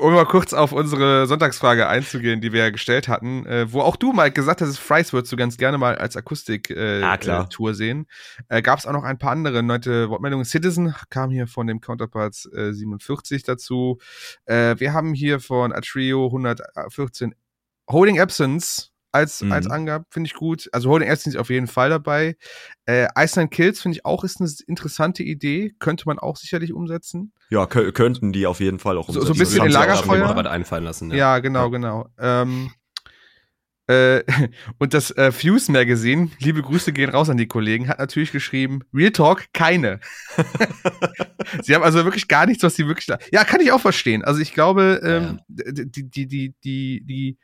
Um 0.03 0.13
mal 0.13 0.25
kurz 0.25 0.51
auf 0.51 0.73
unsere 0.73 1.27
Sonntagsfrage 1.27 1.87
einzugehen, 1.87 2.41
die 2.41 2.51
wir 2.51 2.59
ja 2.59 2.69
gestellt 2.71 3.07
hatten, 3.07 3.45
äh, 3.45 3.71
wo 3.71 3.79
auch 3.79 3.95
du, 3.95 4.11
Mike, 4.11 4.31
gesagt 4.31 4.59
hast, 4.59 4.77
Fries 4.77 5.13
würdest 5.13 5.31
du 5.31 5.37
ganz 5.37 5.55
gerne 5.55 5.77
mal 5.77 5.95
als 5.95 6.17
Akustik-Tour 6.17 6.77
äh, 6.77 7.17
klar. 7.19 7.45
äh, 7.45 7.47
Tour 7.47 7.73
sehen. 7.73 8.07
Äh, 8.49 8.61
Gab 8.61 8.79
es 8.79 8.85
auch 8.85 8.91
noch 8.91 9.03
ein 9.03 9.17
paar 9.17 9.31
andere 9.31 9.63
neue 9.63 10.09
Wortmeldungen. 10.09 10.43
Citizen 10.43 10.93
kam 11.09 11.29
hier 11.29 11.47
von 11.47 11.67
dem 11.67 11.79
Counterparts 11.79 12.51
äh, 12.53 12.73
47 12.73 13.43
dazu. 13.43 13.97
Äh, 14.43 14.75
wir 14.77 14.91
haben 14.91 15.13
hier 15.13 15.39
von 15.39 15.71
Atrio 15.71 16.25
114 16.25 17.33
Holding 17.89 18.19
Absence 18.19 18.92
als, 19.13 19.41
Mhm. 19.41 19.51
als 19.51 19.69
Angabe, 19.69 20.05
finde 20.09 20.27
ich 20.27 20.33
gut. 20.33 20.67
Also 20.73 20.89
Holding 20.89 21.09
ist 21.09 21.37
auf 21.37 21.49
jeden 21.49 21.67
Fall 21.67 21.89
dabei. 21.89 22.35
Äh, 22.85 23.07
Iceland 23.17 23.51
Kills 23.51 23.81
finde 23.81 23.97
ich 23.97 24.05
auch 24.05 24.23
ist 24.23 24.41
eine 24.41 24.49
interessante 24.67 25.23
Idee. 25.23 25.73
Könnte 25.79 26.03
man 26.07 26.19
auch 26.19 26.35
sicherlich 26.35 26.73
umsetzen. 26.73 27.31
Ja, 27.49 27.65
kö 27.67 27.91
könnten 27.91 28.33
die 28.33 28.45
auf 28.47 28.59
jeden 28.59 28.79
Fall 28.79 28.97
auch 28.97 29.07
So- 29.07 29.13
so 29.13 29.19
ein 29.19 29.31
umsetzen. 29.31 29.39
bisschen 29.39 29.57
Das 29.59 29.67
in 29.67 29.75
auch 29.77 29.79
Lagerfeuer. 30.07 30.35
was 30.35 30.45
einfallen 30.47 30.83
lassen. 30.83 31.11
Ja, 31.11 31.39
genau, 31.39 31.69
genau. 31.69 32.07
Ähm, 32.17 32.71
äh, 33.87 34.23
und 34.79 34.93
das 34.93 35.11
äh, 35.11 35.31
Fuse 35.31 35.71
Magazine, 35.71 36.29
liebe 36.39 36.61
Grüße 36.61 36.93
gehen 36.93 37.09
raus 37.09 37.29
an 37.29 37.37
die 37.37 37.47
Kollegen, 37.47 37.89
hat 37.89 37.99
natürlich 37.99 38.31
geschrieben, 38.31 38.79
Real 38.93 39.11
Talk, 39.11 39.45
keine. 39.53 39.99
sie 41.63 41.75
haben 41.75 41.83
also 41.83 42.03
wirklich 42.03 42.27
gar 42.27 42.45
nichts, 42.45 42.63
was 42.63 42.75
sie 42.75 42.87
wirklich 42.87 43.05
da. 43.07 43.17
Ja, 43.31 43.43
kann 43.43 43.61
ich 43.61 43.71
auch 43.71 43.81
verstehen. 43.81 44.23
Also 44.23 44.39
ich 44.39 44.53
glaube, 44.53 45.01
ähm, 45.03 45.39
die, 45.47 45.91
die, 45.91 46.09
die, 46.09 46.27
die, 46.27 46.53
die, 46.63 47.03
die 47.05 47.37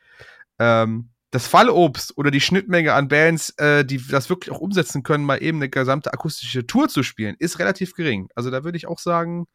ähm, 0.58 1.10
das 1.30 1.46
Fallobst 1.46 2.16
oder 2.18 2.30
die 2.30 2.40
Schnittmenge 2.40 2.92
an 2.92 3.08
Bands, 3.08 3.50
äh, 3.58 3.84
die 3.84 4.04
das 4.04 4.28
wirklich 4.30 4.54
auch 4.54 4.60
umsetzen 4.60 5.02
können, 5.02 5.24
mal 5.24 5.42
eben 5.42 5.58
eine 5.58 5.68
gesamte 5.68 6.12
akustische 6.12 6.66
Tour 6.66 6.88
zu 6.88 7.02
spielen, 7.02 7.36
ist 7.38 7.58
relativ 7.58 7.94
gering. 7.94 8.28
Also 8.34 8.50
da 8.50 8.64
würde 8.64 8.76
ich 8.76 8.88
auch 8.88 8.98
sagen, 8.98 9.46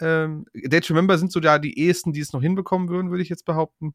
ähm, 0.00 0.44
Day 0.54 0.80
to 0.80 0.92
Remember 0.92 1.16
sind 1.16 1.32
so 1.32 1.40
da 1.40 1.58
die 1.58 1.78
ehesten, 1.78 2.12
die 2.12 2.20
es 2.20 2.32
noch 2.32 2.42
hinbekommen 2.42 2.88
würden, 2.88 3.10
würde 3.10 3.22
ich 3.22 3.30
jetzt 3.30 3.46
behaupten. 3.46 3.94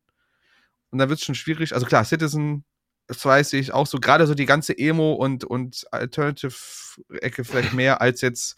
Und 0.90 0.98
dann 0.98 1.10
wird 1.10 1.20
es 1.20 1.26
schon 1.26 1.36
schwierig. 1.36 1.74
Also 1.74 1.86
klar, 1.86 2.04
Citizen, 2.06 2.66
das 3.08 3.24
weiß 3.24 3.54
ich 3.54 3.72
auch 3.72 3.86
so, 3.86 4.00
gerade 4.00 4.26
so 4.26 4.34
die 4.34 4.48
ganze 4.48 4.78
Emo- 4.78 5.14
und, 5.14 5.44
und 5.44 5.86
Alternative-Ecke 5.92 7.44
vielleicht 7.44 7.74
mehr 7.74 8.02
als 8.02 8.22
jetzt, 8.22 8.58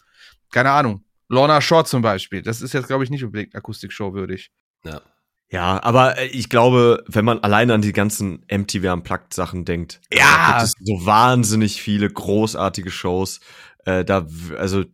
keine 0.52 0.70
Ahnung, 0.70 1.04
Lorna 1.28 1.60
Shore 1.60 1.84
zum 1.84 2.00
Beispiel. 2.00 2.42
Das 2.42 2.62
ist 2.62 2.72
jetzt, 2.72 2.86
glaube 2.86 3.04
ich, 3.04 3.10
nicht 3.10 3.24
unbedingt 3.24 3.54
Akustik-Show 3.54 4.14
würdig. 4.14 4.50
Ja. 4.84 5.02
Ja, 5.50 5.82
aber 5.82 6.18
äh, 6.18 6.26
ich 6.26 6.48
glaube, 6.48 7.04
wenn 7.06 7.24
man 7.24 7.38
allein 7.40 7.70
an 7.70 7.82
die 7.82 7.92
ganzen 7.92 8.44
MTV 8.50 8.92
Unplugged 8.92 9.34
Sachen 9.34 9.64
denkt, 9.64 10.00
Ja. 10.12 10.24
da 10.24 10.52
gibt 10.58 10.62
es 10.64 10.74
so 10.80 11.06
wahnsinnig 11.06 11.80
viele 11.80 12.08
großartige 12.10 12.90
Shows. 12.90 13.40
Äh, 13.84 14.04
da, 14.04 14.26
also 14.58 14.84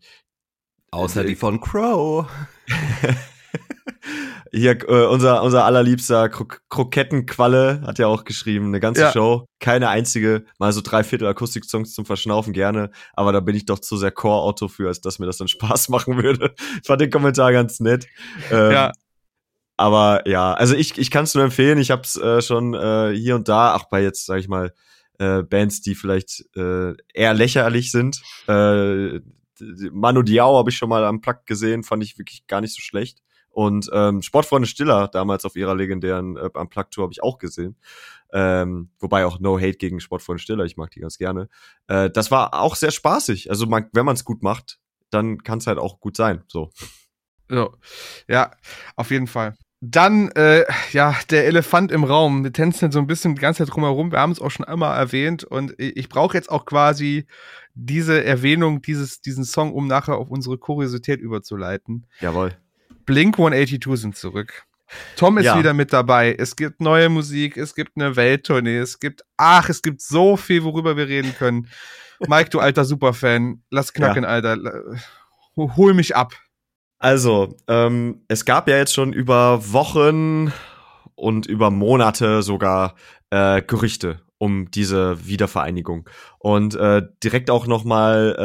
Außer 0.90 1.24
Äh, 1.24 1.28
die 1.28 1.36
von 1.36 1.60
Crow. 1.60 2.26
hier 4.52 4.72
äh, 4.88 5.06
unser 5.06 5.42
unser 5.42 5.64
allerliebster 5.64 6.28
Krok 6.28 6.60
Krokettenqualle 6.68 7.82
hat 7.86 7.98
ja 8.00 8.08
auch 8.08 8.24
geschrieben, 8.24 8.66
eine 8.66 8.80
ganze 8.80 9.02
Ja. 9.02 9.12
Show, 9.12 9.46
keine 9.60 9.88
einzige, 9.88 10.44
mal 10.58 10.72
so 10.72 10.80
drei 10.80 11.04
Viertel 11.04 11.28
Akustik-Songs 11.28 11.94
zum 11.94 12.06
Verschnaufen 12.06 12.52
gerne, 12.52 12.90
aber 13.14 13.32
da 13.32 13.38
bin 13.40 13.54
ich 13.54 13.66
doch 13.66 13.78
zu 13.78 13.96
sehr 13.96 14.10
Core-Auto 14.10 14.66
für, 14.68 14.88
als 14.88 15.00
dass 15.00 15.18
mir 15.20 15.26
das 15.26 15.38
dann 15.38 15.48
Spaß 15.48 15.88
machen 15.90 16.20
würde. 16.22 16.54
Ich 16.80 16.86
fand 16.86 17.00
den 17.00 17.10
Kommentar 17.10 17.52
ganz 17.52 17.78
nett. 17.80 18.06
Ähm, 18.50 18.72
Ja. 18.72 18.92
Aber 19.80 20.28
ja, 20.28 20.52
also 20.52 20.74
ich, 20.74 20.98
ich 20.98 21.10
kann 21.10 21.24
es 21.24 21.34
nur 21.34 21.42
empfehlen. 21.42 21.78
Ich 21.78 21.90
habe 21.90 22.02
es 22.02 22.14
äh, 22.14 22.42
schon 22.42 22.74
äh, 22.74 23.14
hier 23.16 23.34
und 23.34 23.48
da, 23.48 23.74
auch 23.74 23.84
bei 23.84 24.02
jetzt, 24.02 24.26
sag 24.26 24.38
ich 24.38 24.46
mal, 24.46 24.74
äh, 25.18 25.42
Bands, 25.42 25.80
die 25.80 25.94
vielleicht 25.94 26.44
äh, 26.54 26.92
eher 27.14 27.32
lächerlich 27.32 27.90
sind. 27.90 28.20
Äh, 28.46 29.20
Manu 29.90 30.20
Diao 30.20 30.58
habe 30.58 30.68
ich 30.68 30.76
schon 30.76 30.90
mal 30.90 31.02
am 31.06 31.22
Plug 31.22 31.46
gesehen, 31.46 31.82
fand 31.82 32.02
ich 32.02 32.18
wirklich 32.18 32.46
gar 32.46 32.60
nicht 32.60 32.74
so 32.74 32.82
schlecht. 32.82 33.22
Und 33.48 33.88
ähm, 33.94 34.20
Sportfreunde 34.20 34.68
Stiller 34.68 35.08
damals 35.08 35.46
auf 35.46 35.56
ihrer 35.56 35.74
legendären 35.74 36.36
äh, 36.36 36.50
Plug 36.50 36.90
Tour 36.90 37.04
habe 37.04 37.14
ich 37.14 37.22
auch 37.22 37.38
gesehen. 37.38 37.76
Ähm, 38.34 38.90
wobei 38.98 39.24
auch 39.24 39.40
No 39.40 39.56
Hate 39.56 39.78
gegen 39.78 39.98
Sportfreunde 39.98 40.42
Stiller, 40.42 40.66
ich 40.66 40.76
mag 40.76 40.90
die 40.90 41.00
ganz 41.00 41.16
gerne. 41.16 41.48
Äh, 41.86 42.10
das 42.10 42.30
war 42.30 42.52
auch 42.52 42.76
sehr 42.76 42.90
spaßig. 42.90 43.48
Also 43.48 43.64
man, 43.64 43.88
wenn 43.94 44.04
man 44.04 44.16
es 44.16 44.26
gut 44.26 44.42
macht, 44.42 44.78
dann 45.08 45.42
kann 45.42 45.56
es 45.56 45.66
halt 45.66 45.78
auch 45.78 46.00
gut 46.00 46.18
sein. 46.18 46.44
So. 46.48 46.70
So. 47.48 47.74
Ja, 48.28 48.50
auf 48.96 49.10
jeden 49.10 49.26
Fall. 49.26 49.56
Dann, 49.82 50.30
äh, 50.32 50.64
ja, 50.92 51.16
der 51.30 51.46
Elefant 51.46 51.90
im 51.90 52.04
Raum. 52.04 52.44
Wir 52.44 52.52
tänzen 52.52 52.92
so 52.92 52.98
ein 52.98 53.06
bisschen 53.06 53.34
die 53.34 53.40
ganze 53.40 53.64
Zeit 53.64 53.74
drumherum. 53.74 54.12
Wir 54.12 54.20
haben 54.20 54.32
es 54.32 54.40
auch 54.40 54.50
schon 54.50 54.66
einmal 54.66 54.98
erwähnt 54.98 55.42
und 55.44 55.74
ich 55.78 56.08
brauche 56.10 56.36
jetzt 56.36 56.50
auch 56.50 56.66
quasi 56.66 57.26
diese 57.74 58.22
Erwähnung, 58.22 58.82
dieses, 58.82 59.22
diesen 59.22 59.44
Song, 59.44 59.72
um 59.72 59.86
nachher 59.86 60.16
auf 60.16 60.28
unsere 60.30 60.58
Kuriosität 60.58 61.20
überzuleiten. 61.20 62.06
Jawohl. 62.20 62.54
Blink 63.06 63.38
182 63.38 63.98
sind 64.00 64.16
zurück. 64.16 64.64
Tom 65.16 65.38
ist 65.38 65.46
Ja. 65.46 65.58
wieder 65.58 65.72
mit 65.72 65.92
dabei. 65.92 66.34
Es 66.38 66.56
gibt 66.56 66.80
neue 66.82 67.08
Musik, 67.08 67.56
es 67.56 67.74
gibt 67.74 67.92
eine 67.96 68.16
Welttournee, 68.16 68.78
es 68.78 68.98
gibt, 68.98 69.22
ach, 69.36 69.68
es 69.68 69.80
gibt 69.82 70.02
so 70.02 70.36
viel, 70.36 70.62
worüber 70.64 70.96
wir 70.96 71.08
reden 71.08 71.34
können. 71.38 71.68
Mike, 72.26 72.50
du 72.50 72.58
alter 72.58 72.84
Superfan, 72.84 73.62
lass 73.70 73.94
knacken, 73.94 74.24
Alter. 74.26 74.58
Hol 75.56 75.74
hol 75.76 75.94
mich 75.94 76.14
ab. 76.16 76.34
Also, 77.00 77.56
ähm, 77.66 78.20
es 78.28 78.44
gab 78.44 78.68
ja 78.68 78.76
jetzt 78.76 78.92
schon 78.92 79.14
über 79.14 79.72
Wochen 79.72 80.52
und 81.14 81.46
über 81.46 81.70
Monate 81.70 82.42
sogar 82.42 82.94
äh, 83.30 83.62
Gerüchte 83.62 84.20
um 84.36 84.70
diese 84.70 85.26
Wiedervereinigung. 85.26 86.08
Und 86.38 86.74
äh, 86.74 87.02
direkt 87.22 87.50
auch 87.50 87.66
nochmal 87.66 88.36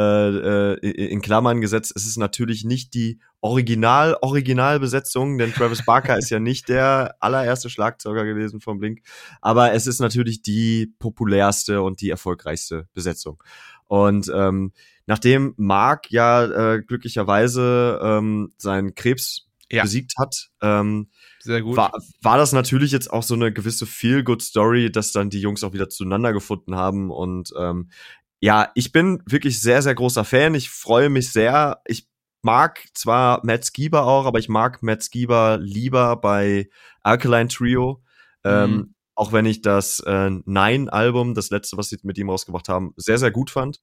äh, 0.82 0.86
äh, 0.86 1.06
in 1.06 1.20
Klammern 1.22 1.60
gesetzt, 1.60 1.92
es 1.96 2.06
ist 2.06 2.16
natürlich 2.16 2.64
nicht 2.64 2.94
die 2.94 3.18
Original-Originalbesetzung, 3.42 5.36
denn 5.36 5.52
Travis 5.52 5.84
Barker 5.84 6.16
ist 6.18 6.30
ja 6.30 6.38
nicht 6.38 6.70
der 6.70 7.16
allererste 7.20 7.68
Schlagzeuger 7.70 8.24
gewesen 8.24 8.60
von 8.60 8.78
Blink, 8.78 9.00
aber 9.40 9.72
es 9.72 9.86
ist 9.86 10.00
natürlich 10.00 10.40
die 10.42 10.94
populärste 10.98 11.82
und 11.82 12.00
die 12.00 12.10
erfolgreichste 12.10 12.88
Besetzung. 12.92 13.42
Und 13.86 14.30
ähm, 14.34 14.72
nachdem 15.06 15.54
Mark 15.56 16.10
ja 16.10 16.74
äh, 16.74 16.82
glücklicherweise 16.82 17.98
ähm, 18.02 18.52
seinen 18.58 18.94
Krebs 18.94 19.48
Ja. 19.70 19.82
besiegt 19.82 20.14
hat, 20.18 20.50
ähm, 20.62 21.10
Sehr 21.40 21.62
gut. 21.62 21.76
war, 21.76 21.92
war 22.22 22.36
das 22.38 22.52
natürlich 22.52 22.92
jetzt 22.92 23.10
auch 23.12 23.22
so 23.22 23.34
eine 23.34 23.52
gewisse 23.52 23.86
Feel-Good-Story, 23.86 24.90
dass 24.92 25.12
dann 25.12 25.30
die 25.30 25.40
Jungs 25.40 25.64
auch 25.64 25.72
wieder 25.72 25.88
zueinander 25.88 26.32
gefunden 26.32 26.76
haben. 26.76 27.10
Und 27.10 27.52
ähm, 27.58 27.90
ja, 28.40 28.70
ich 28.74 28.92
bin 28.92 29.22
wirklich 29.26 29.60
sehr, 29.60 29.82
sehr 29.82 29.94
großer 29.94 30.24
Fan. 30.24 30.54
Ich 30.54 30.70
freue 30.70 31.08
mich 31.08 31.32
sehr. 31.32 31.80
Ich 31.86 32.06
mag 32.42 32.84
zwar 32.94 33.40
Matt 33.44 33.64
Skiba 33.64 34.02
auch, 34.02 34.26
aber 34.26 34.38
ich 34.38 34.48
mag 34.48 34.82
Matt 34.82 35.02
Skiba 35.02 35.56
lieber 35.56 36.16
bei 36.16 36.68
Alkaline 37.02 37.48
Trio. 37.48 38.02
Ähm, 38.44 38.72
Mhm. 38.74 38.94
auch 39.16 39.32
wenn 39.32 39.46
ich 39.46 39.62
das 39.62 40.00
äh, 40.00 40.30
Nine-Album, 40.44 41.34
das 41.34 41.50
letzte, 41.50 41.76
was 41.76 41.88
sie 41.88 41.98
mit 42.02 42.18
ihm 42.18 42.28
rausgebracht 42.30 42.68
haben, 42.68 42.92
sehr, 42.96 43.18
sehr 43.18 43.30
gut 43.32 43.50
fand, 43.50 43.80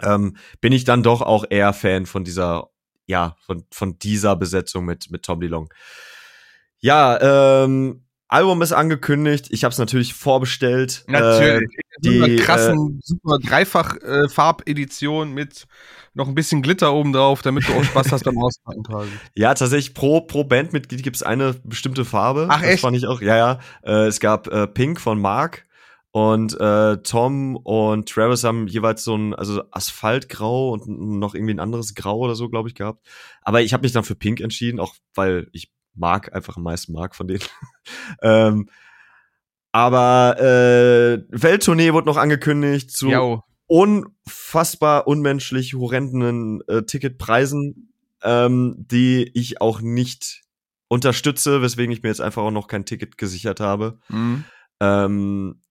ähm, 0.00 0.36
bin 0.60 0.72
ich 0.72 0.84
dann 0.84 1.02
doch 1.02 1.20
auch 1.20 1.44
eher 1.48 1.72
Fan 1.72 2.06
von 2.06 2.24
dieser, 2.24 2.70
ja, 3.06 3.36
von, 3.44 3.64
von 3.70 3.98
dieser 3.98 4.36
Besetzung 4.36 4.84
mit, 4.84 5.10
mit 5.10 5.22
Tom 5.22 5.40
DeLong. 5.40 5.72
Ja, 6.78 7.64
ähm, 7.64 8.04
Album 8.32 8.62
ist 8.62 8.72
angekündigt. 8.72 9.48
Ich 9.50 9.62
habe 9.62 9.72
es 9.72 9.78
natürlich 9.78 10.14
vorbestellt. 10.14 11.04
Natürlich. 11.06 11.68
Äh, 11.70 11.82
so 12.00 12.10
einer 12.10 12.28
die, 12.28 12.36
krassen, 12.36 13.00
super 13.04 13.38
Dreifach-Farbedition 13.38 15.32
mit 15.32 15.66
noch 16.14 16.28
ein 16.28 16.34
bisschen 16.34 16.62
Glitter 16.62 16.94
oben 16.94 17.12
drauf, 17.12 17.42
damit 17.42 17.68
du 17.68 17.74
auch 17.74 17.84
Spaß 17.84 18.10
hast 18.10 18.24
beim 18.24 18.38
Auspacken 18.38 18.82
quasi. 18.82 19.10
ja, 19.34 19.52
tatsächlich 19.54 19.94
pro, 19.94 20.22
pro 20.22 20.44
Bandmitglied 20.44 21.02
gibt 21.02 21.16
es 21.16 21.22
eine 21.22 21.54
bestimmte 21.64 22.04
Farbe. 22.04 22.46
Ach, 22.48 22.60
das 22.60 22.70
echt? 22.70 22.80
fand 22.80 22.96
ich 22.96 23.06
auch. 23.06 23.20
Ja, 23.20 23.36
ja. 23.36 23.58
Äh, 23.82 24.06
es 24.06 24.18
gab 24.18 24.48
äh, 24.48 24.66
Pink 24.66 25.00
von 25.00 25.20
Mark 25.20 25.64
und 26.12 26.60
äh, 26.60 26.98
Tom 26.98 27.56
und 27.56 28.06
Travis 28.06 28.44
haben 28.44 28.66
jeweils 28.66 29.02
so 29.02 29.16
ein 29.16 29.34
also 29.34 29.62
Asphaltgrau 29.70 30.70
und 30.70 30.86
noch 30.86 31.34
irgendwie 31.34 31.54
ein 31.54 31.60
anderes 31.60 31.94
Grau 31.94 32.18
oder 32.18 32.34
so, 32.34 32.50
glaube 32.50 32.68
ich, 32.68 32.74
gehabt. 32.74 33.06
Aber 33.40 33.62
ich 33.62 33.72
habe 33.72 33.82
mich 33.82 33.92
dann 33.92 34.04
für 34.04 34.14
Pink 34.14 34.40
entschieden, 34.40 34.78
auch 34.78 34.94
weil 35.14 35.48
ich 35.52 35.72
mag 35.94 36.34
einfach 36.34 36.58
am 36.58 36.64
meisten 36.64 36.92
mag 36.92 37.16
von 37.16 37.28
denen. 37.28 37.40
ähm, 38.22 38.68
aber 39.72 40.36
äh, 40.38 41.24
Welttournee 41.30 41.94
wurde 41.94 42.08
noch 42.08 42.18
angekündigt 42.18 42.90
zu 42.90 43.08
Jau. 43.08 43.44
unfassbar 43.66 45.06
unmenschlich 45.06 45.72
horrenden 45.72 46.60
äh, 46.68 46.82
Ticketpreisen, 46.82 47.94
ähm, 48.22 48.74
die 48.76 49.30
ich 49.32 49.62
auch 49.62 49.80
nicht 49.80 50.42
unterstütze, 50.88 51.62
weswegen 51.62 51.90
ich 51.90 52.02
mir 52.02 52.10
jetzt 52.10 52.20
einfach 52.20 52.42
auch 52.42 52.50
noch 52.50 52.68
kein 52.68 52.84
Ticket 52.84 53.16
gesichert 53.16 53.60
habe. 53.60 53.98
Mhm. 54.10 54.44
Ähm, 54.78 55.62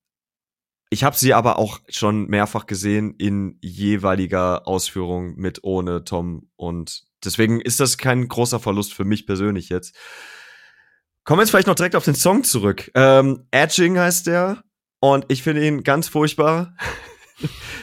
ich 0.92 1.06
habe 1.06 1.16
sie 1.16 1.34
aber 1.34 1.58
auch 1.58 1.80
schon 1.88 2.28
mehrfach 2.28 2.66
gesehen 2.66 3.16
in 3.18 3.58
jeweiliger 3.62 4.68
Ausführung 4.68 5.36
mit 5.38 5.64
ohne 5.64 6.04
Tom 6.04 6.50
und 6.58 7.06
deswegen 7.24 7.62
ist 7.62 7.80
das 7.80 7.98
kein 7.98 8.28
großer 8.28 8.60
Verlust 8.60 8.94
für 8.94 9.06
mich 9.06 9.26
persönlich 9.26 9.70
jetzt. 9.70 9.96
Kommen 11.24 11.40
wir 11.40 11.44
jetzt 11.44 11.52
vielleicht 11.52 11.68
noch 11.68 11.76
direkt 11.76 11.96
auf 11.96 12.04
den 12.04 12.16
Song 12.16 12.44
zurück. 12.44 12.92
Ähm, 12.94 13.48
Edging 13.52 13.98
heißt 13.98 14.28
der 14.28 14.64
und 15.00 15.26
ich 15.30 15.44
finde 15.44 15.66
ihn 15.66 15.84
ganz 15.84 16.08
furchtbar. 16.10 16.76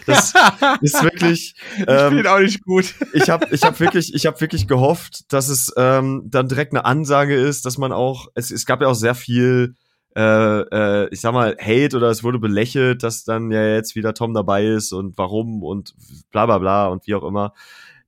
Das 0.06 0.32
ist 0.82 1.02
wirklich. 1.02 1.56
ich 1.76 1.84
ähm, 1.88 2.08
finde 2.08 2.20
ihn 2.20 2.26
auch 2.28 2.38
nicht 2.38 2.64
gut. 2.64 2.94
ich 3.12 3.28
habe 3.28 3.48
ich 3.50 3.64
hab 3.64 3.80
wirklich, 3.80 4.14
ich 4.14 4.24
habe 4.24 4.40
wirklich 4.40 4.68
gehofft, 4.68 5.32
dass 5.32 5.48
es 5.48 5.72
ähm, 5.76 6.22
dann 6.26 6.46
direkt 6.46 6.72
eine 6.72 6.84
Ansage 6.84 7.34
ist, 7.34 7.66
dass 7.66 7.76
man 7.76 7.90
auch, 7.90 8.28
es, 8.34 8.52
es 8.52 8.66
gab 8.66 8.80
ja 8.80 8.86
auch 8.86 8.94
sehr 8.94 9.16
viel, 9.16 9.74
äh, 10.18 10.60
äh, 10.62 11.08
ich 11.12 11.20
sag 11.20 11.32
mal, 11.32 11.56
Hate 11.60 11.96
oder 11.96 12.10
es 12.10 12.24
wurde 12.24 12.40
belächelt, 12.40 13.04
dass 13.04 13.22
dann 13.22 13.52
ja 13.52 13.64
jetzt 13.64 13.94
wieder 13.94 14.14
Tom 14.14 14.34
dabei 14.34 14.66
ist 14.66 14.92
und 14.92 15.16
warum 15.16 15.62
und 15.62 15.94
bla 16.32 16.46
bla 16.46 16.58
bla 16.58 16.88
und 16.88 17.06
wie 17.06 17.14
auch 17.14 17.22
immer. 17.22 17.54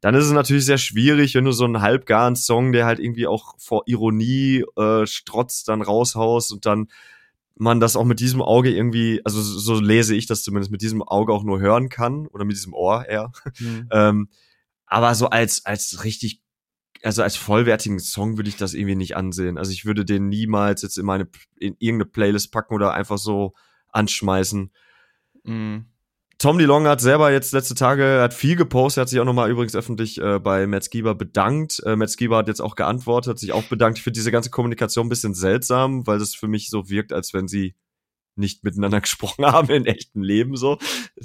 Dann 0.01 0.17
ist 0.17 0.25
es 0.25 0.33
natürlich 0.33 0.65
sehr 0.65 0.79
schwierig, 0.79 1.37
wenn 1.37 1.45
du 1.45 1.53
so 1.53 1.65
einen 1.65 1.83
halbgaren 1.83 2.35
Song, 2.35 2.73
der 2.73 2.85
halt 2.85 2.99
irgendwie 2.99 3.29
auch 3.29 3.55
vor 3.59 3.85
Ironie 3.87 4.65
äh, 4.77 5.07
strotzt, 5.07 5.69
dann 5.69 5.83
raushaust 5.83 6.53
und 6.53 6.67
dann 6.67 6.89
man 7.55 7.79
das 7.79 7.95
auch 7.95 8.07
mit 8.07 8.19
diesem 8.19 8.43
Auge 8.43 8.75
irgendwie, 8.75 9.21
also 9.25 9.41
so 9.41 9.79
lese 9.79 10.17
ich 10.17 10.27
das 10.27 10.43
zumindest, 10.43 10.73
mit 10.73 10.83
diesem 10.83 11.03
Auge 11.03 11.33
auch 11.33 11.45
nur 11.45 11.61
hören 11.61 11.91
kann 11.91 12.27
oder 12.29 12.45
mit 12.45 12.57
diesem 12.57 12.75
Ohr 12.75 13.07
eher. 13.07 13.31
Ähm, 13.93 14.29
aber 14.87 15.15
so 15.15 15.29
als, 15.29 15.65
als 15.65 16.03
richtig, 16.03 16.41
also 17.03 17.23
als 17.23 17.37
vollwertigen 17.37 17.99
Song 17.99 18.37
würde 18.37 18.49
ich 18.49 18.57
das 18.57 18.75
irgendwie 18.75 18.97
nicht 18.97 19.17
ansehen. 19.17 19.59
Also 19.59 19.73
ich 19.73 19.85
würde 19.85 20.05
den 20.05 20.29
niemals 20.29 20.83
jetzt 20.83 20.99
in 20.99 21.07
meine, 21.07 21.29
in 21.59 21.77
irgendeine 21.79 22.11
Playlist 22.11 22.53
packen 22.53 22.75
oder 22.75 22.93
einfach 22.93 23.19
so 23.19 23.55
anschmeißen. 23.89 24.71
Mhm. 25.45 25.87
Tom 26.39 26.57
DeLong 26.57 26.87
hat 26.87 27.03
selber 27.03 27.31
jetzt 27.31 27.53
letzte 27.53 27.75
Tage, 27.75 28.21
hat 28.23 28.33
viel 28.33 28.57
gepostet, 28.57 29.03
hat 29.03 29.09
sich 29.11 29.21
auch 29.21 29.27
nochmal 29.27 29.51
übrigens 29.51 29.77
öffentlich 29.77 30.19
äh, 30.23 30.39
bei 30.39 30.67
Skiba 30.81 31.13
bedankt. 31.13 31.83
Äh, 31.85 32.09
Skiba 32.09 32.39
hat 32.39 32.49
jetzt 32.49 32.63
auch 32.63 32.77
geantwortet, 32.77 33.33
hat 33.33 33.39
sich 33.39 33.53
auch 33.53 33.65
bedankt. 33.65 33.99
Ich 33.99 34.05
finde 34.05 34.19
diese 34.19 34.33
ganze 34.33 34.49
Kommunikation 34.49 35.07
ein 35.07 35.11
bisschen 35.11 35.35
seltsam, 35.35 36.07
weil 36.07 36.19
das 36.19 36.35
für 36.35 36.49
mich 36.49 36.71
so 36.71 36.89
wirkt, 36.89 37.13
als 37.13 37.35
wenn 37.35 37.47
sie 37.47 37.75
nicht 38.41 38.65
miteinander 38.65 39.01
gesprochen 39.01 39.47
haben 39.47 39.71
in 39.71 39.87
echten 39.87 40.23
Leben 40.23 40.57
so. 40.57 40.79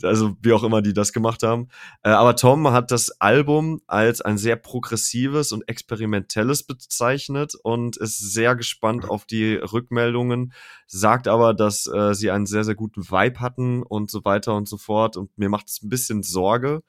Also 0.04 0.36
wie 0.42 0.54
auch 0.54 0.64
immer 0.64 0.82
die 0.82 0.94
das 0.94 1.14
gemacht 1.14 1.42
haben. 1.42 1.70
Äh, 2.04 2.10
aber 2.10 2.36
Tom 2.36 2.70
hat 2.72 2.92
das 2.92 3.10
Album 3.22 3.82
als 3.88 4.22
ein 4.22 4.38
sehr 4.38 4.56
progressives 4.56 5.52
und 5.52 5.68
experimentelles 5.68 6.64
bezeichnet 6.64 7.56
und 7.64 7.98
ist 7.98 8.20
sehr 8.20 8.56
gespannt 8.56 9.10
auf 9.10 9.26
die 9.26 9.56
Rückmeldungen, 9.56 10.54
sagt 10.88 11.28
aber, 11.28 11.54
dass 11.54 11.88
äh, 11.88 12.14
sie 12.14 12.30
einen 12.30 12.46
sehr, 12.46 12.64
sehr 12.64 12.76
guten 12.76 13.10
Vibe 13.10 13.40
hatten 13.40 13.82
und 13.82 14.12
so 14.12 14.24
weiter 14.24 14.56
und 14.56 14.68
so 14.68 14.78
fort. 14.78 15.18
Und 15.18 15.36
mir 15.38 15.50
macht 15.50 15.70
es 15.70 15.82
ein 15.82 15.90
bisschen 15.90 16.22
Sorge, 16.22 16.84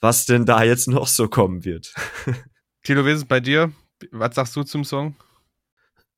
was 0.00 0.26
denn 0.26 0.46
da 0.46 0.62
jetzt 0.62 0.88
noch 0.88 1.06
so 1.06 1.28
kommen 1.28 1.64
wird. 1.64 1.94
Tilo, 2.82 3.04
wie 3.04 3.10
ist 3.10 3.18
es 3.18 3.24
bei 3.24 3.40
dir? 3.40 3.72
Was 4.12 4.34
sagst 4.34 4.56
du 4.56 4.62
zum 4.62 4.84
Song? 4.84 5.16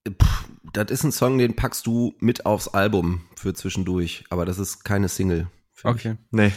Puh, 0.05 0.50
das 0.73 0.91
ist 0.91 1.05
ein 1.05 1.13
Song, 1.13 1.39
den 1.39 1.57
packst 1.57 1.87
du 1.87 2.15
mit 2.21 2.47
aufs 2.47 2.69
Album 2.69 3.23
für 3.37 3.55
zwischendurch, 3.55 4.25
aber 4.31 4.45
das 4.47 4.59
ist 4.59 4.85
keine 4.85 5.09
Single. 5.09 5.49
Okay. 5.83 6.17
Nee. 6.31 6.53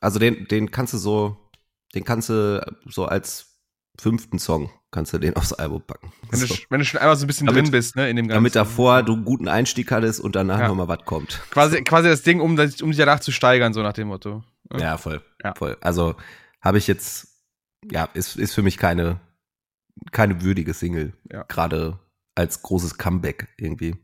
Also 0.00 0.18
den, 0.18 0.46
den 0.48 0.70
kannst 0.70 0.92
du 0.94 0.98
so, 0.98 1.36
den 1.94 2.04
kannst 2.04 2.28
du 2.28 2.60
so 2.86 3.04
als 3.06 3.58
fünften 4.00 4.38
Song 4.38 4.70
kannst 4.90 5.12
du 5.12 5.18
den 5.18 5.34
aufs 5.36 5.52
Album 5.52 5.82
packen. 5.86 6.12
Wenn, 6.30 6.38
So. 6.40 6.46
du, 6.54 6.54
wenn 6.70 6.78
du 6.78 6.84
schon 6.84 7.00
einmal 7.00 7.16
so 7.16 7.24
ein 7.24 7.26
bisschen 7.26 7.46
Damit- 7.46 7.64
drin 7.64 7.70
bist, 7.72 7.96
ne, 7.96 8.08
in 8.08 8.16
dem 8.16 8.28
Ganzen. 8.28 8.36
Damit 8.38 8.54
davor 8.54 9.02
du 9.02 9.14
einen 9.14 9.24
guten 9.24 9.48
Einstieg 9.48 9.90
hattest 9.90 10.20
und 10.20 10.36
danach 10.36 10.60
Ja. 10.60 10.68
noch 10.68 10.74
mal 10.76 10.86
was 10.88 11.04
kommt. 11.04 11.40
Quasi, 11.50 11.82
quasi 11.82 12.08
das 12.08 12.22
Ding, 12.22 12.40
um, 12.40 12.52
um 12.52 12.56
sich 12.58 12.96
danach 12.96 13.18
zu 13.20 13.32
steigern, 13.32 13.72
so 13.72 13.82
nach 13.82 13.92
dem 13.92 14.08
Motto. 14.08 14.44
Ja. 14.72 14.78
Ja, 14.78 14.98
voll. 14.98 15.20
Ja. 15.42 15.54
voll. 15.56 15.76
Also 15.80 16.14
habe 16.60 16.78
ich 16.78 16.86
jetzt, 16.86 17.26
ja, 17.90 18.04
ist, 18.14 18.36
ist 18.36 18.54
für 18.54 18.62
mich 18.62 18.78
keine, 18.78 19.20
keine 20.12 20.42
würdige 20.42 20.74
Single. 20.74 21.12
Ja. 21.30 21.42
Gerade 21.48 21.98
als 22.34 22.62
großes 22.62 22.98
Comeback 22.98 23.48
irgendwie. 23.56 23.96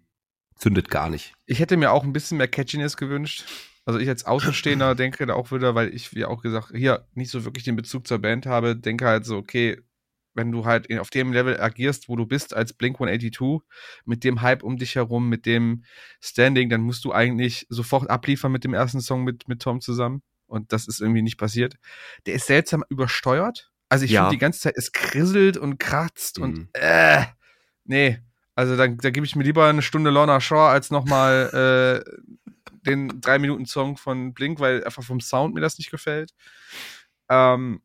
Zündet 0.56 0.90
gar 0.90 1.08
nicht. 1.08 1.32
Ich 1.46 1.58
hätte 1.58 1.76
mir 1.76 1.90
auch 1.90 2.04
ein 2.04 2.12
bisschen 2.12 2.36
mehr 2.38 2.48
Catchiness 2.48 2.96
gewünscht. 2.96 3.44
Also 3.86 3.98
ich 3.98 4.08
als 4.08 4.24
Außenstehender 4.26 4.94
denke 4.96 5.24
da 5.26 5.34
auch 5.34 5.50
wieder, 5.52 5.74
weil 5.74 5.94
ich, 5.94 6.14
wie 6.14 6.24
auch 6.26 6.42
gesagt, 6.42 6.72
hier 6.74 7.08
nicht 7.14 7.30
so 7.30 7.44
wirklich 7.44 7.64
den 7.64 7.76
Bezug 7.76 8.06
zur 8.06 8.18
Band 8.18 8.44
habe, 8.46 8.76
denke 8.76 9.06
halt 9.06 9.24
so, 9.24 9.36
okay, 9.38 9.80
wenn 10.34 10.52
du 10.52 10.64
halt 10.64 10.88
auf 11.00 11.10
dem 11.10 11.32
Level 11.32 11.58
agierst, 11.60 12.08
wo 12.08 12.14
du 12.14 12.24
bist 12.26 12.54
als 12.54 12.72
Blink 12.74 12.96
182, 13.00 13.66
mit 14.04 14.22
dem 14.22 14.42
Hype 14.42 14.62
um 14.62 14.76
dich 14.76 14.94
herum, 14.94 15.28
mit 15.28 15.44
dem 15.46 15.82
Standing, 16.20 16.68
dann 16.68 16.82
musst 16.82 17.04
du 17.04 17.12
eigentlich 17.12 17.66
sofort 17.68 18.08
abliefern 18.10 18.52
mit 18.52 18.62
dem 18.62 18.74
ersten 18.74 19.00
Song 19.00 19.24
mit, 19.24 19.48
mit 19.48 19.60
Tom 19.62 19.80
zusammen. 19.80 20.22
Und 20.46 20.72
das 20.72 20.86
ist 20.86 21.00
irgendwie 21.00 21.22
nicht 21.22 21.38
passiert. 21.38 21.76
Der 22.26 22.34
ist 22.34 22.46
seltsam 22.46 22.84
übersteuert. 22.90 23.72
Also 23.88 24.04
ich 24.04 24.12
Ja. 24.12 24.22
finde 24.22 24.36
die 24.36 24.40
ganze 24.40 24.60
Zeit, 24.60 24.74
es 24.76 24.92
krisselt 24.92 25.56
und 25.56 25.78
kratzt 25.78 26.38
Mhm. 26.38 26.44
und 26.44 26.68
äh, 26.74 27.24
nee. 27.90 28.18
Also 28.56 28.76
da, 28.76 28.88
da 28.88 29.10
gebe 29.10 29.24
ich 29.24 29.36
mir 29.36 29.44
lieber 29.44 29.66
eine 29.68 29.80
Stunde 29.80 30.10
Lorna 30.10 30.40
Shaw 30.40 30.68
als 30.70 30.90
nochmal 30.90 32.02
äh, 32.04 32.10
den 32.86 33.20
drei 33.20 33.38
Minuten 33.38 33.64
Song 33.66 33.96
von 33.96 34.34
Blink, 34.34 34.60
weil 34.60 34.84
einfach 34.84 35.02
vom 35.02 35.20
Sound 35.20 35.54
mir 35.54 35.60
das 35.60 35.78
nicht 35.78 35.90
gefällt. 35.90 36.32
Ähm, 37.30 37.80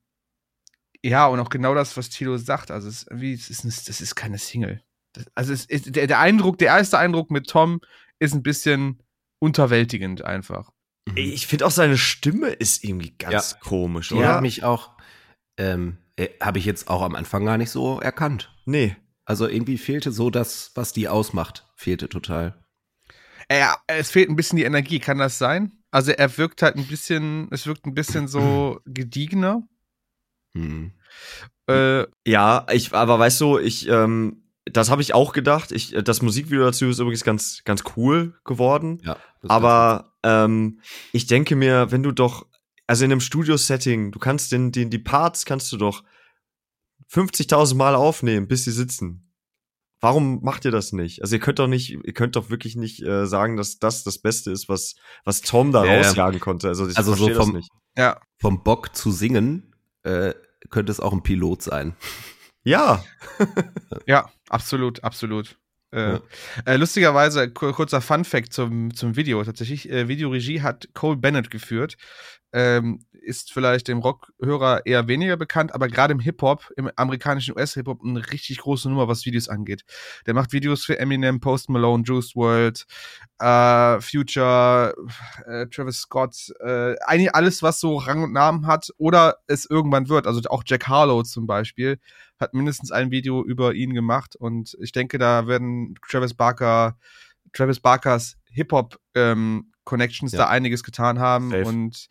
ja, 1.04 1.28
und 1.28 1.40
auch 1.40 1.50
genau 1.50 1.76
das, 1.76 1.96
was 1.98 2.10
Tilo 2.10 2.38
sagt. 2.38 2.72
Also, 2.72 2.88
es 2.90 3.04
ist, 3.04 3.08
irgendwie, 3.12 3.34
es 3.34 3.50
ist, 3.50 3.64
ein- 3.64 3.70
das 3.86 4.02
ist 4.02 4.16
keine 4.16 4.38
Single. 4.38 4.82
Das, 5.14 5.26
also, 5.36 5.54
es 5.54 5.66
ist, 5.66 5.96
der, 5.96 6.08
der 6.08 6.20
Eindruck, 6.20 6.58
der 6.58 6.70
erste 6.70 6.98
Eindruck 6.98 7.32
mit 7.32 7.48
Tom 7.48 7.80
ist 8.20 8.34
ein 8.34 8.44
bisschen 8.44 9.02
unterwältigend 9.40 10.24
einfach. 10.24 10.72
Mhm. 11.08 11.18
Ich 11.18 11.48
finde 11.48 11.68
auch 11.68 11.72
seine 11.72 11.98
Stimme 11.98 12.48
ist 12.50 12.84
irgendwie 12.84 13.12
ganz 13.18 13.52
Ja. 13.52 13.58
komisch, 13.60 14.10
Die 14.10 14.16
oder? 14.16 14.36
hat 14.36 14.42
mich 14.42 14.64
auch, 14.64 14.98
ähm, 15.58 15.98
äh, 16.16 16.30
habe 16.42 16.58
ich 16.60 16.66
jetzt 16.66 16.88
auch 16.90 17.02
am 17.04 17.16
Anfang 17.16 17.46
gar 17.46 17.58
nicht 17.58 17.70
so 17.70 18.00
erkannt. 18.00 18.52
nee. 18.66 18.96
Also 19.26 19.48
irgendwie 19.48 19.78
fehlte 19.78 20.12
so 20.12 20.30
das, 20.30 20.72
was 20.76 20.94
die 20.94 21.08
ausmacht, 21.10 21.68
fehlte 21.76 22.08
total. 22.10 22.64
Er, 23.48 23.78
es 23.88 24.12
fehlt 24.12 24.30
ein 24.30 24.36
bisschen 24.36 24.58
die 24.58 24.64
Energie, 24.64 25.00
kann 25.00 25.18
das 25.18 25.38
sein? 25.38 25.84
Also, 25.92 26.12
er 26.12 26.38
wirkt 26.38 26.62
halt 26.62 26.76
ein 26.76 26.88
bisschen, 26.88 27.48
es 27.52 27.68
wirkt 27.68 27.86
ein 27.86 27.94
bisschen 27.94 28.28
so 28.28 28.82
gediegener. 28.86 29.68
Mhm. 30.54 30.94
Äh, 31.70 32.06
Ja, 32.26 32.66
ich, 32.72 32.94
aber 32.94 33.20
weißt 33.20 33.42
du, 33.42 33.60
ich, 33.60 33.88
ähm, 33.88 34.44
das 34.66 34.90
habe 34.90 35.02
ich 35.02 35.14
auch 35.14 35.32
gedacht. 35.32 35.72
Ich, 35.72 35.96
äh, 35.96 36.04
das 36.04 36.22
Musikvideo 36.22 36.66
dazu 36.66 36.86
ist 36.88 37.00
übrigens 37.00 37.24
ganz, 37.24 37.64
ganz 37.66 37.84
cool 37.96 38.36
geworden. 38.46 39.02
Ja. 39.04 39.18
Aber 39.48 40.14
ähm, 40.24 40.82
ich 41.12 41.28
denke 41.28 41.56
mir, 41.56 41.92
wenn 41.92 42.04
du 42.04 42.12
doch, 42.12 42.48
also 42.88 43.06
in 43.06 43.12
einem 43.12 43.22
Studio-Setting, 43.22 44.12
du 44.12 44.20
kannst 44.20 44.52
den, 44.52 44.72
den, 44.72 44.90
die 44.90 45.00
Parts 45.00 45.46
kannst 45.46 45.72
du 45.72 45.78
doch 45.78 46.04
50.000 47.12 47.76
Mal 47.76 47.96
aufnehmen, 47.96 48.48
bis 48.48 48.64
sie 48.66 48.72
sitzen. 48.72 49.22
Warum 50.02 50.42
macht 50.44 50.66
ihr 50.66 50.72
das 50.72 50.92
nicht? 50.92 51.22
Also 51.22 51.36
ihr 51.36 51.40
könnt 51.40 51.58
doch 51.60 51.68
nicht, 51.68 51.92
ihr 51.92 52.14
könnt 52.14 52.36
doch 52.36 52.50
wirklich 52.50 52.76
nicht 52.76 53.02
äh, 53.02 53.26
sagen, 53.26 53.58
dass 53.58 53.80
das 53.80 54.04
das 54.04 54.20
Beste 54.20 54.52
ist, 54.52 54.68
was 54.70 54.96
was 55.24 55.42
Tom 55.42 55.72
da 55.72 55.86
Ja, 55.86 55.94
ja. 55.94 56.08
rausjagen 56.08 56.40
konnte. 56.40 56.68
Also 56.68 56.88
ich 56.88 56.98
Also 56.98 57.16
so 57.16 57.30
vom- 57.34 57.54
nicht. 57.54 57.70
ja, 57.98 58.20
vom 58.40 58.64
Bock 58.64 58.96
zu 58.96 59.12
singen 59.12 59.74
äh, 60.04 60.34
könnte 60.70 60.92
es 60.92 61.00
auch 61.00 61.14
ein 61.14 61.24
Pilot 61.24 61.62
sein. 61.64 61.96
Ja, 62.64 63.04
Ja, 64.06 64.30
absolut, 64.50 65.04
absolut. 65.04 65.58
Äh, 65.92 66.14
Ja. 66.14 66.22
äh, 66.66 66.76
lustigerweise, 66.78 67.50
kur- 67.50 67.74
kurzer 67.74 68.02
Fun-Fact 68.02 68.52
zum, 68.52 68.94
zum 68.94 69.16
Video. 69.16 69.44
Tatsächlich, 69.44 69.90
äh, 69.90 70.08
Videoregie 70.08 70.62
hat 70.62 70.90
Cole 70.94 71.16
Bennett 71.18 71.50
geführt. 71.50 71.96
Ähm, 72.56 73.06
ist 73.26 73.52
vielleicht 73.52 73.88
dem 73.88 74.00
Rockhörer 74.00 74.86
eher 74.86 75.08
weniger 75.08 75.36
bekannt, 75.36 75.74
aber 75.74 75.88
gerade 75.88 76.14
im 76.14 76.20
Hip-Hop, 76.20 76.72
im 76.78 76.90
amerikanischen 76.96 77.58
US-Hip-Hop, 77.58 78.02
eine 78.04 78.32
richtig 78.32 78.60
große 78.60 78.88
Nummer, 78.90 79.08
was 79.08 79.26
Videos 79.26 79.50
angeht. 79.50 79.84
Der 80.26 80.34
macht 80.34 80.54
Videos 80.54 80.86
für 80.86 81.00
Eminem, 81.00 81.40
Post 81.40 81.70
Malone, 81.70 82.04
Juice 82.06 82.36
WRLD, 82.36 82.86
äh, 83.40 84.00
Future, 84.00 84.94
äh, 85.46 85.68
Travis 85.68 86.02
Scott, 86.02 86.54
äh, 86.62 86.96
eigentlich 87.06 87.36
alles, 87.36 87.62
was 87.64 87.80
so 87.80 87.98
Rang 87.98 88.24
und 88.24 88.32
Namen 88.32 88.68
hat 88.68 88.90
oder 88.98 89.38
es 89.48 89.70
irgendwann 89.70 90.08
wird. 90.08 90.28
Also 90.28 90.42
auch 90.50 90.64
Jack 90.66 90.88
Harlow 90.88 91.24
zum 91.24 91.48
Beispiel 91.48 92.00
hat 92.40 92.54
mindestens 92.54 92.92
ein 92.92 93.12
Video 93.12 93.44
über 93.44 93.74
ihn 93.74 93.94
gemacht 93.94 94.36
und 94.36 94.78
ich 94.80 94.92
denke, 94.92 95.18
da 95.18 95.48
werden 95.48 95.96
Travis 96.08 96.34
Barker, 96.34 96.98
Travis 97.54 97.80
Barkers 97.80 98.38
Hip-Hop 98.56 98.98
ähm, 99.14 99.72
Connections 99.84 100.32
Ja. 100.32 100.40
da 100.40 100.48
einiges 100.48 100.82
getan 100.84 101.20
haben 101.20 101.52
Safe. 101.52 101.66
und 101.66 102.08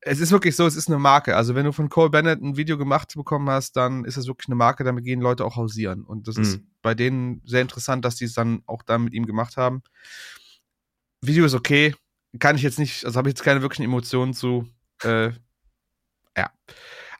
es 0.00 0.18
ist 0.20 0.32
wirklich 0.32 0.56
so, 0.56 0.66
es 0.66 0.76
ist 0.76 0.88
eine 0.88 0.98
Marke. 0.98 1.36
Also 1.36 1.54
wenn 1.54 1.66
du 1.66 1.72
von 1.72 1.90
Cole 1.90 2.08
Bennett 2.08 2.40
ein 2.40 2.56
Video 2.56 2.78
gemacht 2.78 3.12
bekommen 3.14 3.50
hast, 3.50 3.72
dann 3.76 4.04
ist 4.06 4.16
es 4.16 4.26
wirklich 4.26 4.48
eine 4.48 4.54
Marke, 4.56 4.82
damit 4.84 5.04
gehen 5.04 5.20
Leute 5.20 5.44
auch 5.44 5.56
hausieren 5.56 6.04
und 6.04 6.26
das 6.26 6.38
ist 6.38 6.56
Mhm. 6.56 6.66
bei 6.80 6.94
denen 6.94 7.42
sehr 7.44 7.60
interessant, 7.60 8.04
dass 8.06 8.16
die 8.16 8.24
es 8.24 8.32
dann 8.32 8.62
auch 8.66 8.82
da 8.82 8.96
mit 8.96 9.12
ihm 9.12 9.26
gemacht 9.26 9.58
haben. 9.58 9.82
Video 11.20 11.44
ist 11.44 11.54
okay, 11.54 11.94
kann 12.38 12.56
ich 12.56 12.62
jetzt 12.62 12.78
nicht, 12.78 13.04
also 13.04 13.18
habe 13.18 13.28
ich 13.28 13.32
jetzt 13.32 13.42
keine 13.44 13.60
wirklichen 13.62 13.84
Emotionen 13.84 14.32
zu. 14.34 14.66
Äh, 15.02 15.30
ja. 16.36 16.50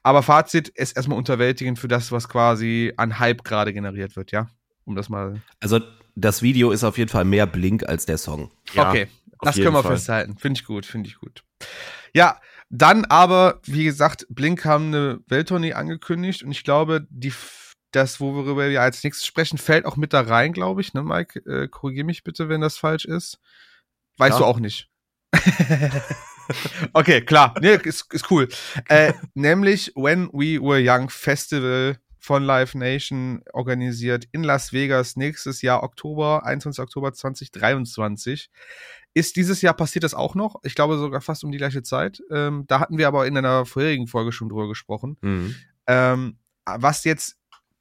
Aber 0.01 0.23
Fazit 0.23 0.69
ist 0.69 0.95
erstmal 0.95 1.17
unterwältigend 1.17 1.77
für 1.77 1.87
das, 1.89 2.11
was 2.11 2.29
quasi 2.29 2.93
an 2.97 3.19
Hype 3.19 3.43
gerade 3.43 3.73
generiert 3.73 4.15
wird, 4.15 4.31
ja? 4.31 4.49
Um 4.85 4.95
das 4.95 5.09
mal. 5.09 5.41
Also 5.59 5.79
das 6.19 6.41
Video 6.41 6.71
ist 6.71 6.83
auf 6.83 6.97
jeden 6.97 7.09
Fall 7.09 7.25
mehr 7.25 7.45
Blink 7.47 7.87
als 7.87 8.05
der 8.05 8.17
Song. 8.17 8.51
ja. 8.73 8.89
okay, 8.89 9.07
das 9.41 9.55
können 9.55 9.73
wir 9.73 9.83
Fall. 9.83 9.93
festhalten. 9.93 10.37
Finde 10.37 10.59
ich 10.59 10.65
gut, 10.65 10.85
finde 10.85 11.07
ich 11.09 11.15
gut. 11.17 11.43
Ja, 12.13 12.39
dann 12.69 13.05
aber, 13.05 13.59
wie 13.63 13.83
gesagt, 13.85 14.25
Blink 14.29 14.65
haben 14.65 14.87
eine 14.87 15.19
Welttournee 15.27 15.73
angekündigt 15.73 16.43
und 16.43 16.51
ich 16.51 16.63
glaube, 16.63 17.07
die, 17.09 17.33
das, 17.91 18.19
worüber 18.19 18.69
wir 18.69 18.81
als 18.81 19.03
nächstes 19.03 19.25
sprechen, 19.25 19.57
fällt 19.57 19.85
auch 19.85 19.95
mit 19.95 20.13
da 20.13 20.21
rein, 20.21 20.53
glaube 20.53 20.81
ich, 20.81 20.93
ne, 20.93 21.01
Mike? 21.01 21.39
Äh, 21.49 21.67
Korrigier 21.67 22.03
mich 22.03 22.23
bitte, 22.23 22.49
wenn 22.49 22.61
das 22.61 22.77
falsch 22.77 23.05
ist. 23.05 23.39
Weißt 24.17 24.33
Ja. 24.33 24.39
du 24.39 24.45
auch 24.45 24.59
nicht. 24.59 24.89
okay, 26.93 27.21
klar. 27.21 27.55
Nee, 27.61 27.75
ist, 27.83 28.13
ist 28.13 28.29
cool. 28.31 28.47
Äh, 28.87 29.13
nämlich 29.33 29.93
When 29.95 30.27
We 30.33 30.61
Were 30.61 30.81
Young 30.83 31.09
Festival 31.09 31.97
von 32.19 32.43
Live 32.43 32.75
Nation 32.75 33.41
organisiert 33.53 34.25
in 34.31 34.43
Las 34.43 34.73
Vegas 34.73 35.15
nächstes 35.15 35.61
Jahr 35.61 35.83
Oktober, 35.83 36.45
21. 36.45 36.83
Oktober 36.83 37.13
2023. 37.13 38.49
Ist 39.13 39.35
dieses 39.37 39.61
Jahr 39.61 39.73
passiert 39.73 40.03
das 40.03 40.13
auch 40.13 40.35
noch? 40.35 40.57
Ich 40.63 40.75
glaube 40.75 40.97
sogar 40.97 41.21
fast 41.21 41.43
um 41.43 41.51
die 41.51 41.57
gleiche 41.57 41.81
Zeit. 41.81 42.21
Ähm, 42.29 42.65
da 42.67 42.79
hatten 42.79 42.97
wir 42.97 43.07
aber 43.07 43.25
in 43.25 43.37
einer 43.37 43.65
vorherigen 43.65 44.07
Folge 44.07 44.31
schon 44.31 44.49
drüber 44.49 44.67
gesprochen. 44.67 45.17
Mhm. 45.21 45.55
Ähm, 45.87 46.37
was 46.65 47.05
jetzt 47.05 47.37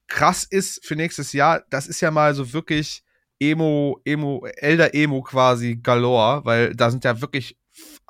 krass 0.07 0.45
ist 0.45 0.85
für 0.87 0.97
nächstes 0.97 1.33
Jahr, 1.33 1.65
das 1.69 1.87
ist 1.87 2.01
ja 2.01 2.11
mal 2.11 2.35
so 2.35 2.53
wirklich 2.53 3.03
Emo, 3.41 4.01
Emo, 4.05 4.47
Elder 4.57 4.95
Emo 4.95 5.23
quasi 5.23 5.77
galore, 5.77 6.45
weil 6.45 6.75
da 6.75 6.91
sind 6.91 7.05
ja 7.05 7.21
wirklich 7.21 7.59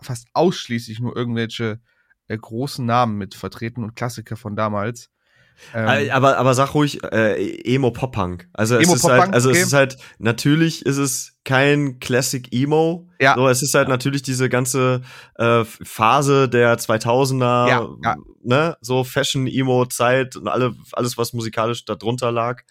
fast 0.00 0.28
ausschließlich 0.32 1.00
nur 1.00 1.16
irgendwelche 1.16 1.80
äh, 2.28 2.38
großen 2.38 2.84
Namen 2.86 3.18
mit 3.18 3.34
vertreten 3.34 3.82
und 3.82 3.96
Klassiker 3.96 4.36
von 4.36 4.56
damals. 4.56 5.10
Ähm, 5.74 5.88
Äh, 5.88 6.10
Aber, 6.10 6.38
aber 6.38 6.54
sag 6.54 6.74
ruhig, 6.74 7.02
äh, 7.04 7.60
Emo 7.74 7.90
Pop 7.90 8.12
Punk. 8.12 8.48
Also 8.52 8.76
es 8.76 8.84
Emo 8.84 8.94
ist 8.94 9.04
halt, 9.04 9.34
also 9.34 9.50
es 9.50 9.58
ist 9.58 9.72
halt, 9.72 9.96
natürlich 10.18 10.84
ist 10.86 10.96
es 10.98 11.38
kein 11.44 11.98
Classic 11.98 12.46
Emo. 12.52 13.08
Ja. 13.20 13.34
So, 13.34 13.48
es 13.48 13.62
ist 13.62 13.74
halt 13.74 13.88
natürlich 13.88 14.22
diese 14.22 14.48
ganze 14.48 15.02
äh, 15.36 15.64
Phase 15.64 16.48
der 16.48 16.78
2000er, 16.78 17.68
Ja, 17.68 17.88
ja. 18.02 18.16
ne, 18.42 18.76
so 18.80 19.04
Fashion 19.04 19.46
Emo 19.46 19.86
Zeit 19.86 20.36
und 20.36 20.48
alle, 20.48 20.74
alles 20.92 21.18
was 21.18 21.32
musikalisch 21.32 21.84
da 21.84 21.94
drunter 21.94 22.30
lag. 22.32 22.62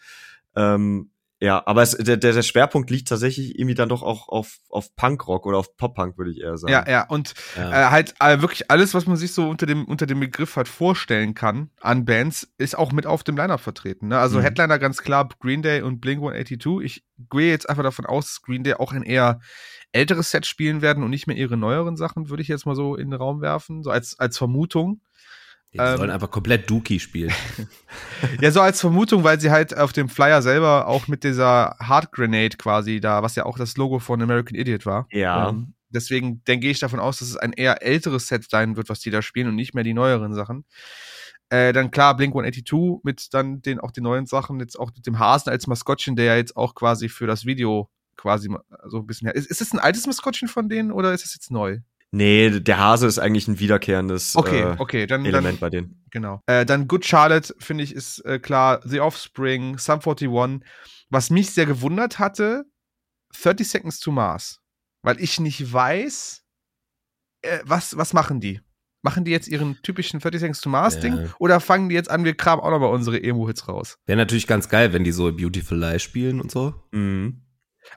Ähm, 0.55 1.11
ja, 1.39 1.61
aber 1.65 1.83
es, 1.83 1.91
der, 1.91 2.17
der 2.17 2.33
der 2.33 2.41
Schwerpunkt 2.41 2.89
liegt 2.89 3.07
tatsächlich 3.09 3.57
irgendwie 3.59 3.75
dann 3.75 3.89
doch 3.89 4.01
auch 4.01 4.27
auf, 4.27 4.57
auf 4.69 4.95
Punkrock 4.95 5.45
oder 5.45 5.57
auf 5.59 5.77
Pop-Punk, 5.77 6.17
würde 6.17 6.31
ich 6.31 6.39
eher 6.41 6.57
sagen. 6.57 6.71
ja, 6.71 6.89
ja, 6.89 7.07
und 7.07 7.33
Ja. 7.55 7.87
äh, 7.87 7.91
halt 7.91 8.15
äh, 8.19 8.41
wirklich 8.41 8.71
alles, 8.71 8.93
was 8.93 9.05
man 9.05 9.17
sich 9.17 9.33
so 9.33 9.47
unter 9.47 9.65
dem, 9.65 9.85
unter 9.85 10.05
dem 10.07 10.19
Begriff 10.19 10.55
halt 10.55 10.67
vorstellen 10.67 11.33
kann 11.35 11.69
an 11.79 12.05
Bands, 12.05 12.51
ist 12.57 12.77
auch 12.77 12.91
mit 12.91 13.05
auf 13.05 13.23
dem 13.23 13.37
Lineup 13.37 13.59
vertreten. 13.59 14.07
Ne? 14.07 14.17
Also 14.19 14.39
Mhm. 14.39 14.43
Headliner 14.43 14.79
ganz 14.79 15.03
klar 15.03 15.29
Green 15.39 15.61
Day 15.61 15.81
und 15.81 16.01
Blink 16.01 16.19
182. 16.23 16.83
Ich 16.83 17.03
gehe 17.29 17.49
jetzt 17.51 17.69
einfach 17.69 17.83
davon 17.83 18.05
aus, 18.05 18.25
dass 18.25 18.41
Green 18.41 18.63
Day 18.63 18.73
auch 18.73 18.91
ein 18.91 19.03
eher 19.03 19.39
älteres 19.91 20.31
Set 20.31 20.45
spielen 20.45 20.81
werden 20.81 21.03
und 21.03 21.09
nicht 21.11 21.27
mehr 21.27 21.37
ihre 21.37 21.55
neueren 21.57 21.97
Sachen, 21.97 22.29
würde 22.29 22.41
ich 22.41 22.47
jetzt 22.49 22.65
mal 22.65 22.75
so 22.75 22.95
in 22.95 23.09
den 23.11 23.19
Raum 23.19 23.41
werfen, 23.41 23.83
so 23.83 23.89
als, 23.89 24.19
als 24.19 24.37
Vermutung. 24.37 25.01
Die 25.73 25.79
ähm, 25.79 25.97
sollen 25.97 26.09
einfach 26.09 26.31
komplett 26.31 26.69
Dookie 26.69 26.99
spielen. 26.99 27.33
Ja, 28.41 28.49
so 28.49 28.61
als 28.61 28.81
Vermutung, 28.81 29.23
weil 29.23 29.39
sie 29.39 29.51
halt 29.51 29.77
auf 29.77 29.93
dem 29.93 30.09
Flyer 30.09 30.41
selber 30.41 30.87
auch 30.87 31.07
mit 31.07 31.23
dieser 31.23 31.75
Hard 31.79 32.11
Grenade 32.11 32.57
quasi 32.57 32.99
da, 32.99 33.21
was 33.21 33.35
ja 33.35 33.45
auch 33.45 33.57
das 33.57 33.77
Logo 33.77 33.99
von 33.99 34.19
American 34.21 34.57
Idiot 34.57 34.87
war. 34.87 35.07
Ja. 35.11 35.49
Ähm, 35.49 35.75
deswegen 35.89 36.43
denke 36.45 36.67
ich 36.67 36.79
davon 36.79 36.99
aus, 36.99 37.19
dass 37.19 37.29
es 37.29 37.37
ein 37.37 37.53
eher 37.53 37.83
älteres 37.83 38.27
Set 38.27 38.49
sein 38.49 38.75
wird, 38.75 38.89
was 38.89 38.99
die 38.99 39.11
da 39.11 39.21
spielen 39.21 39.49
und 39.49 39.55
nicht 39.55 39.75
mehr 39.75 39.83
die 39.83 39.93
neueren 39.93 40.33
Sachen. 40.33 40.65
Äh, 41.49 41.73
dann 41.73 41.91
klar, 41.91 42.17
Blink 42.17 42.31
182 42.31 43.03
mit 43.03 43.33
dann 43.33 43.61
den 43.61 43.79
auch 43.79 43.91
den 43.91 44.03
neuen 44.03 44.25
Sachen, 44.25 44.59
jetzt 44.59 44.77
auch 44.77 44.91
mit 44.93 45.05
dem 45.05 45.19
Hasen 45.19 45.49
als 45.51 45.67
Maskottchen, 45.67 46.15
der 46.15 46.25
ja 46.25 46.35
jetzt 46.35 46.57
auch 46.57 46.75
quasi 46.75 47.07
für 47.07 47.27
das 47.27 47.45
Video 47.45 47.89
quasi 48.17 48.49
so 48.87 48.97
ein 48.97 49.07
bisschen 49.07 49.27
her. 49.27 49.35
Ist, 49.35 49.49
ist 49.49 49.61
es 49.61 49.71
ein 49.71 49.79
altes 49.79 50.07
Maskottchen 50.07 50.47
von 50.47 50.69
denen 50.69 50.91
oder 50.91 51.13
ist 51.13 51.23
es 51.23 51.35
jetzt 51.35 51.51
neu? 51.51 51.79
Nee, 52.11 52.59
der 52.61 52.77
Hase 52.77 53.07
ist 53.07 53.19
eigentlich 53.19 53.47
ein 53.47 53.59
wiederkehrendes 53.59 54.35
Okay, 54.35 54.61
äh, 54.61 54.75
okay, 54.77 55.07
dann, 55.07 55.23
dann 55.23 55.33
Element 55.33 55.59
bei 55.59 55.69
denen. 55.69 56.05
Genau. 56.11 56.41
Äh, 56.45 56.65
dann 56.65 56.87
Good 56.87 57.05
Charlotte, 57.05 57.53
finde 57.59 57.83
ich, 57.83 57.93
ist 57.93 58.19
äh, 58.25 58.39
klar. 58.39 58.81
The 58.85 59.01
Offspring, 59.01 59.77
Sum 59.77 59.99
41. 59.99 60.29
Was 61.09 61.29
mich 61.29 61.51
sehr 61.51 61.65
gewundert 61.65 62.19
hatte, 62.19 62.65
30 63.41 63.67
Seconds 63.67 63.99
to 63.99 64.11
Mars. 64.11 64.61
Weil 65.03 65.19
ich 65.19 65.39
nicht 65.39 65.71
weiß, 65.71 66.43
äh, 67.41 67.59
was, 67.63 67.97
was 67.97 68.13
machen 68.13 68.39
die? 68.39 68.61
Machen 69.03 69.25
die 69.25 69.31
jetzt 69.31 69.47
ihren 69.47 69.77
typischen 69.83 70.19
30 70.19 70.39
Seconds 70.39 70.61
to 70.61 70.69
Mars 70.69 70.95
Ja. 70.95 71.01
Ding 71.01 71.29
oder 71.39 71.59
fangen 71.59 71.89
die 71.89 71.95
jetzt 71.95 72.09
an, 72.09 72.23
wir 72.25 72.35
kramen 72.35 72.63
auch 72.63 72.71
noch 72.71 72.79
mal 72.79 72.87
unsere 72.87 73.21
Emo-Hits 73.21 73.67
raus? 73.67 73.97
Wäre 74.05 74.17
natürlich 74.17 74.47
ganz 74.47 74.69
geil, 74.69 74.91
wenn 74.93 75.03
die 75.03 75.11
so 75.11 75.31
Beautiful 75.31 75.77
Lie 75.77 75.99
spielen 75.99 76.41
und 76.41 76.51
so. 76.51 76.73
Mhm. 76.91 77.41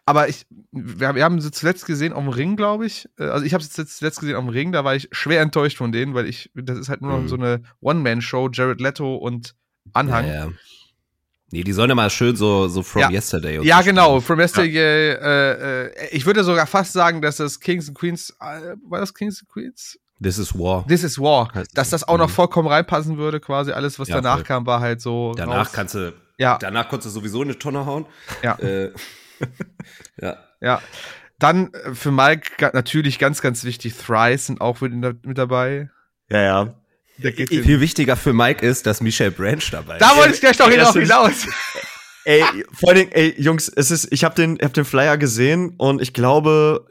Aber 0.07 0.29
ich, 0.29 0.47
wir, 0.73 1.15
wir 1.15 1.25
haben 1.25 1.41
sie 1.41 1.51
zuletzt 1.51 1.87
gesehen 1.87 2.13
auf 2.13 2.23
dem 2.25 2.29
Ring, 2.33 2.57
glaube 2.57 2.87
ich. 2.87 3.09
Äh, 3.19 3.25
Also 3.25 3.45
ich 3.45 3.55
habe 3.55 3.63
sie 3.63 3.71
jetzt 3.81 3.99
zuletzt 3.99 4.21
gesehen 4.21 4.37
auf 4.37 4.45
dem 4.45 4.51
Ring, 4.51 4.73
da 4.73 4.85
war 4.85 4.95
ich 4.95 5.09
schwer 5.13 5.41
enttäuscht 5.41 5.77
von 5.79 5.93
denen, 5.93 6.15
weil 6.15 6.27
ich, 6.27 6.51
das 6.55 6.79
ist 6.79 6.89
halt 6.89 7.03
nur 7.03 7.11
noch 7.13 7.21
Mhm. 7.23 7.29
so 7.29 7.37
eine 7.37 7.63
One-Man-Show, 7.81 8.51
Jared 8.53 8.81
Leto 8.81 9.17
und 9.17 9.55
Anhang. 9.93 10.27
Ja, 10.27 10.35
ja. 10.47 10.49
Nee, 11.53 11.65
die 11.65 11.73
sollen 11.73 11.89
ja 11.89 11.97
mal 11.97 12.11
schön 12.11 12.37
so, 12.37 12.69
so 12.69 12.83
From 12.85 13.03
Ja. 13.03 13.11
Yesterday 13.11 13.59
und 13.59 13.65
Ja, 13.67 13.79
so 13.79 13.85
genau. 13.87 14.21
From 14.21 14.39
Yesterday, 14.39 14.69
äh, 15.15 15.87
äh, 15.89 16.09
ich 16.13 16.25
würde 16.25 16.45
sogar 16.45 16.67
fast 16.69 16.93
sagen, 16.93 17.21
dass 17.23 17.39
das 17.39 17.59
Kings 17.59 17.89
and 17.89 17.99
Queens, 17.99 18.31
äh, 18.41 18.77
war 18.89 19.01
das 19.01 19.13
Kings 19.13 19.41
and 19.41 19.49
Queens? 19.49 19.99
This 20.23 20.39
is 20.39 20.55
War. 20.57 20.87
This 20.87 21.03
is 21.03 21.19
War. 21.19 21.51
Dass 21.75 21.91
das 21.91 22.07
auch 22.07 22.19
noch 22.19 22.29
Mhm. 22.29 22.33
vollkommen 22.35 22.69
reinpassen 22.69 23.17
würde, 23.19 23.41
quasi 23.41 23.73
alles, 23.73 23.99
was 23.99 24.07
danach 24.07 24.35
voll. 24.37 24.43
kam, 24.45 24.67
war 24.67 24.79
halt 24.81 25.01
so. 25.01 25.33
Danach 25.35 25.57
raus. 25.67 25.73
kannst 25.73 25.95
du, 25.95 26.13
Ja, 26.39 26.57
danach 26.61 26.89
konntest 26.89 27.17
du 27.17 27.19
sowieso 27.21 27.43
eine 27.43 27.59
Tonne 27.59 27.85
hauen. 27.85 28.07
ja, 28.45 28.57
Äh, 28.59 28.93
ja. 30.21 30.39
ja. 30.61 30.83
Dann 31.39 31.73
äh, 31.73 31.95
für 31.95 32.11
Mike 32.11 32.71
natürlich 32.73 33.19
ganz, 33.19 33.41
ganz 33.41 33.65
wichtig, 33.65 33.95
Thrice 33.97 34.47
sind 34.47 34.61
auch 34.61 34.81
mit, 34.81 34.93
mit 35.25 35.39
dabei. 35.39 35.91
Ja, 36.29 36.43
ja. 36.43 36.75
Viel 37.19 37.81
wichtiger 37.81 38.17
für 38.17 38.33
Mike 38.33 38.65
ist, 38.65 38.87
dass 38.87 39.01
Michelle 39.01 39.31
Branch 39.31 39.63
dabei 39.71 39.97
ist. 39.97 40.03
da 40.03 40.17
wollte 40.17 40.35
ich 40.35 40.41
gleich 40.41 40.59
noch 40.59 40.71
das 40.71 40.95
hinaus 40.95 41.35
hinaus. 41.35 41.47
Ey, 42.25 42.43
vor 42.73 42.91
allen 42.91 42.99
Dingen, 42.99 43.13
ey, 43.13 43.35
Jungs, 43.39 43.69
es 43.69 43.91
ist, 43.91 44.09
ich 44.11 44.25
habe 44.25 44.35
den, 44.35 44.57
ich 44.57 44.65
hab 44.65 44.73
den 44.73 44.85
Flyer 44.85 45.19
gesehen 45.19 45.75
und 45.77 46.01
ich 46.01 46.13
glaube, 46.13 46.87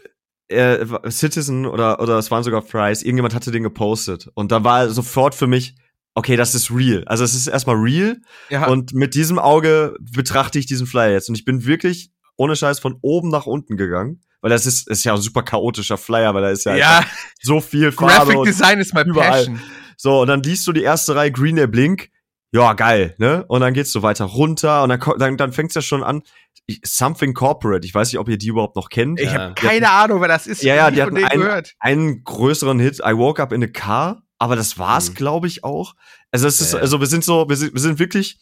äh, 0.50 0.86
Citizen 1.10 1.66
oder, 1.66 2.00
oder 2.00 2.18
es 2.18 2.32
waren 2.32 2.44
sogar 2.44 2.62
Fries, 2.62 3.04
irgendjemand 3.04 3.34
hatte 3.34 3.52
den 3.52 3.64
gepostet. 3.64 4.30
Und 4.34 4.52
da 4.52 4.64
war 4.64 4.90
sofort 4.90 5.36
für 5.36 5.48
mich, 5.48 5.76
okay, 6.16 6.36
das 6.36 6.56
ist 6.56 6.72
real. 6.72 7.04
Also 7.06 7.24
es 7.24 7.36
ist 7.36 7.48
erstmal 7.48 7.78
real 7.78 8.18
Ja, 8.50 8.68
und 8.68 8.94
mit 8.94 9.14
diesem 9.14 9.40
Auge 9.40 9.96
betrachte 10.00 10.60
ich 10.60 10.66
diesen 10.66 10.88
Flyer 10.88 11.12
jetzt. 11.12 11.30
Und 11.30 11.36
ich 11.36 11.46
bin 11.46 11.66
wirklich 11.66 12.12
ohne 12.40 12.56
Scheiß 12.56 12.80
von 12.80 12.98
oben 13.02 13.30
nach 13.30 13.46
unten 13.46 13.78
gegangen. 13.78 14.22
Weil 14.42 14.50
das 14.52 14.66
ist, 14.66 14.88
ist 14.88 15.04
ja 15.04 15.14
ein 15.14 15.22
super 15.22 15.44
chaotischer 15.44 15.98
Flyer, 15.98 16.34
weil 16.34 16.42
da 16.44 16.50
ist 16.50 16.64
ja, 16.66 16.76
ja 16.76 17.04
so 17.42 17.60
viel 17.60 17.92
Farbe 17.92 18.14
Graphic 18.14 18.38
und 18.38 18.48
Design 18.48 18.80
ist 18.80 18.94
my 18.94 19.02
überall. 19.02 19.32
passion. 19.32 19.62
so, 19.98 20.22
und 20.22 20.28
dann 20.30 20.42
liest 20.42 20.66
du 20.66 20.72
die 20.72 20.82
erste 20.84 21.14
Reihe 21.16 21.32
Green 21.32 21.58
Day 21.58 21.68
Blink. 21.68 22.10
Ja, 22.52 22.74
geil, 22.74 23.14
ne? 23.20 23.44
Und 23.48 23.60
dann 23.62 23.74
geht's 23.74 23.92
so 23.92 24.02
weiter 24.02 24.26
runter 24.26 24.82
und 24.84 24.90
dann, 24.90 25.00
dann, 25.20 25.38
dann 25.38 25.52
fängt's 25.54 25.76
ja 25.76 25.82
schon 25.82 26.04
an. 26.04 26.24
Ich, 26.66 26.80
Something 26.86 27.34
Corporate, 27.34 27.86
ich 27.86 27.94
weiß 27.94 28.12
nicht, 28.12 28.18
ob 28.20 28.30
ihr 28.30 28.38
die 28.38 28.48
überhaupt 28.48 28.76
noch 28.78 28.90
kennt. 28.90 29.20
Ich 29.20 29.32
Ja. 29.32 29.40
habe 29.40 29.54
keine 29.56 29.90
Ahnung, 29.92 30.22
wer 30.22 30.30
das 30.30 30.48
ist. 30.48 30.64
Ja, 30.64 30.74
ja, 30.76 30.90
die 30.92 31.02
hatten 31.02 31.18
einen- 31.18 31.42
gehört. 31.42 31.74
Einen 31.80 32.24
größeren 32.24 32.80
Hit, 32.80 33.00
I 33.06 33.18
Woke 33.18 33.42
Up 33.44 33.52
in 33.52 33.64
a 33.64 33.68
Car, 33.68 34.24
aber 34.40 34.56
das 34.56 34.80
war's, 34.80 35.10
Mhm. 35.10 35.14
glaube 35.16 35.48
ich, 35.48 35.64
auch. 35.66 35.96
Also 36.32 36.48
es 36.48 36.62
ist, 36.62 36.74
also 36.76 37.00
wir 37.02 37.08
sind 37.08 37.24
so, 37.26 37.48
wir 37.50 37.58
sind, 37.58 37.74
wir 37.74 37.82
sind 37.82 38.00
wirklich, 38.00 38.40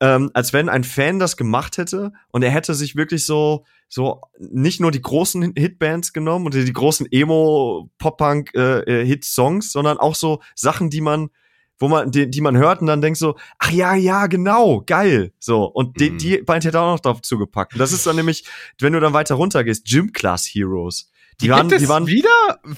ähm, 0.00 0.30
als 0.34 0.52
wenn 0.52 0.68
ein 0.68 0.84
Fan 0.84 1.18
das 1.18 1.36
gemacht 1.36 1.78
hätte 1.78 2.12
und 2.30 2.42
er 2.42 2.50
hätte 2.50 2.74
sich 2.74 2.96
wirklich 2.96 3.26
so, 3.26 3.64
so 3.88 4.20
nicht 4.38 4.80
nur 4.80 4.90
die 4.90 5.02
großen 5.02 5.54
Hitbands 5.56 6.12
genommen 6.12 6.46
und 6.46 6.54
die 6.54 6.72
großen 6.72 7.06
Emo, 7.10 7.90
Pop-Punk, 7.98 8.54
äh, 8.54 9.02
äh, 9.02 9.20
sondern 9.60 9.98
auch 9.98 10.14
so 10.14 10.40
Sachen, 10.54 10.90
die 10.90 11.00
man 11.00 11.30
wo 11.78 11.88
man, 11.88 12.10
die, 12.10 12.30
die 12.30 12.40
man 12.40 12.56
hört 12.56 12.80
und 12.80 12.86
dann 12.86 13.00
denkt 13.00 13.18
so, 13.18 13.36
ach 13.58 13.70
ja, 13.70 13.94
ja, 13.94 14.26
genau, 14.26 14.82
geil. 14.86 15.32
So. 15.38 15.64
Und 15.64 15.98
die, 16.00 16.10
Mhm. 16.10 16.18
die 16.18 16.38
Band 16.38 16.64
hätte 16.64 16.78
er 16.78 16.82
auch 16.82 16.94
noch 16.94 17.00
drauf 17.00 17.22
zugepackt. 17.22 17.72
Und 17.74 17.80
das 17.80 17.92
ist 17.92 18.06
dann 18.06 18.16
nämlich, 18.16 18.44
wenn 18.80 18.92
du 18.92 19.00
dann 19.00 19.12
weiter 19.12 19.34
runter 19.34 19.64
gehst, 19.64 19.84
Gym 19.86 20.12
Class 20.12 20.46
Heroes. 20.46 21.10
Die 21.40 21.50
waren, 21.50 21.68
Gibt 21.68 21.72
es 21.80 21.82
die 21.82 21.88
waren, 21.88 22.06
wieder? 22.06 22.28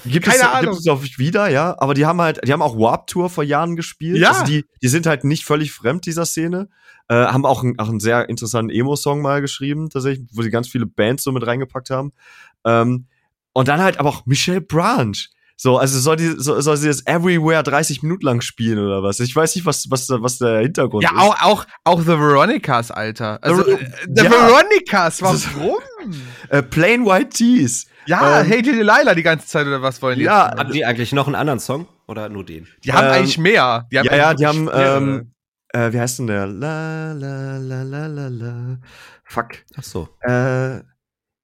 gibt 0.06 0.24
Keine 0.26 0.38
es, 0.38 0.42
Ahnung. 0.44 0.70
gibt 0.72 0.80
es 0.80 0.88
auch 0.88 1.02
wieder, 1.18 1.48
ja. 1.48 1.74
Aber 1.78 1.94
die 1.94 2.06
haben 2.06 2.20
halt, 2.20 2.40
die 2.46 2.52
haben 2.52 2.62
auch 2.62 2.76
Warp 2.78 3.06
Tour 3.06 3.28
vor 3.28 3.44
Jahren 3.44 3.76
gespielt. 3.76 4.18
Ja. 4.18 4.30
Also 4.30 4.44
die, 4.44 4.64
die 4.82 4.88
sind 4.88 5.06
halt 5.06 5.24
nicht 5.24 5.44
völlig 5.44 5.72
fremd 5.72 6.06
dieser 6.06 6.24
Szene. 6.24 6.68
Äh, 7.08 7.14
haben 7.14 7.44
auch, 7.46 7.62
ein, 7.62 7.78
auch 7.78 7.88
einen 7.88 8.00
sehr 8.00 8.28
interessanten 8.28 8.70
Emo-Song 8.70 9.20
mal 9.22 9.40
geschrieben, 9.40 9.90
tatsächlich, 9.90 10.26
wo 10.32 10.42
sie 10.42 10.50
ganz 10.50 10.68
viele 10.68 10.86
Bands 10.86 11.22
so 11.22 11.32
mit 11.32 11.46
reingepackt 11.46 11.90
haben. 11.90 12.12
Ähm, 12.64 13.06
und 13.52 13.68
dann 13.68 13.80
halt 13.80 14.00
aber 14.00 14.08
auch 14.08 14.26
Michelle 14.26 14.60
Branch. 14.60 15.16
So, 15.58 15.78
also 15.78 15.98
soll 15.98 16.16
die, 16.16 16.34
so, 16.36 16.60
soll 16.60 16.76
sie 16.76 16.88
das 16.88 17.06
Everywhere 17.06 17.62
30 17.62 18.02
Minuten 18.02 18.26
lang 18.26 18.40
spielen 18.42 18.78
oder 18.78 19.02
was? 19.02 19.20
Ich 19.20 19.34
weiß 19.34 19.54
nicht, 19.54 19.64
was, 19.64 19.90
was, 19.90 20.08
was 20.10 20.38
der 20.38 20.58
Hintergrund 20.60 21.02
Ja, 21.04 21.10
ist. 21.10 21.16
auch, 21.18 21.42
auch, 21.42 21.66
auch 21.84 22.00
The 22.00 22.08
Veronicas, 22.08 22.90
Alter. 22.90 23.38
Also, 23.42 23.64
The- 23.64 23.70
äh, 23.72 23.78
The 24.14 24.24
ja. 24.24 24.30
Veronicas, 24.30 25.22
warum? 25.22 25.76
Äh, 26.50 26.62
Plain 26.62 27.04
White 27.06 27.30
Tees. 27.30 27.86
Ja, 28.06 28.40
Ähm, 28.40 28.46
Hey 28.46 28.62
Delilah 28.62 29.14
die 29.14 29.22
ganze 29.22 29.46
Zeit 29.46 29.66
oder 29.66 29.82
was 29.82 30.00
wollen 30.02 30.18
die? 30.18 30.24
Ja, 30.24 30.48
jetzt? 30.48 30.58
Haben 30.58 30.72
die 30.72 30.84
eigentlich 30.84 31.12
noch 31.12 31.26
einen 31.26 31.34
anderen 31.34 31.60
Song 31.60 31.86
oder 32.06 32.28
nur 32.28 32.44
den? 32.44 32.66
die 32.84 32.92
haben 32.92 33.06
ähm, 33.06 33.12
eigentlich 33.12 33.38
mehr. 33.38 33.86
Die 33.90 33.98
haben 33.98 34.06
ja, 34.06 34.16
ja, 34.16 34.34
die 34.34 34.46
haben, 34.46 34.70
ähm, 34.72 35.32
äh, 35.70 35.92
wie 35.92 36.00
heißt 36.00 36.20
denn 36.20 36.26
der? 36.28 36.46
La, 36.46 37.12
la, 37.12 37.58
la, 37.58 37.82
la, 37.82 38.06
la, 38.06 38.28
la. 38.28 38.78
Fuck. 39.24 39.64
Ach 39.76 39.82
so. 39.82 40.08
Äh, 40.22 40.80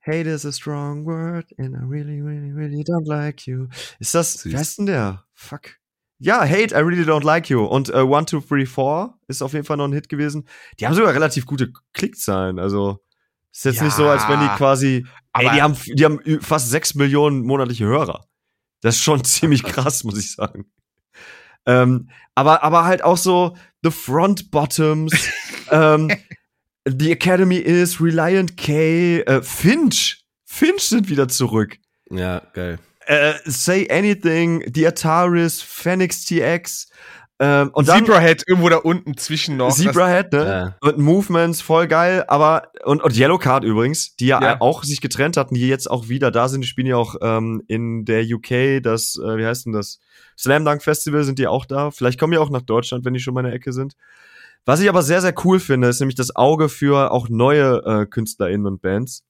hate 0.04 0.28
is 0.28 0.46
a 0.46 0.52
strong 0.52 1.04
word 1.04 1.46
and 1.58 1.74
I 1.74 1.84
really, 1.84 2.20
really, 2.20 2.52
really 2.52 2.82
don't 2.82 3.06
like 3.06 3.46
you. 3.46 3.66
Ist 3.98 4.14
das, 4.14 4.34
Süß. 4.34 4.52
wie 4.52 4.56
heißt 4.56 4.78
denn 4.78 4.86
der? 4.86 5.24
Fuck. 5.34 5.76
Ja, 6.24 6.42
Hate, 6.42 6.72
I 6.72 6.78
really 6.78 7.02
don't 7.02 7.24
like 7.24 7.50
you. 7.50 7.64
Und 7.64 7.88
äh, 7.90 7.98
One, 7.98 8.24
Two, 8.26 8.40
Three, 8.40 8.64
Four 8.64 9.18
ist 9.26 9.42
auf 9.42 9.54
jeden 9.54 9.64
Fall 9.64 9.76
noch 9.76 9.86
ein 9.86 9.92
Hit 9.92 10.08
gewesen. 10.08 10.46
Die 10.78 10.86
haben 10.86 10.94
sogar 10.94 11.12
relativ 11.14 11.46
gute 11.46 11.72
Klickzahlen. 11.94 12.60
Also 12.60 13.00
ist 13.52 13.64
jetzt 13.64 13.82
nicht 13.82 13.94
so, 13.96 14.08
als 14.08 14.28
wenn 14.28 14.40
die 14.40 14.46
Ja, 14.46 14.56
quasi, 14.56 15.06
ey, 15.34 15.46
aber- 15.46 15.54
die 15.54 15.62
haben, 15.62 15.76
die 15.94 16.04
haben 16.04 16.40
fast 16.40 16.70
sechs 16.70 16.94
Millionen 16.94 17.42
monatliche 17.42 17.84
Hörer. 17.84 18.24
Das 18.80 18.96
ist 18.96 19.02
schon 19.02 19.22
ziemlich 19.24 19.62
krass, 19.62 20.04
muss 20.04 20.18
ich 20.18 20.32
sagen. 20.32 20.66
Ähm, 21.66 22.10
aber, 22.34 22.62
aber 22.64 22.84
halt 22.84 23.04
auch 23.04 23.16
so 23.16 23.56
The 23.82 23.90
Front 23.90 24.50
Bottoms, 24.50 25.12
ähm, 25.70 26.10
The 26.84 27.12
Academy 27.12 27.58
is, 27.58 28.00
Reliant 28.00 28.56
K, 28.56 29.20
äh, 29.20 29.42
Finch. 29.42 30.24
Finch 30.44 30.82
sind 30.82 31.08
wieder 31.08 31.28
zurück. 31.28 31.76
Ja, 32.10 32.40
geil. 32.54 32.78
Äh, 33.06 33.34
Say 33.44 33.88
Anything, 33.90 34.64
The 34.74 34.88
Ataris, 34.88 35.62
Phoenix 35.62 36.24
TX. 36.24 36.88
Ähm, 37.44 37.70
und 37.72 37.88
dann 37.88 38.04
Zebrahead 38.04 38.44
irgendwo 38.46 38.68
da 38.68 38.76
unten 38.76 39.16
zwischen 39.16 39.56
noch. 39.56 39.74
Zebrahead, 39.74 40.32
ne? 40.32 40.44
Ja. 40.46 40.76
Und 40.80 40.98
Movements, 40.98 41.60
voll 41.60 41.88
geil, 41.88 42.24
aber 42.28 42.68
und, 42.84 43.02
und 43.02 43.16
Yellow 43.18 43.36
Card 43.36 43.64
übrigens, 43.64 44.14
die 44.14 44.26
ja, 44.26 44.40
Ja. 44.40 44.60
auch 44.60 44.84
sich 44.84 45.00
getrennt 45.00 45.36
hatten, 45.36 45.56
die 45.56 45.66
jetzt 45.66 45.90
auch 45.90 46.08
wieder 46.08 46.30
da 46.30 46.46
sind, 46.46 46.60
die 46.60 46.68
spielen 46.68 46.86
ja 46.86 46.96
auch 46.96 47.16
ähm, 47.20 47.60
in 47.66 48.04
der 48.04 48.22
UK, 48.22 48.80
das, 48.80 49.18
äh, 49.20 49.36
wie 49.38 49.44
heißt 49.44 49.66
denn 49.66 49.72
das? 49.72 49.98
Slam 50.38 50.64
Dunk 50.64 50.84
Festival 50.84 51.24
sind 51.24 51.40
die 51.40 51.48
auch 51.48 51.64
da. 51.66 51.90
Vielleicht 51.90 52.20
kommen 52.20 52.30
die 52.30 52.38
auch 52.38 52.50
nach 52.50 52.62
Deutschland, 52.62 53.04
wenn 53.04 53.12
die 53.12 53.18
schon 53.20 53.34
mal 53.34 53.40
in 53.40 53.46
der 53.46 53.54
Ecke 53.54 53.72
sind. 53.72 53.94
Was 54.64 54.78
ich 54.78 54.88
aber 54.88 55.02
sehr, 55.02 55.20
sehr 55.20 55.34
cool 55.44 55.58
finde, 55.58 55.88
ist 55.88 55.98
nämlich 55.98 56.14
das 56.14 56.36
Auge 56.36 56.68
für 56.68 57.10
auch 57.10 57.28
neue 57.28 57.82
äh, 57.84 58.06
KünstlerInnen 58.06 58.66
und 58.68 58.82
Bands. 58.82 59.24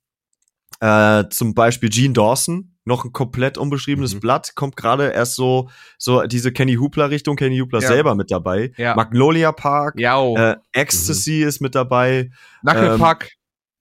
Äh, 0.81 1.25
zum 1.31 1.55
Beispiel 1.55 1.89
Gene 1.89 2.13
Dawson, 2.13 2.72
noch 2.85 3.05
ein 3.05 3.13
komplett 3.13 3.59
unbeschriebenes 3.59 4.15
Mhm. 4.15 4.21
Blatt, 4.21 4.55
kommt 4.55 4.77
gerade 4.77 5.11
erst 5.11 5.37
so, 5.37 5.69
so 5.99 6.23
diese 6.25 6.53
Kenny 6.53 6.75
Hoopla 6.75 7.07
Richtung, 7.07 7.37
Kenny 7.37 7.59
Hoopla 7.59 7.81
Ja. 7.81 7.87
selber 7.89 8.15
mit 8.15 8.31
dabei. 8.31 8.73
Ja. 8.77 8.95
Magnolia 8.97 9.53
Park, 9.53 9.95
Ja, 9.99 10.19
oh. 10.19 10.37
äh, 10.37 10.57
Ecstasy 10.73 11.43
ist 11.43 11.61
mit 11.61 11.75
dabei, 11.75 12.31
Knucklepuck. 12.63 13.29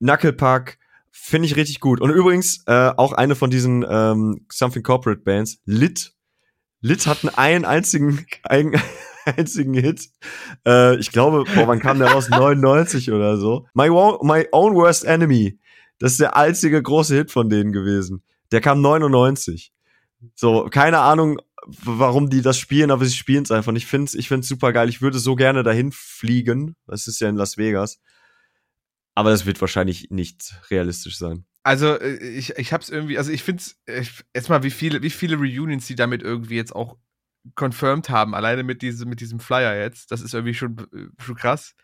Knucklepuck, 0.00 0.76
finde 1.10 1.46
ich 1.46 1.56
richtig 1.56 1.80
gut. 1.80 2.00
Und 2.00 2.10
übrigens 2.10 2.62
äh, 2.66 2.92
auch 2.96 3.12
eine 3.12 3.34
von 3.34 3.50
diesen 3.50 3.84
ähm, 3.88 4.46
Something 4.50 4.82
Corporate 4.82 5.22
Bands, 5.22 5.60
Lit. 5.64 6.12
Lit 6.80 7.06
hatten 7.06 7.28
einen 7.28 7.64
einzigen, 7.64 8.24
einen 8.44 8.74
einzigen 9.24 9.74
Hit. 9.74 10.08
Äh, 10.66 10.96
ich 10.96 11.12
glaube, 11.12 11.44
boah, 11.54 11.68
wann 11.68 11.78
kam 11.80 11.98
der 11.98 12.10
raus? 12.10 12.28
99 12.30 13.12
oder 13.12 13.36
so. 13.36 13.66
My, 13.74 13.88
My 14.22 14.46
Own 14.52 14.74
Worst 14.74 15.04
Enemy. 15.04 15.58
Das 15.98 16.12
ist 16.12 16.20
der 16.20 16.36
einzige 16.36 16.82
große 16.82 17.14
Hit 17.14 17.30
von 17.30 17.48
denen 17.48 17.72
gewesen. 17.72 18.24
Der 18.52 18.60
kam 18.60 18.80
99. 18.80 19.72
So, 20.34 20.68
keine 20.70 21.00
Ahnung, 21.00 21.40
warum 21.66 22.30
die 22.30 22.42
das 22.42 22.58
spielen, 22.58 22.90
aber 22.90 23.04
sie 23.04 23.16
spielen 23.16 23.44
es 23.44 23.50
einfach. 23.50 23.72
Ich 23.74 23.86
finde 23.86 24.06
es 24.06 24.14
ich 24.14 24.28
find's 24.28 24.48
super 24.48 24.72
geil. 24.72 24.88
Ich 24.88 25.02
würde 25.02 25.18
so 25.18 25.34
gerne 25.34 25.62
dahin 25.62 25.90
fliegen. 25.92 26.76
Das 26.86 27.08
ist 27.08 27.20
ja 27.20 27.28
in 27.28 27.36
Las 27.36 27.56
Vegas. 27.56 28.00
Aber 29.14 29.30
das 29.30 29.46
wird 29.46 29.60
wahrscheinlich 29.60 30.10
nicht 30.10 30.54
realistisch 30.70 31.18
sein. 31.18 31.44
Also 31.62 31.98
äh, 31.98 32.16
ich, 32.16 32.56
ich 32.56 32.72
hab's 32.72 32.88
irgendwie, 32.88 33.18
also 33.18 33.30
ich 33.30 33.42
find's, 33.42 33.80
ich, 33.86 34.24
erstmal 34.32 34.62
wie 34.62 34.70
viele, 34.70 35.02
wie 35.02 35.10
viele 35.10 35.36
Reunions 35.36 35.86
die 35.86 35.94
damit 35.94 36.22
irgendwie 36.22 36.56
jetzt 36.56 36.74
auch 36.74 36.96
confirmed 37.56 38.08
haben, 38.08 38.34
alleine 38.34 38.62
mit 38.62 38.82
diesem, 38.82 39.08
mit 39.08 39.20
diesem 39.20 39.40
Flyer 39.40 39.76
jetzt. 39.76 40.10
Das 40.10 40.20
ist 40.20 40.34
irgendwie 40.34 40.54
schon, 40.54 40.78
äh, 40.78 41.22
schon 41.22 41.36
krass. 41.36 41.74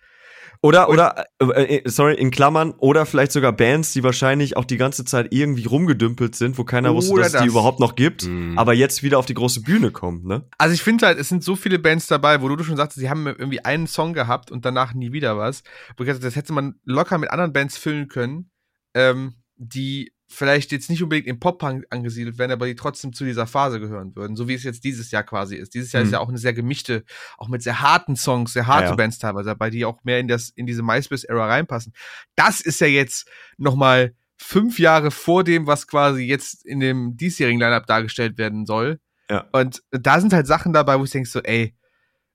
Oder, 0.61 0.88
oder, 0.88 1.24
äh, 1.40 1.76
äh, 1.76 1.82
sorry, 1.88 2.14
in 2.14 2.30
Klammern, 2.30 2.72
oder 2.78 3.06
vielleicht 3.06 3.32
sogar 3.32 3.52
Bands, 3.52 3.92
die 3.92 4.02
wahrscheinlich 4.02 4.56
auch 4.56 4.64
die 4.64 4.76
ganze 4.76 5.04
Zeit 5.04 5.28
irgendwie 5.30 5.66
rumgedümpelt 5.66 6.34
sind, 6.34 6.59
wo 6.59 6.64
keiner 6.64 6.94
wusste, 6.94 7.14
dass 7.16 7.26
es 7.28 7.32
die 7.34 7.38
das. 7.38 7.46
überhaupt 7.46 7.78
noch 7.80 7.94
gibt, 7.94 8.26
Mhm. 8.26 8.59
aber 8.59 8.74
jetzt 8.74 9.02
wieder 9.02 9.18
auf 9.18 9.26
die 9.26 9.34
große 9.34 9.62
Bühne 9.62 9.90
kommen, 9.92 10.26
ne? 10.26 10.46
Also 10.59 10.74
ich 10.74 10.82
finde 10.82 11.06
halt, 11.06 11.18
es 11.18 11.28
sind 11.28 11.44
so 11.44 11.54
viele 11.56 11.78
Bands 11.78 12.06
dabei, 12.09 12.42
wo 12.42 12.48
du 12.48 12.62
schon 12.64 12.76
sagst, 12.76 12.98
sie 12.98 13.09
haben 13.09 13.26
irgendwie 13.26 13.64
einen 13.64 13.86
Song 13.86 14.14
gehabt 14.14 14.50
und 14.50 14.64
danach 14.64 14.94
nie 14.94 15.12
wieder 15.12 15.38
was. 15.38 15.62
Das 15.96 16.34
hätte 16.36 16.52
man 16.52 16.74
locker 16.84 17.18
mit 17.18 17.30
anderen 17.30 17.52
Bands 17.52 17.78
füllen 17.78 18.09
können, 18.09 18.50
ähm, 18.94 19.34
die 19.56 20.12
vielleicht 20.31 20.72
jetzt 20.72 20.91
nicht 20.91 21.03
unbedingt 21.03 21.26
im 21.26 21.41
Pop-Punk 21.41 21.87
angesiedelt 21.91 22.39
werden, 22.39 22.53
aber 22.53 22.66
die 22.66 22.74
trotzdem 22.74 23.12
zu 23.14 23.24
dieser 23.24 23.47
Phase 23.47 23.81
gehören 23.81 24.14
würden, 24.14 24.37
so 24.37 24.47
wie 24.47 24.55
es 24.55 24.62
jetzt 24.62 24.85
dieses 24.85 25.11
Jahr 25.11 25.22
quasi 25.22 25.57
ist. 25.57 25.74
Dieses 25.74 25.91
Jahr 25.93 26.03
Hm. 26.03 26.07
ist 26.09 26.12
ja 26.12 26.20
auch 26.20 26.29
eine 26.29 26.39
sehr 26.39 26.53
gemischte, 26.53 27.05
auch 27.39 27.49
mit 27.49 27.62
sehr 27.62 27.81
harten 27.81 28.14
Songs, 28.14 28.53
sehr 28.53 28.66
harte 28.66 28.85
Ja, 28.85 28.91
ja. 28.91 28.97
Bands 28.97 29.18
teilweise 29.18 29.49
dabei, 29.49 29.70
die 29.70 29.85
auch 29.87 30.05
mehr 30.05 30.20
in 30.20 30.29
das 30.29 30.51
in 30.51 30.66
diese 30.66 30.83
MySpace-Ära 30.83 31.47
reinpassen. 31.47 31.95
Das 32.37 32.61
ist 32.61 32.81
ja 32.81 32.87
jetzt 32.87 33.29
noch 33.57 33.74
mal 33.74 34.14
fünf 34.37 34.79
Jahre 34.79 35.11
vor 35.11 35.45
dem, 35.45 35.66
was 35.66 35.87
quasi 35.87 36.22
jetzt 36.24 36.64
in 36.64 36.81
dem 36.81 37.16
diesjährigen 37.16 37.61
Lineup 37.61 37.87
dargestellt 37.87 38.39
werden 38.39 38.66
soll. 38.66 39.01
Ja. 39.31 39.47
Und 39.53 39.83
da 39.91 40.20
sind 40.20 40.33
halt 40.33 40.47
Sachen 40.47 40.72
dabei, 40.72 40.99
wo 40.99 41.05
ich 41.05 41.11
denke 41.11 41.29
so, 41.29 41.41
ey, 41.41 41.74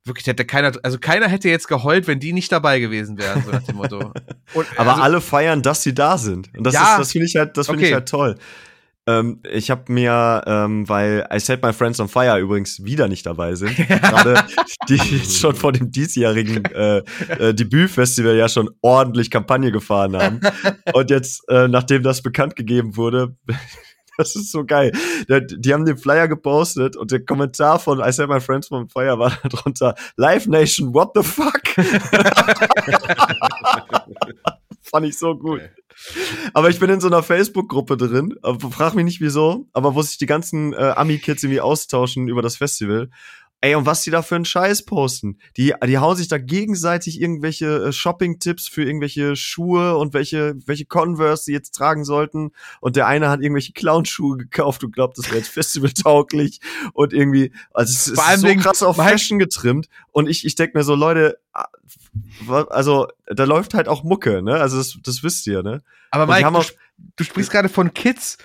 wirklich 0.06 0.28
hätte 0.28 0.45
keiner, 0.45 0.72
also 0.84 0.97
keiner 0.99 1.28
hätte 1.28 1.49
jetzt 1.49 1.68
geheult, 1.68 2.08
wenn 2.08 2.20
die 2.20 2.34
nicht 2.34 2.51
dabei 2.51 2.80
gewesen 2.80 3.18
wären, 3.18 3.43
so 3.43 3.51
nach 3.51 3.64
dem 3.64 3.76
Motto. 3.78 4.12
Und, 4.54 4.68
Aber 4.78 4.91
also, 4.91 5.01
alle 5.04 5.22
feiern, 5.22 5.62
dass 5.62 5.84
sie 5.84 5.93
da 5.93 6.18
sind. 6.18 6.54
Und 6.58 6.66
das 6.66 6.74
Ja. 6.74 6.93
ist, 6.93 6.99
das 6.99 7.12
finde 7.12 7.28
ich 7.28 7.36
halt, 7.36 7.58
das 7.58 7.68
finde 7.68 7.86
ich 7.88 7.93
halt 7.93 8.08
toll. 8.10 8.36
Ähm, 9.06 9.41
ich 9.51 9.70
habe 9.70 9.91
mir, 9.91 10.43
ähm, 10.47 10.88
weil 10.88 11.28
I 11.34 11.38
Set 11.39 11.62
My 11.62 11.74
Friends 11.74 11.99
on 11.99 12.08
Fire 12.08 12.39
übrigens 12.39 12.86
wieder 12.86 13.10
nicht 13.10 13.26
dabei 13.26 13.56
sind, 13.56 13.76
gerade 13.88 14.45
die 14.88 14.95
jetzt 14.95 15.39
schon 15.39 15.56
vor 15.56 15.74
dem 15.74 15.91
diesjährigen 15.91 16.64
äh, 16.66 16.99
äh, 17.28 17.54
Debütfestival 17.54 18.36
ja 18.38 18.47
schon 18.47 18.70
ordentlich 18.82 19.30
Kampagne 19.30 19.74
gefahren 19.74 20.16
haben. 20.16 20.39
Und 20.93 21.10
jetzt, 21.10 21.43
äh, 21.49 21.68
nachdem 21.68 22.01
das 22.04 22.22
bekannt 22.22 22.56
gegeben 22.56 22.95
wurde, 22.95 23.36
das 24.18 24.36
ist 24.36 24.51
so 24.51 24.66
geil. 24.66 24.91
Die 25.28 25.74
haben 25.74 25.86
den 25.86 25.97
Flyer 25.97 26.28
gepostet 26.28 26.95
und 26.95 27.11
der 27.11 27.26
Kommentar 27.26 27.80
von 27.80 27.99
I 27.99 28.11
Set 28.11 28.30
My 28.30 28.39
Friends 28.39 28.72
on 28.72 28.89
Fire 28.89 29.18
war 29.20 29.38
darunter, 29.49 29.95
Live 30.18 30.47
Nation, 30.47 30.93
what 30.93 31.11
the 31.16 31.24
fuck? 31.24 31.61
Fand 34.82 35.05
ich 35.07 35.18
so 35.18 35.36
gut. 35.36 35.61
Aber 36.53 36.70
ich 36.70 36.80
bin 36.80 36.89
in 36.89 36.99
so 36.99 37.07
einer 37.07 37.24
Facebook-Gruppe 37.24 37.97
drin, 37.97 38.36
frag 38.72 38.93
mich 38.95 39.05
nicht 39.05 39.22
wieso, 39.22 39.68
aber 39.74 39.95
wo 39.95 40.01
sich 40.01 40.18
die 40.18 40.26
ganzen 40.26 40.74
äh, 40.74 40.93
Ami-Kids 40.95 41.43
irgendwie 41.43 41.61
austauschen 41.61 42.28
über 42.28 42.41
das 42.41 42.57
Festival. 42.57 43.09
Ey, 43.66 43.76
und 43.76 43.86
was 43.86 44.01
die 44.03 44.11
da 44.11 44.22
für 44.22 44.36
einen 44.36 44.43
Scheiß 44.43 44.84
posten. 44.84 45.38
Die, 45.55 45.74
die 45.88 45.97
hauen 45.97 46.18
sich 46.18 46.28
da 46.28 46.38
gegenseitig 46.38 47.22
irgendwelche 47.22 47.86
äh, 47.86 47.91
Shopping-Tipps 47.93 48.68
für 48.68 48.84
irgendwelche 48.84 49.38
Schuhe 49.38 49.95
und 49.95 50.14
welche, 50.14 50.55
welche 50.66 50.84
Converse 50.84 51.45
sie 51.45 51.53
jetzt 51.53 51.74
tragen 51.74 52.03
sollten. 52.03 52.51
Und 52.82 52.97
der 52.97 53.07
eine 53.07 53.30
hat 53.30 53.39
irgendwelche 53.39 53.72
Clownschuhe 53.72 54.36
gekauft 54.36 54.84
und 54.84 54.91
glaubt, 54.93 55.18
das 55.18 55.28
wäre 55.28 55.38
jetzt 55.38 55.47
festivaltauglich. 55.53 56.59
Und 56.91 57.14
irgendwie, 57.14 57.53
also 57.74 57.89
es 57.89 58.07
ist 58.09 58.20
allem 58.20 58.41
so 58.41 58.47
krass 58.61 58.84
auf 58.84 58.97
Fashion 58.97 59.39
getrimmt. 59.39 59.88
Und 60.11 60.28
ich, 60.28 60.45
ich 60.45 60.55
denk 60.55 60.74
mir 60.76 60.84
so, 60.84 60.95
Leute, 60.95 61.39
ah, 61.53 61.68
also 62.70 63.07
da 63.28 63.45
läuft 63.45 63.76
halt 63.76 63.88
auch 63.88 64.03
Mucke, 64.03 64.41
ne? 64.41 64.55
Also 64.55 64.76
das, 64.78 64.97
das 65.01 65.24
wisst 65.24 65.47
ihr, 65.47 65.64
ne? 65.64 65.82
aber 66.11 66.28
Mike, 66.28 66.41
du, 66.51 66.57
auch- 66.59 66.64
sp- 66.68 66.78
du 67.16 67.24
sprichst 67.24 67.49
gerade 67.49 67.70
von 67.70 67.93
Kids. 67.93 68.38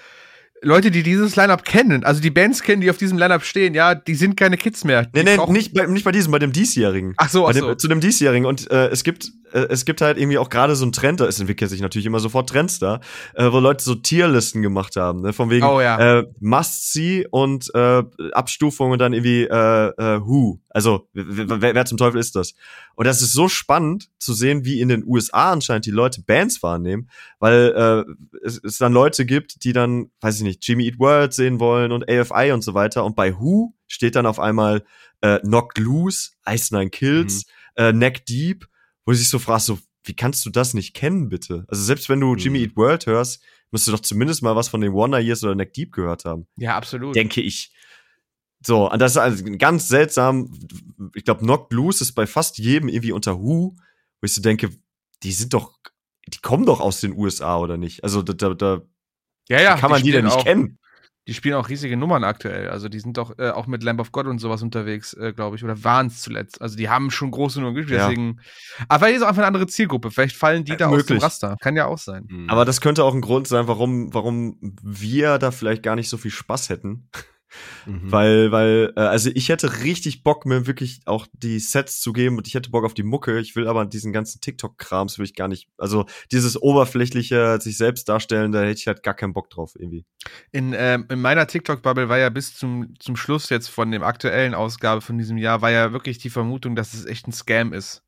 Leute, 0.62 0.90
die 0.90 1.02
dieses 1.02 1.36
Lineup 1.36 1.64
kennen, 1.64 2.04
also 2.04 2.20
die 2.20 2.30
Bands 2.30 2.62
kennen, 2.62 2.80
die 2.80 2.90
auf 2.90 2.96
diesem 2.96 3.18
Lineup 3.18 3.44
stehen, 3.44 3.74
ja, 3.74 3.94
die 3.94 4.14
sind 4.14 4.36
keine 4.36 4.56
Kids 4.56 4.84
mehr. 4.84 5.04
Die 5.04 5.22
Nee, 5.22 5.36
nee, 5.36 5.52
nicht 5.52 5.74
bei, 5.74 5.86
nicht 5.86 6.04
bei 6.04 6.12
diesem, 6.12 6.32
bei 6.32 6.38
dem 6.38 6.52
diesjährigen. 6.52 7.14
Ach 7.16 7.28
so, 7.28 7.44
bei 7.44 7.50
ach 7.50 7.54
dem, 7.54 7.60
so. 7.60 7.74
Zu 7.74 7.88
dem 7.88 8.00
diesjährigen. 8.00 8.46
Und 8.46 8.70
äh, 8.70 8.88
es 8.88 9.04
gibt 9.04 9.30
äh, 9.52 9.66
es 9.70 9.84
gibt 9.84 10.00
halt 10.00 10.18
irgendwie 10.18 10.38
auch 10.38 10.48
gerade 10.48 10.76
so 10.76 10.84
einen 10.84 10.92
Trend, 10.92 11.20
da 11.20 11.26
es 11.26 11.40
entwickelt 11.40 11.70
sich 11.70 11.80
natürlich 11.80 12.06
immer 12.06 12.20
sofort 12.20 12.48
Trends 12.48 12.78
da, 12.78 13.00
äh, 13.34 13.50
wo 13.50 13.58
Leute 13.58 13.84
so 13.84 13.94
Tierlisten 13.94 14.62
gemacht 14.62 14.96
haben, 14.96 15.22
ne? 15.22 15.32
Von 15.32 15.50
wegen 15.50 15.64
Oh, 15.66 15.80
ja. 15.80 16.20
äh, 16.20 16.26
Must-See 16.40 17.26
und 17.30 17.72
äh, 17.74 18.02
Abstufung 18.32 18.90
und 18.90 18.98
dann 18.98 19.12
irgendwie 19.12 19.44
äh, 19.44 19.88
äh, 19.88 20.20
Who. 20.20 20.60
Also, 20.70 21.08
wer, 21.12 21.74
wer, 21.74 21.84
zum 21.86 21.98
Teufel 21.98 22.20
ist 22.20 22.36
das? 22.36 22.54
Und 22.94 23.06
das 23.06 23.22
ist 23.22 23.32
so 23.32 23.48
spannend 23.48 24.10
zu 24.18 24.32
sehen, 24.32 24.64
wie 24.64 24.80
in 24.80 24.88
den 24.88 25.04
USA 25.06 25.52
anscheinend 25.52 25.86
die 25.86 25.90
Leute 25.90 26.22
Bands 26.22 26.62
wahrnehmen, 26.62 27.08
weil 27.38 28.04
äh, 28.08 28.38
es, 28.44 28.60
es 28.62 28.78
dann 28.78 28.92
Leute 28.92 29.26
gibt, 29.26 29.64
die 29.64 29.72
dann, 29.72 30.10
weiß 30.20 30.36
ich 30.36 30.42
nicht, 30.42 30.66
Jimmy 30.66 30.86
Eat 30.86 30.98
World 30.98 31.32
sehen 31.32 31.58
wollen 31.58 31.92
und 31.92 32.08
AFI 32.08 32.52
und 32.52 32.62
so 32.62 32.74
weiter. 32.74 33.04
Und 33.04 33.16
bei 33.16 33.38
Who 33.38 33.74
steht 33.86 34.14
dann 34.14 34.26
auf 34.26 34.38
einmal 34.38 34.84
äh, 35.20 35.38
Knocked 35.40 35.78
Loose, 35.78 36.30
Ice 36.48 36.74
Nine 36.74 36.90
Kills, 36.90 37.46
äh, 37.76 37.92
Neck 37.92 38.26
Deep, 38.26 38.66
wo 39.08 39.12
du 39.12 39.16
sich 39.16 39.30
so 39.30 39.38
fragst, 39.38 39.64
so, 39.64 39.78
wie 40.04 40.14
kannst 40.14 40.44
du 40.44 40.50
das 40.50 40.74
nicht 40.74 40.92
kennen, 40.92 41.30
bitte? 41.30 41.64
Also 41.68 41.82
selbst 41.82 42.10
wenn 42.10 42.20
du 42.20 42.34
Jimmy 42.34 42.58
Mhm. 42.58 42.64
Eat 42.66 42.76
World 42.76 43.06
hörst, 43.06 43.42
musst 43.70 43.88
du 43.88 43.92
doch 43.92 44.00
zumindest 44.00 44.42
mal 44.42 44.54
was 44.54 44.68
von 44.68 44.82
den 44.82 44.92
Wonder 44.92 45.18
Years 45.18 45.42
oder 45.42 45.54
Neck 45.54 45.72
Deep 45.72 45.92
gehört 45.92 46.26
haben 46.26 46.46
Ja, 46.58 46.76
absolut. 46.76 47.16
denke 47.16 47.40
ich. 47.40 47.72
So, 48.62 48.90
und 48.92 48.98
das 48.98 49.12
ist 49.12 49.16
also 49.16 49.44
ganz 49.56 49.88
seltsam. 49.88 50.52
Ich 51.14 51.24
glaube, 51.24 51.40
Knocked 51.40 51.72
Loose 51.72 52.04
ist 52.04 52.12
bei 52.12 52.26
fast 52.26 52.58
jedem 52.58 52.90
irgendwie 52.90 53.12
unter 53.12 53.38
Who, 53.40 53.76
wo 54.20 54.24
ich 54.24 54.34
so 54.34 54.42
denke, 54.42 54.68
die 55.22 55.32
sind 55.32 55.54
doch, 55.54 55.78
die 56.26 56.40
kommen 56.42 56.66
doch 56.66 56.80
aus 56.80 57.00
den 57.00 57.16
USA 57.16 57.56
oder 57.56 57.78
nicht? 57.78 58.04
Also 58.04 58.20
da, 58.20 58.34
da, 58.34 58.52
da 58.52 58.82
ja, 59.48 59.62
ja, 59.62 59.76
kann 59.78 59.90
man 59.90 60.02
die, 60.02 60.10
denn 60.12 60.26
spielen 60.26 60.36
nicht 60.36 60.46
kennen? 60.46 60.78
Die 61.28 61.34
spielen 61.34 61.54
auch 61.56 61.68
riesige 61.68 61.94
Nummern 61.96 62.24
aktuell. 62.24 62.70
Also 62.70 62.88
die 62.88 62.98
sind 63.00 63.18
doch 63.18 63.38
äh, 63.38 63.50
auch 63.50 63.66
mit 63.66 63.82
Lamb 63.82 64.00
of 64.00 64.12
God 64.12 64.26
und 64.26 64.38
sowas 64.38 64.62
unterwegs, 64.62 65.12
äh, 65.12 65.34
glaube 65.34 65.56
ich. 65.56 65.62
Oder 65.62 65.84
waren 65.84 66.06
es 66.06 66.22
zuletzt. 66.22 66.60
Also 66.62 66.74
die 66.76 66.88
haben 66.88 67.10
schon 67.10 67.30
große 67.30 67.60
Nummern 67.60 67.74
gespielt. 67.74 67.98
Ja. 67.98 68.08
Deswegen. 68.08 68.40
Aber 68.88 69.04
vielleicht 69.04 69.18
ist 69.18 69.22
auch 69.22 69.28
einfach 69.28 69.42
eine 69.42 69.48
andere 69.48 69.66
Zielgruppe. 69.66 70.10
Vielleicht 70.10 70.36
fallen 70.36 70.64
die 70.64 70.72
Äh, 70.72 70.76
da 70.78 70.86
aus 70.86 70.92
dem 70.92 70.96
möglich. 70.96 71.22
Raster. 71.22 71.56
Kann 71.60 71.76
ja 71.76 71.84
auch 71.84 71.98
sein. 71.98 72.46
Aber 72.48 72.64
das 72.64 72.80
könnte 72.80 73.04
auch 73.04 73.14
ein 73.14 73.20
Grund 73.20 73.46
sein, 73.46 73.68
warum, 73.68 74.12
warum 74.14 74.56
wir 74.82 75.36
da 75.38 75.50
vielleicht 75.50 75.82
gar 75.82 75.96
nicht 75.96 76.08
so 76.08 76.16
viel 76.16 76.30
Spaß 76.30 76.70
hätten. 76.70 77.10
Mhm. 77.86 78.12
Weil, 78.12 78.52
weil, 78.52 78.92
äh, 78.96 79.00
also 79.00 79.30
ich 79.34 79.48
hätte 79.48 79.82
richtig 79.82 80.22
Bock, 80.22 80.46
mir 80.46 80.66
wirklich 80.66 81.00
auch 81.06 81.26
die 81.32 81.58
Sets 81.58 82.00
zu 82.00 82.12
geben 82.12 82.36
und 82.36 82.46
ich 82.46 82.54
hätte 82.54 82.70
Bock 82.70 82.84
auf 82.84 82.94
die 82.94 83.02
Mucke. 83.02 83.38
Ich 83.38 83.56
will 83.56 83.66
aber 83.66 83.86
diesen 83.86 84.12
ganzen 84.12 84.40
TikTok-Krams 84.40 85.18
will 85.18 85.24
ich 85.24 85.34
gar 85.34 85.48
nicht. 85.48 85.68
Also 85.78 86.06
dieses 86.32 86.60
oberflächliche, 86.60 87.58
sich 87.60 87.76
selbst 87.76 88.08
darstellen, 88.08 88.52
da 88.52 88.60
hätte 88.60 88.80
ich 88.80 88.86
halt 88.86 89.02
gar 89.02 89.14
keinen 89.14 89.32
Bock 89.32 89.50
drauf 89.50 89.72
irgendwie. 89.78 90.04
In, 90.52 90.74
ähm, 90.76 91.06
in 91.10 91.20
meiner 91.20 91.46
TikTok-Bubble 91.46 92.08
war 92.08 92.18
ja 92.18 92.30
bis 92.30 92.54
zum, 92.54 92.94
zum 92.98 93.16
Schluss 93.16 93.50
jetzt 93.50 93.68
von 93.68 93.90
dem 93.90 94.02
aktuellen 94.02 94.54
Ausgabe 94.54 95.00
von 95.00 95.18
diesem 95.18 95.38
Jahr, 95.38 95.62
war 95.62 95.70
ja 95.70 95.92
wirklich 95.92 96.18
die 96.18 96.30
Vermutung, 96.30 96.76
dass 96.76 96.94
es 96.94 97.04
echt 97.04 97.26
ein 97.28 97.32
Scam 97.32 97.72
ist. 97.72 98.02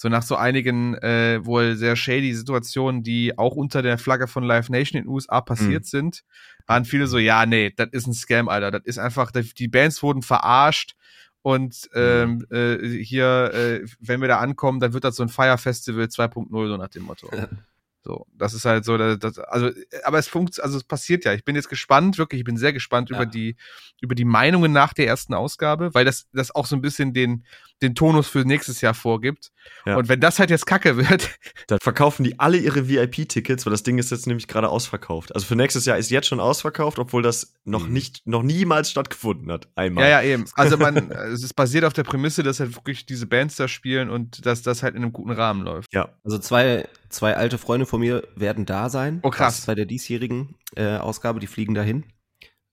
So 0.00 0.08
nach 0.08 0.22
so 0.22 0.34
einigen 0.34 0.94
äh, 0.94 1.44
wohl 1.44 1.76
sehr 1.76 1.94
shady 1.94 2.32
Situationen, 2.32 3.02
die 3.02 3.36
auch 3.36 3.54
unter 3.54 3.82
der 3.82 3.98
Flagge 3.98 4.28
von 4.28 4.42
Live 4.42 4.70
Nation 4.70 4.96
in 4.96 5.04
den 5.04 5.12
USA 5.12 5.42
passiert 5.42 5.84
sind, 5.84 6.22
waren 6.66 6.86
viele 6.86 7.06
so, 7.06 7.18
ja, 7.18 7.44
nee, 7.44 7.70
das 7.76 7.88
ist 7.92 8.06
ein 8.06 8.14
Scam, 8.14 8.48
Alter. 8.48 8.70
Das 8.70 8.84
ist 8.86 8.96
einfach, 8.96 9.30
die 9.30 9.68
Bands 9.68 10.02
wurden 10.02 10.22
verarscht 10.22 10.94
und 11.42 11.90
ähm, 11.94 12.46
äh, 12.50 12.78
hier, 13.02 13.52
äh, 13.52 13.86
wenn 13.98 14.22
wir 14.22 14.28
da 14.28 14.38
ankommen, 14.38 14.80
dann 14.80 14.94
wird 14.94 15.04
das 15.04 15.16
so 15.16 15.22
ein 15.22 15.28
Fire 15.28 15.58
Festival 15.58 16.06
2.0, 16.06 16.48
so 16.68 16.76
nach 16.78 16.88
dem 16.88 17.02
Motto. 17.02 17.28
So, 18.02 18.26
das 18.34 18.54
ist 18.54 18.64
halt 18.64 18.86
so, 18.86 18.96
das, 18.96 19.18
das, 19.18 19.38
also, 19.38 19.70
aber 20.04 20.18
es 20.18 20.26
funkt, 20.26 20.58
also 20.62 20.78
es 20.78 20.84
passiert 20.84 21.26
ja. 21.26 21.34
Ich 21.34 21.44
bin 21.44 21.54
jetzt 21.54 21.68
gespannt, 21.68 22.16
wirklich, 22.16 22.38
ich 22.40 22.44
bin 22.46 22.56
sehr 22.56 22.72
gespannt 22.72 23.10
Ja. 23.10 23.16
über 23.16 23.26
die, 23.26 23.56
über 24.00 24.14
die 24.14 24.24
Meinungen 24.24 24.72
nach 24.72 24.94
der 24.94 25.06
ersten 25.06 25.34
Ausgabe, 25.34 25.92
weil 25.92 26.06
das, 26.06 26.26
das 26.32 26.54
auch 26.54 26.64
so 26.64 26.76
ein 26.76 26.80
bisschen 26.80 27.12
den, 27.12 27.44
den 27.82 27.94
Tonus 27.94 28.26
für 28.28 28.38
nächstes 28.40 28.80
Jahr 28.80 28.94
vorgibt. 28.94 29.52
Ja. 29.84 29.96
Und 29.96 30.08
wenn 30.08 30.18
das 30.20 30.38
halt 30.38 30.48
jetzt 30.48 30.64
Kacke 30.66 30.96
wird, 30.96 31.28
Da 31.66 31.76
verkaufen 31.82 32.24
die 32.24 32.38
alle 32.40 32.56
ihre 32.56 32.88
VIP-Tickets, 32.88 33.66
weil 33.66 33.70
das 33.70 33.82
Ding 33.82 33.98
ist 33.98 34.10
jetzt 34.10 34.26
nämlich 34.26 34.48
gerade 34.48 34.70
ausverkauft. 34.70 35.34
Also 35.34 35.46
für 35.46 35.56
nächstes 35.56 35.84
Jahr 35.84 35.98
ist 35.98 36.10
jetzt 36.10 36.26
schon 36.26 36.40
ausverkauft, 36.40 36.98
obwohl 36.98 37.22
das 37.22 37.52
noch 37.64 37.86
Mhm. 37.86 37.92
nicht, 37.92 38.26
noch 38.26 38.42
niemals 38.42 38.90
stattgefunden 38.90 39.52
hat. 39.52 39.68
Einmal. 39.74 40.04
ja, 40.04 40.22
ja, 40.22 40.22
eben. 40.22 40.46
Also 40.54 40.78
man, 40.78 41.10
es 41.10 41.42
ist 41.44 41.54
basiert 41.54 41.84
auf 41.84 41.92
der 41.92 42.04
Prämisse, 42.04 42.42
dass 42.42 42.60
halt 42.60 42.74
wirklich 42.76 43.04
diese 43.04 43.26
Bands 43.26 43.56
da 43.56 43.68
spielen 43.68 44.08
und 44.08 44.44
dass 44.46 44.62
das 44.62 44.82
halt 44.82 44.94
in 44.94 45.02
einem 45.02 45.12
guten 45.12 45.32
Rahmen 45.32 45.62
läuft. 45.64 45.92
Ja. 45.92 46.08
Also 46.24 46.38
zwei, 46.38 46.88
zwei 47.10 47.36
alte 47.36 47.58
Freunde 47.58 47.86
von 47.86 48.00
mir 48.00 48.26
werden 48.36 48.66
da 48.66 48.88
sein. 48.88 49.20
Oh, 49.22 49.30
krass. 49.30 49.66
Bei 49.66 49.74
der 49.74 49.84
diesjährigen 49.86 50.56
äh, 50.76 50.96
Ausgabe, 50.96 51.40
die 51.40 51.46
fliegen 51.46 51.74
dahin. 51.74 52.06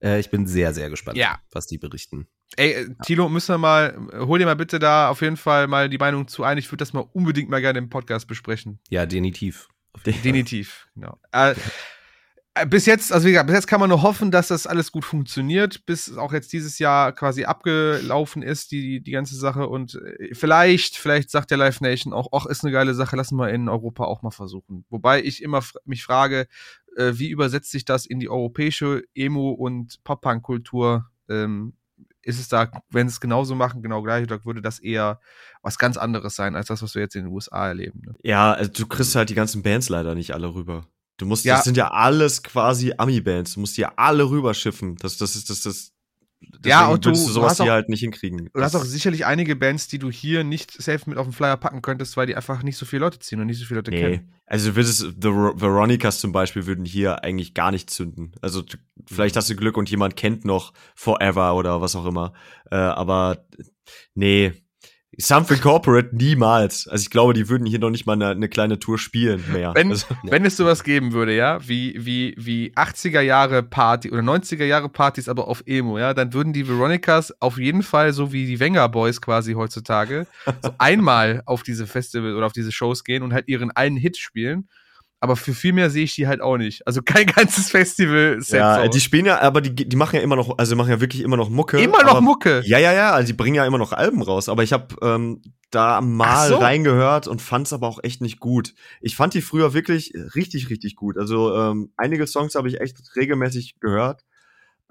Äh, 0.01 0.19
ich 0.19 0.29
bin 0.29 0.47
sehr, 0.47 0.73
sehr 0.73 0.89
gespannt, 0.89 1.17
Ja. 1.17 1.39
was 1.51 1.67
die 1.67 1.77
berichten. 1.77 2.27
Ey, 2.55 2.71
äh, 2.71 2.95
Tilo, 3.03 3.27
müssen 3.29 3.53
wir 3.53 3.57
mal, 3.57 3.97
hol 4.13 4.39
dir 4.39 4.45
mal 4.45 4.55
bitte 4.55 4.79
da 4.79 5.09
auf 5.09 5.21
jeden 5.21 5.37
Fall 5.37 5.67
mal 5.67 5.89
die 5.89 5.97
Meinung 5.97 6.27
zu 6.27 6.43
ein. 6.43 6.57
Ich 6.57 6.67
würde 6.67 6.77
das 6.77 6.93
mal 6.93 7.05
unbedingt 7.13 7.49
mal 7.49 7.61
gerne 7.61 7.79
im 7.79 7.89
Podcast 7.89 8.27
besprechen. 8.27 8.79
Ja, 8.89 9.05
definitiv. 9.05 9.67
Definitiv, 10.05 10.87
genau. 10.93 11.19
Äh, 11.31 11.51
äh, 11.51 11.55
bis 12.65 12.85
jetzt, 12.85 13.11
also 13.11 13.27
wie 13.27 13.31
gesagt, 13.31 13.47
bis 13.47 13.55
jetzt 13.55 13.67
kann 13.67 13.79
man 13.79 13.89
nur 13.89 14.01
hoffen, 14.01 14.31
dass 14.31 14.47
das 14.47 14.67
alles 14.67 14.91
gut 14.91 15.05
funktioniert, 15.05 15.85
bis 15.85 16.17
auch 16.17 16.33
jetzt 16.33 16.51
dieses 16.53 16.79
Jahr 16.79 17.11
quasi 17.11 17.45
abgelaufen 17.45 18.41
ist, 18.41 18.71
die, 18.71 19.01
die 19.01 19.11
ganze 19.11 19.35
Sache. 19.35 19.67
Und 19.67 19.95
äh, 19.95 20.33
vielleicht, 20.33 20.97
vielleicht 20.97 21.29
sagt 21.29 21.51
der 21.51 21.57
Live 21.57 21.81
Nation 21.81 22.13
auch, 22.13 22.29
ach, 22.31 22.45
ist 22.45 22.63
eine 22.63 22.71
geile 22.73 22.93
Sache, 22.93 23.15
lassen 23.15 23.37
wir 23.37 23.49
in 23.49 23.69
Europa 23.69 24.05
auch 24.05 24.21
mal 24.21 24.31
versuchen. 24.31 24.85
Wobei 24.89 25.23
ich 25.23 25.43
immer 25.43 25.63
mich 25.85 26.03
frage, 26.03 26.47
äh, 26.95 27.13
wie 27.15 27.29
übersetzt 27.29 27.71
sich 27.71 27.85
das 27.85 28.05
in 28.05 28.19
die 28.19 28.29
europäische 28.29 29.03
Emo- 29.13 29.51
und 29.51 30.03
Pop-Punk-Kultur? 30.03 31.09
Ähm, 31.29 31.73
ist 32.21 32.39
es 32.39 32.49
da, 32.49 32.69
wenn 32.89 33.07
sie 33.07 33.13
es 33.13 33.21
genauso 33.21 33.55
machen, 33.55 33.81
genau 33.81 34.01
gleich, 34.01 34.23
oder 34.23 34.43
würde 34.43 34.61
das 34.61 34.79
eher 34.79 35.21
was 35.61 35.77
ganz 35.77 35.95
anderes 35.95 36.35
sein, 36.35 36.55
als 36.55 36.67
das, 36.67 36.81
was 36.81 36.93
wir 36.93 37.01
jetzt 37.01 37.15
in 37.15 37.23
den 37.23 37.33
USA 37.33 37.69
erleben? 37.69 38.01
Ne? 38.05 38.15
Ja, 38.21 38.51
also 38.51 38.69
du 38.69 38.85
kriegst 38.85 39.15
halt 39.15 39.29
die 39.29 39.35
ganzen 39.35 39.63
Bands 39.63 39.87
leider 39.87 40.13
nicht 40.13 40.33
alle 40.33 40.53
rüber. 40.53 40.85
Du 41.17 41.25
musst, 41.25 41.45
Ja. 41.45 41.55
das 41.55 41.65
sind 41.65 41.77
ja 41.77 41.89
alles 41.89 42.43
quasi 42.43 42.93
Ami-Bands. 42.97 43.55
Du 43.55 43.59
musst 43.59 43.75
die 43.77 43.81
ja 43.81 43.93
alle 43.95 44.29
rüberschiffen. 44.29 44.95
Das, 44.97 45.17
das 45.17 45.35
ist, 45.35 45.49
das, 45.49 45.61
das, 45.61 45.91
Deswegen 46.39 46.91
und 46.91 47.03
du- 47.03 47.09
würdest 47.09 47.23
du 47.23 47.27
du 47.29 47.33
sowas 47.33 47.59
auch- 47.59 47.63
hier 47.65 47.73
halt 47.73 47.89
nicht 47.89 48.01
hinkriegen. 48.01 48.51
Du 48.53 48.61
hast 48.61 48.75
auch 48.75 48.83
sicherlich 48.83 49.25
einige 49.25 49.55
Bands, 49.55 49.87
die 49.87 49.97
du 49.97 50.11
hier 50.11 50.43
nicht 50.43 50.71
safe 50.71 51.09
mit 51.09 51.17
auf 51.17 51.25
den 51.25 51.33
Flyer 51.33 51.57
packen 51.57 51.81
könntest, 51.81 52.15
weil 52.15 52.27
die 52.27 52.35
einfach 52.35 52.61
nicht 52.61 52.77
so 52.77 52.85
viele 52.85 52.99
Leute 52.99 53.17
ziehen 53.17 53.39
und 53.41 53.47
nicht 53.47 53.57
so 53.59 53.65
viele 53.65 53.79
Leute 53.79 53.89
Nee. 53.89 53.99
kennen. 54.01 54.33
Also 54.45 54.69
du 54.69 54.75
würdest, 54.75 54.99
The 54.99 55.13
Ver- 55.31 55.53
Veronicas 55.59 56.19
zum 56.19 56.31
Beispiel 56.31 56.67
würden 56.67 56.85
hier 56.85 57.23
eigentlich 57.23 57.55
gar 57.55 57.71
nicht 57.71 57.89
zünden. 57.89 58.33
Also 58.41 58.61
du- 58.61 58.77
vielleicht 59.07 59.35
hast 59.35 59.49
du 59.49 59.55
Glück 59.55 59.77
und 59.77 59.89
jemand 59.89 60.15
kennt 60.15 60.45
noch 60.45 60.73
Forever 60.95 61.55
oder 61.55 61.81
was 61.81 61.95
auch 61.95 62.05
immer. 62.05 62.33
Äh, 62.69 62.75
aber 62.75 63.43
nee. 64.13 64.53
Something 65.19 65.59
Corporate 65.59 66.15
niemals. 66.15 66.87
Also 66.87 67.01
ich 67.01 67.09
glaube, 67.09 67.33
die 67.33 67.49
würden 67.49 67.65
hier 67.65 67.79
noch 67.79 67.89
nicht 67.89 68.05
mal 68.05 68.13
eine, 68.13 68.29
eine 68.29 68.47
kleine 68.49 68.77
Tour 68.77 68.99
spielen 68.99 69.43
mehr. 69.51 69.73
Wenn, 69.73 69.89
also, 69.89 70.05
wenn 70.23 70.45
es 70.45 70.57
sowas 70.57 70.83
geben 70.83 71.11
würde, 71.11 71.35
ja, 71.35 71.59
wie, 71.67 71.95
wie, 71.97 72.35
wie 72.37 72.71
80er 72.75 73.21
Jahre 73.21 73.63
Party 73.63 74.11
oder 74.11 74.21
90er 74.21 74.65
Jahre 74.65 74.89
Partys, 74.89 75.27
aber 75.27 75.47
auf 75.47 75.63
Emo, 75.65 75.97
ja, 75.97 76.13
dann 76.13 76.33
würden 76.33 76.53
die 76.53 76.67
Veronicas 76.67 77.33
auf 77.41 77.57
jeden 77.57 77.81
Fall, 77.81 78.13
so 78.13 78.31
wie 78.31 78.45
die 78.45 78.59
Wenger 78.59 78.87
Boys 78.89 79.19
quasi 79.19 79.53
heutzutage, 79.53 80.27
so 80.61 80.71
einmal 80.77 81.41
auf 81.47 81.63
diese 81.63 81.87
Festival 81.87 82.35
oder 82.35 82.45
auf 82.45 82.53
diese 82.53 82.71
Shows 82.71 83.03
gehen 83.03 83.23
und 83.23 83.33
halt 83.33 83.47
ihren 83.47 83.71
einen 83.71 83.97
Hit 83.97 84.17
spielen. 84.17 84.69
Aber 85.19 85.35
für 85.35 85.53
viel 85.53 85.73
mehr 85.73 85.89
sehe 85.89 86.03
ich 86.03 86.13
die 86.13 86.27
halt 86.27 86.41
auch 86.41 86.57
nicht. 86.57 86.85
Also 86.85 87.01
kein 87.01 87.25
ganzes 87.35 87.71
Festival 87.71 88.39
ja, 88.47 88.83
so. 88.83 88.89
die 88.89 88.99
spielen 88.99 89.25
ja, 89.25 89.41
aber 89.41 89.61
die, 89.61 89.73
die 89.73 89.95
machen 89.95 90.15
ja 90.15 90.21
immer 90.21 90.35
noch, 90.35 90.57
also 90.57 90.75
machen 90.75 90.91
ja 90.91 91.01
wirklich 91.01 91.21
immer 91.23 91.37
noch 91.37 91.49
Mucke. 91.49 91.79
Immer 91.79 92.03
noch 92.03 92.11
aber, 92.11 92.21
Mucke. 92.21 92.61
Ja, 92.65 92.77
ja, 92.77 92.93
ja, 92.93 93.11
also 93.11 93.27
die 93.27 93.33
bringen 93.33 93.55
ja 93.55 93.65
immer 93.65 93.79
noch 93.79 93.93
Alben 93.93 94.21
raus, 94.21 94.47
aber 94.47 94.63
ich 94.63 94.73
habe 94.73 94.95
ähm, 95.01 95.41
da 95.71 96.01
mal 96.01 96.49
so. 96.49 96.57
reingehört 96.57 97.27
und 97.27 97.41
fand's 97.41 97.73
aber 97.73 97.87
auch 97.87 97.99
echt 98.03 98.21
nicht 98.21 98.39
gut. 98.39 98.73
Ich 99.01 99.15
fand 99.15 99.33
die 99.33 99.41
früher 99.41 99.73
wirklich 99.73 100.13
richtig, 100.35 100.69
richtig 100.69 100.95
gut. 100.95 101.17
Also 101.17 101.55
ähm, 101.55 101.91
einige 101.97 102.27
Songs 102.27 102.55
habe 102.55 102.67
ich 102.67 102.79
echt 102.79 102.97
regelmäßig 103.15 103.79
gehört. 103.79 104.23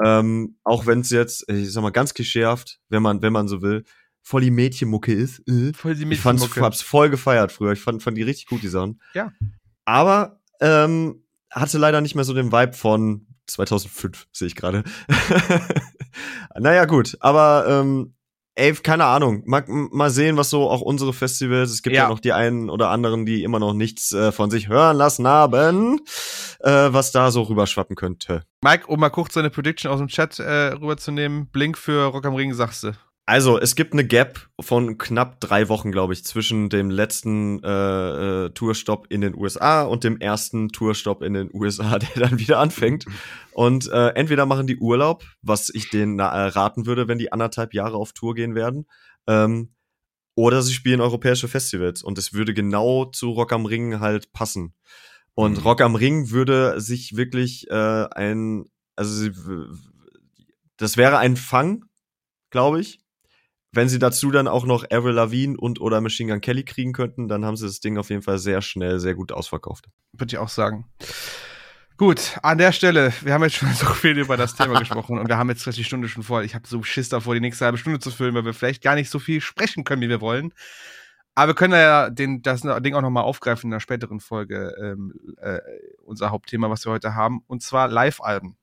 Ähm, 0.05 0.57
auch 0.65 0.87
wenn 0.87 1.01
es 1.01 1.11
jetzt, 1.11 1.49
ich 1.49 1.73
sag 1.73 1.83
mal, 1.83 1.91
ganz 1.91 2.15
geschärft, 2.15 2.81
wenn 2.89 3.03
man, 3.03 3.23
wenn 3.23 3.33
man 3.33 3.49
so 3.49 3.63
will, 3.63 3.85
voll 4.23 4.43
die 4.43 4.51
Mädchenmucke 4.51 5.13
ist. 5.13 5.39
Äh. 5.49 5.73
Voll 5.73 5.95
die 5.95 6.03
Ich 6.03 6.21
fand's, 6.21 6.43
Mädchenmucke. 6.43 6.61
hab's 6.61 6.83
voll 6.83 7.09
gefeiert 7.09 7.53
früher. 7.53 7.73
Ich 7.73 7.81
fand, 7.81 8.03
fand 8.03 8.19
die 8.19 8.23
richtig 8.23 8.47
gut, 8.47 8.63
die 8.63 8.69
Sachen. 8.69 9.01
Ja. 9.15 9.33
Aber 9.87 10.41
ähm, 10.61 11.23
hatte 11.51 11.79
leider 11.79 12.03
nicht 12.03 12.15
mehr 12.15 12.25
so 12.25 12.35
den 12.35 12.53
Vibe 12.53 12.75
von 12.75 13.27
2005, 13.47 14.27
sehe 14.33 14.49
ich 14.49 14.55
gerade. 14.57 14.85
naja, 16.59 16.85
gut. 16.85 17.17
Aber 17.21 17.67
ähm, 17.69 18.15
ey, 18.57 18.73
keine 18.75 19.05
Ahnung. 19.05 19.43
Mal, 19.47 19.65
mal 19.67 20.11
sehen, 20.11 20.37
was 20.37 20.51
so 20.51 20.69
auch 20.69 20.81
unsere 20.81 21.13
Festivals. 21.13 21.71
Es 21.71 21.83
gibt 21.83 21.95
ja, 21.95 22.03
Ja. 22.05 22.09
noch 22.09 22.21
die 22.21 22.33
einen 22.33 22.69
oder 22.71 22.91
anderen, 22.91 23.25
die 23.27 23.43
immer 23.45 23.59
noch 23.59 23.75
nichts 23.75 24.13
äh, 24.13 24.33
von 24.33 24.51
sich 24.51 24.69
hören 24.69 24.97
lassen 24.97 25.27
haben, 25.27 26.01
äh, 26.61 26.71
was 26.93 27.13
da 27.13 27.31
so 27.31 27.43
rüberschwappen 27.43 27.97
könnte. 27.97 28.43
Mike, 28.63 28.87
um 28.89 28.99
mal 28.99 29.11
kurz 29.11 29.35
seine 29.35 29.51
Prediction 29.51 29.91
aus 29.91 29.99
dem 29.99 30.09
Chat 30.09 30.39
äh, 30.41 30.73
rüberzunehmen. 30.73 31.49
Blink 31.51 31.79
für 31.79 32.07
Rock 32.07 32.27
am 32.27 32.35
Ring, 32.35 32.53
sagst 32.55 32.83
du. 32.83 32.93
Also, 33.29 33.59
es 33.59 33.75
gibt 33.75 33.93
eine 33.93 34.07
Gap 34.07 34.49
von 34.61 34.99
knapp 34.99 35.41
drei 35.41 35.69
Wochen, 35.69 35.91
glaube 35.91 36.13
ich, 36.13 36.25
zwischen 36.25 36.69
dem 36.69 36.91
letzten 36.91 37.61
äh, 37.65 38.45
äh, 38.45 38.51
Tourstopp 38.51 39.09
in 39.11 39.21
den 39.21 39.35
USA 39.35 39.83
und 39.83 40.05
dem 40.05 40.21
ersten 40.21 40.69
Tourstopp 40.69 41.23
in 41.23 41.35
den 41.35 41.51
USA, 41.53 41.99
der 41.99 42.29
dann 42.29 42.39
wieder 42.39 42.61
anfängt. 42.61 43.05
Und 43.53 43.91
äh, 43.91 44.11
entweder 44.11 44.47
machen 44.47 44.69
die 44.69 44.77
Urlaub, 44.79 45.25
was 45.43 45.71
ich 45.71 45.91
denen 45.91 46.21
äh, 46.21 46.23
raten 46.23 46.87
würde, 46.87 47.09
wenn 47.09 47.19
die 47.19 47.33
anderthalb 47.33 47.75
Jahre 47.75 47.97
auf 47.97 48.13
Tour 48.13 48.35
gehen 48.37 48.55
werden, 48.55 48.87
ähm, 49.27 49.73
oder 50.37 50.63
sie 50.63 50.75
spielen 50.75 51.01
europäische 51.01 51.49
Festivals. 51.49 52.05
Und 52.05 52.19
es 52.19 52.33
würde 52.33 52.55
genau 52.55 53.07
zu 53.07 53.31
Rock 53.31 53.53
am 53.53 53.67
Ring 53.67 53.99
halt 53.99 54.33
passen. 54.33 54.73
Und 55.35 55.57
Mhm. 55.59 55.63
Rock 55.65 55.81
am 55.81 55.97
Ring 55.97 56.31
würde 56.31 56.81
sich 56.81 57.17
wirklich 57.17 57.69
äh, 57.71 58.07
ein, 58.13 58.67
also 58.95 59.13
sie, 59.13 59.33
das 60.77 60.97
wäre 60.97 61.19
ein 61.19 61.37
Fang, 61.37 61.87
glaube 62.51 62.81
ich. 62.81 63.01
Wenn 63.77 63.91
sie 63.91 63.99
dazu 63.99 64.31
dann 64.31 64.49
auch 64.49 64.65
noch 64.65 64.85
Avril 64.91 65.13
Lavigne 65.13 65.55
und 65.59 65.83
oder 65.83 66.01
Machine 66.01 66.33
Gun 66.33 66.41
Kelly 66.41 66.65
kriegen 66.65 66.95
könnten, 66.95 67.29
dann 67.29 67.45
haben 67.45 67.57
sie 67.57 67.67
das 67.67 67.81
Ding 67.81 67.99
auf 67.99 68.09
jeden 68.09 68.23
Fall 68.23 68.39
sehr 68.39 68.63
schnell, 68.63 69.01
sehr 69.01 69.15
gut 69.15 69.33
ausverkauft. 69.33 69.85
Würde 70.13 70.33
ich 70.33 70.39
auch 70.39 70.49
sagen. 70.49 70.87
Gut, 71.99 72.39
an 72.43 72.57
der 72.57 72.73
Stelle, 72.73 73.13
wir 73.21 73.35
haben 73.35 73.43
jetzt 73.43 73.57
schon 73.57 73.71
so 73.75 73.85
viel 73.87 74.19
über 74.19 74.39
das 74.39 74.55
Thema 74.55 74.79
gesprochen 74.79 75.19
und 75.19 75.29
wir 75.29 75.37
haben 75.37 75.51
jetzt 75.51 75.67
die 75.67 75.85
Stunde 75.85 76.09
schon 76.09 76.23
voll. 76.23 76.45
Ich 76.47 76.55
habe 76.55 76.67
so 76.67 76.83
Schiss 76.83 77.11
davor, 77.11 77.35
die 77.35 77.41
nächste 77.41 77.67
halbe 77.67 77.77
Stunde 77.77 77.99
zu 77.99 78.11
füllen, 78.11 78.35
weil 78.35 78.47
wir 78.47 78.55
vielleicht 78.55 78.83
gar 78.83 78.95
nicht 78.95 79.11
so 79.11 79.19
viel 79.19 79.43
sprechen 79.43 79.85
können, 79.85 80.01
wie 80.01 80.09
wir 80.09 80.23
wollen. 80.23 80.55
Aber 81.35 81.51
wir 81.51 81.55
können 81.55 81.75
ja 81.75 82.09
den, 82.09 82.41
das 82.41 82.63
Ding 82.63 82.95
auch 82.95 83.03
nochmal 83.03 83.25
aufgreifen 83.25 83.69
in 83.69 83.75
einer 83.75 83.81
späteren 83.81 84.21
Folge, 84.21 84.75
ähm, 84.81 85.13
äh, 85.37 85.59
unser 86.03 86.31
Hauptthema, 86.31 86.71
was 86.71 86.87
wir 86.87 86.93
heute 86.93 87.15
haben, 87.15 87.43
und 87.47 87.63
zwar 87.63 87.89
Live-Alben. 87.89 88.57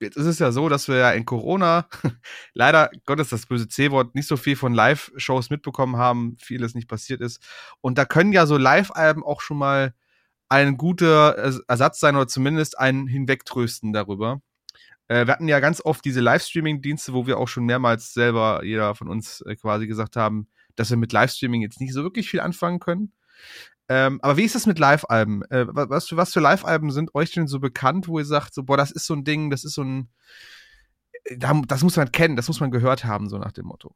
Jetzt 0.00 0.16
ist 0.16 0.26
es 0.26 0.38
ja 0.38 0.52
so, 0.52 0.68
dass 0.68 0.86
wir 0.88 0.96
ja 0.96 1.10
in 1.10 1.24
Corona 1.24 1.88
leider 2.54 2.90
Gottes 3.04 3.30
das 3.30 3.46
böse 3.46 3.68
C-Wort 3.68 4.14
nicht 4.14 4.28
so 4.28 4.36
viel 4.36 4.54
von 4.56 4.72
Live-Shows 4.72 5.50
mitbekommen 5.50 5.96
haben, 5.96 6.36
vieles 6.38 6.74
nicht 6.74 6.88
passiert 6.88 7.20
ist. 7.20 7.40
Und 7.80 7.98
da 7.98 8.04
können 8.04 8.32
ja 8.32 8.46
so 8.46 8.56
Live-Alben 8.56 9.24
auch 9.24 9.40
schon 9.40 9.58
mal 9.58 9.94
ein 10.48 10.76
guter 10.76 11.36
Ers- 11.36 11.62
Ersatz 11.68 12.00
sein 12.00 12.16
oder 12.16 12.28
zumindest 12.28 12.78
ein 12.78 13.06
Hinwegtrösten 13.06 13.92
darüber. 13.92 14.40
Äh, 15.08 15.26
wir 15.26 15.32
hatten 15.34 15.48
ja 15.48 15.60
ganz 15.60 15.80
oft 15.84 16.04
diese 16.04 16.20
Livestreaming-Dienste, 16.20 17.12
wo 17.12 17.26
wir 17.26 17.38
auch 17.38 17.48
schon 17.48 17.64
mehrmals 17.64 18.12
selber, 18.14 18.62
jeder 18.64 18.94
von 18.94 19.08
uns 19.08 19.40
äh, 19.42 19.56
quasi 19.56 19.86
gesagt 19.86 20.16
haben, 20.16 20.48
dass 20.76 20.90
wir 20.90 20.96
mit 20.96 21.12
Livestreaming 21.12 21.62
jetzt 21.62 21.80
nicht 21.80 21.92
so 21.92 22.02
wirklich 22.02 22.30
viel 22.30 22.40
anfangen 22.40 22.78
können. 22.78 23.12
Ähm, 23.88 24.20
aber 24.22 24.36
wie 24.36 24.44
ist 24.44 24.54
das 24.54 24.66
mit 24.66 24.78
Live-Alben? 24.78 25.42
Äh, 25.50 25.66
wa- 25.68 25.88
was, 25.88 26.08
für, 26.08 26.16
was 26.16 26.32
für 26.32 26.40
Live-Alben 26.40 26.90
sind 26.90 27.14
euch 27.14 27.30
denn 27.32 27.46
so 27.46 27.58
bekannt, 27.58 28.06
wo 28.08 28.18
ihr 28.18 28.24
sagt, 28.24 28.52
so, 28.54 28.62
boah, 28.62 28.76
das 28.76 28.90
ist 28.90 29.06
so 29.06 29.14
ein 29.14 29.24
Ding, 29.24 29.50
das 29.50 29.64
ist 29.64 29.74
so 29.74 29.82
ein, 29.82 30.08
äh, 31.24 31.36
da- 31.38 31.60
das 31.66 31.82
muss 31.82 31.96
man 31.96 32.12
kennen, 32.12 32.36
das 32.36 32.48
muss 32.48 32.60
man 32.60 32.70
gehört 32.70 33.04
haben, 33.04 33.28
so 33.28 33.38
nach 33.38 33.52
dem 33.52 33.66
Motto. 33.66 33.94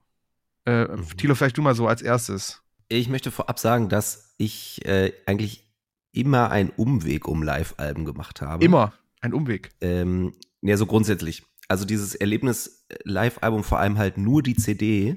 Äh, 0.65 0.85
Mhm. 0.97 1.17
Thilo, 1.17 1.35
vielleicht 1.35 1.59
du 1.59 1.63
mal 1.63 1.75
so 1.75 1.87
als 1.89 2.03
erstes. 2.03 2.63
Ich 2.89 3.09
möchte 3.09 3.31
vorab 3.31 3.59
sagen, 3.59 3.89
dass 3.89 4.35
ich 4.39 4.85
äh, 4.87 5.13
eigentlich 5.27 5.71
immer 6.13 6.51
einen 6.51 6.71
Umweg 6.71 7.27
um 7.27 7.43
Live-Alben 7.43 8.05
gemacht 8.05 8.41
habe. 8.43 8.65
Immer 8.65 8.93
ein 9.21 9.33
Umweg. 9.35 9.71
Ähm, 9.81 10.35
ja, 10.61 10.77
so 10.77 10.87
grundsätzlich. 10.87 11.43
Also 11.69 11.85
dieses 11.85 12.15
Erlebnis 12.15 12.85
äh, 12.89 12.97
Live-Album, 13.05 13.65
vor 13.65 13.79
allem 13.79 13.97
halt 13.99 14.19
nur 14.19 14.43
die 14.43 14.57
CD, 14.57 15.17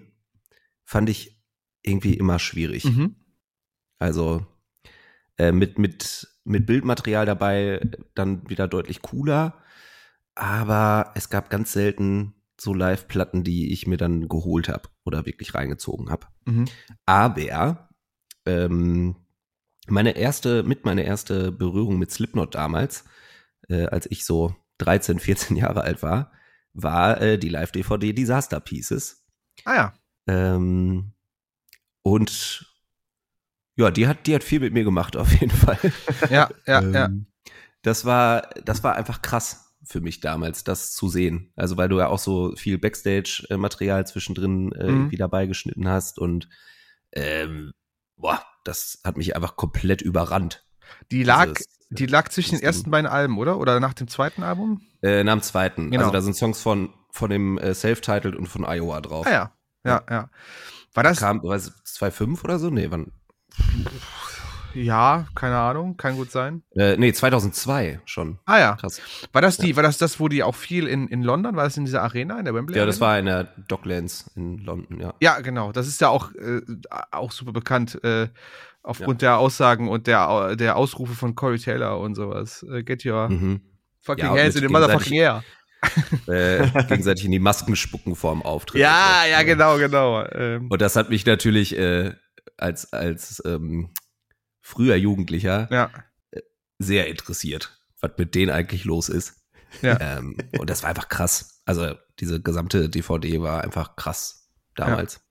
fand 0.86 1.10
ich 1.10 1.44
irgendwie 1.82 2.14
immer 2.14 2.40
schwierig. 2.40 2.86
Mhm. 2.86 3.16
Also 4.00 4.46
äh, 5.38 5.52
mit, 5.52 5.80
mit, 5.80 6.28
mit 6.44 6.66
Bildmaterial 6.66 7.26
dabei 7.26 7.82
dann 8.14 8.50
wieder 8.50 8.68
deutlich 8.68 9.02
cooler. 9.02 9.62
Aber 10.36 11.12
es 11.16 11.30
gab 11.30 11.50
ganz 11.50 11.72
selten 11.72 12.34
so 12.60 12.74
Live-Platten, 12.74 13.44
die 13.44 13.72
ich 13.72 13.88
mir 13.88 13.98
dann 13.98 14.28
geholt 14.28 14.70
habe 14.70 14.90
oder 15.04 15.26
wirklich 15.26 15.54
reingezogen 15.54 16.10
habe. 16.10 16.28
Mhm. 16.46 16.66
Aber 17.06 17.90
ähm, 18.46 19.16
meine 19.88 20.12
erste, 20.12 20.64
mit 20.64 20.86
meine 20.86 21.04
erste 21.04 21.52
Berührung 21.52 22.00
mit 22.00 22.12
Slipknot 22.12 22.56
damals, 22.56 23.06
äh, 23.70 23.86
als 23.86 24.10
ich 24.10 24.26
so 24.26 24.56
13, 24.80 25.20
14 25.20 25.58
Jahre 25.58 25.82
alt 25.82 26.02
war, 26.02 26.32
war 26.74 27.22
äh, 27.22 27.38
die 27.38 27.50
Live-DVD 27.50 28.14
Disaster 28.14 28.60
Pieces. 28.60 29.26
Ah 29.64 29.76
ja. 29.76 29.94
Ähm, 30.28 31.14
und 32.02 32.75
ja, 33.76 33.92
die 33.92 34.08
hat, 34.08 34.28
die 34.28 34.36
hat 34.36 34.44
viel 34.44 34.60
mit 34.60 34.74
mir 34.74 34.84
gemacht, 34.84 35.16
auf 35.18 35.32
jeden 35.34 35.52
Fall. 35.56 35.78
Ja, 36.30 36.50
ja, 36.66 36.82
ja. 36.82 37.06
Ähm, 37.06 37.28
Das 37.82 38.06
war, 38.06 38.50
das 38.64 38.84
war 38.84 38.96
einfach 38.96 39.22
krass 39.22 39.74
für 39.88 40.02
mich 40.02 40.20
damals, 40.20 40.64
das 40.64 40.94
zu 40.96 41.10
sehen. 41.10 41.52
Also 41.56 41.78
weil 41.78 41.90
du 41.90 42.00
ja 42.00 42.08
auch 42.08 42.18
so 42.20 42.56
viel 42.56 42.78
Backstage-Material 42.80 44.08
zwischendrin 44.08 44.72
äh, 44.72 44.84
Mhm. 44.84 44.90
irgendwie 44.90 45.18
dabei 45.18 45.46
geschnitten 45.46 45.88
hast 45.88 46.18
und 46.18 46.50
ähm, 47.12 47.74
boah, 48.18 48.42
das 48.64 49.00
hat 49.04 49.18
mich 49.18 49.36
einfach 49.36 49.56
komplett 49.56 50.02
überrannt. 50.02 50.64
Die 51.12 51.24
lag, 51.24 51.46
Dieses, 51.54 51.68
die 51.90 52.06
lag 52.08 52.30
zwischen 52.30 52.56
den 52.56 52.64
ersten 52.64 52.90
beiden 52.92 53.06
Alben, 53.10 53.38
oder? 53.38 53.60
Oder 53.60 53.80
nach 53.80 53.94
dem 53.94 54.08
zweiten 54.08 54.42
Album? 54.44 54.82
Äh, 55.04 55.24
nach 55.24 55.34
dem 55.34 55.42
zweiten. 55.44 55.92
Genau. 55.92 56.04
Also 56.06 56.12
da 56.14 56.22
sind 56.22 56.36
Songs 56.36 56.62
von, 56.62 56.94
von 57.12 57.30
dem 57.30 57.58
äh, 57.60 57.74
Self-Titled 57.76 58.36
und 58.36 58.48
von 58.48 58.66
Iowa 58.66 59.02
drauf. 59.02 59.28
Ah 59.28 59.32
ja. 59.32 59.52
Ja, 59.84 60.04
ja. 60.10 60.30
War 60.96 61.04
das? 61.04 61.20
Kam, 61.20 61.44
weiß 61.44 61.68
ich, 61.68 61.74
2.5 61.92 62.44
oder 62.44 62.58
so? 62.58 62.72
Nee, 62.72 62.88
wann? 62.90 63.12
Ja, 64.74 65.26
keine 65.36 65.58
Ahnung, 65.58 65.96
kann 65.96 66.18
gut 66.18 66.32
sein. 66.32 66.62
Äh, 66.76 66.98
nee, 66.98 67.14
2002 67.14 68.02
schon. 68.04 68.40
Ah 68.46 68.60
ja. 68.60 68.76
Krass. 68.76 69.00
War 69.32 69.42
das 69.42 69.58
die, 69.58 69.76
war 69.78 69.84
das 69.84 69.98
das, 69.98 70.20
wo 70.20 70.28
die 70.28 70.44
auch 70.44 70.56
viel 70.56 70.88
in, 70.88 71.08
in 71.08 71.24
London, 71.24 71.56
war 71.56 71.64
das 71.64 71.78
in 71.78 71.86
dieser 71.86 72.04
Arena, 72.04 72.38
in 72.40 72.44
der 72.46 72.54
Wembley? 72.54 72.78
Ja, 72.78 72.86
das 72.86 73.02
Arena? 73.02 73.08
war 73.12 73.20
in 73.20 73.26
der 73.26 73.44
Docklands 73.70 74.30
in 74.36 74.58
London, 74.58 75.00
ja. 75.00 75.14
Ja, 75.22 75.40
genau. 75.40 75.72
Das 75.72 75.88
ist 75.88 76.02
ja 76.02 76.10
auch, 76.10 76.34
äh, 76.34 76.60
auch 77.12 77.32
super 77.32 77.54
bekannt, 77.54 78.04
äh, 78.04 78.28
aufgrund 78.84 79.22
der 79.22 79.38
Aussagen 79.38 79.88
und 79.88 80.08
der, 80.08 80.58
der 80.58 80.76
Ausrufe 80.76 81.14
von 81.16 81.36
Corey 81.36 81.58
Taylor 81.58 81.98
und 82.02 82.16
sowas. 82.16 82.64
Äh, 82.70 82.84
get 82.84 83.06
your 83.06 83.30
Mhm. 83.30 83.62
fucking 84.02 84.26
Ja, 84.26 84.32
hands 84.44 84.56
in 84.58 84.62
the 84.64 84.68
motherfucking 84.68 85.14
gegenseitig- 85.14 85.22
air. 85.22 85.44
äh, 86.28 86.84
gegenseitig 86.88 87.24
in 87.26 87.32
die 87.32 87.40
Masken 87.40 87.76
spucken 87.78 88.16
vor 88.16 88.34
dem 88.34 88.42
Auftritt. 88.42 88.82
Ja, 88.82 89.22
und 89.22 89.26
so. 89.26 89.32
ja, 89.32 89.44
genau, 89.44 89.78
genau. 89.78 90.26
Ähm, 90.34 90.68
Und 90.70 90.82
das 90.82 90.96
hat 90.98 91.10
mich 91.10 91.26
natürlich 91.26 91.78
äh, 91.78 92.14
als, 92.58 92.92
als 92.94 93.42
ähm, 93.46 93.92
früher 94.62 94.96
Jugendlicher 94.96 95.68
ja. 95.72 95.92
sehr 96.80 97.08
interessiert, 97.08 97.80
was 98.02 98.12
mit 98.18 98.36
denen 98.36 98.52
eigentlich 98.52 98.86
los 98.86 99.10
ist. 99.10 99.42
Ja. 99.82 100.00
Ähm, 100.00 100.38
und 100.58 100.70
das 100.70 100.84
war 100.84 100.90
einfach 100.90 101.10
krass. 101.10 101.62
Also 101.66 101.96
diese 102.20 102.42
gesamte 102.42 102.90
DVD 102.90 103.42
war 103.42 103.64
einfach 103.64 103.96
krass 103.96 104.50
damals. 104.76 105.22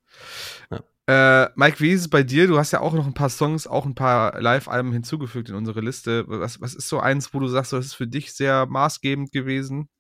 Äh, 1.07 1.51
Mike, 1.55 1.81
wie 1.81 1.91
ist 1.91 2.01
es 2.01 2.09
bei 2.09 2.23
dir? 2.23 2.47
Du 2.47 2.57
hast 2.59 2.71
ja 2.71 2.81
auch 2.81 2.95
noch 2.95 3.07
ein 3.07 3.13
paar 3.13 3.29
Songs, 3.29 3.67
auch 3.67 3.85
ein 3.85 3.95
paar 3.95 4.41
Live-Alben 4.41 4.91
hinzugefügt 4.91 5.51
in 5.51 5.55
unsere 5.55 5.81
Liste. 5.81 6.25
Was, 6.27 6.63
was 6.63 6.75
ist 6.75 6.89
so 6.89 6.99
eins, 6.99 7.35
wo 7.35 7.41
du 7.41 7.49
sagst, 7.49 7.75
das 7.75 7.87
ist 7.87 7.95
für 7.95 8.07
dich 8.07 8.33
sehr 8.33 8.65
maßgebend 8.65 9.31
gewesen? 9.31 9.91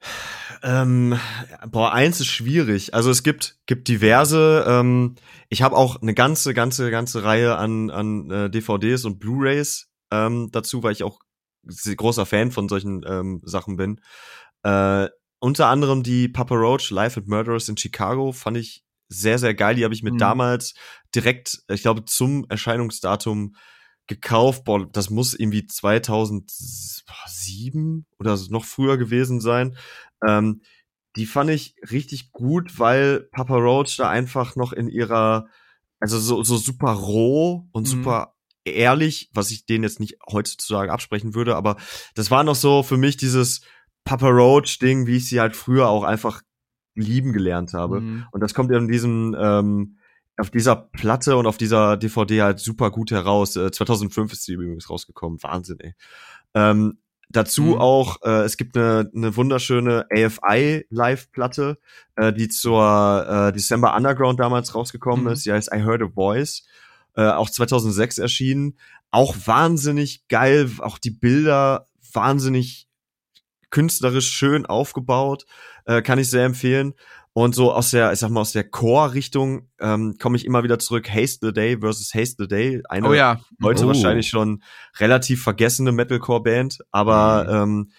Ähm, 0.62 1.18
boah, 1.70 1.92
eins 1.92 2.20
ist 2.20 2.28
schwierig. 2.28 2.94
Also 2.94 3.10
es 3.10 3.22
gibt 3.22 3.58
gibt 3.66 3.88
diverse. 3.88 4.64
Ähm, 4.66 5.16
ich 5.50 5.60
habe 5.60 5.76
auch 5.76 6.00
eine 6.00 6.14
ganze 6.14 6.54
ganze 6.54 6.90
ganze 6.90 7.22
Reihe 7.22 7.56
an 7.56 7.90
an 7.90 8.30
äh, 8.30 8.50
DVDs 8.50 9.04
und 9.04 9.18
Blu-rays 9.18 9.90
ähm, 10.10 10.48
dazu, 10.52 10.82
weil 10.82 10.92
ich 10.92 11.02
auch 11.02 11.20
großer 11.96 12.24
Fan 12.24 12.50
von 12.50 12.68
solchen 12.68 13.04
ähm, 13.06 13.42
Sachen 13.44 13.76
bin. 13.76 14.00
Äh, 14.62 15.08
unter 15.38 15.66
anderem 15.66 16.02
die 16.02 16.28
Papa 16.28 16.54
Roach 16.54 16.90
Life 16.90 17.20
and 17.20 17.28
Murderers 17.28 17.68
in 17.68 17.76
Chicago 17.76 18.32
fand 18.32 18.56
ich 18.56 18.83
sehr, 19.14 19.38
sehr 19.38 19.54
geil. 19.54 19.76
Die 19.76 19.84
habe 19.84 19.94
ich 19.94 20.02
mir 20.02 20.12
Mhm. 20.12 20.18
damals 20.18 20.74
direkt, 21.14 21.62
ich 21.68 21.82
glaube, 21.82 22.04
zum 22.04 22.44
Erscheinungsdatum 22.48 23.54
gekauft. 24.06 24.64
Boah, 24.64 24.86
das 24.90 25.10
muss 25.10 25.34
irgendwie 25.34 25.66
2007 25.66 28.06
oder 28.18 28.38
noch 28.48 28.64
früher 28.64 28.98
gewesen 28.98 29.40
sein. 29.40 29.76
Ähm, 30.26 30.62
die 31.16 31.26
fand 31.26 31.50
ich 31.50 31.76
richtig 31.90 32.32
gut, 32.32 32.78
weil 32.78 33.28
Papa 33.32 33.56
Roach 33.56 33.96
da 33.96 34.08
einfach 34.10 34.56
noch 34.56 34.72
in 34.72 34.88
ihrer, 34.88 35.46
also 36.00 36.18
so, 36.18 36.42
so 36.42 36.56
super 36.56 36.92
roh 36.92 37.68
und 37.72 37.86
Mhm. 37.86 37.90
super 37.90 38.34
ehrlich, 38.64 39.30
was 39.32 39.50
ich 39.50 39.66
denen 39.66 39.84
jetzt 39.84 40.00
nicht 40.00 40.16
heutzutage 40.30 40.90
absprechen 40.90 41.34
würde, 41.34 41.54
aber 41.54 41.76
das 42.14 42.30
war 42.30 42.44
noch 42.44 42.56
so 42.56 42.82
für 42.82 42.96
mich 42.96 43.16
dieses 43.16 43.60
Papa 44.04 44.28
Roach 44.28 44.78
Ding, 44.78 45.06
wie 45.06 45.18
ich 45.18 45.28
sie 45.28 45.40
halt 45.40 45.54
früher 45.54 45.88
auch 45.88 46.02
einfach 46.02 46.42
lieben 46.94 47.32
gelernt 47.32 47.72
habe. 47.74 48.00
Mhm. 48.00 48.24
Und 48.32 48.40
das 48.40 48.54
kommt 48.54 48.70
ja 48.70 48.78
in 48.78 48.88
diesem, 48.88 49.36
ähm, 49.38 49.96
auf 50.36 50.50
dieser 50.50 50.74
Platte 50.76 51.36
und 51.36 51.46
auf 51.46 51.58
dieser 51.58 51.96
DVD 51.96 52.42
halt 52.42 52.58
super 52.58 52.90
gut 52.90 53.10
heraus. 53.10 53.54
Äh, 53.56 53.70
2005 53.70 54.32
ist 54.32 54.44
sie 54.44 54.54
übrigens 54.54 54.90
rausgekommen. 54.90 55.42
Wahnsinn, 55.42 55.78
ey. 55.80 55.94
Ähm, 56.54 56.98
dazu 57.30 57.62
Mhm. 57.62 57.74
auch, 57.78 58.22
äh, 58.22 58.42
es 58.42 58.56
gibt 58.56 58.76
eine, 58.76 59.10
eine 59.14 59.36
wunderschöne 59.36 60.06
AFI 60.10 60.86
Live-Platte, 60.90 61.78
äh, 62.16 62.32
die 62.32 62.48
zur 62.48 63.26
äh, 63.28 63.52
December 63.52 63.94
Underground 63.96 64.40
damals 64.40 64.74
rausgekommen 64.74 65.26
Mhm. 65.26 65.30
ist. 65.32 65.46
Die 65.46 65.52
heißt 65.52 65.70
I 65.72 65.82
Heard 65.84 66.02
a 66.02 66.08
Voice. 66.08 66.64
Äh, 67.16 67.28
auch 67.28 67.48
2006 67.48 68.18
erschienen. 68.18 68.76
Auch 69.12 69.36
wahnsinnig 69.46 70.26
geil. 70.26 70.68
Auch 70.80 70.98
die 70.98 71.10
Bilder 71.12 71.86
wahnsinnig 72.12 72.83
künstlerisch 73.74 74.30
schön 74.30 74.64
aufgebaut. 74.66 75.44
Äh, 75.84 76.00
kann 76.02 76.18
ich 76.18 76.30
sehr 76.30 76.44
empfehlen. 76.46 76.94
Und 77.36 77.52
so 77.56 77.72
aus 77.72 77.90
der, 77.90 78.12
ich 78.12 78.20
sag 78.20 78.30
mal, 78.30 78.40
aus 78.42 78.52
der 78.52 78.62
Core-Richtung 78.70 79.68
ähm, 79.80 80.14
komme 80.20 80.36
ich 80.36 80.44
immer 80.44 80.62
wieder 80.62 80.78
zurück. 80.78 81.10
Haste 81.10 81.48
the 81.48 81.52
Day 81.52 81.76
versus 81.80 82.14
Haste 82.14 82.36
the 82.44 82.46
Day. 82.48 82.80
Eine 82.88 83.08
Oh 83.08 83.12
ja. 83.12 83.40
heute 83.62 83.84
Oh. 83.84 83.88
wahrscheinlich 83.88 84.28
schon 84.28 84.62
relativ 85.00 85.42
vergessene 85.42 85.90
Metalcore-Band, 85.90 86.78
aber 86.92 87.46
ähm, 87.50 87.90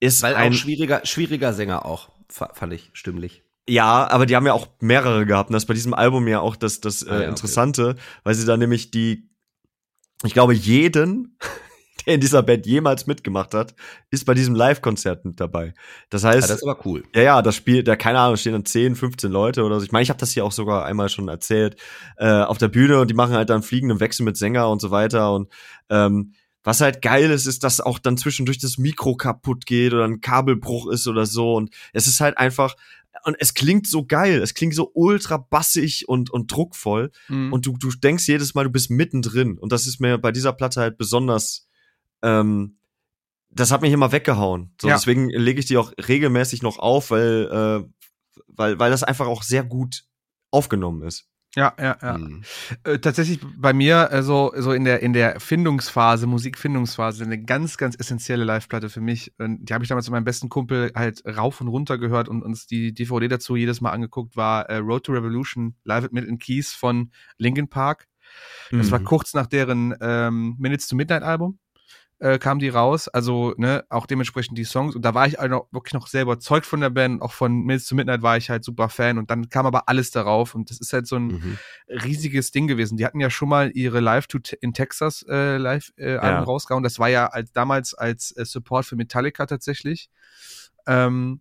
ist 0.00 0.22
Weil 0.22 0.34
ein 0.34 0.52
auch 0.52 0.56
schwieriger, 0.56 1.00
schwieriger 1.06 1.52
Sänger 1.52 1.86
auch, 1.86 2.08
fa- 2.28 2.50
fand 2.54 2.72
ich 2.72 2.90
stimmlich. 2.92 3.44
ja, 3.68 4.10
aber 4.10 4.26
die 4.26 4.34
haben 4.34 4.46
ja 4.46 4.52
auch 4.52 4.66
mehrere 4.80 5.26
gehabt. 5.26 5.48
Und 5.50 5.54
das 5.54 5.62
ist 5.62 5.68
bei 5.68 5.74
diesem 5.74 5.94
Album 5.94 6.26
ja 6.26 6.40
auch 6.40 6.56
das, 6.56 6.80
das 6.80 7.02
äh, 7.04 7.08
Ah, 7.08 7.12
ja, 7.12 7.18
okay. 7.20 7.28
Interessante, 7.28 7.94
weil 8.24 8.34
sie 8.34 8.44
da 8.46 8.56
nämlich 8.56 8.90
die, 8.90 9.30
ich 10.24 10.32
glaube, 10.32 10.54
jeden, 10.54 11.38
der 12.06 12.14
in 12.14 12.20
dieser 12.20 12.42
Band 12.42 12.66
jemals 12.66 13.06
mitgemacht 13.06 13.54
hat, 13.54 13.74
ist 14.10 14.24
bei 14.24 14.34
diesem 14.34 14.54
Live-Konzert 14.54 15.24
mit 15.24 15.40
dabei. 15.40 15.74
Das 16.10 16.22
Ja, 16.22 16.30
heißt, 16.30 16.50
das 16.50 16.56
ist 16.58 16.62
aber 16.62 16.78
cool. 16.86 17.02
ja, 17.14 17.22
ja, 17.22 17.42
das 17.42 17.56
Spiel, 17.56 17.82
da 17.82 17.96
keine 17.96 18.18
Ahnung, 18.18 18.36
stehen 18.36 18.52
dann 18.52 18.64
10, 18.64 18.96
15 18.96 19.30
Leute 19.30 19.64
oder 19.64 19.78
so. 19.78 19.84
Ich 19.84 19.92
meine, 19.92 20.02
ich 20.02 20.08
habe 20.10 20.20
das 20.20 20.32
hier 20.32 20.44
auch 20.44 20.52
sogar 20.52 20.84
einmal 20.84 21.08
schon 21.08 21.28
erzählt 21.28 21.76
äh, 22.16 22.28
auf 22.42 22.58
der 22.58 22.68
Bühne 22.68 23.00
und 23.00 23.08
die 23.10 23.14
machen 23.14 23.34
halt 23.34 23.50
dann 23.50 23.62
fliegenden 23.62 24.00
Wechsel 24.00 24.24
mit 24.24 24.36
Sänger 24.36 24.68
und 24.70 24.80
so 24.80 24.90
weiter 24.90 25.32
und 25.34 25.48
ähm, 25.90 26.32
was 26.64 26.80
halt 26.80 27.02
geil 27.02 27.28
ist, 27.32 27.46
ist, 27.46 27.64
dass 27.64 27.80
auch 27.80 27.98
dann 27.98 28.16
zwischendurch 28.16 28.58
das 28.58 28.78
Mikro 28.78 29.16
kaputt 29.16 29.66
geht 29.66 29.92
oder 29.94 30.04
ein 30.04 30.20
Kabelbruch 30.20 30.88
ist 30.92 31.08
oder 31.08 31.26
so 31.26 31.54
und 31.56 31.70
es 31.92 32.06
ist 32.06 32.20
halt 32.20 32.38
einfach 32.38 32.76
und 33.24 33.36
es 33.40 33.54
klingt 33.54 33.86
so 33.88 34.06
geil, 34.06 34.40
es 34.40 34.54
klingt 34.54 34.74
so 34.74 34.90
ultra 34.94 35.38
bassig 35.38 36.08
und 36.08 36.30
und 36.30 36.52
druckvoll 36.52 37.10
Mhm. 37.28 37.52
und 37.52 37.66
du 37.66 37.76
du 37.76 37.90
denkst 37.90 38.28
jedes 38.28 38.54
Mal, 38.54 38.62
du 38.64 38.70
bist 38.70 38.90
mittendrin 38.90 39.58
und 39.58 39.72
das 39.72 39.88
ist 39.88 40.00
mir 40.00 40.18
bei 40.18 40.30
dieser 40.30 40.52
Platte 40.52 40.80
halt 40.80 40.96
besonders 40.98 41.66
ähm, 42.22 42.78
das 43.50 43.70
hat 43.70 43.82
mich 43.82 43.92
immer 43.92 44.12
weggehauen. 44.12 44.74
So, 44.80 44.88
Ja. 44.88 44.94
Deswegen 44.94 45.28
lege 45.28 45.60
ich 45.60 45.66
die 45.66 45.76
auch 45.76 45.92
regelmäßig 46.08 46.62
noch 46.62 46.78
auf, 46.78 47.10
weil, 47.10 47.48
äh, 47.86 48.40
weil, 48.46 48.78
weil 48.78 48.90
das 48.90 49.02
einfach 49.04 49.26
auch 49.26 49.42
sehr 49.42 49.62
gut 49.64 50.04
aufgenommen 50.50 51.02
ist. 51.02 51.28
ja, 51.54 51.74
ja, 51.78 51.98
ja. 52.00 52.16
Mhm. 52.16 52.44
Äh, 52.84 52.98
tatsächlich 52.98 53.40
bei 53.58 53.74
mir, 53.74 54.10
also 54.10 54.52
so 54.56 54.72
in 54.72 54.84
der 54.84 55.00
in 55.02 55.12
der 55.12 55.38
Findungsphase, 55.38 56.26
Musikfindungsphase, 56.26 57.24
eine 57.24 57.42
ganz, 57.42 57.76
ganz 57.76 57.94
essentielle 57.94 58.44
Live-Platte 58.44 58.88
für 58.88 59.02
mich. 59.02 59.34
Und 59.38 59.66
die 59.68 59.74
habe 59.74 59.84
ich 59.84 59.88
damals 59.88 60.06
mit 60.06 60.12
meinem 60.12 60.24
besten 60.24 60.48
Kumpel 60.48 60.90
halt 60.94 61.22
rauf 61.26 61.60
und 61.60 61.68
runter 61.68 61.98
gehört 61.98 62.30
und 62.30 62.42
uns 62.42 62.66
die 62.66 62.94
DVD 62.94 63.28
dazu 63.28 63.54
jedes 63.56 63.82
Mal 63.82 63.90
angeguckt, 63.90 64.34
war 64.34 64.64
äh, 64.70 64.76
Road 64.78 65.04
to 65.04 65.12
Revolution 65.12 65.76
Live 65.84 66.04
at 66.04 66.12
Milton 66.14 66.38
Keys 66.38 66.72
von 66.72 67.10
Linkin 67.36 67.68
Park. 67.68 68.06
Das 68.70 68.90
war 68.90 69.00
Mhm. 69.00 69.04
kurz 69.04 69.34
nach 69.34 69.46
deren 69.46 69.94
ähm, 70.00 70.56
Minutes 70.58 70.88
to 70.88 70.96
Midnight 70.96 71.22
Album. 71.22 71.58
Äh, 72.22 72.38
kam 72.38 72.60
die 72.60 72.68
raus, 72.68 73.08
also 73.08 73.52
ne, 73.56 73.84
auch 73.88 74.06
dementsprechend 74.06 74.56
die 74.56 74.62
Songs 74.62 74.94
und 74.94 75.02
da 75.04 75.12
war 75.12 75.26
ich 75.26 75.38
noch, 75.40 75.66
wirklich 75.72 75.92
noch 75.92 76.06
sehr 76.06 76.22
überzeugt 76.22 76.66
von 76.66 76.80
der 76.80 76.90
Band, 76.90 77.20
auch 77.20 77.32
von 77.32 77.52
Minutes 77.52 77.86
to 77.88 77.96
Midnight 77.96 78.22
war 78.22 78.36
ich 78.36 78.48
halt 78.48 78.62
super 78.62 78.88
Fan 78.88 79.18
und 79.18 79.28
dann 79.28 79.48
kam 79.48 79.66
aber 79.66 79.88
alles 79.88 80.12
darauf 80.12 80.54
und 80.54 80.70
das 80.70 80.78
ist 80.78 80.92
halt 80.92 81.08
so 81.08 81.16
ein 81.16 81.26
Mhm. 81.32 81.56
riesiges 81.88 82.52
Ding 82.52 82.68
gewesen. 82.68 82.96
Die 82.96 83.04
hatten 83.06 83.18
ja 83.18 83.28
schon 83.28 83.48
mal 83.48 83.72
ihre 83.74 83.98
Live 83.98 84.28
to 84.28 84.38
in 84.60 84.72
Texas 84.72 85.26
äh, 85.28 85.56
Live 85.56 85.90
äh, 85.96 86.12
Ja. 86.14 86.44
rausgehauen. 86.44 86.84
Das 86.84 87.00
war 87.00 87.08
ja 87.08 87.26
als 87.26 87.50
damals 87.50 87.92
als 87.92 88.30
äh, 88.36 88.44
Support 88.44 88.86
für 88.86 88.94
Metallica 88.94 89.44
tatsächlich. 89.46 90.08
Ähm, 90.86 91.40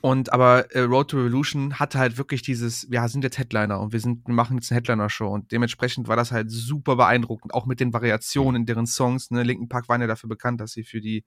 und 0.00 0.32
aber 0.32 0.74
äh, 0.74 0.80
Road 0.80 1.10
to 1.10 1.18
Revolution 1.18 1.78
hatte 1.78 1.98
halt 1.98 2.16
wirklich 2.16 2.42
dieses, 2.42 2.90
wir 2.90 3.06
sind 3.08 3.24
jetzt 3.24 3.38
Headliner 3.38 3.80
und 3.80 3.92
wir 3.92 4.00
sind, 4.00 4.26
wir 4.26 4.34
machen 4.34 4.56
jetzt 4.56 4.70
eine 4.70 4.76
Headliner-Show 4.76 5.28
und 5.28 5.52
dementsprechend 5.52 6.08
war 6.08 6.16
das 6.16 6.32
halt 6.32 6.50
super 6.50 6.96
beeindruckend, 6.96 7.52
auch 7.52 7.66
mit 7.66 7.78
den 7.80 7.92
Variationen 7.92 8.62
in 8.62 8.66
deren 8.66 8.86
Songs. 8.86 9.30
Ne? 9.30 9.42
Linken 9.42 9.68
Park 9.68 9.88
waren 9.88 10.00
ja 10.00 10.06
dafür 10.06 10.28
bekannt, 10.28 10.60
dass 10.60 10.72
sie 10.72 10.82
für 10.82 11.00
die 11.00 11.24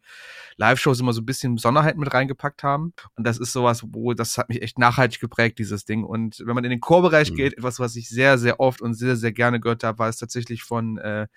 Live-Shows 0.58 1.00
immer 1.00 1.14
so 1.14 1.22
ein 1.22 1.26
bisschen 1.26 1.56
Besonderheiten 1.56 2.00
mit 2.00 2.14
reingepackt 2.14 2.64
haben. 2.64 2.94
Und 3.16 3.26
das 3.26 3.38
ist 3.38 3.54
sowas, 3.54 3.84
wo 3.88 4.14
das 4.14 4.38
hat 4.38 4.50
mich 4.50 4.62
echt 4.62 4.80
nachhaltig 4.80 5.20
geprägt, 5.20 5.60
dieses 5.60 5.86
Ding. 5.86 6.04
Und 6.04 6.42
wenn 6.44 6.56
man 6.56 6.64
in 6.64 6.72
den 6.72 6.82
Chorbereich 6.82 7.32
Mhm. 7.32 7.36
geht, 7.36 7.58
etwas, 7.58 7.80
was 7.80 7.96
ich 7.96 8.10
sehr, 8.10 8.38
sehr 8.38 8.60
oft 8.60 8.82
und 8.82 8.96
sehr, 8.96 9.16
sehr 9.16 9.32
gerne 9.32 9.60
gehört 9.60 9.84
habe, 9.84 10.00
war 10.00 10.10
es 10.10 10.18
tatsächlich 10.18 10.64
von 10.64 10.98
äh, 10.98 11.28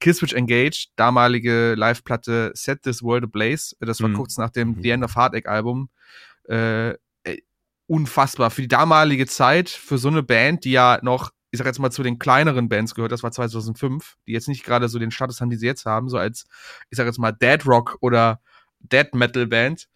Killswitch 0.00 0.32
Engage, 0.34 0.86
damalige 0.96 1.74
Live-Platte 1.76 2.52
Set 2.54 2.82
This 2.82 3.02
World 3.02 3.24
Ablaze. 3.24 3.76
Das 3.80 4.00
war 4.00 4.08
Mhm. 4.08 4.14
kurz 4.14 4.36
nach 4.38 4.50
dem 4.50 4.70
Mhm. 4.76 4.82
The 4.82 4.90
End 4.90 5.04
of 5.04 5.14
Heartache 5.16 5.46
Album. 5.48 5.90
Äh, 6.48 6.90
äh, 6.90 6.96
unfassbar. 7.86 8.50
Für 8.50 8.62
die 8.62 8.68
damalige 8.68 9.26
Zeit, 9.26 9.68
für 9.68 9.98
so 9.98 10.08
eine 10.08 10.22
Band, 10.22 10.64
die 10.64 10.72
ja 10.72 10.98
noch, 11.02 11.30
ich 11.50 11.58
sag 11.58 11.66
jetzt 11.66 11.78
mal, 11.78 11.90
zu 11.90 12.02
den 12.02 12.18
kleineren 12.18 12.68
Bands 12.68 12.94
gehört, 12.94 13.12
das 13.12 13.22
war 13.22 13.32
2005, 13.32 14.16
die 14.26 14.32
jetzt 14.32 14.48
nicht 14.48 14.64
gerade 14.64 14.88
so 14.88 14.98
den 14.98 15.10
Status 15.10 15.40
haben, 15.40 15.50
die 15.50 15.56
sie 15.56 15.66
jetzt 15.66 15.84
haben, 15.86 16.08
so 16.08 16.16
als, 16.16 16.46
ich 16.90 16.96
sag 16.96 17.06
jetzt 17.06 17.18
mal, 17.18 17.32
Dead 17.32 17.64
Rock 17.66 17.98
oder 18.00 18.40
Dead 18.80 19.14
Metal 19.14 19.46
Band. 19.46 19.88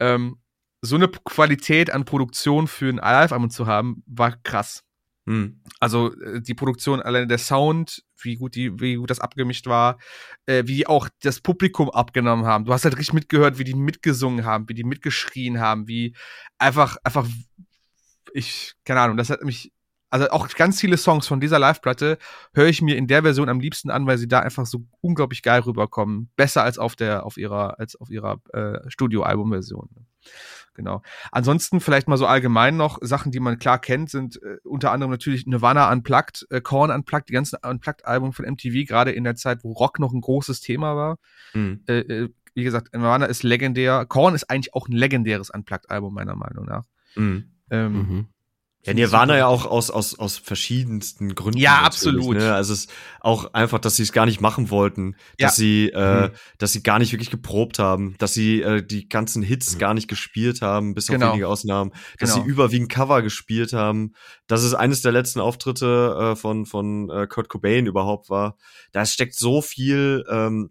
Ähm, 0.00 0.38
so 0.80 0.96
eine 0.96 1.08
Qualität 1.08 1.92
an 1.92 2.04
Produktion 2.04 2.66
für 2.66 2.88
ein 2.88 2.96
Live-Album 2.96 3.50
zu 3.50 3.66
haben, 3.66 4.02
war 4.06 4.32
krass. 4.42 4.82
Mhm. 5.26 5.60
Also 5.78 6.12
äh, 6.20 6.40
die 6.40 6.54
Produktion, 6.54 7.00
alleine 7.00 7.28
der 7.28 7.38
Sound, 7.38 8.02
wie 8.24 8.36
gut 8.36 8.54
die, 8.54 8.80
wie 8.80 8.96
gut 8.96 9.10
das 9.10 9.20
abgemischt 9.20 9.66
war, 9.66 9.98
äh, 10.46 10.64
wie 10.66 10.76
die 10.76 10.86
auch 10.86 11.08
das 11.22 11.40
Publikum 11.40 11.90
abgenommen 11.90 12.46
haben. 12.46 12.64
Du 12.64 12.72
hast 12.72 12.84
halt 12.84 12.96
richtig 12.96 13.14
mitgehört, 13.14 13.58
wie 13.58 13.64
die 13.64 13.74
mitgesungen 13.74 14.44
haben, 14.44 14.68
wie 14.68 14.74
die 14.74 14.84
mitgeschrien 14.84 15.60
haben, 15.60 15.88
wie 15.88 16.14
einfach, 16.58 16.96
einfach, 17.04 17.26
ich, 18.32 18.74
keine 18.84 19.00
Ahnung, 19.00 19.16
das 19.16 19.30
hat 19.30 19.42
mich, 19.42 19.72
also 20.10 20.28
auch 20.28 20.48
ganz 20.50 20.78
viele 20.78 20.98
Songs 20.98 21.26
von 21.26 21.40
dieser 21.40 21.58
Live-Platte 21.58 22.18
höre 22.52 22.66
ich 22.66 22.82
mir 22.82 22.96
in 22.96 23.06
der 23.06 23.22
Version 23.22 23.48
am 23.48 23.60
liebsten 23.60 23.90
an, 23.90 24.06
weil 24.06 24.18
sie 24.18 24.28
da 24.28 24.40
einfach 24.40 24.66
so 24.66 24.84
unglaublich 25.00 25.42
geil 25.42 25.60
rüberkommen. 25.60 26.30
Besser 26.36 26.62
als 26.62 26.78
auf 26.78 26.96
der, 26.96 27.24
auf 27.24 27.38
ihrer, 27.38 27.78
als 27.78 27.96
auf 27.96 28.10
ihrer 28.10 28.40
äh, 28.52 28.78
Studio-Album-Version. 28.88 29.88
Genau. 30.74 31.02
Ansonsten 31.30 31.80
vielleicht 31.80 32.08
mal 32.08 32.16
so 32.16 32.26
allgemein 32.26 32.76
noch 32.76 32.98
Sachen, 33.02 33.30
die 33.30 33.40
man 33.40 33.58
klar 33.58 33.78
kennt, 33.78 34.10
sind 34.10 34.42
äh, 34.42 34.56
unter 34.64 34.90
anderem 34.90 35.10
natürlich 35.10 35.46
Nirvana 35.46 35.92
Unplugged, 35.92 36.46
äh, 36.50 36.60
Korn 36.60 36.90
Unplugged, 36.90 37.28
die 37.28 37.34
ganzen 37.34 37.58
Unplugged-Alben 37.62 38.32
von 38.32 38.46
MTV, 38.46 38.86
gerade 38.86 39.12
in 39.12 39.24
der 39.24 39.34
Zeit, 39.34 39.64
wo 39.64 39.72
Rock 39.72 39.98
noch 39.98 40.12
ein 40.12 40.20
großes 40.20 40.60
Thema 40.60 40.96
war. 40.96 41.18
Mhm. 41.52 41.82
Äh, 41.86 41.98
äh, 41.98 42.28
wie 42.54 42.64
gesagt, 42.64 42.94
Nirvana 42.94 43.26
ist 43.26 43.42
legendär. 43.42 44.04
Korn 44.06 44.34
ist 44.34 44.50
eigentlich 44.50 44.74
auch 44.74 44.88
ein 44.88 44.92
legendäres 44.92 45.50
Unplugged-Album, 45.50 46.14
meiner 46.14 46.36
Meinung 46.36 46.64
nach. 46.66 46.84
Mhm. 47.16 47.50
Ähm, 47.70 47.92
Mhm. 47.92 48.26
Ja, 48.84 48.94
Nirvana 48.94 49.36
ja 49.36 49.46
auch 49.46 49.64
aus, 49.64 49.90
aus, 49.90 50.18
aus 50.18 50.38
verschiedensten 50.38 51.36
Gründen. 51.36 51.58
Ja, 51.58 51.82
absolut. 51.82 52.36
Ne? 52.36 52.52
Also 52.52 52.72
es 52.72 52.80
ist 52.86 52.90
auch 53.20 53.54
einfach, 53.54 53.78
dass 53.78 53.94
sie 53.94 54.02
es 54.02 54.10
gar 54.12 54.26
nicht 54.26 54.40
machen 54.40 54.70
wollten, 54.70 55.14
dass 55.38 55.56
Ja. 55.56 55.62
sie, 55.62 55.88
äh, 55.90 56.28
Mhm. 56.28 56.30
dass 56.58 56.72
sie 56.72 56.82
gar 56.82 56.98
nicht 56.98 57.12
wirklich 57.12 57.30
geprobt 57.30 57.78
haben, 57.78 58.16
dass 58.18 58.34
sie 58.34 58.60
äh, 58.60 58.82
die 58.84 59.08
ganzen 59.08 59.40
Hits 59.40 59.74
Mhm. 59.74 59.78
gar 59.78 59.94
nicht 59.94 60.08
gespielt 60.08 60.62
haben, 60.62 60.94
bis 60.94 61.08
auf 61.08 61.14
Genau. 61.14 61.28
wenige 61.30 61.46
Ausnahmen, 61.46 61.92
dass 62.18 62.32
Genau. 62.34 62.44
sie 62.44 62.50
überwiegend 62.50 62.88
Cover 62.90 63.22
gespielt 63.22 63.72
haben, 63.72 64.14
dass 64.48 64.62
es 64.64 64.74
eines 64.74 65.00
der 65.00 65.12
letzten 65.12 65.38
Auftritte 65.38 66.32
äh, 66.32 66.36
von, 66.36 66.66
von 66.66 67.08
äh, 67.08 67.28
Kurt 67.28 67.48
Cobain 67.48 67.86
überhaupt 67.86 68.30
war. 68.30 68.56
Da 68.90 69.06
steckt 69.06 69.36
so 69.36 69.62
viel, 69.62 70.24
ähm, 70.28 70.70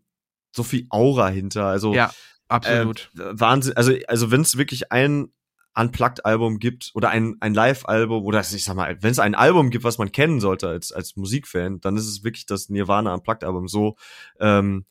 so 0.53 0.63
viel 0.63 0.85
Aura 0.89 1.29
hinter. 1.29 1.67
Also 1.67 1.93
Ja, 1.93 2.11
absolut. 2.49 3.09
äh, 3.17 3.21
Wahnsinn. 3.39 3.77
Also, 3.77 3.93
also 4.09 4.31
wenn 4.31 4.41
es 4.41 4.57
wirklich 4.57 4.91
ein 4.91 5.31
Unplugged-Album 5.75 6.59
gibt 6.59 6.91
oder 6.93 7.09
ein, 7.09 7.37
ein 7.39 7.53
Live-Album 7.53 8.25
oder 8.25 8.41
ich 8.41 8.63
sag 8.63 8.75
mal, 8.75 9.01
wenn 9.01 9.11
es 9.11 9.19
ein 9.19 9.35
Album 9.35 9.69
gibt, 9.69 9.83
was 9.83 9.97
man 9.97 10.11
kennen 10.11 10.39
sollte 10.39 10.67
als, 10.67 10.91
als 10.91 11.15
Musikfan, 11.15 11.79
dann 11.79 11.95
ist 11.95 12.07
es 12.07 12.23
wirklich 12.23 12.45
das 12.45 12.69
Nirvana 12.69 13.13
Unplugged-Album. 13.13 13.67
So, 13.67 13.95
ähm, 14.39 14.85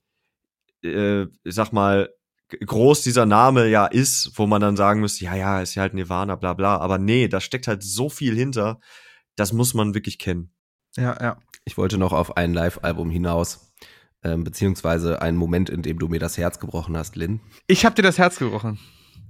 äh, 0.82 1.22
ich 1.22 1.54
sag 1.54 1.72
mal, 1.72 2.10
groß 2.48 3.02
dieser 3.02 3.26
Name 3.26 3.68
ja 3.68 3.86
ist, 3.86 4.32
wo 4.34 4.46
man 4.46 4.60
dann 4.60 4.76
sagen 4.76 5.00
müsste, 5.00 5.24
ja, 5.24 5.34
ja, 5.34 5.60
ist 5.60 5.74
ja 5.74 5.82
halt 5.82 5.94
Nirvana, 5.94 6.36
bla 6.36 6.54
bla. 6.54 6.78
Aber 6.78 6.98
nee, 6.98 7.28
da 7.28 7.40
steckt 7.40 7.68
halt 7.68 7.82
so 7.82 8.08
viel 8.08 8.34
hinter, 8.34 8.80
das 9.36 9.52
muss 9.52 9.74
man 9.74 9.94
wirklich 9.94 10.18
kennen. 10.18 10.52
ja, 10.96 11.16
ja. 11.20 11.38
Ich 11.66 11.76
wollte 11.76 11.98
noch 11.98 12.12
auf 12.12 12.38
ein 12.38 12.54
Live-Album 12.54 13.10
hinaus, 13.10 13.70
ähm, 14.24 14.44
beziehungsweise 14.44 15.20
einen 15.20 15.36
Moment, 15.36 15.68
in 15.68 15.82
dem 15.82 15.98
du 15.98 16.08
mir 16.08 16.18
das 16.18 16.38
Herz 16.38 16.58
gebrochen 16.58 16.96
hast, 16.96 17.16
Lynn. 17.16 17.40
Ich 17.66 17.84
habe 17.84 17.94
dir 17.94 18.02
das 18.02 18.16
Herz 18.18 18.38
gebrochen. 18.38 18.78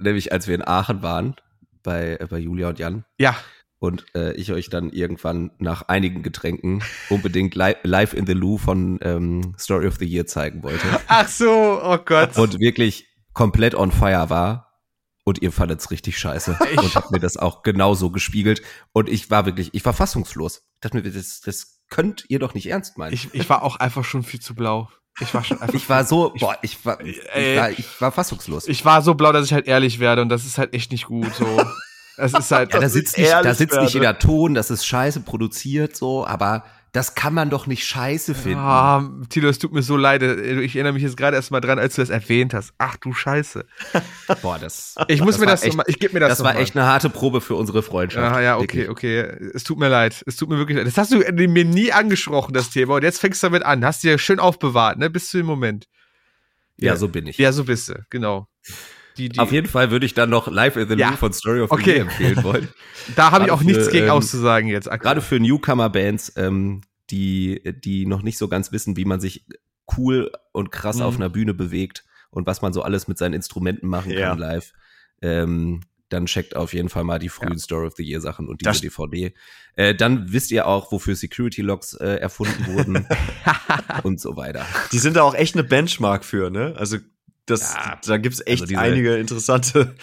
Nämlich 0.01 0.32
als 0.32 0.48
wir 0.48 0.55
in 0.55 0.66
Aachen 0.66 1.03
waren, 1.03 1.36
bei, 1.82 2.16
äh, 2.20 2.26
bei 2.28 2.38
Julia 2.38 2.68
und 2.68 2.78
Jan. 2.78 3.05
Ja. 3.18 3.36
Und 3.78 4.05
äh, 4.14 4.32
ich 4.34 4.53
euch 4.53 4.68
dann 4.68 4.90
irgendwann 4.90 5.53
nach 5.59 5.88
einigen 5.88 6.22
Getränken 6.22 6.82
unbedingt 7.09 7.55
li 7.55 7.74
Live 7.82 8.12
in 8.12 8.26
the 8.26 8.34
Lou 8.34 8.59
von 8.59 8.98
ähm, 9.03 9.55
Story 9.59 9.86
of 9.86 9.96
the 9.96 10.05
Year 10.05 10.26
zeigen 10.26 10.62
wollte. 10.62 10.86
Ach 11.07 11.28
so, 11.28 11.80
oh 11.82 11.98
Gott. 12.05 12.36
Und 12.36 12.61
wirklich 12.61 13.09
komplett 13.32 13.74
on 13.74 13.90
fire 13.90 14.28
war. 14.28 14.66
Und 15.24 15.40
ihr 15.42 15.53
fandet's 15.53 15.90
richtig 15.90 16.18
scheiße. 16.18 16.59
Und 16.76 16.94
habt 16.94 17.11
mir 17.11 17.20
das 17.20 17.36
auch 17.36 17.62
genauso 17.62 18.11
gespiegelt. 18.11 18.62
Und 18.92 19.09
ich 19.09 19.30
war 19.30 19.46
wirklich, 19.46 19.70
ich 19.72 19.84
war 19.84 19.92
fassungslos. 19.92 20.62
Ich 20.74 20.80
dachte 20.80 20.96
mir, 20.96 21.11
das, 21.11 21.40
das 21.40 21.80
könnt 21.88 22.24
ihr 22.28 22.38
doch 22.38 22.55
nicht 22.55 22.66
ernst 22.66 22.98
meinen. 22.98 23.12
ich, 23.12 23.32
ich 23.32 23.48
war 23.48 23.62
auch 23.62 23.76
einfach 23.76 24.05
schon 24.05 24.22
viel 24.22 24.40
zu 24.40 24.55
blau. 24.55 24.88
Ich 25.21 25.35
war 25.35 25.45
schon 25.45 25.61
einfach. 25.61 25.75
Ich 25.75 25.89
war 25.89 26.05
so, 26.05 26.35
boah, 26.39 26.57
ich 26.62 26.85
war, 26.85 27.01
ich 27.05 27.21
Ey. 27.33 27.57
war, 27.59 27.71
ich 27.71 28.01
war 28.01 28.12
fassungslos. 28.12 28.68
ich 28.68 28.85
war 28.85 29.03
so 29.03 29.14
blau, 29.14 29.33
dass 29.33 29.47
ich 29.47 29.53
halt 29.53 29.66
ehrlich 29.66 30.01
werde 30.01 30.23
und 30.23 30.29
das 30.29 30.45
ist 30.45 30.59
halt 30.59 30.75
echt 30.75 30.91
nicht 30.93 31.07
gut. 31.07 31.35
So, 31.35 31.47
es 32.16 32.33
ist 32.33 32.51
halt. 32.51 32.73
ja, 32.73 32.81
da 32.81 32.89
sitzt 32.89 33.18
nicht, 33.18 33.31
da 33.31 33.55
sitzt 33.55 33.75
nicht 33.77 33.95
werde. 33.95 34.07
jeder 34.07 34.18
Ton, 34.18 34.55
das 34.55 34.71
ist 34.71 34.87
scheiße 34.87 35.21
produziert 35.21 35.97
so, 35.97 36.27
aber 36.27 36.64
das 36.93 37.14
kann 37.14 37.34
man 37.34 37.51
doch 37.51 37.66
nicht 37.66 37.84
scheiße 37.86 38.34
finden. 38.34 38.59
Ah, 38.59 39.09
Tilo, 39.28 39.49
es 39.49 39.59
tut 39.59 39.72
mir 39.72 39.82
so 39.82 39.97
leid. 39.97 40.22
Ich 40.22 40.74
erinnere 40.74 40.93
mich 40.93 41.03
jetzt 41.03 41.16
gerade 41.16 41.36
erst 41.36 41.51
mal 41.51 41.61
dran, 41.61 41.78
als 41.78 41.95
du 41.95 42.03
das 42.03 42.11
erwähnt 42.11 42.53
hast. 42.53 42.72
Ach 42.78 42.97
du 42.97 43.12
Scheiße. 43.12 43.64
Boah, 44.43 44.59
das. 44.59 44.97
Ich 45.09 45.20
muss 45.20 45.34
Das 45.34 45.41
mir 45.41 45.47
das, 45.47 45.62
echt- 45.62 45.76
mal, 45.76 45.84
ich 45.86 45.99
gebe 45.99 46.14
mir 46.14 46.20
das. 46.20 46.30
Das 46.30 46.45
war 46.45 46.55
mal. 46.55 46.61
echt 46.61 46.76
eine 46.76 46.86
harte 46.86 47.09
Probe 47.11 47.41
für 47.41 47.55
unsere 47.55 47.82
Freundschaft. 47.82 48.34
Ah, 48.34 48.41
ja, 48.41 48.57
okay, 48.57 48.88
Wirklich. 48.88 48.88
okay. 48.91 49.51
Es 49.55 49.62
tut 49.64 49.78
mir 49.78 49.88
leid. 49.88 50.22
Es 50.26 50.36
tut 50.36 50.49
mir 50.49 50.59
wirklich 50.59 50.76
leid. 50.78 50.86
Das 50.86 50.99
hast 50.99 51.12
du 51.12 51.18
mir 51.18 51.64
nie 51.64 51.93
angesprochen, 51.93 52.53
das 52.55 52.70
Thema. 52.70 52.97
Und 52.97 53.03
jetzt 53.05 53.20
fängst 53.20 53.43
du 53.43 53.47
damit 53.47 53.62
an. 53.64 53.84
Hast 53.84 54.03
dir 54.03 54.18
schön 54.18 54.41
aufbewahrt, 54.41 54.99
ne? 54.99 55.11
Bis 55.11 55.28
zu 55.30 55.36
dem 55.36 55.47
Moment. 55.47 55.86
Ja, 56.76 56.97
so 56.97 57.09
bin 57.09 57.26
ich. 57.26 57.38
Ja, 57.38 57.53
so 57.53 57.64
bist 57.64 57.88
du. 57.91 57.95
Genau. 58.11 58.49
Die, 59.16 59.28
die, 59.28 59.38
Auf 59.38 59.52
jeden 59.52 59.66
Fall 59.66 59.90
würde 59.90 60.06
ich 60.06 60.14
dann 60.14 60.30
noch 60.30 60.48
Live 60.48 60.76
in 60.76 60.88
the 60.88 60.94
Ja. 60.94 61.12
Von 61.12 61.32
Story 61.32 61.61
of 61.61 61.70
the 61.70 61.74
Okay. 61.74 61.90
Year 61.96 62.00
empfehlen 62.02 62.42
wollen. 62.44 62.68
da 63.16 63.30
habe 63.32 63.46
ich 63.46 63.50
auch 63.50 63.62
nichts 63.62 63.86
für, 63.86 63.90
gegen 63.92 64.06
ähm, 64.06 64.12
auszusagen 64.12 64.68
jetzt. 64.68 64.86
aktuell. 64.90 65.14
Gerade 65.14 65.20
für 65.20 65.40
Newcomer-Bands, 65.40 66.34
ähm, 66.36 66.80
die, 67.11 67.61
die 67.84 68.06
noch 68.06 68.22
nicht 68.22 68.38
so 68.38 68.48
ganz 68.48 68.72
wissen, 68.72 68.96
wie 68.96 69.04
man 69.04 69.20
sich 69.20 69.44
cool 69.96 70.30
und 70.52 70.70
krass 70.70 70.96
Mhm. 70.96 71.02
auf 71.02 71.16
einer 71.16 71.28
Bühne 71.28 71.54
bewegt 71.54 72.04
und 72.30 72.46
was 72.46 72.62
man 72.62 72.72
so 72.72 72.82
alles 72.82 73.08
mit 73.08 73.18
seinen 73.18 73.34
Instrumenten 73.34 73.88
machen 73.88 74.12
Ja. 74.12 74.28
kann 74.30 74.38
live. 74.38 74.72
Ähm, 75.20 75.80
dann 76.08 76.26
checkt 76.26 76.56
auf 76.56 76.72
jeden 76.72 76.88
Fall 76.88 77.04
mal 77.04 77.18
die 77.20 77.28
frühen 77.28 77.58
Story 77.58 77.86
of 77.86 77.94
the 77.96 78.02
Year 78.02 78.20
Sachen 78.20 78.48
und 78.48 78.61
diese 78.62 78.70
Das- 78.70 78.80
DVD. 78.80 79.32
Äh, 79.76 79.94
dann 79.94 80.32
wisst 80.32 80.50
ihr 80.50 80.66
auch, 80.66 80.90
wofür 80.92 81.14
Security 81.14 81.62
Locks 81.62 81.94
äh, 81.94 82.16
erfunden 82.16 82.66
wurden 82.66 83.06
und 84.02 84.20
so 84.20 84.36
weiter. 84.36 84.66
Die 84.92 84.98
sind 84.98 85.16
da 85.16 85.22
auch 85.22 85.34
echt 85.34 85.54
eine 85.54 85.62
Benchmark 85.64 86.24
für, 86.24 86.50
ne? 86.50 86.74
Also 86.76 86.98
das, 87.51 87.74
Ja, 87.74 87.98
da 88.07 88.16
gibt's 88.16 88.40
echt 88.40 88.62
also 88.62 88.66
diese- 88.66 88.80
einige 88.80 89.16
interessante. 89.16 89.94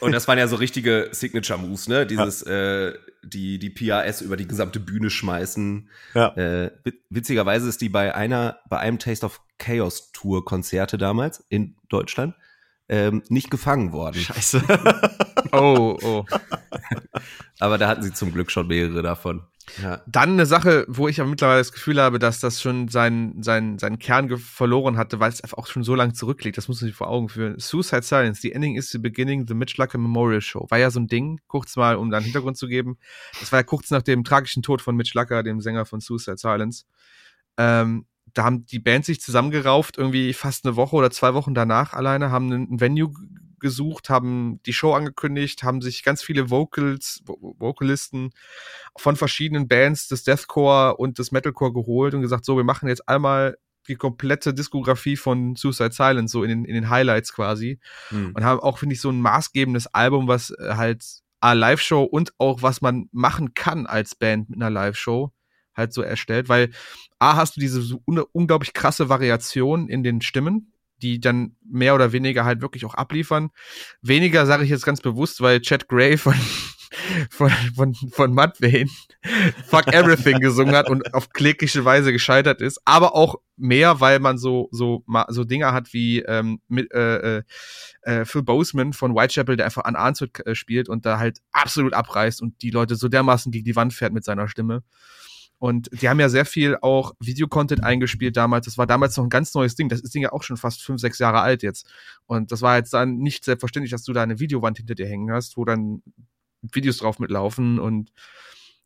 Und 0.00 0.12
das 0.12 0.26
waren 0.28 0.38
ja 0.38 0.46
so 0.48 0.56
richtige 0.56 1.08
Signature 1.12 1.58
Moves, 1.58 1.88
ne? 1.88 2.06
Dieses, 2.06 2.42
äh, 2.42 2.92
die, 3.22 3.58
die 3.58 3.70
PRS 3.70 4.20
über 4.20 4.36
die 4.36 4.46
gesamte 4.46 4.80
Bühne 4.80 5.10
schmeißen. 5.10 5.88
Ja. 6.14 6.28
Äh, 6.36 6.70
wit- 6.84 7.00
witzigerweise 7.10 7.68
ist 7.68 7.80
die 7.80 7.88
bei 7.88 8.14
einer, 8.14 8.58
bei 8.68 8.78
einem 8.78 8.98
Taste 8.98 9.26
of 9.26 9.40
Chaos 9.58 10.12
Tour 10.12 10.44
Konzerte 10.44 10.98
damals 10.98 11.44
in 11.48 11.76
Deutschland 11.88 12.34
ähm, 12.88 13.22
nicht 13.28 13.50
gefangen 13.50 13.92
worden. 13.92 14.20
Scheiße. 14.20 14.62
oh, 15.52 15.96
oh. 16.02 16.24
Aber 17.60 17.78
da 17.78 17.88
hatten 17.88 18.02
sie 18.02 18.12
zum 18.12 18.32
Glück 18.32 18.50
schon 18.50 18.66
mehrere 18.66 19.00
davon. 19.02 19.42
Ja. 19.82 20.02
Dann 20.06 20.32
eine 20.32 20.46
Sache, 20.46 20.84
wo 20.88 21.08
ich 21.08 21.20
aber 21.20 21.30
mittlerweile 21.30 21.58
das 21.58 21.72
Gefühl 21.72 22.00
habe, 22.00 22.18
dass 22.18 22.40
das 22.40 22.60
schon 22.60 22.88
seinen, 22.88 23.42
seinen, 23.42 23.78
seinen 23.78 23.98
Kern 23.98 24.36
verloren 24.36 24.96
hatte, 24.96 25.20
weil 25.20 25.30
es 25.30 25.42
einfach 25.42 25.58
auch 25.58 25.66
schon 25.66 25.82
so 25.82 25.94
lange 25.94 26.12
zurückliegt. 26.12 26.56
Das 26.56 26.68
muss 26.68 26.80
man 26.80 26.88
sich 26.88 26.96
vor 26.96 27.08
Augen 27.08 27.28
führen. 27.28 27.58
Suicide 27.58 28.02
Silence, 28.02 28.40
The 28.42 28.52
Ending 28.52 28.76
is 28.76 28.90
the 28.90 28.98
Beginning, 28.98 29.46
The 29.46 29.54
Mitch 29.54 29.74
Lucker 29.78 29.98
Memorial 29.98 30.40
Show. 30.40 30.66
War 30.68 30.78
ja 30.78 30.90
so 30.90 31.00
ein 31.00 31.08
Ding, 31.08 31.40
kurz 31.46 31.76
mal, 31.76 31.96
um 31.96 32.10
da 32.10 32.18
einen 32.18 32.24
Hintergrund 32.24 32.56
zu 32.56 32.68
geben. 32.68 32.98
Das 33.40 33.52
war 33.52 33.60
ja 33.60 33.64
kurz 33.64 33.90
nach 33.90 34.02
dem 34.02 34.24
tragischen 34.24 34.62
Tod 34.62 34.82
von 34.82 34.96
Mitch 34.96 35.12
Lucker, 35.14 35.42
dem 35.42 35.60
Sänger 35.60 35.86
von 35.86 36.00
Suicide 36.00 36.36
Silence. 36.36 36.84
Ähm, 37.56 38.06
da 38.32 38.44
haben 38.44 38.66
die 38.66 38.78
Band 38.78 39.04
sich 39.04 39.20
zusammengerauft, 39.20 39.98
irgendwie 39.98 40.32
fast 40.32 40.64
eine 40.64 40.76
Woche 40.76 40.96
oder 40.96 41.10
zwei 41.10 41.34
Wochen 41.34 41.54
danach 41.54 41.92
alleine, 41.92 42.30
haben 42.30 42.50
ein 42.50 42.80
Venue 42.80 43.12
gesucht, 43.64 44.10
haben 44.10 44.60
die 44.66 44.74
Show 44.74 44.92
angekündigt, 44.92 45.64
haben 45.64 45.80
sich 45.80 46.04
ganz 46.04 46.22
viele 46.22 46.50
Vocals, 46.50 47.22
Vo- 47.26 47.56
Vocalisten 47.58 48.30
von 48.96 49.16
verschiedenen 49.16 49.66
Bands 49.66 50.06
des 50.06 50.22
Deathcore 50.22 50.96
und 50.98 51.18
des 51.18 51.32
Metalcore 51.32 51.72
geholt 51.72 52.14
und 52.14 52.20
gesagt, 52.20 52.44
so, 52.44 52.56
wir 52.58 52.64
machen 52.64 52.88
jetzt 52.88 53.08
einmal 53.08 53.56
die 53.88 53.96
komplette 53.96 54.52
Diskografie 54.54 55.16
von 55.16 55.56
Suicide 55.56 55.92
Silence, 55.92 56.32
so 56.32 56.44
in 56.44 56.50
den, 56.50 56.64
in 56.66 56.74
den 56.74 56.90
Highlights 56.90 57.32
quasi. 57.32 57.80
Hm. 58.10 58.32
Und 58.34 58.44
haben 58.44 58.60
auch, 58.60 58.78
finde 58.78 58.94
ich, 58.94 59.00
so 59.00 59.10
ein 59.10 59.20
maßgebendes 59.20 59.88
Album, 59.88 60.28
was 60.28 60.50
äh, 60.50 60.74
halt 60.74 61.04
A, 61.40 61.52
Live-Show 61.52 62.02
und 62.04 62.32
auch 62.38 62.62
was 62.62 62.82
man 62.82 63.08
machen 63.12 63.54
kann 63.54 63.86
als 63.86 64.14
Band 64.14 64.50
mit 64.50 64.60
einer 64.60 64.70
Live-Show 64.70 65.32
halt 65.74 65.92
so 65.92 66.02
erstellt, 66.02 66.48
weil 66.48 66.70
A, 67.18 67.36
hast 67.36 67.56
du 67.56 67.60
diese 67.60 67.82
so 67.82 68.00
un 68.06 68.20
unglaublich 68.32 68.74
krasse 68.74 69.08
Variation 69.08 69.88
in 69.88 70.02
den 70.02 70.20
Stimmen, 70.20 70.72
die 71.02 71.20
dann 71.20 71.56
mehr 71.64 71.94
oder 71.94 72.12
weniger 72.12 72.44
halt 72.44 72.60
wirklich 72.60 72.84
auch 72.84 72.94
abliefern. 72.94 73.50
Weniger 74.02 74.46
sage 74.46 74.64
ich 74.64 74.70
jetzt 74.70 74.86
ganz 74.86 75.00
bewusst, 75.00 75.40
weil 75.40 75.60
Chad 75.60 75.88
Gray 75.88 76.16
von 76.18 76.34
von, 77.30 77.50
von, 77.74 77.94
von 77.94 78.32
Mudvayne 78.32 78.90
Fuck 79.66 79.92
Everything 79.92 80.38
gesungen 80.38 80.74
hat 80.74 80.88
und 80.88 81.14
auf 81.14 81.30
klägliche 81.30 81.84
Weise 81.84 82.12
gescheitert 82.12 82.60
ist, 82.60 82.80
aber 82.84 83.14
auch 83.14 83.36
mehr, 83.56 84.00
weil 84.00 84.18
man 84.20 84.38
so 84.38 84.68
so 84.70 85.04
so 85.28 85.44
Dinger 85.44 85.72
hat 85.72 85.92
wie 85.92 86.20
ähm, 86.20 86.60
mit, 86.68 86.92
äh, 86.92 87.38
äh, 87.38 87.42
äh, 88.02 88.24
Phil 88.24 88.42
Boseman 88.42 88.92
von 88.92 89.14
Whitechapel, 89.14 89.56
der 89.56 89.66
einfach 89.66 89.84
an 89.84 89.96
Arnswood 89.96 90.46
äh, 90.46 90.54
spielt 90.54 90.88
und 90.88 91.06
da 91.06 91.18
halt 91.18 91.38
absolut 91.52 91.94
abreißt 91.94 92.42
und 92.42 92.62
die 92.62 92.70
Leute 92.70 92.96
so 92.96 93.08
dermaßen 93.08 93.50
gegen 93.52 93.64
die 93.64 93.76
Wand 93.76 93.94
fährt 93.94 94.12
mit 94.12 94.24
seiner 94.24 94.48
Stimme. 94.48 94.82
Und 95.58 95.88
die 95.92 96.08
haben 96.08 96.20
ja 96.20 96.28
sehr 96.28 96.44
viel 96.44 96.76
auch 96.82 97.14
Videocontent 97.20 97.82
eingespielt 97.82 98.36
damals. 98.36 98.66
Das 98.66 98.76
war 98.76 98.86
damals 98.86 99.16
noch 99.16 99.24
ein 99.24 99.30
ganz 99.30 99.54
neues 99.54 99.74
Ding. 99.76 99.88
Das 99.88 100.00
ist 100.00 100.14
Ding 100.14 100.22
ja 100.22 100.32
auch 100.32 100.42
schon 100.42 100.56
fast 100.56 100.82
fünf, 100.82 101.00
sechs 101.00 101.18
Jahre 101.18 101.40
alt 101.40 101.62
jetzt. 101.62 101.88
Und 102.26 102.52
das 102.52 102.60
war 102.60 102.76
jetzt 102.76 102.92
dann 102.92 103.16
nicht 103.18 103.44
selbstverständlich, 103.44 103.90
dass 103.90 104.04
du 104.04 104.12
da 104.12 104.22
eine 104.22 104.40
Videowand 104.40 104.76
hinter 104.76 104.94
dir 104.94 105.06
hängen 105.06 105.32
hast, 105.32 105.56
wo 105.56 105.64
dann 105.64 106.02
Videos 106.60 106.98
drauf 106.98 107.18
mitlaufen. 107.18 107.78
Und 107.78 108.10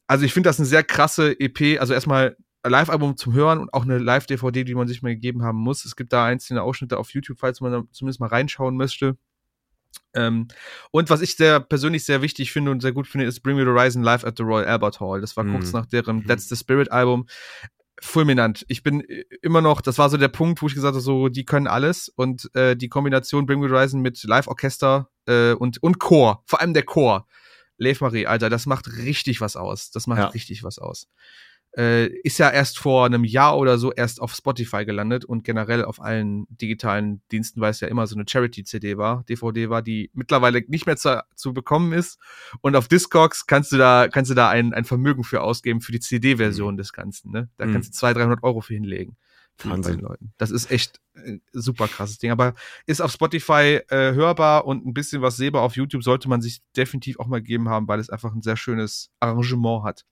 also 0.06 0.24
ich 0.24 0.32
finde 0.32 0.48
das 0.48 0.58
eine 0.58 0.66
sehr 0.66 0.84
krasse 0.84 1.38
EP. 1.40 1.80
Also 1.80 1.94
erstmal 1.94 2.36
ein 2.62 2.70
Live-Album 2.70 3.16
zum 3.16 3.32
Hören 3.32 3.58
und 3.58 3.72
auch 3.72 3.84
eine 3.84 3.99
Live-DVD, 3.99 4.64
die 4.64 4.74
man 4.74 4.88
sich 4.88 5.03
mal 5.03 5.14
gegeben 5.14 5.42
haben 5.42 5.58
muss. 5.58 5.84
Es 5.84 5.96
gibt 5.96 6.12
da 6.12 6.26
einzelne 6.26 6.62
Ausschnitte 6.62 6.99
auf 6.99 7.11
YouTube, 7.12 7.38
falls 7.38 7.61
man 7.61 7.72
da 7.72 7.82
zumindest 7.92 8.20
mal 8.20 8.28
reinschauen 8.28 8.76
möchte. 8.76 9.16
Ähm, 10.14 10.48
und 10.90 11.10
was 11.10 11.20
ich 11.20 11.36
sehr 11.36 11.60
persönlich 11.60 12.04
sehr 12.04 12.22
wichtig 12.22 12.50
finde 12.52 12.70
und 12.70 12.80
sehr 12.80 12.92
gut 12.92 13.06
finde, 13.06 13.26
ist 13.26 13.40
Bring 13.40 13.56
Me 13.56 13.62
the 13.62 13.68
Horizon 13.68 14.02
live 14.02 14.24
at 14.24 14.36
the 14.36 14.42
Royal 14.42 14.66
Albert 14.66 15.00
Hall. 15.00 15.20
Das 15.20 15.36
war 15.36 15.44
Mhm. 15.44 15.52
kurz 15.52 15.72
nach 15.72 15.86
deren 15.86 16.18
Mhm. 16.18 16.26
That's 16.26 16.48
the 16.48 16.56
Spirit 16.56 16.90
Album. 16.90 17.26
Fulminant. 18.00 18.64
Ich 18.68 18.82
bin 18.82 19.00
äh, 19.08 19.24
immer 19.42 19.60
noch, 19.60 19.80
das 19.80 19.98
war 19.98 20.08
so 20.08 20.16
der 20.16 20.28
Punkt, 20.28 20.62
wo 20.62 20.66
ich 20.66 20.74
gesagt 20.74 20.94
habe, 20.94 21.00
so, 21.00 21.28
die 21.28 21.44
können 21.44 21.66
alles. 21.66 22.08
Und 22.08 22.48
äh, 22.54 22.76
die 22.76 22.88
Kombination 22.88 23.44
Bring 23.46 23.60
Me 23.60 23.68
the 23.68 23.74
Horizon 23.74 24.00
mit 24.00 24.22
Live-Orchester 24.22 25.10
äh, 25.26 25.52
und, 25.52 25.82
und 25.82 25.98
Chor, 25.98 26.42
vor 26.46 26.60
allem 26.60 26.74
der 26.74 26.84
Chor. 26.84 27.26
Lev 27.76 28.00
Marie, 28.00 28.26
Alter, 28.26 28.50
das 28.50 28.66
macht 28.66 28.88
richtig 28.98 29.40
was 29.40 29.56
aus. 29.56 29.90
Das 29.90 30.06
macht 30.06 30.18
Ja. 30.18 30.26
richtig 30.28 30.64
was 30.64 30.78
aus. 30.78 31.08
Äh, 31.76 32.07
ist 32.07 32.38
ja 32.38 32.50
erst 32.50 32.78
vor 32.78 33.07
einem 33.07 33.24
Jahr 33.24 33.58
oder 33.58 33.78
so 33.78 33.92
erst 33.92 34.20
auf 34.20 34.34
Spotify 34.34 34.84
gelandet 34.84 35.24
und 35.24 35.45
generell 35.45 35.84
auf 35.84 36.00
allen 36.00 36.46
digitalen 36.49 37.22
Diensten, 37.30 37.61
weil 37.61 37.70
es 37.70 37.80
ja 37.80 37.88
immer 37.88 38.07
so 38.07 38.16
eine 38.16 38.24
Charity-CD 38.28 38.96
war, 38.96 39.24
DVD 39.28 39.68
war, 39.68 39.82
die 39.82 40.11
mittlerweile 40.14 40.62
nicht 40.68 40.86
mehr 40.86 40.96
zu, 40.96 41.22
zu 41.34 41.53
bekommen 41.53 41.92
ist. 41.92 42.18
Und 42.61 42.76
auf 42.76 42.88
Discogs 42.88 43.46
kannst 43.46 43.72
du 43.72 43.76
da, 43.76 44.08
kannst 44.08 44.30
du 44.30 44.34
da 44.34 44.49
ein, 44.49 44.72
ein 44.72 44.84
Vermögen 44.84 45.24
für 45.24 45.42
ausgeben 45.42 45.80
für 45.80 45.92
die 45.92 46.00
CD-Version 46.00 46.74
mhm. 46.74 46.78
des 46.78 46.92
Ganzen. 46.92 47.30
Ne? 47.30 47.49
Da 47.58 47.66
mhm. 47.66 47.74
kannst 47.74 47.90
du 47.90 47.99
200, 47.99 48.22
300 48.22 48.42
Euro 48.42 48.61
für 48.61 48.74
hinlegen. 48.74 49.16
Wahnsinn. 49.64 50.00
Leuten. 50.00 50.32
Das 50.38 50.50
ist 50.50 50.70
echt 50.70 51.00
ein 51.16 51.42
super 51.53 51.88
krasses 51.88 52.18
Ding. 52.18 52.30
Aber 52.30 52.54
ist 52.86 53.00
auf 53.00 53.12
Spotify 53.12 53.80
äh, 53.88 54.12
hörbar 54.14 54.66
und 54.66 54.86
ein 54.86 54.95
bisschen 54.95 55.22
was 55.22 55.36
sehbar 55.36 55.62
auf 55.62 55.76
YouTube 55.76 56.04
sollte 56.04 56.28
man 56.28 56.40
sich 56.40 56.62
definitiv 56.76 57.18
auch 57.18 57.26
mal 57.26 57.42
geben 57.42 57.68
haben, 57.68 57.88
weil 57.88 57.99
es 57.99 58.11
einfach 58.11 58.32
ein 58.32 58.42
sehr 58.42 58.57
schönes 58.57 59.11
Arrangement 59.20 59.84
hat. 59.84 60.04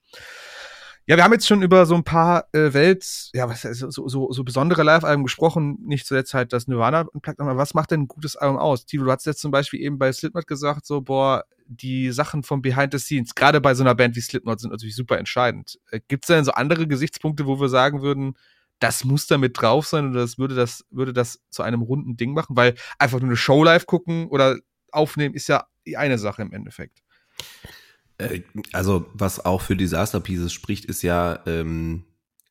Ja, 1.09 1.17
wir 1.17 1.23
haben 1.23 1.33
jetzt 1.33 1.47
schon 1.47 1.63
über 1.63 1.87
so 1.87 1.95
ein 1.95 2.03
paar 2.03 2.49
äh, 2.53 2.73
Welt, 2.73 3.31
ja, 3.33 3.49
was 3.49 3.63
so, 3.63 4.09
so, 4.09 4.33
so 4.33 4.45
besondere 4.45 4.83
Live-Alben 4.83 5.23
gesprochen, 5.23 5.79
nicht 5.87 6.05
zuletzt 6.05 6.35
halt 6.35 6.53
das 6.53 6.67
Nirvana 6.67 7.03
Unplugged, 7.03 7.39
aber 7.39 7.57
was 7.57 7.75
macht 7.75 7.93
denn 7.93 8.03
ein 8.03 8.09
gutes 8.09 8.35
Album 8.35 8.59
aus? 8.59 8.87
Tilo, 8.87 9.05
du 9.05 9.13
hast 9.13 9.25
jetzt 9.25 9.41
zum 9.41 9.53
Beispiel 9.53 9.81
eben 9.81 9.99
bei 9.99 10.13
Slipknot 10.13 10.49
gesagt, 10.49 10.85
so, 10.85 11.01
boah, 11.03 11.45
die 11.69 12.11
Sachen 12.11 12.43
vom 12.43 12.61
Behind 12.61 12.93
the 12.93 12.99
Scenes, 12.99 13.37
gerade 13.37 13.61
bei 13.61 13.73
so 13.75 13.85
einer 13.85 13.95
Band 13.95 14.17
wie 14.17 14.21
Slipknot, 14.21 14.59
sind 14.59 14.73
natürlich 14.73 14.97
super 14.97 15.17
entscheidend. 15.17 15.79
Äh, 15.93 16.01
Gibt 16.09 16.25
es 16.25 16.27
denn 16.27 16.45
so 16.45 16.51
andere 16.51 16.89
Gesichtspunkte, 16.89 17.47
wo 17.47 17.61
wir 17.61 17.69
sagen 17.69 18.03
würden, 18.03 18.35
das 18.81 19.05
muss 19.05 19.29
da 19.29 19.39
mit 19.39 19.61
drauf 19.61 19.87
sein 19.87 20.11
oder 20.11 20.21
das 20.21 20.39
würde 20.39 20.57
das, 20.57 20.85
würde 20.91 21.13
das 21.13 21.41
zu 21.51 21.63
einem 21.63 21.83
runden 21.83 22.17
Ding 22.17 22.33
machen? 22.33 22.57
Weil 22.57 22.75
einfach 22.99 23.21
nur 23.21 23.29
eine 23.29 23.37
Show 23.37 23.63
live 23.63 23.87
gucken 23.87 24.27
oder 24.27 24.59
aufnehmen 24.91 25.37
ist 25.37 25.49
ja 25.49 25.67
eine 25.97 26.19
Sache 26.19 26.43
im 26.43 26.53
Endeffekt. 26.53 26.99
Äh, 28.19 28.43
also, 28.73 29.07
was 29.13 29.45
auch 29.45 29.61
für 29.61 29.77
Disaster 29.77 30.21
Pieces 30.21 30.53
spricht, 30.53 30.85
ist 30.85 31.03
ja 31.03 31.41
ähm, 31.47 32.05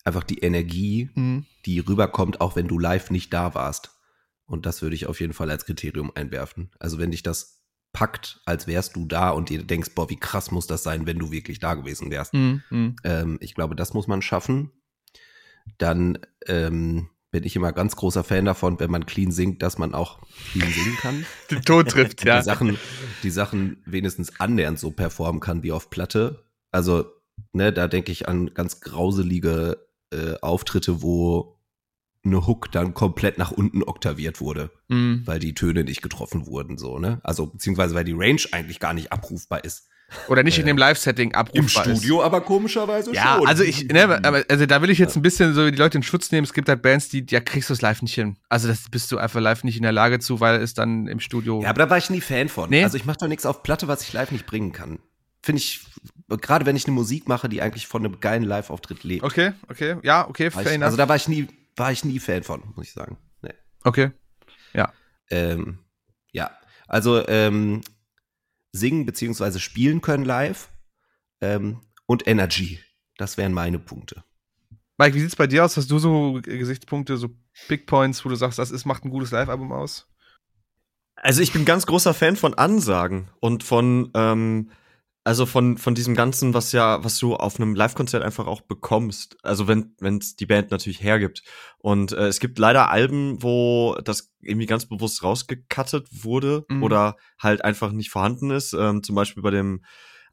einfach 0.03 0.23
die 0.23 0.39
Energie, 0.39 1.09
mhm. 1.15 1.45
die 1.65 1.79
rüberkommt, 1.79 2.41
auch 2.41 2.55
wenn 2.55 2.67
du 2.67 2.79
live 2.79 3.11
nicht 3.11 3.33
da 3.33 3.55
warst. 3.55 3.91
Und 4.45 4.65
das 4.65 4.81
würde 4.81 4.95
ich 4.95 5.07
auf 5.07 5.19
jeden 5.19 5.33
Fall 5.33 5.49
als 5.49 5.65
Kriterium 5.65 6.11
einwerfen. 6.15 6.71
Also, 6.79 6.99
wenn 6.99 7.11
dich 7.11 7.23
das 7.23 7.61
packt, 7.93 8.41
als 8.45 8.67
wärst 8.67 8.95
du 8.97 9.05
da 9.05 9.29
und 9.29 9.49
dir 9.49 9.63
denkst, 9.63 9.91
boah, 9.95 10.09
wie 10.09 10.19
krass 10.19 10.51
muss 10.51 10.67
das 10.67 10.83
sein, 10.83 11.07
wenn 11.07 11.17
du 11.17 11.31
wirklich 11.31 11.59
da 11.59 11.75
gewesen 11.75 12.11
wärst. 12.11 12.33
Mhm. 12.33 12.61
mhm. 12.69 12.95
Ähm, 13.03 13.37
ich 13.41 13.55
glaube, 13.55 13.75
das 13.75 13.93
muss 13.93 14.07
man 14.07 14.21
schaffen. 14.21 14.71
Dann 15.77 16.19
ähm, 16.45 17.09
bin 17.35 17.43
ich 17.43 17.57
immer 17.57 17.73
ganz 17.73 17.97
großer 17.97 18.23
Fan 18.23 18.45
davon, 18.45 18.79
wenn 18.79 18.89
man 18.89 19.05
clean 19.05 19.29
singt, 19.29 19.61
dass 19.61 19.77
man 19.77 19.93
auch 19.93 20.19
clean 20.53 20.71
singen 20.71 20.95
kann. 20.95 21.25
Den 21.51 21.63
Ton 21.63 21.85
trifft, 21.85 22.23
ja. 22.23 22.37
Die 22.37 22.45
Sachen, 22.45 22.77
die 23.23 23.29
Sachen 23.29 23.83
wenigstens 23.85 24.39
annähernd 24.39 24.79
so 24.79 24.89
performen 24.89 25.41
kann 25.41 25.61
wie 25.61 25.73
auf 25.73 25.89
Platte. 25.89 26.45
Also, 26.71 27.11
ne, 27.51 27.73
da 27.73 27.89
denke 27.89 28.13
ich 28.13 28.29
an 28.29 28.53
ganz 28.53 28.79
grauselige 28.79 29.85
äh, 30.13 30.35
Auftritte, 30.41 31.01
wo 31.01 31.59
eine 32.23 32.47
Hook 32.47 32.71
dann 32.71 32.93
komplett 32.93 33.37
nach 33.37 33.51
unten 33.51 33.83
oktaviert 33.83 34.39
wurde, 34.39 34.71
mm. 34.87 35.23
weil 35.25 35.39
die 35.39 35.55
Töne 35.55 35.83
nicht 35.83 36.01
getroffen 36.01 36.47
wurden, 36.47 36.77
so, 36.77 36.99
ne? 36.99 37.19
Also, 37.23 37.47
beziehungsweise 37.47 37.95
weil 37.95 38.05
die 38.05 38.15
Range 38.15 38.43
eigentlich 38.53 38.79
gar 38.79 38.93
nicht 38.93 39.11
abrufbar 39.11 39.65
ist. 39.65 39.89
Oder 40.27 40.43
nicht 40.43 40.59
in 40.59 40.65
dem 40.65 40.77
Live-Setting 40.77 41.33
abrufbar 41.33 41.85
Im 41.87 41.95
Studio 41.95 42.19
ist. 42.19 42.25
aber 42.25 42.41
komischerweise 42.41 43.13
ja, 43.13 43.35
schon. 43.35 43.43
Ja, 43.43 43.49
also 43.49 43.63
ich, 43.63 43.87
ne, 43.87 44.03
aber, 44.23 44.43
also 44.49 44.65
da 44.65 44.81
will 44.81 44.89
ich 44.89 44.99
jetzt 44.99 45.15
ein 45.15 45.21
bisschen 45.21 45.53
so 45.53 45.69
die 45.69 45.77
Leute 45.77 45.97
in 45.97 46.03
Schutz 46.03 46.31
nehmen. 46.31 46.45
Es 46.45 46.53
gibt 46.53 46.69
halt 46.69 46.81
Bands, 46.81 47.09
die, 47.09 47.25
ja, 47.29 47.39
kriegst 47.39 47.69
du 47.69 47.73
es 47.73 47.81
live 47.81 48.01
nicht 48.01 48.13
hin. 48.13 48.37
Also 48.49 48.67
das 48.67 48.89
bist 48.89 49.11
du 49.11 49.17
einfach 49.17 49.39
live 49.39 49.63
nicht 49.63 49.77
in 49.77 49.83
der 49.83 49.91
Lage 49.91 50.19
zu, 50.19 50.39
weil 50.39 50.61
es 50.61 50.73
dann 50.73 51.07
im 51.07 51.19
Studio. 51.19 51.61
Ja, 51.61 51.69
aber 51.69 51.79
da 51.79 51.89
war 51.89 51.97
ich 51.97 52.09
nie 52.09 52.21
Fan 52.21 52.49
von. 52.49 52.69
Nee? 52.69 52.83
Also 52.83 52.97
ich 52.97 53.05
mache 53.05 53.17
doch 53.17 53.27
nichts 53.27 53.45
auf 53.45 53.63
Platte, 53.63 53.87
was 53.87 54.03
ich 54.03 54.13
live 54.13 54.31
nicht 54.31 54.45
bringen 54.45 54.71
kann. 54.71 54.99
Finde 55.41 55.59
ich, 55.59 55.85
gerade 56.27 56.65
wenn 56.65 56.75
ich 56.75 56.85
eine 56.85 56.93
Musik 56.93 57.27
mache, 57.27 57.49
die 57.49 57.61
eigentlich 57.61 57.87
von 57.87 58.03
einem 58.03 58.19
geilen 58.19 58.43
Live-Auftritt 58.43 59.03
lebt. 59.03 59.23
Okay, 59.23 59.53
okay, 59.69 59.97
ja, 60.03 60.27
okay, 60.27 60.49
fair 60.49 60.65
ich, 60.65 60.83
Also 60.83 60.97
da 60.97 61.07
war 61.07 61.15
ich 61.15 61.27
nie, 61.27 61.47
war 61.75 61.91
ich 61.91 62.03
nie 62.03 62.19
Fan 62.19 62.43
von, 62.43 62.63
muss 62.75 62.87
ich 62.87 62.93
sagen. 62.93 63.17
Nee. 63.41 63.53
Okay, 63.83 64.11
ja. 64.73 64.91
Ähm, 65.29 65.79
ja, 66.31 66.51
also 66.87 67.27
ähm, 67.27 67.81
singen 68.75 69.05
beziehungsweise 69.05 69.59
spielen 69.59 70.01
können 70.01 70.25
live 70.25 70.69
ähm, 71.41 71.81
und 72.05 72.27
Energy. 72.27 72.79
Das 73.17 73.37
wären 73.37 73.53
meine 73.53 73.79
Punkte. 73.79 74.23
Mike, 74.97 75.15
wie 75.15 75.19
sieht's 75.19 75.35
bei 75.35 75.47
dir 75.47 75.65
aus? 75.65 75.75
Hast 75.77 75.91
du 75.91 75.99
so 75.99 76.39
Gesichtspunkte, 76.41 77.17
so 77.17 77.29
Big 77.67 77.85
Points, 77.85 78.23
wo 78.23 78.29
du 78.29 78.35
sagst, 78.35 78.59
das 78.59 78.71
ist, 78.71 78.85
macht 78.85 79.03
ein 79.03 79.09
gutes 79.09 79.31
Live-Album 79.31 79.71
aus? 79.71 80.07
Also 81.15 81.41
ich 81.41 81.51
bin 81.51 81.65
ganz 81.65 81.85
großer 81.85 82.13
Fan 82.13 82.35
von 82.35 82.53
Ansagen 82.53 83.29
und 83.39 83.63
von 83.63 84.11
ähm, 84.13 84.69
also 85.25 85.47
von, 85.47 85.79
von 85.79 85.95
diesem 85.95 86.13
Ganzen, 86.13 86.53
was 86.53 86.71
ja, 86.71 87.03
was 87.03 87.17
du 87.17 87.35
auf 87.35 87.59
einem 87.59 87.73
Live-Konzert 87.73 88.21
einfach 88.21 88.45
auch 88.45 88.61
bekommst. 88.61 89.37
Also 89.43 89.67
wenn 89.67 89.95
es 89.99 90.35
die 90.35 90.45
Band 90.45 90.69
natürlich 90.69 91.01
hergibt. 91.01 91.41
Und 91.79 92.11
äh, 92.11 92.27
es 92.27 92.39
gibt 92.39 92.59
leider 92.59 92.91
Alben, 92.91 93.41
wo 93.41 93.97
das 94.05 94.31
irgendwie 94.41 94.67
ganz 94.67 94.85
bewusst 94.85 95.23
rausgecuttet 95.23 96.07
wurde 96.11 96.63
mhm. 96.69 96.83
oder 96.83 97.15
halt 97.39 97.65
einfach 97.65 97.91
nicht 97.91 98.11
vorhanden 98.11 98.51
ist. 98.51 98.73
Ähm, 98.73 99.01
zum 99.01 99.15
Beispiel 99.15 99.41
bei 99.41 99.49
dem 99.49 99.83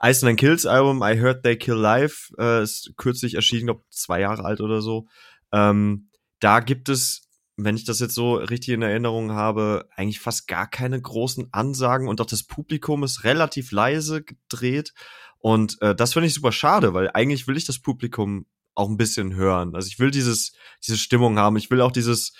Ice 0.04 0.28
and 0.28 0.38
Kills 0.38 0.66
Album 0.66 1.02
I 1.02 1.18
Heard 1.18 1.42
They 1.42 1.56
Kill 1.56 1.76
Live 1.76 2.30
äh, 2.38 2.62
ist 2.62 2.92
kürzlich 2.98 3.34
erschienen, 3.34 3.68
glaube 3.68 3.84
zwei 3.88 4.20
Jahre 4.20 4.44
alt 4.44 4.60
oder 4.60 4.82
so. 4.82 5.06
Ähm, 5.52 6.10
da 6.38 6.60
gibt 6.60 6.90
es 6.90 7.21
wenn 7.56 7.76
ich 7.76 7.84
das 7.84 8.00
jetzt 8.00 8.14
so 8.14 8.34
richtig 8.34 8.74
in 8.74 8.82
Erinnerung 8.82 9.32
habe, 9.32 9.88
eigentlich 9.94 10.20
fast 10.20 10.48
gar 10.48 10.68
keine 10.68 11.00
großen 11.00 11.48
Ansagen 11.52 12.08
und 12.08 12.20
auch 12.20 12.26
das 12.26 12.44
Publikum 12.44 13.02
ist 13.04 13.24
relativ 13.24 13.72
leise 13.72 14.22
gedreht. 14.22 14.94
Und 15.38 15.80
äh, 15.82 15.94
das 15.94 16.12
finde 16.12 16.28
ich 16.28 16.34
super 16.34 16.52
schade, 16.52 16.94
weil 16.94 17.10
eigentlich 17.12 17.46
will 17.46 17.56
ich 17.56 17.64
das 17.64 17.80
Publikum 17.80 18.46
auch 18.74 18.88
ein 18.88 18.96
bisschen 18.96 19.34
hören. 19.34 19.74
Also 19.74 19.88
ich 19.88 19.98
will 19.98 20.10
dieses, 20.10 20.52
diese 20.86 20.96
Stimmung 20.96 21.38
haben. 21.38 21.56
Ich 21.56 21.70
will 21.70 21.80
auch 21.80 21.92
dieses, 21.92 22.32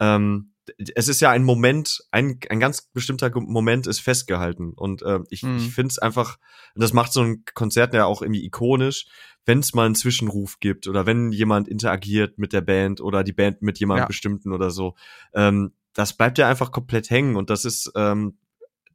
ähm, 0.00 0.52
es 0.94 1.08
ist 1.08 1.20
ja 1.20 1.30
ein 1.30 1.44
Moment, 1.44 2.04
ein, 2.10 2.38
ein 2.50 2.60
ganz 2.60 2.82
bestimmter 2.92 3.30
Moment 3.34 3.86
ist 3.86 4.00
festgehalten. 4.00 4.72
Und 4.74 5.02
äh, 5.02 5.20
ich, 5.30 5.42
mhm. 5.42 5.56
ich 5.58 5.74
finde 5.74 5.92
es 5.92 5.98
einfach, 5.98 6.38
das 6.74 6.92
macht 6.92 7.12
so 7.12 7.22
ein 7.22 7.44
Konzert 7.54 7.94
ja 7.94 8.04
auch 8.04 8.22
irgendwie 8.22 8.44
ikonisch, 8.44 9.06
wenn 9.44 9.60
es 9.60 9.74
mal 9.74 9.86
einen 9.86 9.94
Zwischenruf 9.94 10.58
gibt 10.60 10.88
oder 10.88 11.06
wenn 11.06 11.32
jemand 11.32 11.68
interagiert 11.68 12.38
mit 12.38 12.52
der 12.52 12.60
Band 12.60 13.00
oder 13.00 13.22
die 13.24 13.32
Band 13.32 13.62
mit 13.62 13.78
jemandem 13.78 14.04
ja. 14.04 14.08
bestimmten 14.08 14.52
oder 14.52 14.70
so. 14.70 14.94
Ähm, 15.34 15.72
das 15.94 16.12
bleibt 16.12 16.38
ja 16.38 16.48
einfach 16.48 16.72
komplett 16.72 17.10
hängen. 17.10 17.36
Und 17.36 17.48
das 17.48 17.64
ist 17.64 17.90
ähm, 17.94 18.38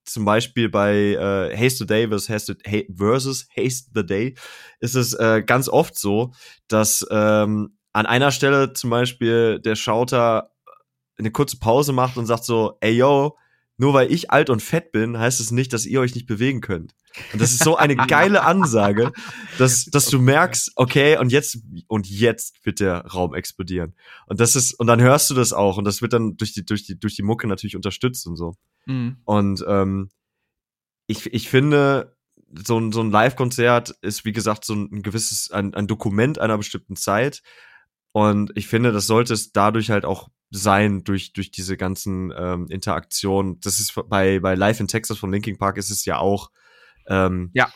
zum 0.04 0.26
Beispiel 0.26 0.70
bei 0.70 0.94
äh, 0.94 1.56
Haste 1.56 1.80
the 1.80 1.86
Day 1.86 2.08
versus 2.08 2.30
Haste, 2.30 2.58
versus 2.96 3.48
Haste 3.56 3.92
the 3.94 4.06
Day 4.06 4.36
ist 4.80 4.96
es 4.96 5.14
äh, 5.14 5.44
ganz 5.46 5.70
oft 5.70 5.98
so, 5.98 6.34
dass 6.68 7.06
ähm, 7.10 7.78
an 7.94 8.06
einer 8.06 8.32
Stelle 8.32 8.74
zum 8.74 8.90
Beispiel 8.90 9.60
der 9.60 9.76
Schauter 9.76 10.52
eine 11.18 11.32
kurze 11.32 11.58
Pause 11.60 11.94
macht 11.94 12.18
und 12.18 12.26
sagt 12.26 12.46
so, 12.46 12.78
ey 12.82 12.94
yo, 12.94 13.38
nur 13.78 13.94
weil 13.94 14.12
ich 14.12 14.30
alt 14.30 14.50
und 14.50 14.62
fett 14.62 14.92
bin, 14.92 15.18
heißt 15.18 15.40
es 15.40 15.50
nicht, 15.52 15.74
dass 15.74 15.88
ihr 15.88 16.02
euch 16.02 16.14
nicht 16.14 16.28
bewegen 16.28 16.62
könnt. 16.62 16.94
Und 17.34 17.42
das 17.42 17.52
ist 17.52 17.64
so 17.64 17.78
eine 17.78 17.96
geile 18.08 18.44
Ansage, 18.44 19.12
dass, 19.58 19.86
dass 19.86 20.06
du 20.06 20.20
merkst, 20.20 20.74
okay, 20.76 21.18
und 21.18 21.32
jetzt, 21.32 21.58
und 21.88 22.08
jetzt 22.08 22.64
wird 22.64 22.80
der 22.80 23.06
Raum 23.08 23.34
explodieren. 23.34 23.96
Und 24.28 24.40
das 24.40 24.56
ist, 24.56 24.74
und 24.74 24.88
dann 24.88 25.02
hörst 25.02 25.30
du 25.30 25.34
das 25.34 25.52
auch, 25.52 25.78
und 25.78 25.86
das 25.86 26.02
wird 26.02 26.14
dann 26.14 26.38
durch 26.38 26.54
die, 26.54 26.64
durch 26.64 26.84
die, 26.84 27.00
durch 27.00 27.16
die 27.16 27.24
Mucke 27.24 27.48
natürlich 27.48 27.76
unterstützt 27.76 28.28
und 28.28 28.36
so. 28.36 28.56
Mhm. 28.86 29.18
Und 29.26 29.66
ähm, 29.68 30.10
ich, 31.08 31.34
ich 31.34 31.50
finde, 31.50 32.16
so 32.54 32.80
ein, 32.80 32.92
so 32.92 33.02
ein 33.02 33.12
Live-Konzert 33.12 33.96
ist, 34.02 34.26
wie 34.26 34.32
gesagt, 34.32 34.66
so 34.66 34.76
ein 34.76 35.02
gewisses, 35.02 35.52
ein, 35.52 35.74
ein 35.74 35.88
Dokument 35.88 36.40
einer 36.40 36.58
bestimmten 36.58 36.96
Zeit. 36.96 37.42
Und 38.12 38.52
ich 38.56 38.68
finde, 38.68 38.92
das 38.92 39.08
sollte 39.08 39.34
es 39.34 39.52
dadurch 39.52 39.90
halt 39.90 40.06
auch 40.06 40.30
sein 40.52 41.04
durch 41.04 41.34
durch 41.34 41.50
diese 41.50 41.78
ganzen 41.78 42.32
ähm, 42.38 42.68
Interaktionen. 42.70 43.60
Das 43.62 43.80
ist 43.80 43.96
bei 44.10 44.40
bei 44.40 44.54
Live 44.56 44.80
in 44.80 44.88
Texas 44.88 45.18
von 45.18 45.32
Linkin 45.32 45.58
Park 45.58 45.78
ist 45.78 45.90
es 45.90 46.06
ja 46.06 46.18
auch. 46.18 46.52
Ähm, 47.08 47.50
ja. 47.54 47.72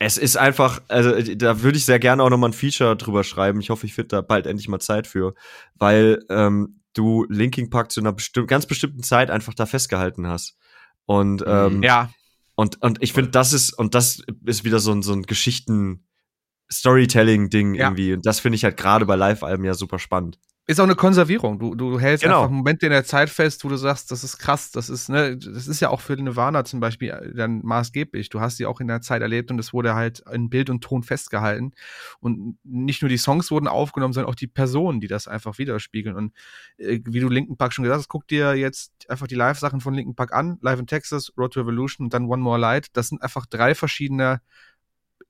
Es 0.00 0.16
ist 0.16 0.36
einfach, 0.36 0.80
also 0.86 1.20
da 1.34 1.60
würde 1.62 1.76
ich 1.76 1.84
sehr 1.84 1.98
gerne 1.98 2.22
auch 2.22 2.30
noch 2.30 2.38
mal 2.38 2.50
ein 2.50 2.52
Feature 2.52 2.96
drüber 2.96 3.24
schreiben. 3.24 3.60
Ich 3.60 3.70
hoffe, 3.70 3.84
ich 3.84 3.94
finde 3.94 4.08
da 4.08 4.20
bald 4.20 4.46
endlich 4.46 4.68
mal 4.68 4.78
Zeit 4.78 5.08
für, 5.08 5.34
weil 5.74 6.24
ähm, 6.30 6.80
du 6.94 7.26
Linkin 7.28 7.68
Park 7.68 7.90
zu 7.90 7.98
einer 7.98 8.12
bestimm 8.12 8.46
ganz 8.46 8.66
bestimmten 8.66 9.02
Zeit 9.02 9.28
einfach 9.28 9.54
da 9.54 9.66
festgehalten 9.66 10.28
hast. 10.28 10.56
Und 11.04 11.42
ähm, 11.46 11.82
ja. 11.82 12.10
Und 12.54 12.80
und 12.80 13.02
ich 13.02 13.12
finde, 13.12 13.30
das 13.30 13.52
ist 13.52 13.72
und 13.72 13.96
das 13.96 14.22
ist 14.44 14.64
wieder 14.64 14.78
so 14.78 14.92
ein 14.92 15.02
so 15.02 15.12
ein 15.12 15.22
Geschichten 15.22 16.06
Storytelling-Ding 16.70 17.74
ja. 17.74 17.86
irgendwie. 17.86 18.12
Und 18.12 18.24
das 18.24 18.38
finde 18.38 18.56
ich 18.56 18.62
halt 18.62 18.76
gerade 18.76 19.04
bei 19.04 19.16
Live-Alben 19.16 19.64
ja 19.64 19.74
super 19.74 19.98
spannend 19.98 20.38
ist 20.68 20.80
auch 20.80 20.84
eine 20.84 20.96
Konservierung. 20.96 21.58
Du, 21.58 21.74
du 21.74 21.98
hältst 21.98 22.24
genau. 22.24 22.42
einfach 22.42 22.54
Momente 22.54 22.84
in 22.84 22.92
der 22.92 23.02
Zeit 23.02 23.30
fest, 23.30 23.64
wo 23.64 23.70
du 23.70 23.76
sagst, 23.76 24.10
das 24.10 24.22
ist 24.22 24.36
krass, 24.36 24.70
das 24.70 24.90
ist, 24.90 25.08
ne, 25.08 25.34
das 25.34 25.66
ist 25.66 25.80
ja 25.80 25.88
auch 25.88 26.02
für 26.02 26.12
Nirvana 26.12 26.62
zum 26.62 26.78
Beispiel 26.78 27.08
äh, 27.08 27.34
dann 27.34 27.62
maßgeblich. 27.64 28.28
Du 28.28 28.40
hast 28.40 28.58
sie 28.58 28.66
auch 28.66 28.78
in 28.78 28.86
der 28.86 29.00
Zeit 29.00 29.22
erlebt 29.22 29.50
und 29.50 29.58
es 29.58 29.72
wurde 29.72 29.94
halt 29.94 30.22
in 30.30 30.50
Bild 30.50 30.68
und 30.68 30.84
Ton 30.84 31.02
festgehalten. 31.02 31.72
Und 32.20 32.58
nicht 32.64 33.00
nur 33.00 33.08
die 33.08 33.16
Songs 33.16 33.50
wurden 33.50 33.66
aufgenommen, 33.66 34.12
sondern 34.12 34.30
auch 34.30 34.34
die 34.34 34.46
Personen, 34.46 35.00
die 35.00 35.06
das 35.06 35.26
einfach 35.26 35.56
widerspiegeln. 35.56 36.14
Und 36.14 36.34
äh, 36.76 37.00
wie 37.02 37.20
du 37.20 37.30
Linken 37.30 37.56
Park 37.56 37.72
schon 37.72 37.84
gesagt 37.84 38.00
hast, 38.00 38.08
guck 38.08 38.28
dir 38.28 38.54
jetzt 38.54 38.92
einfach 39.08 39.26
die 39.26 39.36
Live-Sachen 39.36 39.80
von 39.80 39.94
Linken 39.94 40.16
Park 40.16 40.34
an, 40.34 40.58
Live 40.60 40.80
in 40.80 40.86
Texas, 40.86 41.32
Road 41.38 41.54
to 41.54 41.60
Evolution 41.60 42.04
und 42.04 42.12
dann 42.12 42.26
One 42.26 42.42
More 42.42 42.58
Light. 42.58 42.88
Das 42.92 43.08
sind 43.08 43.22
einfach 43.22 43.46
drei 43.46 43.74
verschiedene 43.74 44.42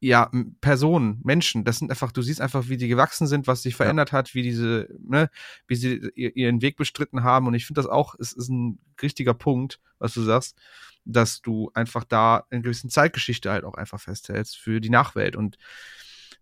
ja, 0.01 0.31
Personen, 0.61 1.21
Menschen, 1.25 1.65
das 1.65 1.79
sind 1.79 1.91
einfach, 1.91 2.13
du 2.13 2.23
siehst 2.23 2.41
einfach, 2.41 2.69
wie 2.69 2.77
die 2.77 2.89
gewachsen 2.89 3.27
sind, 3.27 3.47
was 3.47 3.63
sich 3.63 3.75
verändert 3.75 4.13
ja. 4.13 4.19
hat, 4.19 4.35
wie 4.35 4.43
diese, 4.43 4.89
ne, 5.01 5.29
wie 5.67 5.75
sie 5.75 6.11
ihren 6.15 6.63
Weg 6.63 6.77
bestritten 6.77 7.25
haben. 7.25 7.47
Und 7.47 7.55
ich 7.55 7.67
finde 7.67 7.81
das 7.81 7.91
auch, 7.91 8.15
es 8.19 8.33
ist 8.33 8.49
ein 8.49 8.79
richtiger 9.03 9.35
Punkt, 9.35 9.81
was 9.99 10.15
du 10.15 10.23
sagst, 10.23 10.57
dass 11.05 11.41
du 11.41 11.71
einfach 11.75 12.05
da 12.05 12.45
in 12.51 12.63
gewissen 12.63 12.91
Zeitgeschichte 12.91 13.51
halt 13.51 13.65
auch 13.65 13.75
einfach 13.75 14.01
festhältst 14.01 14.57
für 14.57 14.81
die 14.81 14.91
Nachwelt. 14.91 15.35
Und 15.35 15.57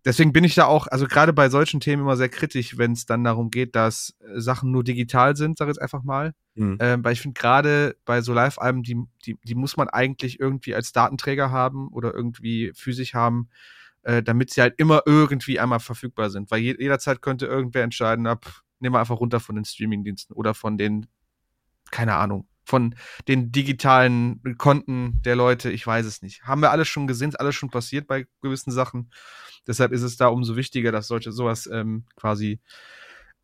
deswegen 0.07 0.31
bin 0.31 0.45
ich 0.45 0.55
da 0.55 0.65
auch, 0.65 0.87
also 0.87 1.05
gerade 1.05 1.33
bei 1.33 1.49
solchen 1.49 1.81
Themen 1.81 2.03
immer 2.03 2.15
sehr 2.15 2.29
kritisch, 2.29 2.77
wenn 2.77 2.93
es 2.93 3.05
dann 3.05 3.25
darum 3.25 3.51
geht, 3.51 3.75
dass 3.75 4.15
äh, 4.21 4.39
Sachen 4.39 4.71
nur 4.71 4.83
digital 4.83 5.35
sind, 5.35 5.57
sag 5.57 5.65
ich 5.65 5.75
jetzt 5.75 5.81
einfach 5.81 6.01
mal. 6.01 6.33
Mhm. 6.55 6.77
Ähm, 6.79 7.03
weil 7.03 7.13
ich 7.13 7.21
finde 7.21 7.39
gerade 7.39 7.97
bei 8.05 8.21
so 8.21 8.33
Live-Alben, 8.33 8.83
die, 8.83 8.97
die, 9.25 9.37
die 9.43 9.55
muss 9.55 9.75
man 9.75 9.89
eigentlich 9.89 10.39
irgendwie 10.39 10.73
als 10.73 10.93
Datenträger 10.93 11.51
haben 11.51 11.89
oder 11.89 12.13
irgendwie 12.13 12.71
physisch 12.73 13.13
haben, 13.13 13.49
äh, 14.03 14.23
damit 14.23 14.51
sie 14.51 14.61
halt 14.61 14.75
immer 14.77 15.01
irgendwie 15.05 15.59
einmal 15.59 15.81
verfügbar 15.81 16.29
sind. 16.29 16.49
Weil 16.51 16.61
je, 16.61 16.75
jederzeit 16.79 17.21
könnte 17.21 17.45
irgendwer 17.45 17.83
entscheiden, 17.83 18.27
ab, 18.27 18.63
nehmen 18.79 18.95
wir 18.95 18.99
einfach 18.99 19.19
runter 19.19 19.41
von 19.41 19.55
den 19.55 19.65
Streamingdiensten 19.65 20.35
oder 20.35 20.53
von 20.53 20.77
den, 20.77 21.07
keine 21.91 22.15
Ahnung, 22.15 22.47
von 22.67 22.95
den 23.29 23.51
digitalen 23.51 24.41
Konten 24.57 25.21
der 25.23 25.37
Leute, 25.37 25.71
ich 25.71 25.87
weiß 25.87 26.05
es 26.05 26.21
nicht. 26.21 26.43
Haben 26.43 26.61
wir 26.61 26.71
alles 26.71 26.89
schon 26.89 27.07
gesehen, 27.07 27.29
ist 27.29 27.39
alles 27.39 27.55
schon 27.55 27.69
passiert 27.69 28.07
bei 28.07 28.27
gewissen 28.41 28.71
Sachen. 28.71 29.09
Deshalb 29.65 29.93
ist 29.93 30.01
es 30.01 30.17
da 30.17 30.27
umso 30.27 30.57
wichtiger, 30.57 30.91
dass 30.91 31.07
solche 31.07 31.31
sowas 31.31 31.69
ähm, 31.71 32.05
quasi 32.17 32.59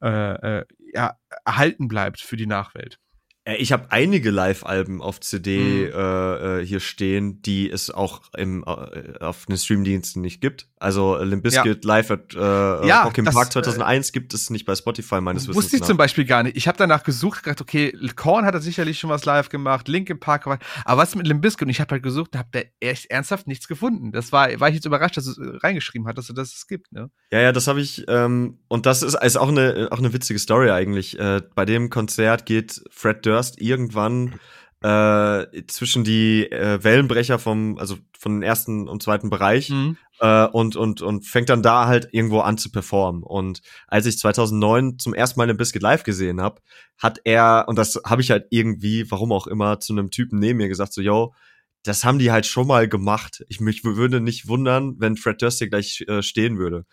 äh, 0.01 0.59
äh, 0.59 0.65
ja, 0.93 1.17
erhalten 1.45 1.87
bleibt 1.87 2.19
für 2.19 2.35
die 2.35 2.47
Nachwelt. 2.47 2.99
Äh, 3.45 3.55
ich 3.57 3.71
habe 3.71 3.87
einige 3.91 4.31
Live-Alben 4.31 5.01
auf 5.01 5.19
CD 5.19 5.87
mhm. 5.87 5.93
Äh, 5.93 6.61
äh, 6.61 6.65
hier 6.65 6.79
stehen, 6.79 7.41
die 7.41 7.69
es 7.69 7.91
auch 7.91 8.21
im, 8.37 8.63
äh, 8.63 9.19
auf 9.19 9.45
den 9.45 9.57
Streamdiensten 9.57 10.21
nicht 10.21 10.41
gibt. 10.41 10.67
Also 10.79 11.17
Limp 11.17 11.43
Bizkit 11.43 11.85
ja. 11.85 11.95
live 11.95 12.11
at 12.11 12.35
äh, 12.35 12.87
ja, 12.87 13.03
Rock 13.03 13.17
im 13.17 13.25
Park 13.25 13.53
2001 13.53 14.09
äh, 14.09 14.11
gibt 14.11 14.33
es 14.33 14.49
nicht 14.49 14.65
bei 14.65 14.75
Spotify 14.75 15.21
meines 15.21 15.43
Wissens. 15.43 15.55
Wusste 15.55 15.75
ich 15.77 15.81
nach. 15.81 15.87
zum 15.87 15.97
Beispiel 15.97 16.25
gar 16.25 16.43
nicht. 16.43 16.57
Ich 16.57 16.67
habe 16.67 16.77
danach 16.77 17.03
gesucht, 17.03 17.43
gedacht, 17.43 17.61
okay, 17.61 17.93
Korn 18.15 18.45
hat 18.45 18.53
er 18.53 18.61
sicherlich 18.61 18.99
schon 18.99 19.09
was 19.09 19.25
live 19.25 19.49
gemacht, 19.49 19.87
Link 19.87 20.09
im 20.09 20.19
Park, 20.19 20.45
aber 20.45 20.59
was 20.85 21.15
mit 21.15 21.27
Limp 21.27 21.41
Bizkit? 21.41 21.63
Und 21.63 21.69
ich 21.69 21.79
habe 21.79 21.91
halt 21.91 22.03
gesucht 22.03 22.33
und 22.33 22.39
habe 22.39 22.49
da 22.51 22.59
echt 22.79 23.05
ernsthaft 23.09 23.47
nichts 23.47 23.67
gefunden. 23.67 24.11
Das 24.11 24.31
war, 24.31 24.59
war 24.59 24.69
ich 24.69 24.75
jetzt 24.75 24.85
überrascht, 24.85 25.17
dass 25.17 25.33
du 25.33 25.41
reingeschrieben 25.63 26.07
hat, 26.07 26.17
dass 26.17 26.27
du 26.27 26.33
das 26.33 26.53
es 26.53 26.67
gibt. 26.67 26.91
Ne? 26.91 27.09
Ja, 27.31 27.39
ja, 27.39 27.51
das 27.51 27.67
habe 27.67 27.79
ich. 27.79 28.03
Ähm, 28.07 28.59
und 28.67 28.85
das 28.85 29.03
ist, 29.03 29.15
ist 29.15 29.37
auch 29.37 29.49
eine 29.49 29.87
auch 29.89 29.99
eine 29.99 30.13
witzige 30.13 30.39
Story 30.39 30.69
eigentlich. 30.69 31.17
Äh, 31.17 31.41
bei 31.55 31.65
dem 31.65 31.89
Konzert 31.89 32.45
geht 32.45 32.83
Fred 32.89 33.25
Durst 33.25 33.32
irgendwann 33.60 34.39
äh, 34.84 35.65
zwischen 35.68 36.03
die 36.03 36.51
äh, 36.51 36.84
Wellenbrecher 36.84 37.39
vom, 37.39 37.77
also 37.77 37.97
von 38.19 38.34
den 38.34 38.43
ersten 38.43 38.89
und 38.89 39.01
zweiten 39.01 39.30
Bereich 39.30 39.69
mhm. 39.69 39.97
äh, 40.19 40.45
und, 40.47 40.76
und, 40.76 41.01
und 41.01 41.26
fängt 41.26 41.49
dann 41.49 41.64
da 41.64 41.88
halt 41.88 42.10
irgendwo 42.11 42.41
an 42.41 42.57
zu 42.57 42.69
performen. 42.69 43.23
Und 43.23 43.61
als 43.88 44.05
ich 44.05 44.18
2009 44.18 44.99
zum 44.99 45.14
ersten 45.14 45.39
Mal 45.39 45.45
eine 45.45 45.55
Biscuit 45.55 45.81
live 45.81 46.03
gesehen 46.03 46.41
habe, 46.41 46.61
hat 46.97 47.22
er, 47.23 47.65
und 47.68 47.77
das 47.77 48.01
habe 48.05 48.22
ich 48.22 48.30
halt 48.30 48.47
irgendwie, 48.49 49.10
warum 49.10 49.31
auch 49.31 49.47
immer, 49.47 49.80
zu 49.80 49.93
einem 49.93 50.11
Typen 50.11 50.39
neben 50.39 50.57
mir 50.57 50.68
gesagt, 50.68 50.93
so, 50.93 51.01
yo, 51.01 51.34
das 51.84 52.03
haben 52.03 52.19
die 52.19 52.31
halt 52.31 52.45
schon 52.45 52.68
mal 52.68 52.89
gemacht. 52.89 53.43
Ich 53.47 53.61
mich 53.61 53.84
würde 53.85 54.19
nicht 54.19 54.47
wundern, 54.49 54.95
wenn 54.99 55.15
Fred 55.18 55.41
Durst 55.41 55.60
hier 55.60 55.69
gleich 55.69 56.03
äh, 56.07 56.22
stehen 56.22 56.57
würde. 56.57 56.85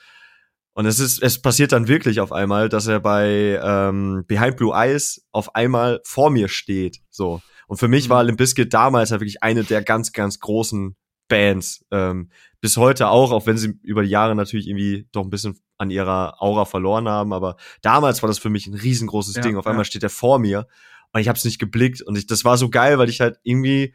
Und 0.81 0.87
es 0.87 0.99
ist, 0.99 1.23
es 1.23 1.43
passiert 1.43 1.73
dann 1.73 1.89
wirklich 1.89 2.21
auf 2.21 2.33
einmal, 2.33 2.71
dass 2.71 2.87
er 2.87 3.01
bei 3.01 3.61
ähm, 3.63 4.25
Behind 4.27 4.57
Blue 4.57 4.75
Eyes 4.75 5.23
auf 5.31 5.55
einmal 5.55 6.01
vor 6.05 6.31
mir 6.31 6.49
steht. 6.49 7.03
So. 7.11 7.43
Und 7.67 7.77
für 7.77 7.87
mich 7.87 8.07
mhm. 8.07 8.13
war 8.13 8.25
Limp 8.25 8.39
Bizkit 8.39 8.73
damals 8.73 9.11
halt 9.11 9.21
wirklich 9.21 9.43
eine 9.43 9.63
der 9.63 9.83
ganz, 9.83 10.13
ganz 10.13 10.41
großen 10.41 10.97
Bands. 11.29 11.85
Ähm, 11.91 12.31
bis 12.63 12.79
heute 12.79 13.09
auch, 13.09 13.31
auch 13.31 13.47
wenn 13.47 13.59
sie 13.59 13.75
über 13.83 14.03
die 14.03 14.09
Jahre 14.09 14.35
natürlich 14.35 14.69
irgendwie 14.69 15.07
doch 15.13 15.23
ein 15.23 15.29
bisschen 15.29 15.61
an 15.77 15.91
ihrer 15.91 16.43
Aura 16.43 16.65
verloren 16.65 17.11
haben. 17.11 17.35
Aber 17.35 17.57
damals 17.83 18.23
war 18.23 18.29
das 18.29 18.39
für 18.39 18.49
mich 18.49 18.67
ein 18.67 18.73
riesengroßes 18.73 19.35
ja, 19.35 19.43
Ding. 19.43 19.59
Auf 19.59 19.67
einmal 19.67 19.83
ja. 19.83 19.85
steht 19.85 20.03
er 20.03 20.09
vor 20.09 20.39
mir 20.39 20.67
und 21.13 21.21
ich 21.21 21.29
habe 21.29 21.37
es 21.37 21.45
nicht 21.45 21.59
geblickt. 21.59 22.01
Und 22.01 22.17
ich, 22.17 22.27
das 22.27 22.47
war 22.47 22.57
so 22.57 22.71
geil, 22.71 22.99
weil 22.99 23.11
ich 23.11 23.21
halt 23.21 23.39
irgendwie 23.43 23.95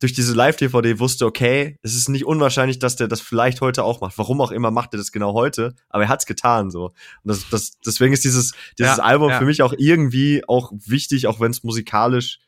durch 0.00 0.12
diese 0.12 0.34
Live-DVD 0.34 1.00
wusste, 1.00 1.26
okay, 1.26 1.76
es 1.82 1.94
ist 1.94 2.08
nicht 2.08 2.24
unwahrscheinlich, 2.24 2.78
dass 2.78 2.96
der 2.96 3.08
das 3.08 3.20
vielleicht 3.20 3.60
heute 3.60 3.82
auch 3.82 4.00
macht. 4.00 4.16
Warum 4.16 4.40
auch 4.40 4.52
immer 4.52 4.70
macht 4.70 4.94
er 4.94 4.98
das 4.98 5.10
genau 5.10 5.34
heute, 5.34 5.74
aber 5.88 6.04
er 6.04 6.08
hat's 6.08 6.26
getan 6.26 6.70
so. 6.70 6.86
Und 6.86 6.94
das, 7.24 7.48
das, 7.50 7.78
deswegen 7.84 8.12
ist 8.12 8.24
dieses, 8.24 8.52
dieses 8.78 8.98
ja, 8.98 9.02
Album 9.02 9.30
ja. 9.30 9.38
für 9.38 9.44
mich 9.44 9.62
auch 9.62 9.74
irgendwie 9.76 10.42
auch 10.46 10.72
wichtig, 10.72 11.26
auch 11.26 11.40
wenn 11.40 11.50
es 11.50 11.64
musikalisch, 11.64 12.38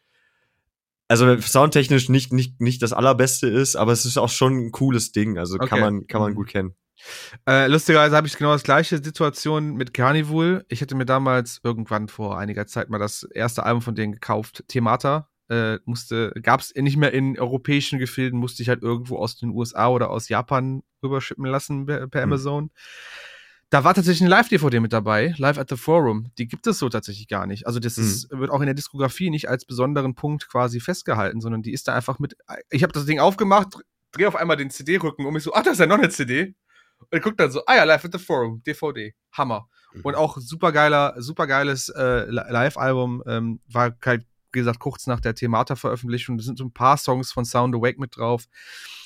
also 1.09 1.41
soundtechnisch 1.41 2.09
nicht, 2.09 2.33
nicht, 2.33 2.61
nicht 2.61 2.83
das 2.83 2.93
allerbeste 2.93 3.49
ist, 3.49 3.75
aber 3.75 3.91
es 3.93 4.05
ist 4.05 4.17
auch 4.17 4.29
schon 4.29 4.67
ein 4.67 4.71
cooles 4.71 5.11
Ding. 5.11 5.37
Also 5.37 5.57
okay. 5.57 5.67
kann 5.67 5.81
man, 5.81 6.07
kann 6.07 6.21
man 6.21 6.33
mhm. 6.33 6.37
gut 6.37 6.49
kennen. 6.49 6.75
Äh, 7.49 7.67
lustigerweise 7.67 8.15
habe 8.15 8.29
ich 8.29 8.37
genau 8.37 8.53
das 8.53 8.63
gleiche 8.63 9.03
Situation 9.03 9.75
mit 9.75 9.93
Carnival. 9.93 10.65
Ich 10.69 10.83
hätte 10.83 10.95
mir 10.95 11.07
damals 11.07 11.61
irgendwann 11.65 12.09
vor 12.09 12.39
einiger 12.39 12.67
Zeit 12.67 12.91
mal 12.91 12.99
das 12.99 13.25
erste 13.25 13.65
Album 13.65 13.83
von 13.83 13.95
denen 13.95 14.13
gekauft, 14.13 14.65
Themata 14.69 15.30
äh, 15.51 15.79
musste, 15.85 16.33
gab 16.43 16.61
es 16.61 16.73
nicht 16.75 16.97
mehr 16.97 17.13
in 17.13 17.39
europäischen 17.39 17.99
Gefilden, 17.99 18.39
musste 18.39 18.63
ich 18.63 18.69
halt 18.69 18.83
irgendwo 18.83 19.17
aus 19.17 19.37
den 19.37 19.51
USA 19.51 19.89
oder 19.89 20.11
aus 20.11 20.29
Japan 20.29 20.83
rüberschippen 21.03 21.45
lassen 21.45 21.87
per, 21.87 22.07
per 22.07 22.27
mhm. 22.27 22.33
Amazon. 22.33 22.71
Da 23.69 23.85
war 23.85 23.95
tatsächlich 23.95 24.23
eine 24.23 24.31
Live-DVD 24.31 24.81
mit 24.81 24.93
dabei, 24.93 25.35
Live 25.39 25.59
at 25.59 25.71
the 25.71 25.77
Forum. 25.77 26.33
Die 26.39 26.49
gibt 26.49 26.67
es 26.67 26.79
so 26.79 26.89
tatsächlich 26.89 27.29
gar 27.29 27.47
nicht. 27.47 27.67
Also 27.67 27.79
das 27.79 27.97
mhm. 27.97 28.05
ist, 28.05 28.31
wird 28.31 28.51
auch 28.51 28.61
in 28.61 28.67
der 28.67 28.75
Diskografie 28.75 29.31
nicht 29.31 29.49
als 29.49 29.65
besonderen 29.65 30.15
Punkt 30.15 30.49
quasi 30.49 30.81
festgehalten, 30.81 31.41
sondern 31.41 31.63
die 31.63 31.73
ist 31.73 31.87
da 31.87 31.95
einfach 31.95 32.19
mit. 32.19 32.37
Ich 32.71 32.83
habe 32.83 32.93
das 32.93 33.07
Ding 33.07 33.21
aufgemacht, 33.21 33.75
drehe 34.13 34.27
auf 34.27 34.37
einmal 34.37 34.57
den 34.57 34.71
CD-Rücken 34.71 35.25
um 35.25 35.35
mich 35.35 35.45
so, 35.45 35.55
ach, 35.55 35.63
das 35.63 35.75
ist 35.75 35.81
ja 35.81 35.87
noch 35.87 35.99
eine 35.99 36.09
CD. 36.09 36.55
Und 36.99 37.17
ich 37.17 37.23
guck 37.23 37.37
dann 37.37 37.51
so, 37.51 37.65
ah 37.67 37.77
ja, 37.77 37.85
Live 37.85 38.05
at 38.05 38.13
the 38.13 38.19
Forum, 38.19 38.63
DVD, 38.67 39.15
Hammer. 39.33 39.69
Mhm. 39.95 40.01
Und 40.03 40.15
auch 40.17 40.37
supergeiler, 40.39 41.15
supergeiles 41.19 41.89
äh, 41.91 42.25
Live-Album, 42.29 43.23
ähm, 43.27 43.61
war 43.69 43.97
halt 44.05 44.27
wie 44.53 44.61
gesagt, 44.61 44.79
kurz 44.79 45.07
nach 45.07 45.21
der 45.21 45.35
Themata-Veröffentlichung. 45.35 46.39
Da 46.39 46.45
sind 46.45 46.59
so 46.59 46.65
ein 46.65 46.73
paar 46.73 46.97
Songs 46.97 47.33
von 47.33 47.45
Sound 47.45 47.75
Awake 47.75 48.01
mit 48.01 48.17
drauf. 48.17 48.47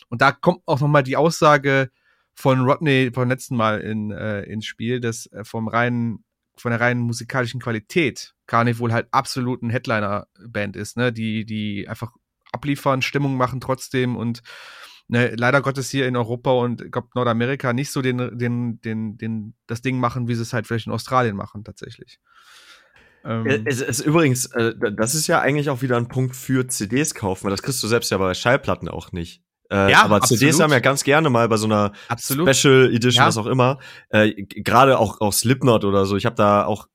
Und 0.09 0.23
da 0.23 0.33
kommt 0.33 0.63
auch 0.67 0.81
nochmal 0.81 1.03
die 1.03 1.17
Aussage 1.17 1.91
von 2.35 2.61
Rodney 2.61 3.11
vom 3.15 3.29
letzten 3.29 3.57
Mal 3.57 3.81
in, 3.81 4.11
äh, 4.11 4.43
ins 4.43 4.67
Spiel, 4.67 5.01
dass 5.01 5.27
äh, 5.27 5.45
vom 5.45 5.69
reinen, 5.69 6.25
von 6.57 6.71
der 6.71 6.81
reinen 6.81 7.03
musikalischen 7.03 7.61
Qualität 7.61 8.35
Carnival 8.47 8.93
halt 8.93 9.09
absolut 9.13 9.63
ein 9.63 9.71
Headliner-Band 9.71 10.77
ist, 10.77 10.97
ne? 10.97 11.13
Die, 11.13 11.45
die 11.45 11.89
einfach 11.89 12.13
abliefern, 12.53 13.03
Stimmung 13.03 13.37
machen 13.37 13.61
trotzdem 13.61 14.17
und 14.17 14.43
ne, 15.09 15.35
leider 15.37 15.63
Gottes 15.63 15.91
hier 15.91 16.07
in 16.07 16.17
Europa 16.17 16.51
und 16.53 16.83
ich 16.83 16.93
glaube 16.93 17.09
Nordamerika 17.15 17.73
nicht 17.73 17.91
so 17.91 18.03
den, 18.03 18.39
den, 18.39 18.81
den, 18.81 19.17
den, 19.17 19.55
das 19.67 19.83
Ding 19.83 19.99
machen, 19.99 20.29
wie 20.29 20.35
sie 20.35 20.43
es 20.43 20.53
halt 20.53 20.67
vielleicht 20.67 20.87
in 20.87 20.93
Australien 20.93 21.37
machen, 21.37 21.65
tatsächlich. 21.65 22.21
Ähm, 23.25 23.65
es 23.65 23.81
ist 23.81 24.01
übrigens, 24.01 24.47
äh, 24.47 24.75
das 24.93 25.15
ist 25.15 25.27
ja 25.27 25.41
eigentlich 25.41 25.71
auch 25.71 25.83
wieder 25.83 25.97
ein 25.97 26.09
Punkt 26.09 26.37
für 26.37 26.69
CDs 26.69 27.15
kaufen, 27.15 27.45
weil 27.45 27.51
das 27.51 27.63
kriegst 27.63 27.83
du 27.83 27.87
selbst 27.87 28.11
ja 28.11 28.19
bei 28.19 28.35
Schallplatten 28.35 28.89
auch 28.89 29.13
nicht. 29.13 29.43
Äh, 29.71 29.91
ja, 29.91 30.05
aber 30.05 30.17
absolut. 30.17 30.41
CDs 30.41 30.61
haben 30.61 30.73
ja 30.73 30.81
ganz 30.81 31.05
gerne 31.05 31.31
mal 31.31 31.49
bei 31.49 31.57
so 31.57 31.67
einer 31.67 31.93
absolut. 32.09 32.55
Special 32.55 32.93
Edition, 32.93 33.23
ja. 33.23 33.27
was 33.27 33.39
auch 33.39 33.47
immer, 33.47 33.79
äh, 34.11 34.31
gerade 34.45 34.99
auch, 34.99 35.21
auch 35.21 35.33
Slipknot 35.33 35.85
oder 35.85 36.05
so. 36.05 36.17
Ich 36.17 36.27
habe 36.27 36.37
da 36.37 36.67
auch, 36.67 36.87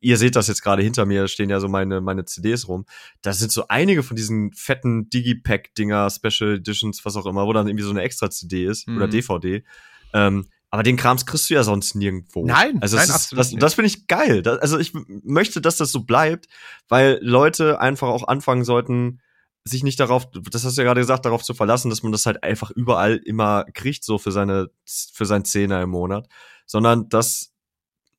ihr 0.00 0.16
seht 0.16 0.36
das 0.36 0.46
jetzt 0.46 0.62
gerade 0.62 0.82
hinter 0.82 1.04
mir, 1.04 1.26
stehen 1.26 1.50
ja 1.50 1.58
so 1.58 1.68
meine, 1.68 2.00
meine 2.00 2.24
CDs 2.24 2.68
rum. 2.68 2.86
Da 3.22 3.32
sind 3.32 3.50
so 3.50 3.66
einige 3.66 4.04
von 4.04 4.16
diesen 4.16 4.52
fetten 4.52 5.10
Digipack-Dinger, 5.10 6.08
Special 6.10 6.54
Editions, 6.54 7.04
was 7.04 7.16
auch 7.16 7.26
immer, 7.26 7.44
wo 7.44 7.52
dann 7.52 7.66
irgendwie 7.66 7.84
so 7.84 7.90
eine 7.90 8.02
extra 8.02 8.30
CD 8.30 8.66
ist 8.66 8.86
mhm. 8.86 8.98
oder 8.98 9.08
DVD. 9.08 9.64
Ähm, 10.12 10.46
aber 10.76 10.82
den 10.82 10.98
Krams 10.98 11.24
kriegst 11.24 11.48
du 11.48 11.54
ja 11.54 11.62
sonst 11.62 11.94
nirgendwo. 11.94 12.44
Nein, 12.44 12.82
also 12.82 12.96
nein, 12.96 13.06
ist, 13.06 13.10
absolut 13.10 13.40
das, 13.40 13.54
das 13.58 13.74
finde 13.74 13.86
ich 13.86 14.06
geil. 14.08 14.42
Das, 14.42 14.58
also 14.58 14.78
ich 14.78 14.92
möchte, 14.92 15.62
dass 15.62 15.78
das 15.78 15.90
so 15.90 16.00
bleibt, 16.00 16.48
weil 16.86 17.18
Leute 17.22 17.80
einfach 17.80 18.08
auch 18.08 18.28
anfangen 18.28 18.62
sollten, 18.62 19.22
sich 19.64 19.82
nicht 19.84 19.98
darauf, 19.98 20.30
das 20.30 20.66
hast 20.66 20.76
du 20.76 20.82
ja 20.82 20.86
gerade 20.86 21.00
gesagt, 21.00 21.24
darauf 21.24 21.42
zu 21.42 21.54
verlassen, 21.54 21.88
dass 21.88 22.02
man 22.02 22.12
das 22.12 22.26
halt 22.26 22.42
einfach 22.42 22.70
überall 22.70 23.16
immer 23.16 23.64
kriegt, 23.72 24.04
so 24.04 24.18
für 24.18 24.32
seine, 24.32 24.68
für 24.84 25.24
sein 25.24 25.46
Zehner 25.46 25.80
im 25.80 25.88
Monat, 25.88 26.28
sondern 26.66 27.08
dass 27.08 27.54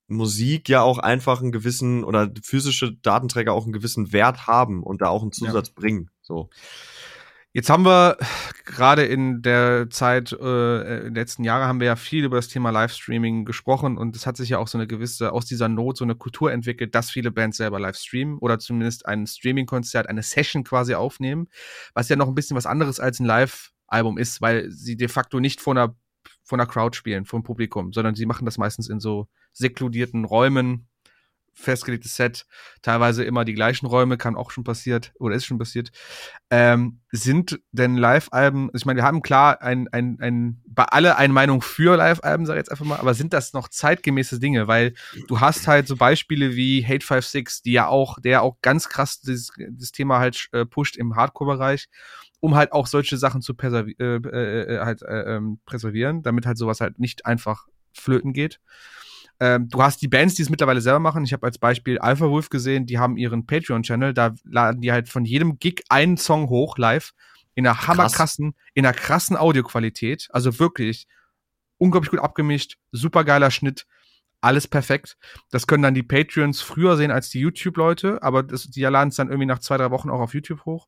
Musik 0.08 0.68
ja 0.68 0.82
auch 0.82 0.98
einfach 0.98 1.42
einen 1.42 1.52
gewissen 1.52 2.04
oder 2.04 2.32
physische 2.42 2.92
Datenträger 2.92 3.54
auch 3.54 3.66
einen 3.66 3.74
gewissen 3.74 4.14
Wert 4.14 4.48
haben 4.48 4.82
und 4.82 5.04
da 5.04 5.10
auch 5.10 5.22
einen 5.22 5.32
Zusatz 5.32 5.68
ja. 5.68 5.74
bringen. 5.76 6.10
So. 6.24 6.50
Jetzt 7.58 7.72
haben 7.72 7.86
wir 7.86 8.18
gerade 8.66 9.04
in 9.04 9.42
der 9.42 9.90
Zeit, 9.90 10.32
äh, 10.32 10.98
in 11.00 11.06
den 11.06 11.16
letzten 11.16 11.44
Jahren 11.44 11.68
haben 11.68 11.80
wir 11.80 11.88
ja 11.88 11.96
viel 11.96 12.24
über 12.24 12.36
das 12.36 12.50
Thema 12.50 12.70
Livestreaming 12.70 13.46
gesprochen 13.46 13.98
und 13.98 14.16
es 14.16 14.28
hat 14.28 14.38
sich 14.38 14.50
ja 14.50 14.60
auch 14.60 14.68
so 14.68 14.78
eine 14.78 14.86
gewisse, 14.86 15.34
aus 15.34 15.48
dieser 15.48 15.68
Not 15.68 15.98
so 15.98 16.04
eine 16.04 16.14
Kultur 16.14 16.52
entwickelt, 16.52 16.94
dass 16.94 17.10
viele 17.10 17.32
Bands 17.32 17.58
selber 17.58 17.80
live 17.80 17.98
streamen 17.98 18.38
oder 18.38 18.60
zumindest 18.60 19.08
ein 19.08 19.26
Streaming-Konzert, 19.26 20.08
eine 20.08 20.22
Session 20.22 20.64
quasi 20.64 20.94
aufnehmen, 20.94 21.48
was 21.96 22.10
ja 22.10 22.16
noch 22.16 22.28
ein 22.28 22.36
bisschen 22.36 22.56
was 22.56 22.68
anderes 22.68 23.00
als 23.00 23.20
ein 23.20 23.26
Live-Album 23.26 24.20
ist, 24.20 24.40
weil 24.40 24.70
sie 24.70 24.96
de 24.96 25.08
facto 25.08 25.40
nicht 25.40 25.60
vor 25.60 25.74
einer, 25.74 25.96
vor 26.44 26.60
einer 26.60 26.68
Crowd 26.68 26.96
spielen, 26.96 27.26
vom 27.26 27.42
Publikum, 27.42 27.92
sondern 27.92 28.14
sie 28.14 28.28
machen 28.28 28.46
das 28.46 28.60
meistens 28.60 28.88
in 28.88 29.00
so 29.00 29.30
sekludierten 29.54 30.26
Räumen, 30.26 30.90
festgelegtes 31.58 32.16
Set, 32.16 32.46
teilweise 32.82 33.24
immer 33.24 33.44
die 33.44 33.54
gleichen 33.54 33.88
Räume, 33.88 34.18
kann 34.18 34.36
auch 34.36 34.52
schon 34.52 34.64
passiert 34.64 35.12
oder 35.20 35.36
ist 35.36 35.46
schon 35.46 35.58
passiert. 35.58 35.90
Ähm, 36.50 37.00
sind 37.12 37.60
denn 37.72 37.98
Live-Alben, 37.98 38.68
also 38.68 38.78
ich 38.78 38.86
meine, 38.86 38.98
wir 38.98 39.04
haben 39.04 39.22
klar 39.22 39.62
ein, 39.62 39.88
ein, 39.90 40.18
ein, 40.22 40.62
bei 40.68 40.84
alle 40.84 41.18
eine 41.18 41.34
Meinung 41.34 41.62
für 41.62 41.98
Live-Alben, 41.98 42.46
sag 42.46 42.54
ich 42.54 42.60
jetzt 42.60 42.72
einfach 42.72 42.86
mal, 42.86 43.00
aber 43.00 43.16
sind 43.16 43.34
das 43.34 43.54
noch 43.54 43.70
zeitgemäße 43.70 44.40
Dinge? 44.40 44.68
Weil 44.68 44.94
du 45.28 45.40
hast 45.40 45.68
halt 45.68 45.88
so 45.88 45.96
Beispiele 45.96 46.56
wie 46.56 46.86
Hate 46.86 47.06
56, 47.06 47.64
die 47.64 47.72
ja 47.72 47.88
auch, 47.88 48.20
der 48.20 48.44
auch 48.44 48.58
ganz 48.62 48.88
krass 48.88 49.20
das, 49.22 49.52
das 49.72 49.92
Thema 49.92 50.20
halt 50.20 50.48
äh, 50.52 50.66
pusht 50.66 50.96
im 50.96 51.16
Hardcore-Bereich 51.16 51.90
um 52.40 52.54
halt 52.54 52.72
auch 52.72 52.86
solche 52.86 53.18
Sachen 53.18 53.42
zu 53.42 53.56
äh, 53.60 53.68
äh, 53.68 54.76
äh, 54.76 54.80
halt, 54.80 55.02
äh, 55.02 55.36
ähm, 55.36 55.60
präservieren, 55.66 56.22
damit 56.22 56.46
halt 56.46 56.60
sowas 56.60 56.82
halt 56.82 57.00
nicht 57.00 57.26
einfach 57.26 57.68
flöten 57.94 58.32
geht. 58.32 58.60
Ähm, 59.40 59.70
du 59.70 59.82
hast 59.82 60.02
die 60.02 60.08
Bands, 60.08 60.36
die 60.36 60.42
es 60.42 60.50
mittlerweile 60.50 60.82
selber 60.82 61.00
machen. 61.00 61.24
Ich 61.24 61.34
habe 61.34 61.46
als 61.46 61.58
Beispiel 61.58 62.00
Alpha 62.00 62.30
Wolf 62.30 62.50
gesehen, 62.50 62.86
die 62.86 62.98
haben 62.98 63.18
ihren 63.18 63.46
Patreon-Channel, 63.46 64.14
da 64.14 64.34
laden 64.44 64.82
die 64.82 64.92
halt 64.92 65.10
von 65.10 65.26
jedem 65.26 65.60
Gig 65.60 65.84
einen 65.90 66.18
Song 66.18 66.50
hoch, 66.50 66.78
live, 66.78 67.14
in 67.54 67.66
einer 67.66 67.88
hammerkrassen, 67.88 68.56
in 68.74 68.86
einer 68.86 68.96
krassen 68.96 69.38
Audioqualität. 69.38 70.28
Also 70.32 70.60
wirklich 70.60 71.08
unglaublich 71.78 72.12
gut 72.12 72.20
abgemischt, 72.20 72.78
super 72.92 73.24
geiler 73.24 73.52
Schnitt 73.52 73.86
alles 74.48 74.68
perfekt. 74.68 75.18
Das 75.52 75.68
können 75.68 75.84
dann 75.84 75.94
die 75.94 76.04
Patreons 76.04 76.62
früher 76.62 76.96
sehen 76.96 77.12
als 77.12 77.30
die 77.30 77.42
YouTube-Leute, 77.42 78.24
aber 78.24 78.44
das, 78.44 78.64
die 78.64 78.82
laden 78.82 79.10
es 79.10 79.18
dann 79.18 79.28
irgendwie 79.28 79.46
nach 79.46 79.60
zwei, 79.60 79.76
drei 79.76 79.92
Wochen 79.92 80.10
auch 80.10 80.22
auf 80.22 80.34
YouTube 80.34 80.66
hoch. 80.66 80.88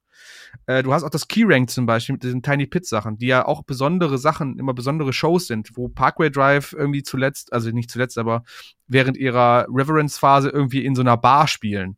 Äh, 0.66 0.82
du 0.82 0.94
hast 0.94 1.04
auch 1.04 1.10
das 1.10 1.28
Keyrank 1.28 1.70
zum 1.70 1.86
Beispiel 1.86 2.14
mit 2.14 2.24
diesen 2.24 2.42
Tiny 2.42 2.68
Pit-Sachen, 2.68 3.18
die 3.18 3.28
ja 3.28 3.46
auch 3.46 3.64
besondere 3.64 4.18
Sachen, 4.18 4.58
immer 4.58 4.74
besondere 4.74 5.12
Shows 5.12 5.48
sind, 5.48 5.76
wo 5.76 5.90
Parkway 5.90 6.32
Drive 6.32 6.74
irgendwie 6.74 7.04
zuletzt, 7.04 7.52
also 7.52 7.70
nicht 7.72 7.92
zuletzt, 7.92 8.18
aber 8.18 8.44
während 8.88 9.18
ihrer 9.18 9.68
Reverence-Phase 9.70 10.50
irgendwie 10.50 10.86
in 10.86 10.96
so 10.96 11.02
einer 11.02 11.18
Bar 11.18 11.48
spielen 11.50 11.98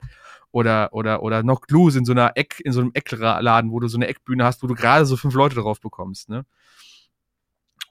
oder 0.52 0.90
oder 0.94 1.22
oder 1.22 1.44
noch 1.44 1.62
Loose 1.70 2.00
in 2.00 2.06
so 2.06 2.12
einer 2.12 2.32
Eck 2.36 2.60
in 2.60 2.74
so 2.74 2.82
einem 2.82 2.92
Eckladen, 2.94 3.72
wo 3.72 3.80
du 3.80 3.88
so 3.88 3.98
eine 3.98 4.08
Eckbühne 4.08 4.44
hast, 4.44 4.64
wo 4.64 4.68
du 4.68 4.74
gerade 4.74 5.06
so 5.06 5.16
fünf 5.16 5.34
Leute 5.36 5.56
drauf 5.56 5.80
bekommst, 5.80 6.28
ne? 6.28 6.46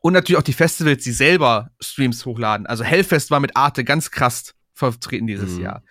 Und 0.03 0.15
natürlich 0.15 0.39
auch 0.39 0.45
die 0.45 0.53
Festivals, 0.53 1.05
die 1.05 1.13
selber 1.13 1.71
Streams 1.81 2.25
hochladen. 2.25 2.67
Also 2.67 2.85
Hellfest 2.85 3.31
war 3.31 3.41
mit 3.41 3.57
Arte 3.57 3.85
ganz 3.85 4.11
krass 4.11 4.55
vertreten 4.89 5.27
dieses 5.27 5.57
mhm. 5.57 5.63
Jahr. 5.63 5.83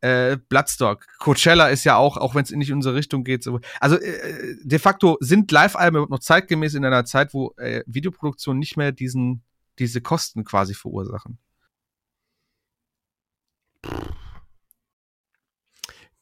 Äh, 0.00 0.38
Bloodstock, 0.48 1.06
Coachella 1.18 1.68
ist 1.68 1.84
ja 1.84 1.96
auch, 1.96 2.16
auch 2.16 2.34
wenn 2.34 2.44
es 2.44 2.50
nicht 2.50 2.70
in 2.70 2.76
unsere 2.76 2.94
Richtung 2.94 3.24
geht. 3.24 3.42
So. 3.42 3.60
Also 3.80 3.96
äh, 3.96 4.56
de 4.62 4.78
facto 4.78 5.18
sind 5.20 5.50
Live-Alben 5.52 6.06
noch 6.08 6.20
zeitgemäß 6.20 6.74
in 6.74 6.84
einer 6.84 7.04
Zeit, 7.04 7.34
wo 7.34 7.54
äh, 7.58 7.82
Videoproduktion 7.86 8.58
nicht 8.58 8.76
mehr 8.76 8.92
diesen, 8.92 9.42
diese 9.78 10.00
Kosten 10.00 10.44
quasi 10.44 10.74
verursachen. 10.74 11.38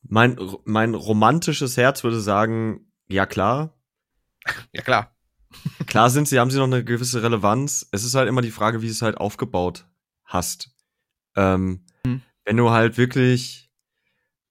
Mein, 0.02 0.38
mein 0.64 0.94
romantisches 0.94 1.76
Herz 1.76 2.04
würde 2.04 2.20
sagen, 2.20 2.92
ja 3.08 3.26
klar. 3.26 3.72
Ja 4.72 4.82
klar. 4.82 5.15
Klar 5.86 6.10
sind 6.10 6.28
sie, 6.28 6.38
haben 6.38 6.50
sie 6.50 6.58
noch 6.58 6.64
eine 6.64 6.84
gewisse 6.84 7.22
Relevanz. 7.22 7.88
Es 7.92 8.04
ist 8.04 8.14
halt 8.14 8.28
immer 8.28 8.42
die 8.42 8.50
Frage, 8.50 8.82
wie 8.82 8.86
du 8.86 8.92
es 8.92 9.02
halt 9.02 9.18
aufgebaut 9.18 9.86
hast. 10.24 10.70
Ähm, 11.36 11.84
mhm. 12.04 12.22
Wenn 12.44 12.56
du 12.56 12.70
halt 12.70 12.98
wirklich, 12.98 13.70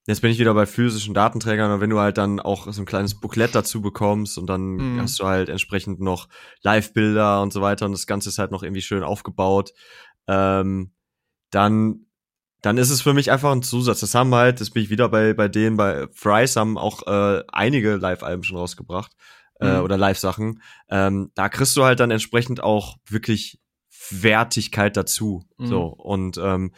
jetzt 0.08 0.22
bin 0.22 0.32
ich 0.32 0.40
wieder 0.40 0.54
bei 0.54 0.66
physischen 0.66 1.14
Datenträgern, 1.14 1.72
aber 1.72 1.82
wenn 1.82 1.90
du 1.90 2.00
halt 2.00 2.18
dann 2.18 2.40
auch 2.40 2.72
so 2.72 2.82
ein 2.82 2.86
kleines 2.86 3.20
Booklet 3.20 3.54
dazu 3.54 3.82
bekommst 3.82 4.38
und 4.38 4.48
dann 4.48 4.76
mhm. 4.76 5.02
hast 5.02 5.20
du 5.20 5.26
halt 5.26 5.50
entsprechend 5.50 6.00
noch 6.00 6.30
Live-Bilder 6.62 7.42
und 7.42 7.52
so 7.52 7.62
weiter 7.62 7.86
und 7.86 7.92
das 7.92 8.08
Ganze 8.08 8.30
ist 8.30 8.38
halt 8.38 8.52
noch 8.52 8.64
irgendwie 8.64 8.82
schön 8.82 9.04
aufgebaut, 9.04 9.74
ähm, 10.28 10.92
dann 11.52 12.02
dann 12.62 12.80
ist 12.80 12.90
es 12.90 13.04
für 13.04 13.14
mich 13.14 13.32
einfach 13.32 13.52
ein 13.52 13.62
Zusatz. 13.62 14.00
Das 14.00 14.16
haben 14.16 14.34
halt, 14.34 14.60
das 14.60 14.72
bin 14.72 14.82
ich 14.82 14.90
wieder 14.90 15.08
bei, 15.08 15.36
bei 15.36 15.48
denen, 15.48 15.78
bei 15.78 16.08
Fries 16.16 16.56
haben 16.56 16.80
auch 16.80 17.06
äh, 17.06 17.44
einige 17.52 17.98
Live-Alben 17.98 18.42
schon 18.44 18.58
rausgebracht 18.58 19.12
äh, 19.60 19.78
mhm. 19.78 19.84
oder 19.84 19.98
Live-Sachen, 19.98 20.62
ähm, 20.90 21.32
da 21.36 21.50
kriegst 21.50 21.76
du 21.78 21.84
halt 21.84 22.00
dann 22.00 22.12
entsprechend 22.12 22.62
auch 22.62 22.98
wirklich 23.08 23.60
Wertigkeit 24.10 24.98
dazu. 24.98 25.44
Mhm. 25.58 25.66
So 25.66 25.86
und 25.86 26.38
ähm, 26.38 26.74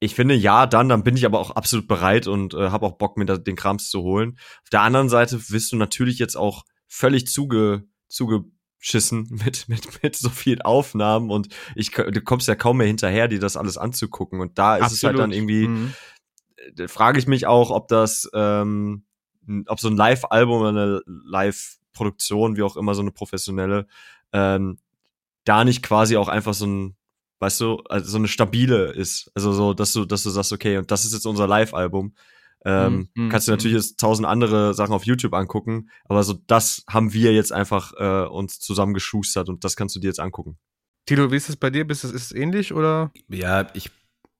ich 0.00 0.14
finde, 0.14 0.34
ja, 0.34 0.66
dann, 0.66 0.88
dann 0.88 1.02
bin 1.02 1.16
ich 1.16 1.24
aber 1.24 1.40
auch 1.40 1.52
absolut 1.52 1.88
bereit 1.88 2.26
und 2.26 2.52
äh, 2.52 2.70
habe 2.70 2.84
auch 2.86 2.98
Bock, 2.98 3.16
mir 3.16 3.24
da, 3.24 3.38
den 3.38 3.56
Krams 3.56 3.88
zu 3.88 4.02
holen. 4.02 4.38
Auf 4.62 4.70
der 4.70 4.82
anderen 4.82 5.08
Seite 5.08 5.50
wirst 5.50 5.72
du 5.72 5.76
natürlich 5.76 6.18
jetzt 6.18 6.36
auch 6.36 6.64
völlig 6.86 7.26
zuge, 7.26 7.84
zugeschissen 8.08 9.28
mit, 9.44 9.68
mit, 9.68 10.02
mit 10.02 10.16
so 10.16 10.28
vielen 10.28 10.62
Aufnahmen 10.62 11.30
und 11.30 11.48
ich, 11.74 11.90
du 11.90 12.20
kommst 12.20 12.48
ja 12.48 12.54
kaum 12.54 12.78
mehr 12.78 12.86
hinterher, 12.86 13.28
dir 13.28 13.40
das 13.40 13.56
alles 13.56 13.78
anzugucken. 13.78 14.40
Und 14.40 14.58
da 14.58 14.76
ist 14.76 14.82
absolut. 14.82 14.98
es 14.98 15.04
halt 15.04 15.18
dann 15.18 15.32
irgendwie, 15.32 15.68
mhm. 15.68 15.94
Äh, 16.78 16.88
frage 16.88 17.18
ich 17.18 17.26
mich 17.26 17.46
auch, 17.46 17.70
ob 17.70 17.88
das, 17.88 18.30
ähm, 18.34 19.04
ob 19.66 19.80
so 19.80 19.88
ein 19.88 19.96
Live-Album 19.96 20.60
oder 20.60 20.68
eine 20.68 21.00
Live- 21.06 21.78
Produktion, 21.94 22.56
wie 22.56 22.62
auch 22.62 22.76
immer, 22.76 22.94
so 22.94 23.00
eine 23.00 23.12
professionelle, 23.12 23.86
ähm, 24.32 24.78
da 25.44 25.64
nicht 25.64 25.82
quasi 25.82 26.16
auch 26.16 26.28
einfach 26.28 26.54
so 26.54 26.66
ein, 26.66 26.96
weißt 27.40 27.60
du, 27.60 27.76
also 27.88 28.10
so 28.10 28.18
eine 28.18 28.28
stabile 28.28 28.92
ist. 28.92 29.30
Also 29.34 29.52
so, 29.52 29.74
dass 29.74 29.92
du, 29.92 30.04
dass 30.04 30.22
du 30.22 30.30
sagst, 30.30 30.52
okay, 30.52 30.76
und 30.76 30.90
das 30.90 31.04
ist 31.04 31.12
jetzt 31.12 31.26
unser 31.26 31.46
Live-Album. 31.46 32.14
Ähm, 32.66 33.08
mm, 33.14 33.28
kannst 33.28 33.46
du 33.46 33.52
mhm. 33.52 33.56
natürlich 33.56 33.76
jetzt 33.76 34.00
tausend 34.00 34.26
andere 34.26 34.72
Sachen 34.72 34.94
auf 34.94 35.04
YouTube 35.04 35.34
angucken, 35.34 35.90
aber 36.06 36.22
so 36.22 36.34
das 36.46 36.82
haben 36.88 37.12
wir 37.12 37.34
jetzt 37.34 37.52
einfach 37.52 37.92
äh, 37.98 38.26
uns 38.26 38.58
zusammengeschustert 38.58 39.50
und 39.50 39.64
das 39.64 39.76
kannst 39.76 39.94
du 39.96 40.00
dir 40.00 40.06
jetzt 40.06 40.20
angucken. 40.20 40.56
Tilo, 41.04 41.30
wie 41.30 41.36
ist 41.36 41.50
es 41.50 41.56
bei 41.56 41.68
dir? 41.68 41.86
Bist, 41.86 42.04
ist 42.04 42.14
es 42.14 42.32
ähnlich 42.32 42.72
oder? 42.72 43.12
Ja, 43.28 43.68
ich 43.74 43.90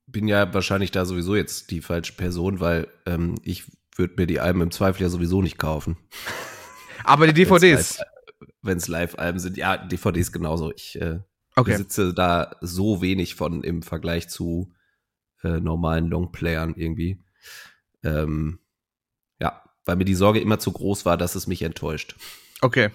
bin 0.07 0.27
ja 0.27 0.51
wahrscheinlich 0.53 0.89
da 0.89 1.05
sowieso 1.05 1.35
jetzt 1.35 1.69
die 1.69 1.81
falsche 1.81 2.13
Person, 2.13 2.59
weil 2.59 2.87
ähm, 3.05 3.35
ich 3.43 3.65
würde 3.95 4.15
mir 4.17 4.25
die 4.25 4.39
Alben 4.39 4.61
im 4.61 4.71
Zweifel 4.71 5.03
ja 5.03 5.09
sowieso 5.09 5.43
nicht 5.43 5.59
kaufen. 5.59 5.97
Aber 7.05 7.27
die 7.27 7.33
DVDs. 7.33 7.99
Wenn 8.61 8.77
es 8.77 8.87
Live-Alben 8.87 9.39
sind, 9.39 9.57
ja, 9.57 9.77
DVDs 9.77 10.31
genauso. 10.31 10.71
Ich 10.73 10.99
äh, 10.99 11.19
okay. 11.55 11.71
besitze 11.71 12.13
da 12.13 12.55
so 12.61 13.01
wenig 13.01 13.35
von 13.35 13.63
im 13.63 13.83
Vergleich 13.83 14.27
zu 14.27 14.73
äh, 15.43 15.59
normalen 15.59 16.07
Longplayern 16.07 16.73
irgendwie. 16.75 17.23
Ähm, 18.03 18.59
ja, 19.39 19.63
weil 19.85 19.95
mir 19.95 20.05
die 20.05 20.15
Sorge 20.15 20.39
immer 20.39 20.59
zu 20.59 20.71
groß 20.71 21.05
war, 21.05 21.17
dass 21.17 21.35
es 21.35 21.47
mich 21.47 21.61
enttäuscht. 21.61 22.15
Okay, 22.61 22.89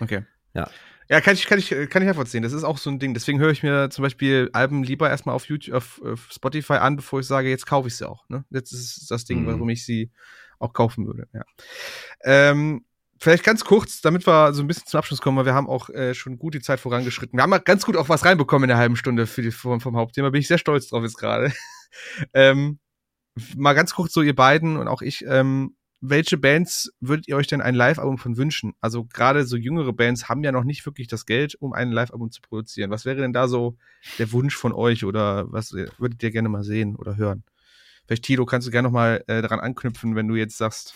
okay. 0.00 0.24
Ja. 0.52 0.70
Ja, 1.08 1.20
kann 1.20 1.34
ich, 1.34 1.46
kann 1.46 1.58
ich, 1.58 1.68
kann 1.68 2.02
ich 2.02 2.08
nachvollziehen. 2.08 2.42
Das 2.42 2.54
ist 2.54 2.64
auch 2.64 2.78
so 2.78 2.88
ein 2.88 2.98
Ding. 2.98 3.12
Deswegen 3.12 3.38
höre 3.38 3.50
ich 3.50 3.62
mir 3.62 3.90
zum 3.90 4.02
Beispiel 4.02 4.48
Alben 4.54 4.82
lieber 4.82 5.10
erstmal 5.10 5.34
auf 5.34 5.46
YouTube, 5.46 5.74
auf, 5.74 6.00
auf 6.02 6.28
Spotify 6.32 6.74
an, 6.74 6.96
bevor 6.96 7.20
ich 7.20 7.26
sage, 7.26 7.50
jetzt 7.50 7.66
kaufe 7.66 7.88
ich 7.88 7.96
sie 7.96 8.08
auch. 8.08 8.26
Ne? 8.30 8.44
Jetzt 8.50 8.72
ist 8.72 9.10
das 9.10 9.26
Ding, 9.26 9.42
mhm. 9.42 9.46
warum 9.46 9.68
ich 9.68 9.84
sie 9.84 10.10
auch 10.58 10.72
kaufen 10.72 11.06
würde. 11.06 11.28
Ja. 11.34 11.44
Ähm, 12.22 12.86
Vielleicht 13.24 13.42
ganz 13.42 13.64
kurz, 13.64 14.02
damit 14.02 14.26
wir 14.26 14.52
so 14.52 14.62
ein 14.62 14.66
bisschen 14.66 14.86
zum 14.86 14.98
Abschluss 14.98 15.22
kommen, 15.22 15.38
weil 15.38 15.46
wir 15.46 15.54
haben 15.54 15.66
auch 15.66 15.88
äh, 15.88 16.12
schon 16.12 16.36
gut 16.36 16.52
die 16.52 16.60
Zeit 16.60 16.78
vorangeschritten. 16.78 17.38
Wir 17.38 17.42
haben 17.42 17.58
ganz 17.64 17.86
gut 17.86 17.96
auch 17.96 18.10
was 18.10 18.22
reinbekommen 18.26 18.64
in 18.64 18.68
der 18.68 18.76
halben 18.76 18.96
Stunde 18.96 19.26
für 19.26 19.40
die, 19.40 19.50
vom, 19.50 19.80
vom 19.80 19.96
Hauptthema. 19.96 20.28
Bin 20.28 20.42
ich 20.42 20.46
sehr 20.46 20.58
stolz 20.58 20.88
drauf 20.88 21.02
jetzt 21.04 21.16
gerade. 21.16 21.50
ähm, 22.34 22.80
mal 23.56 23.72
ganz 23.72 23.94
kurz 23.94 24.12
so 24.12 24.20
ihr 24.20 24.34
beiden 24.34 24.76
und 24.76 24.88
auch 24.88 25.00
ich. 25.00 25.24
Ähm, 25.26 25.74
welche 26.02 26.36
Bands 26.36 26.92
würdet 27.00 27.26
ihr 27.26 27.36
euch 27.36 27.46
denn 27.46 27.62
ein 27.62 27.74
Live-Album 27.74 28.18
von 28.18 28.36
wünschen? 28.36 28.74
Also 28.82 29.06
gerade 29.06 29.46
so 29.46 29.56
jüngere 29.56 29.94
Bands 29.94 30.28
haben 30.28 30.44
ja 30.44 30.52
noch 30.52 30.64
nicht 30.64 30.84
wirklich 30.84 31.08
das 31.08 31.24
Geld, 31.24 31.54
um 31.54 31.72
ein 31.72 31.92
Live-Album 31.92 32.30
zu 32.30 32.42
produzieren. 32.42 32.90
Was 32.90 33.06
wäre 33.06 33.22
denn 33.22 33.32
da 33.32 33.48
so 33.48 33.78
der 34.18 34.32
Wunsch 34.32 34.54
von 34.54 34.74
euch 34.74 35.02
oder 35.02 35.50
was 35.50 35.72
würdet 35.72 36.22
ihr 36.22 36.30
gerne 36.30 36.50
mal 36.50 36.62
sehen 36.62 36.94
oder 36.94 37.16
hören? 37.16 37.42
Vielleicht 38.06 38.24
Tilo, 38.24 38.44
kannst 38.44 38.66
du 38.66 38.70
gerne 38.70 38.88
noch 38.88 38.92
mal 38.92 39.24
äh, 39.28 39.40
daran 39.40 39.60
anknüpfen, 39.60 40.14
wenn 40.14 40.28
du 40.28 40.34
jetzt 40.34 40.58
sagst, 40.58 40.94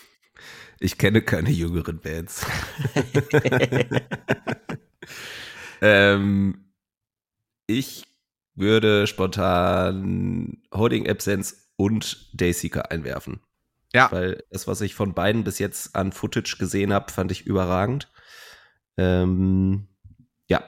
ich 0.79 0.97
kenne 0.97 1.21
keine 1.21 1.49
jüngeren 1.49 1.99
Bands. 1.99 2.45
ähm, 5.81 6.65
ich 7.67 8.05
würde 8.55 9.07
spontan 9.07 10.61
Holding 10.73 11.09
Absence 11.09 11.69
und 11.75 12.29
Dayseeker 12.39 12.91
einwerfen. 12.91 13.41
Ja. 13.93 14.11
Weil 14.11 14.43
das, 14.51 14.67
was 14.67 14.81
ich 14.81 14.95
von 14.95 15.13
beiden 15.13 15.43
bis 15.43 15.59
jetzt 15.59 15.95
an 15.95 16.11
Footage 16.11 16.57
gesehen 16.59 16.93
habe, 16.93 17.11
fand 17.11 17.31
ich 17.31 17.45
überragend. 17.45 18.11
Ähm, 18.97 19.87
ja, 20.47 20.59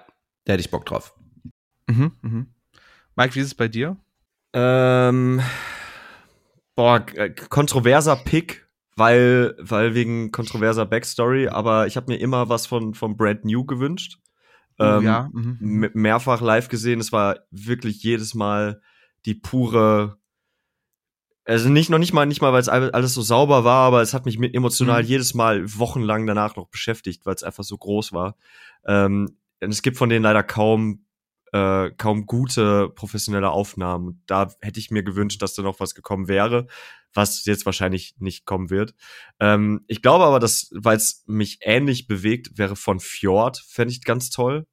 da 0.45 0.53
hätte 0.53 0.61
ich 0.61 0.71
Bock 0.71 0.85
drauf. 0.85 1.13
Mhm, 1.87 2.11
mhm. 2.21 2.47
Mike, 3.15 3.35
wie 3.35 3.39
ist 3.39 3.47
es 3.47 3.55
bei 3.55 3.67
dir? 3.67 3.97
Ähm, 4.53 5.41
boah, 6.75 7.05
kontroverser 7.49 8.15
Pick 8.15 8.67
weil, 8.95 9.55
weil 9.59 9.95
wegen 9.95 10.31
kontroverser 10.31 10.85
Backstory, 10.85 11.47
aber 11.47 11.87
ich 11.87 11.95
habe 11.95 12.11
mir 12.11 12.19
immer 12.19 12.49
was 12.49 12.65
von, 12.65 12.93
von 12.93 13.17
Brand 13.17 13.45
New 13.45 13.65
gewünscht. 13.65 14.19
Oh, 14.79 14.83
ähm, 14.83 15.03
ja. 15.03 15.29
Mhm. 15.33 15.57
mhm. 15.59 15.89
Mehrfach 15.93 16.41
live 16.41 16.67
gesehen. 16.67 16.99
Es 16.99 17.11
war 17.11 17.39
wirklich 17.51 18.03
jedes 18.03 18.33
Mal 18.33 18.81
die 19.25 19.35
pure, 19.35 20.17
also 21.45 21.69
nicht 21.69 21.89
noch 21.89 21.99
nicht 21.99 22.13
mal, 22.13 22.25
nicht 22.25 22.41
mal, 22.41 22.53
weil 22.53 22.61
es 22.61 22.69
alles 22.69 23.13
so 23.13 23.21
sauber 23.21 23.63
war, 23.63 23.87
aber 23.87 24.01
es 24.01 24.13
hat 24.13 24.25
mich 24.25 24.39
emotional 24.39 25.03
mhm. 25.03 25.09
jedes 25.09 25.33
Mal 25.33 25.63
wochenlang 25.77 26.25
danach 26.25 26.55
noch 26.55 26.67
beschäftigt, 26.67 27.25
weil 27.25 27.35
es 27.35 27.43
einfach 27.43 27.63
so 27.63 27.77
groß 27.77 28.13
war. 28.13 28.35
Ähm, 28.85 29.37
und 29.61 29.69
es 29.69 29.81
gibt 29.83 29.97
von 29.97 30.09
denen 30.09 30.23
leider 30.23 30.43
kaum 30.43 31.05
äh, 31.51 31.91
kaum 31.91 32.25
gute 32.25 32.89
professionelle 32.89 33.49
Aufnahmen. 33.49 34.23
Da 34.27 34.49
hätte 34.61 34.79
ich 34.79 34.91
mir 34.91 35.03
gewünscht, 35.03 35.41
dass 35.41 35.53
da 35.53 35.61
noch 35.61 35.79
was 35.79 35.95
gekommen 35.95 36.27
wäre, 36.27 36.67
was 37.13 37.43
jetzt 37.45 37.65
wahrscheinlich 37.65 38.15
nicht 38.19 38.45
kommen 38.45 38.69
wird. 38.69 38.93
Ähm, 39.39 39.83
ich 39.87 40.01
glaube 40.01 40.25
aber, 40.25 40.39
dass, 40.39 40.69
weil 40.73 40.97
es 40.97 41.23
mich 41.27 41.59
ähnlich 41.61 42.07
bewegt, 42.07 42.57
wäre 42.57 42.75
von 42.75 42.99
Fjord, 42.99 43.63
fände 43.67 43.91
ich 43.93 44.03
ganz 44.03 44.29
toll. 44.29 44.65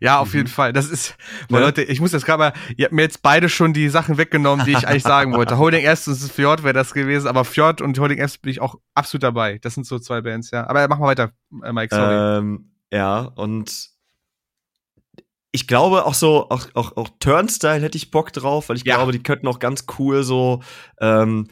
Ja, 0.00 0.18
auf 0.18 0.34
jeden 0.34 0.46
Mhm. 0.48 0.52
Fall. 0.52 0.72
Das 0.72 0.90
ist, 0.90 1.16
Ne? 1.48 1.60
Leute, 1.60 1.82
ich 1.82 2.00
muss 2.00 2.12
jetzt 2.12 2.26
gerade 2.26 2.38
mal, 2.38 2.52
ihr 2.76 2.86
habt 2.86 2.92
mir 2.92 3.02
jetzt 3.02 3.22
beide 3.22 3.48
schon 3.48 3.72
die 3.72 3.88
Sachen 3.88 4.18
weggenommen, 4.18 4.66
die 4.66 4.72
ich 4.72 4.86
eigentlich 4.86 5.04
sagen 5.04 5.32
wollte. 5.32 5.56
Holding 5.58 5.84
Apps 5.84 6.06
und 6.08 6.16
Fjord 6.16 6.64
wäre 6.64 6.74
das 6.74 6.92
gewesen, 6.92 7.28
aber 7.28 7.44
Fjord 7.44 7.80
und 7.80 7.98
Holding 7.98 8.18
Apps 8.18 8.36
bin 8.36 8.50
ich 8.50 8.60
auch 8.60 8.74
absolut 8.94 9.22
dabei. 9.22 9.58
Das 9.58 9.74
sind 9.74 9.86
so 9.86 9.98
zwei 9.98 10.20
Bands, 10.20 10.50
ja. 10.50 10.66
Aber 10.66 10.86
mach 10.88 10.98
mal 10.98 11.06
weiter, 11.06 11.32
äh, 11.62 11.72
Mike, 11.72 11.94
sorry. 11.94 12.38
Ähm, 12.38 12.72
ja, 12.92 13.20
und 13.20 13.90
ich 15.52 15.66
glaube 15.66 16.04
auch 16.06 16.14
so, 16.14 16.48
auch, 16.50 16.66
auch, 16.74 16.96
auch 16.96 17.08
Turnstyle 17.18 17.80
hätte 17.82 17.98
ich 17.98 18.10
Bock 18.10 18.32
drauf, 18.32 18.68
weil 18.68 18.76
ich 18.76 18.84
Ja. 18.84 18.96
glaube, 18.96 19.12
die 19.12 19.22
könnten 19.22 19.48
auch 19.48 19.58
ganz 19.58 19.86
cool 19.98 20.22
so, 20.22 20.62
ähm, 21.00 21.48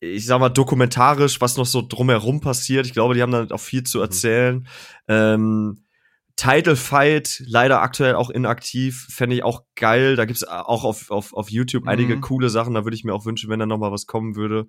ich 0.00 0.24
sag 0.26 0.40
mal, 0.40 0.48
dokumentarisch, 0.48 1.40
was 1.40 1.56
noch 1.56 1.66
so 1.66 1.82
drumherum 1.86 2.40
passiert. 2.40 2.86
Ich 2.86 2.92
glaube, 2.92 3.14
die 3.14 3.22
haben 3.22 3.32
da 3.32 3.46
auch 3.54 3.60
viel 3.60 3.82
zu 3.82 4.00
erzählen. 4.00 4.66
Ähm, 5.08 5.84
Title 6.36 6.76
Fight, 6.76 7.42
leider 7.46 7.82
aktuell 7.82 8.14
auch 8.14 8.30
inaktiv, 8.30 9.06
fände 9.10 9.36
ich 9.36 9.42
auch 9.42 9.64
geil. 9.74 10.16
Da 10.16 10.24
gibt's 10.24 10.42
auch 10.42 10.84
auf, 10.84 11.10
auf, 11.10 11.34
auf 11.34 11.50
YouTube 11.50 11.86
einige 11.86 12.16
Mhm. 12.16 12.20
coole 12.22 12.48
Sachen. 12.48 12.72
Da 12.72 12.84
würde 12.84 12.94
ich 12.96 13.04
mir 13.04 13.12
auch 13.12 13.26
wünschen, 13.26 13.50
wenn 13.50 13.58
da 13.60 13.66
noch 13.66 13.76
mal 13.76 13.92
was 13.92 14.06
kommen 14.06 14.36
würde. 14.36 14.66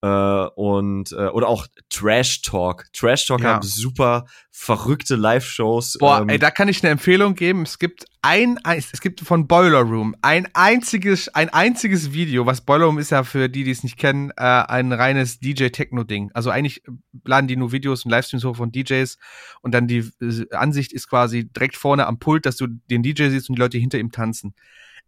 Äh, 0.00 0.06
und 0.54 1.10
äh, 1.10 1.26
oder 1.28 1.48
auch 1.48 1.66
Trash 1.90 2.42
Talk. 2.42 2.84
Trash 2.92 3.26
Talk 3.26 3.40
Ja. 3.40 3.54
haben 3.54 3.62
super 3.62 4.26
verrückte 4.52 5.16
Live-Shows. 5.16 5.98
Boah, 5.98 6.20
ähm, 6.20 6.28
ey, 6.28 6.38
da 6.38 6.52
kann 6.52 6.68
ich 6.68 6.84
eine 6.84 6.92
Empfehlung 6.92 7.34
geben. 7.34 7.62
Es 7.62 7.80
gibt 7.80 8.04
ein, 8.22 8.58
ein 8.62 8.78
es 8.78 9.00
gibt 9.00 9.20
von 9.20 9.48
Boiler 9.48 9.80
Room 9.80 10.14
ein 10.22 10.48
einziges, 10.54 11.28
ein 11.34 11.48
einziges 11.48 12.12
Video, 12.12 12.46
was 12.46 12.60
Boiler 12.60 12.84
Room 12.84 12.98
ist 12.98 13.10
ja 13.10 13.24
für 13.24 13.48
die, 13.48 13.64
die 13.64 13.72
es 13.72 13.82
nicht 13.82 13.96
kennen, 13.96 14.30
äh, 14.36 14.42
ein 14.42 14.92
reines 14.92 15.40
DJ-Techno-Ding. 15.40 16.30
Also 16.32 16.50
eigentlich 16.50 16.82
laden 17.24 17.48
die 17.48 17.56
nur 17.56 17.72
Videos 17.72 18.04
und 18.04 18.12
Livestreams 18.12 18.44
hoch 18.44 18.56
von 18.56 18.70
DJs 18.70 19.18
und 19.62 19.74
dann 19.74 19.88
die 19.88 20.08
äh, 20.20 20.46
Ansicht 20.52 20.92
ist 20.92 21.08
quasi 21.08 21.48
direkt 21.48 21.76
vorne 21.76 22.06
am 22.06 22.20
Pult, 22.20 22.46
dass 22.46 22.56
du 22.56 22.68
den 22.68 23.02
DJ 23.02 23.30
siehst 23.30 23.48
und 23.48 23.56
die 23.56 23.62
Leute 23.62 23.78
hinter 23.78 23.98
ihm 23.98 24.12
tanzen. 24.12 24.54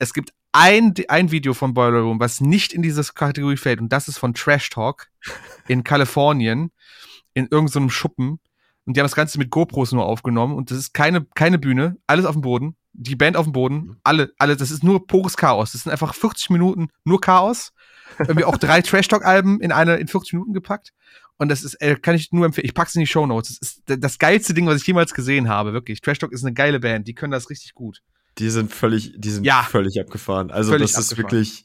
Es 0.01 0.15
gibt 0.15 0.33
ein, 0.53 0.95
ein 1.09 1.31
Video 1.31 1.55
von 1.55 1.75
Boiler 1.75 2.01
Room, 2.01 2.19
was 2.19 2.41
nicht 2.41 2.73
in 2.73 2.83
diese 2.83 3.05
Kategorie 3.05 3.59
fällt 3.59 3.81
und 3.81 3.93
das 3.93 4.09
ist 4.09 4.19
von 4.19 4.35
Trash 4.35 4.71
Talk 4.71 5.09
in 5.69 5.85
Kalifornien 5.85 6.73
in 7.35 7.47
irgendeinem 7.49 7.91
Schuppen 7.91 8.41
und 8.87 8.97
die 8.97 9.01
haben 9.01 9.05
das 9.05 9.15
Ganze 9.15 9.39
mit 9.39 9.51
GoPros 9.51 9.93
nur 9.93 10.07
aufgenommen 10.07 10.57
und 10.57 10.71
das 10.71 10.79
ist 10.79 10.95
keine, 10.95 11.27
keine 11.35 11.59
Bühne, 11.59 11.99
alles 12.07 12.25
auf 12.25 12.35
dem 12.35 12.41
Boden, 12.41 12.77
die 12.93 13.15
Band 13.15 13.37
auf 13.37 13.45
dem 13.45 13.53
Boden, 13.53 13.99
alle, 14.03 14.33
alle, 14.39 14.57
das 14.57 14.71
ist 14.71 14.83
nur 14.83 15.07
pures 15.07 15.37
Chaos. 15.37 15.73
Das 15.73 15.83
sind 15.83 15.93
einfach 15.93 16.15
40 16.15 16.51
Minuten 16.51 16.89
nur 17.05 17.21
Chaos. 17.21 17.73
Irgendwie 18.19 18.45
auch 18.45 18.57
drei 18.57 18.83
Trash-Talk-Alben 18.83 19.61
in 19.61 19.71
eine, 19.71 19.97
in 19.97 20.09
40 20.09 20.33
Minuten 20.33 20.53
gepackt. 20.53 20.93
Und 21.39 21.51
das 21.51 21.63
ist, 21.63 21.75
äh, 21.75 21.95
kann 21.97 22.17
ich 22.17 22.33
nur 22.33 22.45
empfehlen. 22.45 22.67
Ich 22.67 22.75
pack's 22.75 22.95
in 22.95 23.01
die 23.01 23.07
Show 23.07 23.27
Notes. 23.27 23.59
Das 23.61 23.69
ist 23.69 23.83
das 23.87 24.19
geilste 24.19 24.55
Ding, 24.55 24.67
was 24.67 24.81
ich 24.81 24.87
jemals 24.87 25.15
gesehen 25.15 25.49
habe, 25.49 25.73
wirklich. 25.73 26.01
Trash 26.01 26.19
Talk 26.19 26.33
ist 26.33 26.45
eine 26.45 26.53
geile 26.53 26.81
Band. 26.81 27.07
Die 27.07 27.15
können 27.15 27.31
das 27.31 27.49
richtig 27.49 27.75
gut. 27.75 28.03
Die 28.41 28.51
sind 28.51 28.73
völlig, 28.73 29.13
die 29.17 29.31
sind 29.31 29.45
Ja. 29.45 29.63
völlig 29.63 30.01
abgefahren. 30.01 30.51
Also 30.51 30.73
Völlig 30.73 30.93
das 30.93 31.01
ist 31.01 31.13
abgefahren. 31.13 31.33
wirklich 31.33 31.65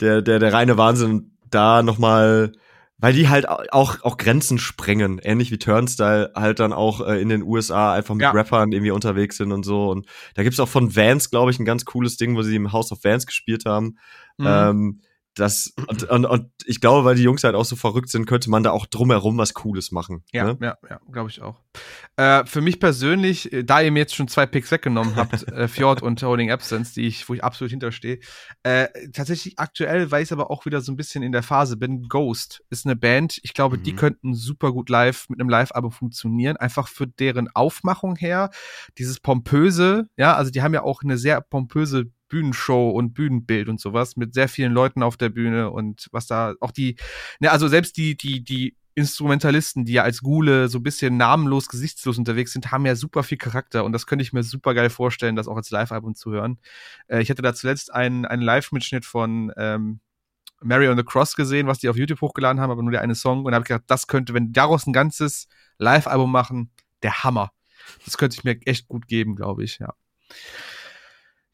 der, 0.00 0.20
der, 0.22 0.38
der 0.38 0.52
reine 0.52 0.76
Wahnsinn, 0.76 1.32
da 1.50 1.82
noch 1.82 1.98
mal 1.98 2.52
weil 2.98 3.12
die 3.12 3.28
halt 3.28 3.46
auch, 3.46 4.00
auch 4.02 4.16
Grenzen 4.16 4.58
sprengen, 4.58 5.18
ähnlich 5.22 5.50
wie 5.50 5.58
Turnstyle 5.58 6.32
halt 6.34 6.60
dann 6.60 6.72
auch 6.72 7.06
äh, 7.06 7.20
in 7.20 7.28
den 7.28 7.42
USA 7.42 7.92
einfach 7.92 8.14
mit 8.14 8.22
Ja. 8.22 8.30
Rappern 8.30 8.72
irgendwie 8.72 8.90
unterwegs 8.90 9.36
sind 9.36 9.52
und 9.52 9.64
so. 9.64 9.90
Und 9.90 10.06
da 10.34 10.42
gibt's 10.42 10.58
auch 10.60 10.68
von 10.68 10.96
Vans, 10.96 11.28
glaube 11.28 11.50
ich, 11.50 11.58
ein 11.58 11.66
ganz 11.66 11.84
cooles 11.84 12.16
Ding, 12.16 12.36
wo 12.36 12.42
sie 12.42 12.56
im 12.56 12.72
House 12.72 12.92
of 12.92 13.04
Vans 13.04 13.26
gespielt 13.26 13.64
haben. 13.66 13.98
Mhm. 14.38 14.46
Ähm, 14.48 15.00
das, 15.36 15.72
und, 15.88 16.02
und, 16.04 16.24
und 16.26 16.50
ich 16.64 16.80
glaube, 16.80 17.04
weil 17.04 17.14
die 17.14 17.22
Jungs 17.22 17.44
halt 17.44 17.54
auch 17.54 17.64
so 17.64 17.76
verrückt 17.76 18.08
sind, 18.08 18.26
könnte 18.26 18.50
man 18.50 18.62
da 18.62 18.72
auch 18.72 18.86
drumherum 18.86 19.38
was 19.38 19.54
Cooles 19.54 19.92
machen. 19.92 20.24
Ja, 20.32 20.44
Ne? 20.44 20.58
ja, 20.60 20.76
ja, 20.90 21.00
glaube 21.12 21.30
ich 21.30 21.40
auch. 21.42 21.60
Äh, 22.16 22.44
für 22.46 22.60
mich 22.62 22.80
persönlich, 22.80 23.52
äh, 23.52 23.62
da 23.62 23.80
ihr 23.82 23.92
mir 23.92 24.00
jetzt 24.00 24.14
schon 24.14 24.28
zwei 24.28 24.46
Picks 24.46 24.70
weggenommen 24.70 25.16
habt, 25.16 25.42
äh, 25.52 25.68
Fjord 25.68 26.02
und 26.02 26.22
Holding 26.22 26.50
Absence, 26.50 26.94
die 26.94 27.02
ich, 27.06 27.28
wo 27.28 27.34
ich 27.34 27.44
absolut 27.44 27.70
hinterstehe, 27.70 28.18
äh, 28.62 28.88
tatsächlich 29.12 29.58
aktuell, 29.58 30.10
weil 30.10 30.22
ich 30.22 30.32
aber 30.32 30.50
auch 30.50 30.64
wieder 30.66 30.80
so 30.80 30.90
ein 30.92 30.96
bisschen 30.96 31.22
in 31.22 31.32
der 31.32 31.42
Phase 31.42 31.76
bin, 31.76 32.08
Ghost 32.08 32.64
ist 32.70 32.86
eine 32.86 32.96
Band, 32.96 33.38
ich 33.42 33.52
glaube, 33.54 33.78
die 33.78 33.92
Mhm. 33.92 33.96
könnten 33.96 34.34
super 34.34 34.72
gut 34.72 34.88
live 34.88 35.28
mit 35.28 35.38
einem 35.40 35.50
Live-Album 35.50 35.92
funktionieren, 35.92 36.56
einfach 36.56 36.88
für 36.88 37.06
deren 37.06 37.48
Aufmachung 37.54 38.16
her, 38.16 38.50
dieses 38.98 39.20
pompöse, 39.20 40.08
ja, 40.16 40.34
also 40.34 40.50
die 40.50 40.62
haben 40.62 40.72
ja 40.74 40.82
auch 40.82 41.02
eine 41.02 41.18
sehr 41.18 41.40
pompöse 41.42 42.10
Bühnenshow 42.28 42.90
und 42.90 43.14
Bühnenbild 43.14 43.68
und 43.68 43.80
sowas 43.80 44.16
mit 44.16 44.34
sehr 44.34 44.48
vielen 44.48 44.72
Leuten 44.72 45.02
auf 45.02 45.16
der 45.16 45.28
Bühne 45.28 45.70
und 45.70 46.08
was 46.12 46.26
da 46.26 46.54
auch 46.60 46.72
die, 46.72 46.96
ne, 47.40 47.50
also 47.50 47.68
selbst 47.68 47.96
die, 47.96 48.16
die, 48.16 48.42
die 48.42 48.76
Instrumentalisten, 48.94 49.84
die 49.84 49.92
ja 49.92 50.02
als 50.04 50.22
Gule 50.22 50.68
so 50.68 50.78
ein 50.78 50.82
bisschen 50.82 51.18
namenlos, 51.18 51.68
gesichtslos 51.68 52.16
unterwegs 52.16 52.52
sind, 52.52 52.72
haben 52.72 52.86
ja 52.86 52.96
super 52.96 53.22
viel 53.22 53.36
Charakter 53.36 53.84
und 53.84 53.92
das 53.92 54.06
könnte 54.06 54.22
ich 54.22 54.32
mir 54.32 54.42
super 54.42 54.72
geil 54.72 54.88
vorstellen, 54.88 55.36
das 55.36 55.48
auch 55.48 55.56
als 55.56 55.70
Live-Album 55.70 56.14
zu 56.14 56.30
hören. 56.30 56.58
Äh, 57.08 57.20
ich 57.20 57.30
hatte 57.30 57.42
da 57.42 57.54
zuletzt 57.54 57.92
einen, 57.92 58.24
einen 58.24 58.42
Live-Mitschnitt 58.42 59.04
von 59.04 59.52
ähm, 59.56 60.00
Mary 60.62 60.88
on 60.88 60.96
the 60.96 61.04
Cross 61.04 61.36
gesehen, 61.36 61.66
was 61.66 61.78
die 61.78 61.88
auf 61.90 61.96
YouTube 61.96 62.22
hochgeladen 62.22 62.60
haben, 62.60 62.70
aber 62.70 62.82
nur 62.82 62.90
der 62.90 63.02
eine 63.02 63.14
Song 63.14 63.44
und 63.44 63.54
habe 63.54 63.64
gedacht, 63.64 63.84
das 63.86 64.06
könnte, 64.06 64.32
wenn 64.32 64.52
daraus 64.52 64.86
ein 64.86 64.92
ganzes 64.92 65.48
Live-Album 65.78 66.32
machen, 66.32 66.70
der 67.02 67.22
Hammer. 67.22 67.52
Das 68.04 68.16
könnte 68.16 68.36
ich 68.38 68.44
mir 68.44 68.58
echt 68.64 68.88
gut 68.88 69.06
geben, 69.06 69.36
glaube 69.36 69.62
ich, 69.62 69.78
ja. 69.78 69.92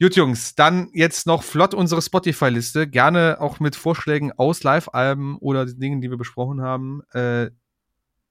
Gut, 0.03 0.17
Jungs, 0.17 0.57
dann 0.57 0.91
jetzt 0.95 1.29
noch 1.29 1.45
flott 1.45 1.75
unsere 1.75 2.03
Spotify-Liste. 2.03 2.89
Gerne 2.89 3.37
auch 3.39 3.61
mit 3.61 3.77
Vorschlägen 3.77 4.33
aus 4.33 4.65
Live-Alben 4.65 5.37
oder 5.37 5.65
den 5.65 5.79
Dingen, 5.79 6.01
die 6.01 6.11
wir 6.11 6.17
besprochen 6.17 6.61
haben. 6.61 7.03
Äh, 7.13 7.51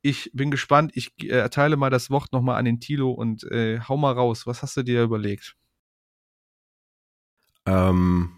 ich 0.01 0.29
bin 0.33 0.51
gespannt. 0.51 0.91
Ich 0.95 1.13
äh, 1.23 1.27
erteile 1.27 1.77
mal 1.77 1.89
das 1.89 2.09
Wort 2.09 2.33
nochmal 2.33 2.57
an 2.57 2.65
den 2.65 2.81
Tilo 2.81 3.11
und 3.11 3.49
äh, 3.49 3.79
hau 3.79 3.95
mal 3.95 4.11
raus. 4.11 4.45
Was 4.45 4.61
hast 4.61 4.75
du 4.75 4.83
dir 4.83 5.01
überlegt? 5.01 5.55
Ähm, 7.65 8.33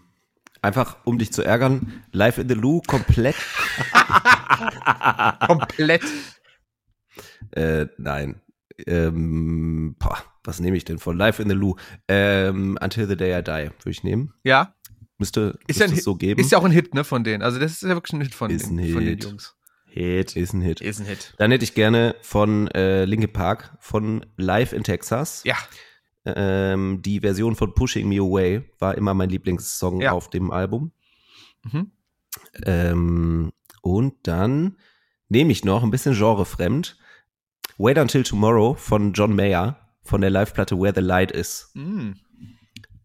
einfach, 0.62 0.98
um 1.04 1.18
dich 1.18 1.32
zu 1.32 1.42
ärgern, 1.42 2.04
Live 2.12 2.38
in 2.38 2.48
the 2.48 2.54
Lou 2.54 2.82
komplett. 2.86 3.34
Komplett. 5.44 6.04
Äh, 7.50 7.86
nein. 7.98 8.40
Ähm, 8.86 9.96
boah, 9.98 10.22
was 10.44 10.60
nehme 10.60 10.76
ich 10.76 10.84
denn 10.84 10.98
von 10.98 11.16
Live 11.18 11.40
in 11.40 11.48
the 11.48 11.54
Lou? 11.54 11.74
Ähm, 12.08 12.78
Until 12.82 13.08
the 13.08 13.16
Day 13.16 13.38
I 13.38 13.42
Die 13.42 13.50
würde 13.50 13.90
ich 13.90 14.04
nehmen. 14.04 14.32
Ja, 14.44 14.74
Müsste, 15.18 15.58
Ist 15.68 15.78
ja 15.80 15.84
müsste 15.84 15.84
ein 15.84 15.90
es 15.90 15.94
Hit- 15.96 16.04
so 16.04 16.14
geben. 16.16 16.40
ist 16.40 16.50
ja 16.52 16.58
auch 16.58 16.64
ein 16.64 16.72
Hit, 16.72 16.92
ne, 16.94 17.04
von 17.04 17.22
denen. 17.24 17.42
Also 17.42 17.58
das 17.60 17.72
ist 17.72 17.82
ja 17.82 17.90
wirklich 17.90 18.12
ein 18.14 18.20
Hit 18.20 18.34
von, 18.34 18.50
Ist 18.50 18.66
den, 18.68 18.78
ein 18.80 18.92
von 18.92 19.00
den 19.00 19.08
Hit. 19.10 19.24
Jungs. 19.24 19.54
Hit. 19.86 20.34
ist 20.36 20.52
ein 20.52 20.60
Hit. 20.60 20.80
Ist 20.80 20.98
ein 21.00 21.06
Hit. 21.06 21.34
Dann 21.38 21.52
hätte 21.52 21.62
ich 21.62 21.74
gerne 21.74 22.16
von 22.20 22.66
äh, 22.72 23.04
Linkin 23.04 23.32
Park, 23.32 23.76
von 23.78 24.26
Live 24.36 24.72
in 24.72 24.82
Texas. 24.82 25.42
Ja, 25.44 25.56
Ähm, 26.26 27.00
die 27.02 27.20
Version 27.20 27.54
von 27.54 27.74
Pushing 27.74 28.08
Me 28.08 28.16
Away 28.18 28.62
war 28.80 28.96
immer 28.96 29.14
mein 29.14 29.28
Lieblingssong 29.30 30.00
Ja. 30.00 30.12
auf 30.12 30.30
dem 30.30 30.50
Album. 30.50 30.90
mhm. 31.62 31.92
Ähm, 32.64 33.52
und 33.82 34.14
dann 34.26 34.76
nehme 35.28 35.52
ich 35.52 35.64
noch 35.64 35.82
ein 35.84 35.90
bisschen 35.90 36.14
genrefremd 36.14 36.96
Wait 37.78 37.98
Until 37.98 38.24
Tomorrow 38.24 38.74
von 38.74 39.12
John 39.12 39.34
Mayer 39.36 39.78
von 40.04 40.20
der 40.20 40.30
Live-Platte 40.30 40.78
Where 40.78 40.92
the 40.94 41.00
Light 41.00 41.32
Is. 41.32 41.70
Mm. 41.74 42.12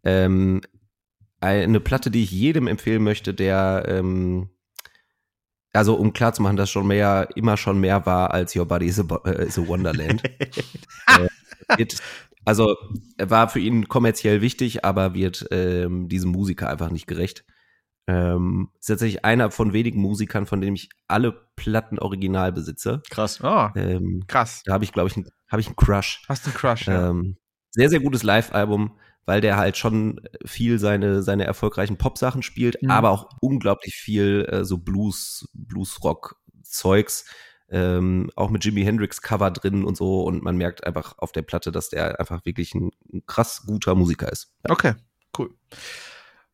Ähm, 0.04 0.62
eine 1.42 1.80
Platte, 1.80 2.12
die 2.12 2.24
ich 2.24 2.32
jedem 2.32 2.68
empfehlen 2.68 3.04
möchte, 3.04 3.34
der 3.34 3.86
ähm, 3.88 4.50
also 5.74 5.96
um 5.96 6.14
klarzumachen, 6.14 6.58
dass 6.58 6.74
John 6.74 6.88
Mayer 6.88 7.28
immer 7.36 7.56
schon 7.58 7.80
mehr 7.80 8.06
war 8.06 8.32
als 8.32 8.56
Your 8.56 8.66
Body 8.66 8.88
is 8.88 9.00
a, 9.00 9.22
äh, 9.26 9.48
is 9.48 9.58
a 9.58 9.68
Wonderland. 9.68 10.24
wird, 11.78 11.98
also 12.44 12.76
er 13.18 13.30
war 13.30 13.50
für 13.50 13.60
ihn 13.60 13.88
kommerziell 13.88 14.42
wichtig, 14.42 14.84
aber 14.84 15.14
wird 15.14 15.48
ähm, 15.52 16.10
diesem 16.10 16.32
Musiker 16.32 16.70
einfach 16.70 16.90
nicht 16.90 17.08
gerecht. 17.08 17.46
Ähm, 18.12 18.70
ist 18.80 18.88
tatsächlich 18.88 19.24
einer 19.24 19.52
von 19.52 19.72
wenigen 19.74 20.02
Musikern, 20.02 20.46
von 20.48 20.62
denen 20.62 20.76
ich 20.76 20.90
alle 21.08 21.32
Platten 21.56 22.00
original 22.00 22.52
besitze. 22.52 23.04
Krass. 23.12 23.40
Oh, 23.44 23.68
Ähm, 23.76 24.24
krass. 24.28 24.64
da 24.66 24.74
habe 24.74 24.84
ich, 24.84 24.92
glaube 24.92 25.10
ich, 25.10 25.18
einen- 25.18 25.30
habe 25.48 25.62
ich 25.62 25.68
einen 25.68 25.76
Crush. 25.76 26.24
Hast 26.28 26.46
einen 26.46 26.56
Crush, 26.56 26.88
ja. 26.88 27.10
Ähm, 27.10 27.38
sehr, 27.72 27.90
sehr 27.90 28.00
gutes 28.00 28.24
Live-Album, 28.24 28.98
weil 29.26 29.42
der 29.42 29.58
halt 29.58 29.78
schon 29.78 30.22
viel 30.44 30.80
seine, 30.80 31.22
seine 31.22 31.44
erfolgreichen 31.44 31.98
Pop-Sachen 31.98 32.42
spielt, 32.42 32.82
Mhm. 32.82 32.90
aber 32.90 33.12
auch 33.12 33.30
unglaublich 33.42 33.94
viel 33.96 34.48
äh, 34.52 34.66
so 34.66 34.80
Blues, 34.80 35.48
Blues-Rock-Zeugs. 35.54 37.26
Ähm, 37.72 38.32
auch 38.36 38.50
mit 38.50 38.66
Jimi 38.66 38.84
Hendrix 38.84 39.22
Cover 39.22 39.52
drin 39.52 39.84
und 39.84 39.96
so 39.96 40.24
und 40.24 40.42
man 40.42 40.58
merkt 40.58 40.88
einfach 40.88 41.20
auf 41.20 41.32
der 41.32 41.44
Platte, 41.44 41.72
dass 41.72 41.90
der 41.90 42.20
einfach 42.20 42.44
wirklich 42.44 42.74
ein, 42.74 42.90
ein 43.14 43.22
krass 43.28 43.62
guter 43.68 43.94
Musiker 43.94 44.32
ist. 44.32 44.52
Okay, 44.68 44.96
cool. 45.38 45.54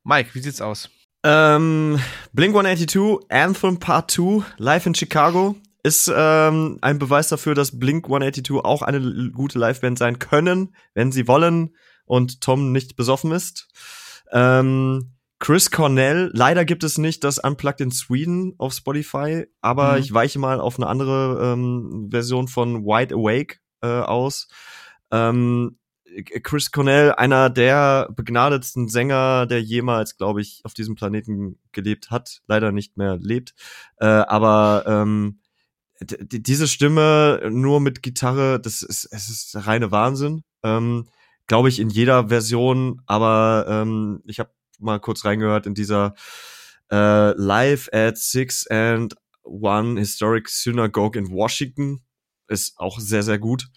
Mike, 0.04 0.32
wie 0.36 0.40
sieht's 0.42 0.60
aus? 0.60 0.90
Ähm, 1.28 2.00
Blink 2.34 2.56
182, 2.56 3.30
Anthem 3.32 3.80
Part 3.80 4.12
2, 4.12 4.44
live 4.58 4.86
in 4.86 4.94
Chicago, 4.94 5.56
ist 5.82 6.12
ähm, 6.16 6.78
ein 6.82 7.00
Beweis 7.00 7.30
dafür, 7.30 7.56
dass 7.56 7.80
Blink 7.80 8.06
182 8.06 8.64
auch 8.64 8.84
eine 8.84 9.32
gute 9.32 9.58
Liveband 9.58 9.98
sein 9.98 10.20
können, 10.20 10.76
wenn 10.94 11.12
sie 11.12 11.28
wollen. 11.28 11.76
und 12.08 12.42
Tom 12.42 12.72
nicht 12.72 12.96
besoffen 12.98 13.32
ist. 13.32 13.68
Ähm, 14.32 15.14
Chris 15.40 15.72
Cornell, 15.72 16.30
leider 16.36 16.64
gibt 16.64 16.84
es 16.84 17.00
nicht 17.00 17.24
das 17.24 17.40
Unplugged 17.40 17.82
in 17.82 17.90
Sweden 17.90 18.54
auf 18.60 18.74
Spotify, 18.74 19.48
aber 19.62 19.94
Mhm. 19.94 19.98
ich 19.98 20.14
weiche 20.14 20.38
mal 20.38 20.60
auf 20.62 20.78
eine 20.78 20.86
andere 20.86 21.54
ähm, 21.54 22.10
Version 22.12 22.48
von 22.48 22.84
Wide 22.86 23.16
Awake 23.16 23.58
äh, 23.82 23.88
aus. 23.88 24.48
Ähm, 25.10 25.80
Chris 26.24 26.72
Cornell, 26.72 27.12
einer 27.14 27.50
der 27.50 28.10
begnadetsten 28.16 28.88
Sänger, 28.88 29.46
der 29.46 29.62
jemals, 29.62 30.18
glaube 30.18 30.42
ich, 30.42 30.62
auf 30.64 30.74
diesem 30.74 30.96
Planeten 30.96 31.60
gelebt 31.72 32.12
hat, 32.12 32.42
leider 32.48 32.72
nicht 32.72 32.98
mehr 32.98 33.18
lebt. 33.18 33.54
Äh, 33.98 34.06
aber 34.06 34.84
ähm, 34.88 35.40
diese 36.02 36.68
Stimme 36.68 37.50
nur 37.52 37.80
mit 37.80 38.04
Gitarre, 38.04 38.60
das 38.60 38.82
ist, 38.82 39.06
es 39.12 39.30
ist 39.30 39.68
reine 39.68 39.92
Wahnsinn. 39.92 40.44
Ähm, 40.64 41.08
glaube 41.48 41.70
ich 41.70 41.80
in 41.80 41.90
jeder 41.90 42.30
Version, 42.30 43.02
aber 43.06 43.66
ähm, 43.70 44.22
ich 44.26 44.40
habe 44.40 44.52
mal 44.80 45.00
kurz 45.00 45.26
reingehört 45.26 45.66
in 45.66 45.74
dieser 45.74 46.16
äh, 46.92 47.32
Live 47.32 47.90
at 47.92 48.18
Six 48.18 48.68
and 48.68 49.16
One 49.44 50.00
Historic 50.00 50.50
Synagogue 50.50 51.18
in 51.18 51.30
Washington. 51.32 52.02
Ist 52.48 52.78
auch 52.78 53.00
sehr, 53.00 53.24
sehr 53.24 53.40
gut. 53.40 53.68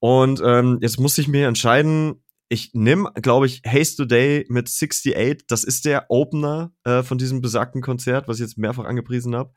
Und 0.00 0.42
ähm, 0.44 0.78
jetzt 0.80 0.98
muss 0.98 1.18
ich 1.18 1.28
mir 1.28 1.46
entscheiden, 1.46 2.22
ich 2.48 2.72
nehme, 2.74 3.12
glaube 3.14 3.46
ich, 3.46 3.62
Haste 3.64 4.08
Today 4.08 4.44
mit 4.48 4.66
68. 4.66 5.46
Das 5.46 5.62
ist 5.62 5.84
der 5.84 6.06
Opener 6.08 6.72
äh, 6.84 7.04
von 7.04 7.16
diesem 7.16 7.40
besagten 7.40 7.80
Konzert, 7.80 8.26
was 8.26 8.38
ich 8.38 8.42
jetzt 8.42 8.58
mehrfach 8.58 8.84
angepriesen 8.84 9.36
habe. 9.36 9.52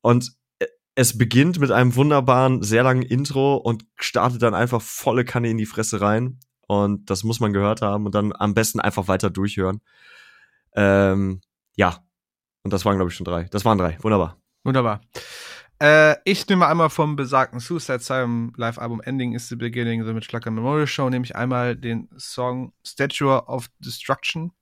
Und 0.00 0.32
äh, 0.58 0.66
es 0.96 1.16
beginnt 1.16 1.60
mit 1.60 1.70
einem 1.70 1.94
wunderbaren, 1.94 2.62
sehr 2.62 2.82
langen 2.82 3.02
Intro 3.02 3.56
und 3.56 3.84
startet 3.94 4.42
dann 4.42 4.54
einfach 4.54 4.82
volle 4.82 5.24
Kanne 5.24 5.50
in 5.50 5.58
die 5.58 5.66
Fresse 5.66 6.00
rein. 6.00 6.40
Und 6.66 7.10
das 7.10 7.22
muss 7.22 7.38
man 7.38 7.52
gehört 7.52 7.80
haben 7.80 8.06
und 8.06 8.14
dann 8.14 8.32
am 8.34 8.54
besten 8.54 8.80
einfach 8.80 9.06
weiter 9.06 9.30
durchhören. 9.30 9.80
Ähm, 10.74 11.42
ja. 11.76 12.04
Und 12.64 12.72
das 12.72 12.84
waren, 12.84 12.96
glaube 12.96 13.10
ich, 13.10 13.16
schon 13.16 13.24
drei. 13.24 13.44
Das 13.44 13.64
waren 13.64 13.78
drei. 13.78 13.98
Wunderbar. 14.02 14.36
Wunderbar. 14.64 15.00
Äh, 15.78 16.16
ich 16.24 16.48
nehme 16.48 16.66
einmal 16.66 16.88
vom 16.88 17.16
besagten 17.16 17.60
Suicide 17.60 17.98
Silent 17.98 18.56
Live-Album 18.56 19.02
Ending 19.02 19.34
is 19.34 19.48
the 19.48 19.56
Beginning, 19.56 20.04
The 20.06 20.14
Mitch 20.14 20.28
Clucker 20.28 20.50
Memorial 20.50 20.86
Show, 20.86 21.10
nehme 21.10 21.24
ich 21.24 21.36
einmal 21.36 21.76
den 21.76 22.08
Song 22.16 22.72
Statue 22.82 23.46
of 23.46 23.68
Destruction 23.78 24.52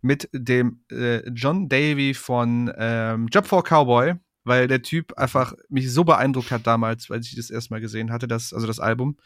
mit 0.00 0.28
dem 0.32 0.84
äh, 0.92 1.28
John 1.30 1.68
Davy 1.68 2.14
von 2.14 2.72
ähm, 2.76 3.26
Job 3.32 3.46
for 3.46 3.64
Cowboy, 3.64 4.14
weil 4.44 4.68
der 4.68 4.82
Typ 4.82 5.12
einfach 5.18 5.54
mich 5.68 5.92
so 5.92 6.04
beeindruckt 6.04 6.52
hat 6.52 6.66
damals, 6.68 7.10
als 7.10 7.26
ich 7.26 7.34
das 7.34 7.50
erstmal 7.50 7.80
gesehen 7.80 8.12
hatte, 8.12 8.28
das, 8.28 8.52
also 8.52 8.68
das 8.68 8.78
Album. 8.78 9.16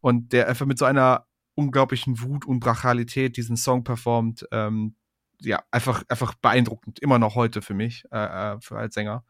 Und 0.00 0.32
der 0.32 0.48
einfach 0.48 0.66
mit 0.66 0.78
so 0.78 0.84
einer 0.84 1.26
unglaublichen 1.56 2.20
Wut 2.20 2.44
und 2.44 2.60
Brachalität 2.60 3.36
diesen 3.36 3.56
Song 3.56 3.82
performt. 3.82 4.46
Ähm, 4.52 4.94
ja, 5.40 5.62
einfach, 5.72 6.04
einfach 6.08 6.34
beeindruckend, 6.34 7.00
immer 7.00 7.18
noch 7.18 7.34
heute 7.34 7.62
für 7.62 7.74
mich, 7.74 8.04
äh, 8.12 8.54
äh, 8.54 8.60
für 8.60 8.76
als 8.76 8.94
Sänger. 8.94 9.24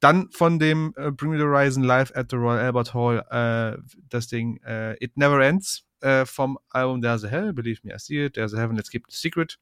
Dann 0.00 0.30
von 0.30 0.58
dem 0.58 0.94
äh, 0.96 1.10
Bring 1.10 1.30
Me 1.30 1.38
the 1.38 1.44
Horizon 1.44 1.84
Live 1.84 2.12
at 2.14 2.30
the 2.30 2.36
Royal 2.36 2.58
Albert 2.58 2.94
Hall 2.94 3.24
äh, 3.30 3.80
das 4.08 4.26
Ding 4.26 4.58
äh, 4.64 4.96
It 5.04 5.16
Never 5.16 5.40
Ends 5.40 5.84
äh, 6.00 6.24
vom 6.24 6.58
Album 6.70 7.02
There's 7.02 7.24
a 7.24 7.28
Hell, 7.28 7.52
Believe 7.52 7.80
Me 7.82 7.94
I 7.94 7.98
See 7.98 8.24
It, 8.24 8.34
There's 8.34 8.54
a 8.54 8.58
Heaven, 8.58 8.76
Let's 8.76 8.90
Keep 8.90 9.04
the 9.08 9.16
Secret. 9.16 9.58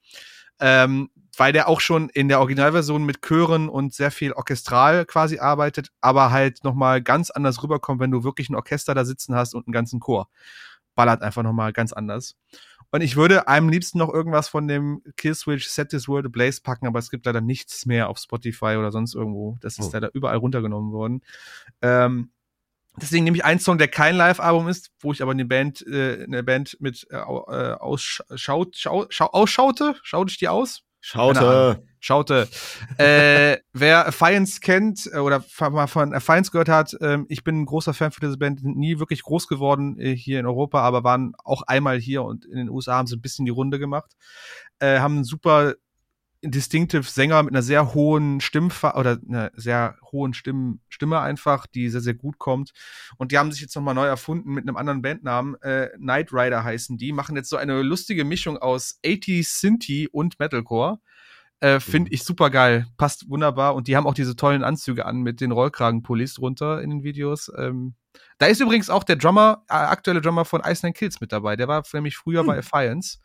Ähm, 0.60 1.10
weil 1.36 1.52
der 1.52 1.68
auch 1.68 1.80
schon 1.80 2.08
in 2.08 2.28
der 2.28 2.40
Originalversion 2.40 3.04
mit 3.04 3.22
Chören 3.22 3.68
und 3.68 3.94
sehr 3.94 4.10
viel 4.10 4.32
orchestral 4.32 5.06
quasi 5.06 5.38
arbeitet, 5.38 5.90
aber 6.00 6.32
halt 6.32 6.64
nochmal 6.64 7.00
ganz 7.00 7.30
anders 7.30 7.62
rüberkommt, 7.62 8.00
wenn 8.00 8.10
du 8.10 8.24
wirklich 8.24 8.48
ein 8.50 8.56
Orchester 8.56 8.94
da 8.94 9.04
sitzen 9.04 9.36
hast 9.36 9.54
und 9.54 9.66
einen 9.66 9.72
ganzen 9.72 10.00
Chor. 10.00 10.28
Ballert 10.96 11.22
einfach 11.22 11.44
nochmal 11.44 11.72
ganz 11.72 11.92
anders. 11.92 12.36
Und 12.90 13.02
ich 13.02 13.16
würde 13.16 13.48
am 13.48 13.68
liebsten 13.68 13.98
noch 13.98 14.12
irgendwas 14.12 14.48
von 14.48 14.66
dem 14.66 15.02
Killswitch 15.16 15.66
Set 15.66 15.90
This 15.90 16.08
World 16.08 16.26
Ablaze 16.26 16.62
packen, 16.62 16.86
aber 16.86 16.98
es 16.98 17.10
gibt 17.10 17.26
leider 17.26 17.40
nichts 17.42 17.84
mehr 17.84 18.08
auf 18.08 18.18
Spotify 18.18 18.76
oder 18.78 18.90
sonst 18.90 19.14
irgendwo. 19.14 19.58
Das 19.60 19.78
ist 19.78 19.88
Oh. 19.88 19.90
leider 19.92 20.10
überall 20.14 20.38
runtergenommen 20.38 20.92
worden. 20.92 21.22
Ähm, 21.82 22.30
deswegen 22.96 23.24
nehme 23.24 23.36
ich 23.36 23.44
einen 23.44 23.60
Song, 23.60 23.76
der 23.76 23.88
kein 23.88 24.16
Live-Album 24.16 24.68
ist, 24.68 24.90
wo 25.00 25.12
ich 25.12 25.20
aber 25.22 25.32
eine 25.32 25.44
Band, 25.44 25.86
äh, 25.86 26.24
eine 26.24 26.42
Band 26.42 26.78
mit 26.80 27.06
äh, 27.10 27.16
äh, 27.16 27.72
ausschaut, 27.74 28.76
schau, 28.76 29.06
schau, 29.10 29.26
ausschaute. 29.26 29.94
Schaute 30.02 30.30
ich 30.30 30.38
die 30.38 30.48
aus? 30.48 30.82
Schaute. 31.00 31.82
Schaute. 32.00 32.48
äh, 32.98 33.58
wer 33.72 34.06
Affiance 34.06 34.60
kennt 34.60 35.10
äh, 35.12 35.18
oder 35.18 35.44
mal 35.70 35.88
von 35.88 36.14
Affiance 36.14 36.50
gehört 36.50 36.68
hat, 36.68 36.96
ähm, 37.00 37.26
ich 37.28 37.42
bin 37.42 37.60
ein 37.60 37.66
großer 37.66 37.92
Fan 37.92 38.12
für 38.12 38.20
diese 38.20 38.38
Band, 38.38 38.62
nie 38.62 38.98
wirklich 38.98 39.22
groß 39.22 39.48
geworden 39.48 39.98
äh, 39.98 40.14
hier 40.14 40.38
in 40.38 40.46
Europa, 40.46 40.80
aber 40.80 41.02
waren 41.02 41.32
auch 41.44 41.62
einmal 41.62 41.98
hier 41.98 42.22
und 42.22 42.44
in 42.44 42.56
den 42.56 42.70
USA 42.70 42.96
haben 42.96 43.08
sie 43.08 43.16
ein 43.16 43.20
bisschen 43.20 43.46
die 43.46 43.50
Runde 43.50 43.78
gemacht. 43.78 44.12
Äh, 44.78 45.00
haben 45.00 45.16
einen 45.16 45.24
super 45.24 45.74
distinctive 46.42 47.02
Sänger 47.02 47.42
mit 47.42 47.52
einer 47.52 47.62
sehr 47.62 47.94
hohen 47.94 48.40
Stimmfa 48.40 48.96
oder 48.96 49.18
einer 49.28 49.50
sehr 49.54 49.96
hohen 50.12 50.34
Stimm 50.34 50.80
Stimme 50.88 51.20
einfach, 51.20 51.66
die 51.66 51.88
sehr, 51.88 52.00
sehr 52.00 52.14
gut 52.14 52.38
kommt. 52.38 52.72
Und 53.16 53.32
die 53.32 53.38
haben 53.38 53.50
sich 53.52 53.60
jetzt 53.60 53.74
nochmal 53.74 53.94
neu 53.94 54.06
erfunden 54.06 54.52
mit 54.52 54.66
einem 54.66 54.76
anderen 54.76 55.02
Bandnamen. 55.02 55.60
Äh, 55.62 55.88
Knight 55.96 56.32
Rider 56.32 56.62
heißen 56.64 56.96
die, 56.98 57.12
machen 57.12 57.36
jetzt 57.36 57.50
so 57.50 57.56
eine 57.56 57.82
lustige 57.82 58.24
Mischung 58.24 58.56
aus 58.58 58.98
80s 59.04 59.60
Synthie 59.60 60.08
und 60.08 60.38
Metalcore. 60.38 61.00
Äh, 61.60 61.80
Finde 61.80 62.12
ich 62.12 62.22
super 62.22 62.50
geil. 62.50 62.86
Passt 62.96 63.28
wunderbar. 63.28 63.74
Und 63.74 63.88
die 63.88 63.96
haben 63.96 64.06
auch 64.06 64.14
diese 64.14 64.36
tollen 64.36 64.62
Anzüge 64.62 65.06
an 65.06 65.18
mit 65.18 65.40
den 65.40 65.50
Rollkragenpullis 65.50 66.34
drunter 66.34 66.80
in 66.82 66.90
den 66.90 67.02
Videos. 67.02 67.50
Ähm, 67.56 67.94
da 68.38 68.46
ist 68.46 68.60
übrigens 68.60 68.90
auch 68.90 69.02
der 69.02 69.16
Drummer, 69.16 69.64
äh, 69.68 69.74
aktuelle 69.74 70.20
Drummer 70.20 70.44
von 70.44 70.62
Ice 70.64 70.86
Nine 70.86 70.94
Kills 70.94 71.20
mit 71.20 71.32
dabei. 71.32 71.56
Der 71.56 71.66
war 71.66 71.82
nämlich 71.92 72.16
früher 72.16 72.44
bei 72.44 72.58
Affiance 72.58 73.18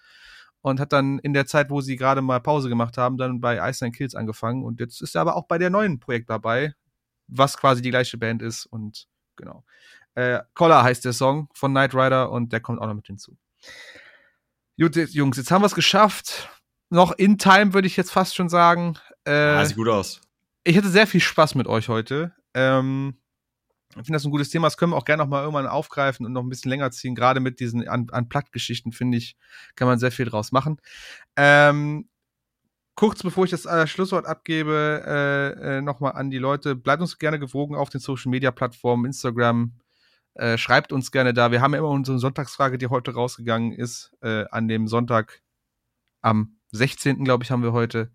und 0.63 0.79
hat 0.79 0.93
dann 0.93 1.19
in 1.19 1.33
der 1.33 1.45
Zeit, 1.45 1.69
wo 1.69 1.81
sie 1.81 1.97
gerade 1.97 2.21
mal 2.21 2.39
Pause 2.39 2.69
gemacht 2.69 2.97
haben, 2.97 3.17
dann 3.17 3.41
bei 3.41 3.57
Ice 3.69 3.83
Nine 3.83 3.91
Kills 3.95 4.15
angefangen. 4.15 4.63
Und 4.63 4.79
jetzt 4.79 5.01
ist 5.01 5.13
er 5.13 5.21
aber 5.21 5.35
auch 5.35 5.45
bei 5.45 5.57
der 5.57 5.69
neuen 5.69 5.99
Projekt 5.99 6.29
dabei, 6.29 6.73
was 7.27 7.57
quasi 7.57 7.81
die 7.81 7.89
gleiche 7.91 8.17
Band 8.17 8.41
ist. 8.41 8.65
Und 8.65 9.07
genau. 9.35 9.63
Äh, 10.15 10.39
Collar 10.53 10.83
heißt 10.83 11.03
der 11.05 11.11
Song 11.13 11.49
von 11.53 11.71
Knight 11.71 11.93
Rider 11.93 12.31
und 12.31 12.53
der 12.53 12.61
kommt 12.61 12.79
auch 12.79 12.87
noch 12.87 12.93
mit 12.93 13.05
hinzu. 13.07 13.35
Gut, 14.79 14.95
Jungs, 14.95 15.37
jetzt 15.37 15.51
haben 15.51 15.61
wir 15.61 15.67
es 15.67 15.75
geschafft. 15.75 16.49
Noch 16.89 17.11
in 17.11 17.37
Time, 17.37 17.73
würde 17.73 17.87
ich 17.87 17.97
jetzt 17.97 18.11
fast 18.11 18.35
schon 18.35 18.49
sagen. 18.49 18.97
Äh, 19.25 19.31
Ah, 19.31 19.65
sieht 19.65 19.75
gut 19.77 19.89
aus. 19.89 20.21
ich 20.63 20.77
hatte 20.77 20.89
sehr 20.89 21.07
viel 21.07 21.19
Spaß 21.21 21.55
mit 21.55 21.67
euch 21.67 21.89
heute. 21.89 22.33
Ähm, 22.53 23.17
ich 24.01 24.05
finde 24.05 24.13
das 24.13 24.25
ein 24.25 24.31
gutes 24.31 24.49
Thema. 24.49 24.67
Das 24.67 24.77
können 24.77 24.91
wir 24.91 24.97
auch 24.97 25.05
gerne 25.05 25.23
noch 25.23 25.29
mal 25.29 25.41
irgendwann 25.41 25.67
aufgreifen 25.67 26.25
und 26.25 26.33
noch 26.33 26.43
ein 26.43 26.49
bisschen 26.49 26.69
länger 26.69 26.91
ziehen. 26.91 27.15
Gerade 27.15 27.39
mit 27.39 27.59
diesen 27.59 27.87
Un- 27.87 28.09
Unplugged-Geschichten, 28.11 28.91
finde 28.91 29.17
ich, 29.17 29.35
kann 29.75 29.87
man 29.87 29.99
sehr 29.99 30.11
viel 30.11 30.25
draus 30.25 30.51
machen. 30.51 30.77
Ähm, 31.35 32.07
kurz 32.95 33.23
bevor 33.23 33.45
ich 33.45 33.51
das 33.51 33.65
äh, 33.65 33.87
Schlusswort 33.87 34.25
abgebe, 34.25 35.03
äh, 35.05 35.77
äh, 35.77 35.81
nochmal 35.81 36.13
an 36.13 36.29
die 36.29 36.37
Leute. 36.37 36.75
Bleibt 36.75 37.01
uns 37.01 37.17
gerne 37.17 37.39
gewogen 37.39 37.75
auf 37.75 37.89
den 37.89 38.01
Social-Media-Plattformen, 38.01 39.05
Instagram. 39.05 39.73
Äh, 40.35 40.57
schreibt 40.57 40.91
uns 40.91 41.11
gerne 41.11 41.33
da. 41.33 41.51
Wir 41.51 41.61
haben 41.61 41.73
ja 41.73 41.79
immer 41.79 41.89
unsere 41.89 42.17
Sonntagsfrage, 42.19 42.77
die 42.77 42.87
heute 42.87 43.13
rausgegangen 43.13 43.71
ist, 43.71 44.15
äh, 44.21 44.45
an 44.51 44.67
dem 44.67 44.87
Sonntag 44.87 45.41
am 46.21 46.57
16. 46.71 47.23
glaube 47.23 47.43
ich, 47.43 47.51
haben 47.51 47.61
wir 47.63 47.73
heute. 47.73 48.11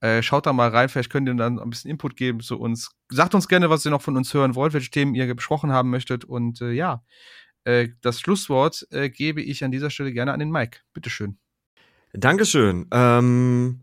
Äh, 0.00 0.22
schaut 0.22 0.46
da 0.46 0.52
mal 0.52 0.70
rein, 0.70 0.88
vielleicht 0.88 1.10
könnt 1.10 1.28
ihr 1.28 1.34
dann 1.34 1.58
ein 1.58 1.68
bisschen 1.70 1.90
Input 1.90 2.16
geben 2.16 2.40
zu 2.40 2.58
uns. 2.58 2.90
Sagt 3.10 3.34
uns 3.34 3.48
gerne, 3.48 3.68
was 3.68 3.84
ihr 3.84 3.90
noch 3.90 4.00
von 4.02 4.16
uns 4.16 4.32
hören 4.32 4.54
wollt, 4.54 4.72
welche 4.72 4.90
Themen 4.90 5.14
ihr 5.14 5.34
besprochen 5.34 5.72
haben 5.72 5.90
möchtet. 5.90 6.24
Und 6.24 6.60
äh, 6.62 6.70
ja, 6.72 7.02
äh, 7.64 7.88
das 8.00 8.20
Schlusswort 8.20 8.86
äh, 8.90 9.10
gebe 9.10 9.42
ich 9.42 9.62
an 9.62 9.70
dieser 9.70 9.90
Stelle 9.90 10.12
gerne 10.12 10.32
an 10.32 10.40
den 10.40 10.50
Mike. 10.50 10.78
Bitteschön. 10.94 11.38
Dankeschön. 12.14 12.86
Ähm, 12.90 13.80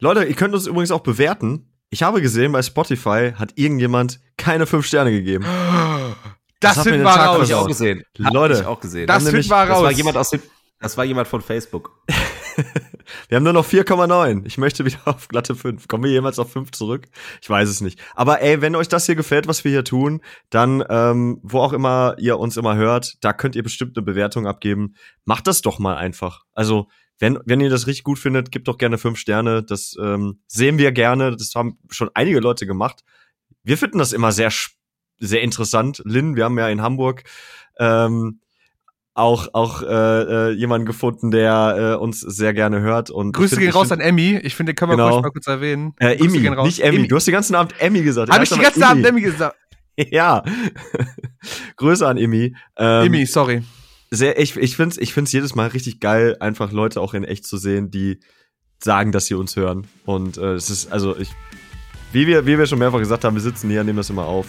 Leute, 0.00 0.24
ihr 0.24 0.34
könnt 0.34 0.52
uns 0.54 0.66
übrigens 0.66 0.90
auch 0.90 1.00
bewerten. 1.00 1.68
Ich 1.90 2.02
habe 2.02 2.20
gesehen, 2.20 2.52
bei 2.52 2.62
Spotify 2.62 3.32
hat 3.36 3.52
irgendjemand 3.56 4.20
keine 4.36 4.66
fünf 4.66 4.86
Sterne 4.86 5.10
gegeben. 5.12 5.44
Das, 6.60 6.74
finden 6.74 6.98
den 6.98 7.02
wir 7.02 7.10
Tag 7.10 7.18
Hab 7.22 7.38
raus. 7.40 7.48
ich 7.48 7.54
auch 7.54 7.66
gesehen. 7.66 8.04
Leute, 8.18 8.54
ich 8.54 8.64
auch 8.64 8.78
gesehen. 8.78 9.08
Das 9.08 9.24
nämlich- 9.24 9.50
wir 9.50 9.66
das 9.66 9.70
raus. 9.76 9.82
war 9.82 9.90
jemand 9.90 10.16
aus 10.16 10.30
dem, 10.30 10.40
das 10.78 10.96
war 10.96 11.04
jemand 11.04 11.26
von 11.26 11.40
Facebook. 11.40 12.04
Wir 13.28 13.36
haben 13.36 13.44
nur 13.44 13.52
noch 13.52 13.66
4,9. 13.66 14.46
Ich 14.46 14.58
möchte 14.58 14.84
wieder 14.84 15.00
auf 15.04 15.28
glatte 15.28 15.54
5. 15.54 15.88
Kommen 15.88 16.04
wir 16.04 16.10
jemals 16.10 16.38
auf 16.38 16.52
5 16.52 16.70
zurück? 16.72 17.08
Ich 17.40 17.48
weiß 17.48 17.68
es 17.68 17.80
nicht. 17.80 18.00
Aber 18.14 18.40
ey, 18.40 18.60
wenn 18.60 18.76
euch 18.76 18.88
das 18.88 19.06
hier 19.06 19.14
gefällt, 19.14 19.46
was 19.48 19.64
wir 19.64 19.70
hier 19.70 19.84
tun, 19.84 20.20
dann, 20.50 20.84
ähm, 20.88 21.38
wo 21.42 21.58
auch 21.60 21.72
immer 21.72 22.16
ihr 22.18 22.38
uns 22.38 22.56
immer 22.56 22.76
hört, 22.76 23.16
da 23.20 23.32
könnt 23.32 23.56
ihr 23.56 23.62
bestimmt 23.62 23.96
eine 23.96 24.04
Bewertung 24.04 24.46
abgeben. 24.46 24.94
Macht 25.24 25.46
das 25.46 25.62
doch 25.62 25.78
mal 25.78 25.96
einfach. 25.96 26.44
Also, 26.52 26.88
wenn, 27.18 27.38
wenn 27.44 27.60
ihr 27.60 27.70
das 27.70 27.86
richtig 27.86 28.04
gut 28.04 28.18
findet, 28.18 28.50
gebt 28.50 28.68
doch 28.68 28.78
gerne 28.78 28.98
5 28.98 29.18
Sterne. 29.18 29.62
Das 29.62 29.96
ähm, 30.00 30.40
sehen 30.46 30.78
wir 30.78 30.92
gerne. 30.92 31.36
Das 31.36 31.54
haben 31.54 31.78
schon 31.90 32.10
einige 32.14 32.40
Leute 32.40 32.66
gemacht. 32.66 33.04
Wir 33.62 33.78
finden 33.78 33.98
das 33.98 34.12
immer 34.12 34.32
sehr, 34.32 34.52
sehr 35.18 35.42
interessant. 35.42 36.02
Lynn, 36.04 36.36
wir 36.36 36.44
haben 36.44 36.58
ja 36.58 36.68
in 36.68 36.82
Hamburg 36.82 37.24
ähm, 37.78 38.40
auch 39.14 39.48
auch 39.52 39.82
äh, 39.82 39.86
äh, 39.86 40.50
jemanden 40.52 40.86
gefunden, 40.86 41.30
der 41.30 41.96
äh, 41.98 42.02
uns 42.02 42.20
sehr 42.20 42.54
gerne 42.54 42.80
hört 42.80 43.10
und 43.10 43.32
Grüße 43.32 43.56
gehen 43.58 43.70
raus 43.72 43.92
an 43.92 44.00
Emmy. 44.00 44.38
Ich 44.42 44.54
finde, 44.54 44.72
den 44.72 44.76
können 44.76 44.92
wir 44.92 44.96
Genau. 44.96 45.20
mal 45.20 45.30
kurz 45.30 45.46
erwähnen. 45.46 45.94
äh, 45.98 46.16
Grüße 46.16 46.36
Emmy, 46.38 46.62
nicht 46.62 46.80
Emmy. 46.80 47.08
Du 47.08 47.16
hast 47.16 47.26
den 47.26 47.32
ganzen 47.34 47.54
Abend 47.54 47.74
Emmy 47.78 48.02
gesagt. 48.02 48.30
Habe 48.32 48.42
ich 48.44 48.50
heißt 48.50 48.60
die 48.60 48.64
aber 48.66 48.74
ganze 48.74 48.86
Abend 48.88 49.06
Emmy 49.06 49.20
gesagt? 49.20 49.56
Ja. 50.10 50.42
Grüße 51.76 52.06
an 52.06 52.16
Emmy. 52.16 52.54
Ähm, 52.78 53.06
Emmy, 53.06 53.26
sorry. 53.26 53.62
sehr, 54.10 54.38
ich, 54.40 54.56
ich 54.56 54.76
finde 54.76 54.94
es 54.94 54.98
ich 54.98 55.12
find's 55.12 55.32
jedes 55.32 55.54
Mal 55.54 55.68
richtig 55.68 56.00
geil, 56.00 56.36
einfach 56.40 56.72
Leute 56.72 57.00
auch 57.02 57.12
in 57.12 57.24
echt 57.24 57.44
zu 57.46 57.58
sehen, 57.58 57.90
die 57.90 58.18
sagen, 58.82 59.12
dass 59.12 59.26
sie 59.26 59.34
uns 59.34 59.54
hören. 59.54 59.86
Und 60.06 60.38
äh, 60.38 60.54
es 60.54 60.70
ist, 60.70 60.90
also 60.90 61.16
ich, 61.18 61.28
wie 62.12 62.26
wir, 62.26 62.46
wie 62.46 62.58
wir 62.58 62.64
schon 62.66 62.78
mehrfach 62.78 62.98
gesagt 63.00 63.24
haben, 63.24 63.34
wir 63.34 63.42
sitzen 63.42 63.68
hier, 63.68 63.84
nehmen 63.84 63.98
das 63.98 64.08
immer 64.08 64.24
auf. 64.24 64.46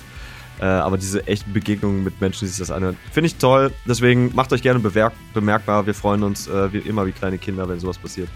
Äh, 0.60 0.66
aber 0.66 0.98
diese 0.98 1.26
echten 1.28 1.52
Begegnungen 1.52 2.04
mit 2.04 2.22
Menschen, 2.22 2.42
die 2.42 2.48
sich 2.48 2.60
das 2.60 2.72
anhören, 2.72 2.98
finde 3.12 3.28
ich 3.28 3.36
toll. 3.36 3.72
Deswegen 3.86 4.34
macht 4.36 4.54
euch 4.54 4.62
gerne 4.62 4.80
bemerk 4.80 5.14
bemerkbar. 5.34 5.86
Wir 5.86 5.94
freuen 5.94 6.24
uns 6.24 6.48
äh, 6.48 6.72
wie 6.72 6.78
immer 6.78 7.06
wie 7.06 7.12
kleine 7.12 7.38
Kinder, 7.38 7.68
wenn 7.68 7.80
sowas 7.80 7.98
passiert. 7.98 8.30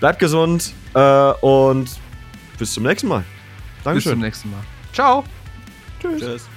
Bleibt 0.00 0.18
gesund 0.18 0.72
äh, 0.94 1.32
und 1.40 1.88
bis 2.58 2.72
zum 2.72 2.82
nächsten 2.82 3.08
Mal. 3.08 3.24
Dankeschön. 3.84 4.10
Bis 4.10 4.12
zum 4.12 4.20
nächsten 4.20 4.50
Mal. 4.50 4.60
Ciao. 4.92 5.24
Tschüss. 6.00 6.20
Tschüss. 6.20 6.48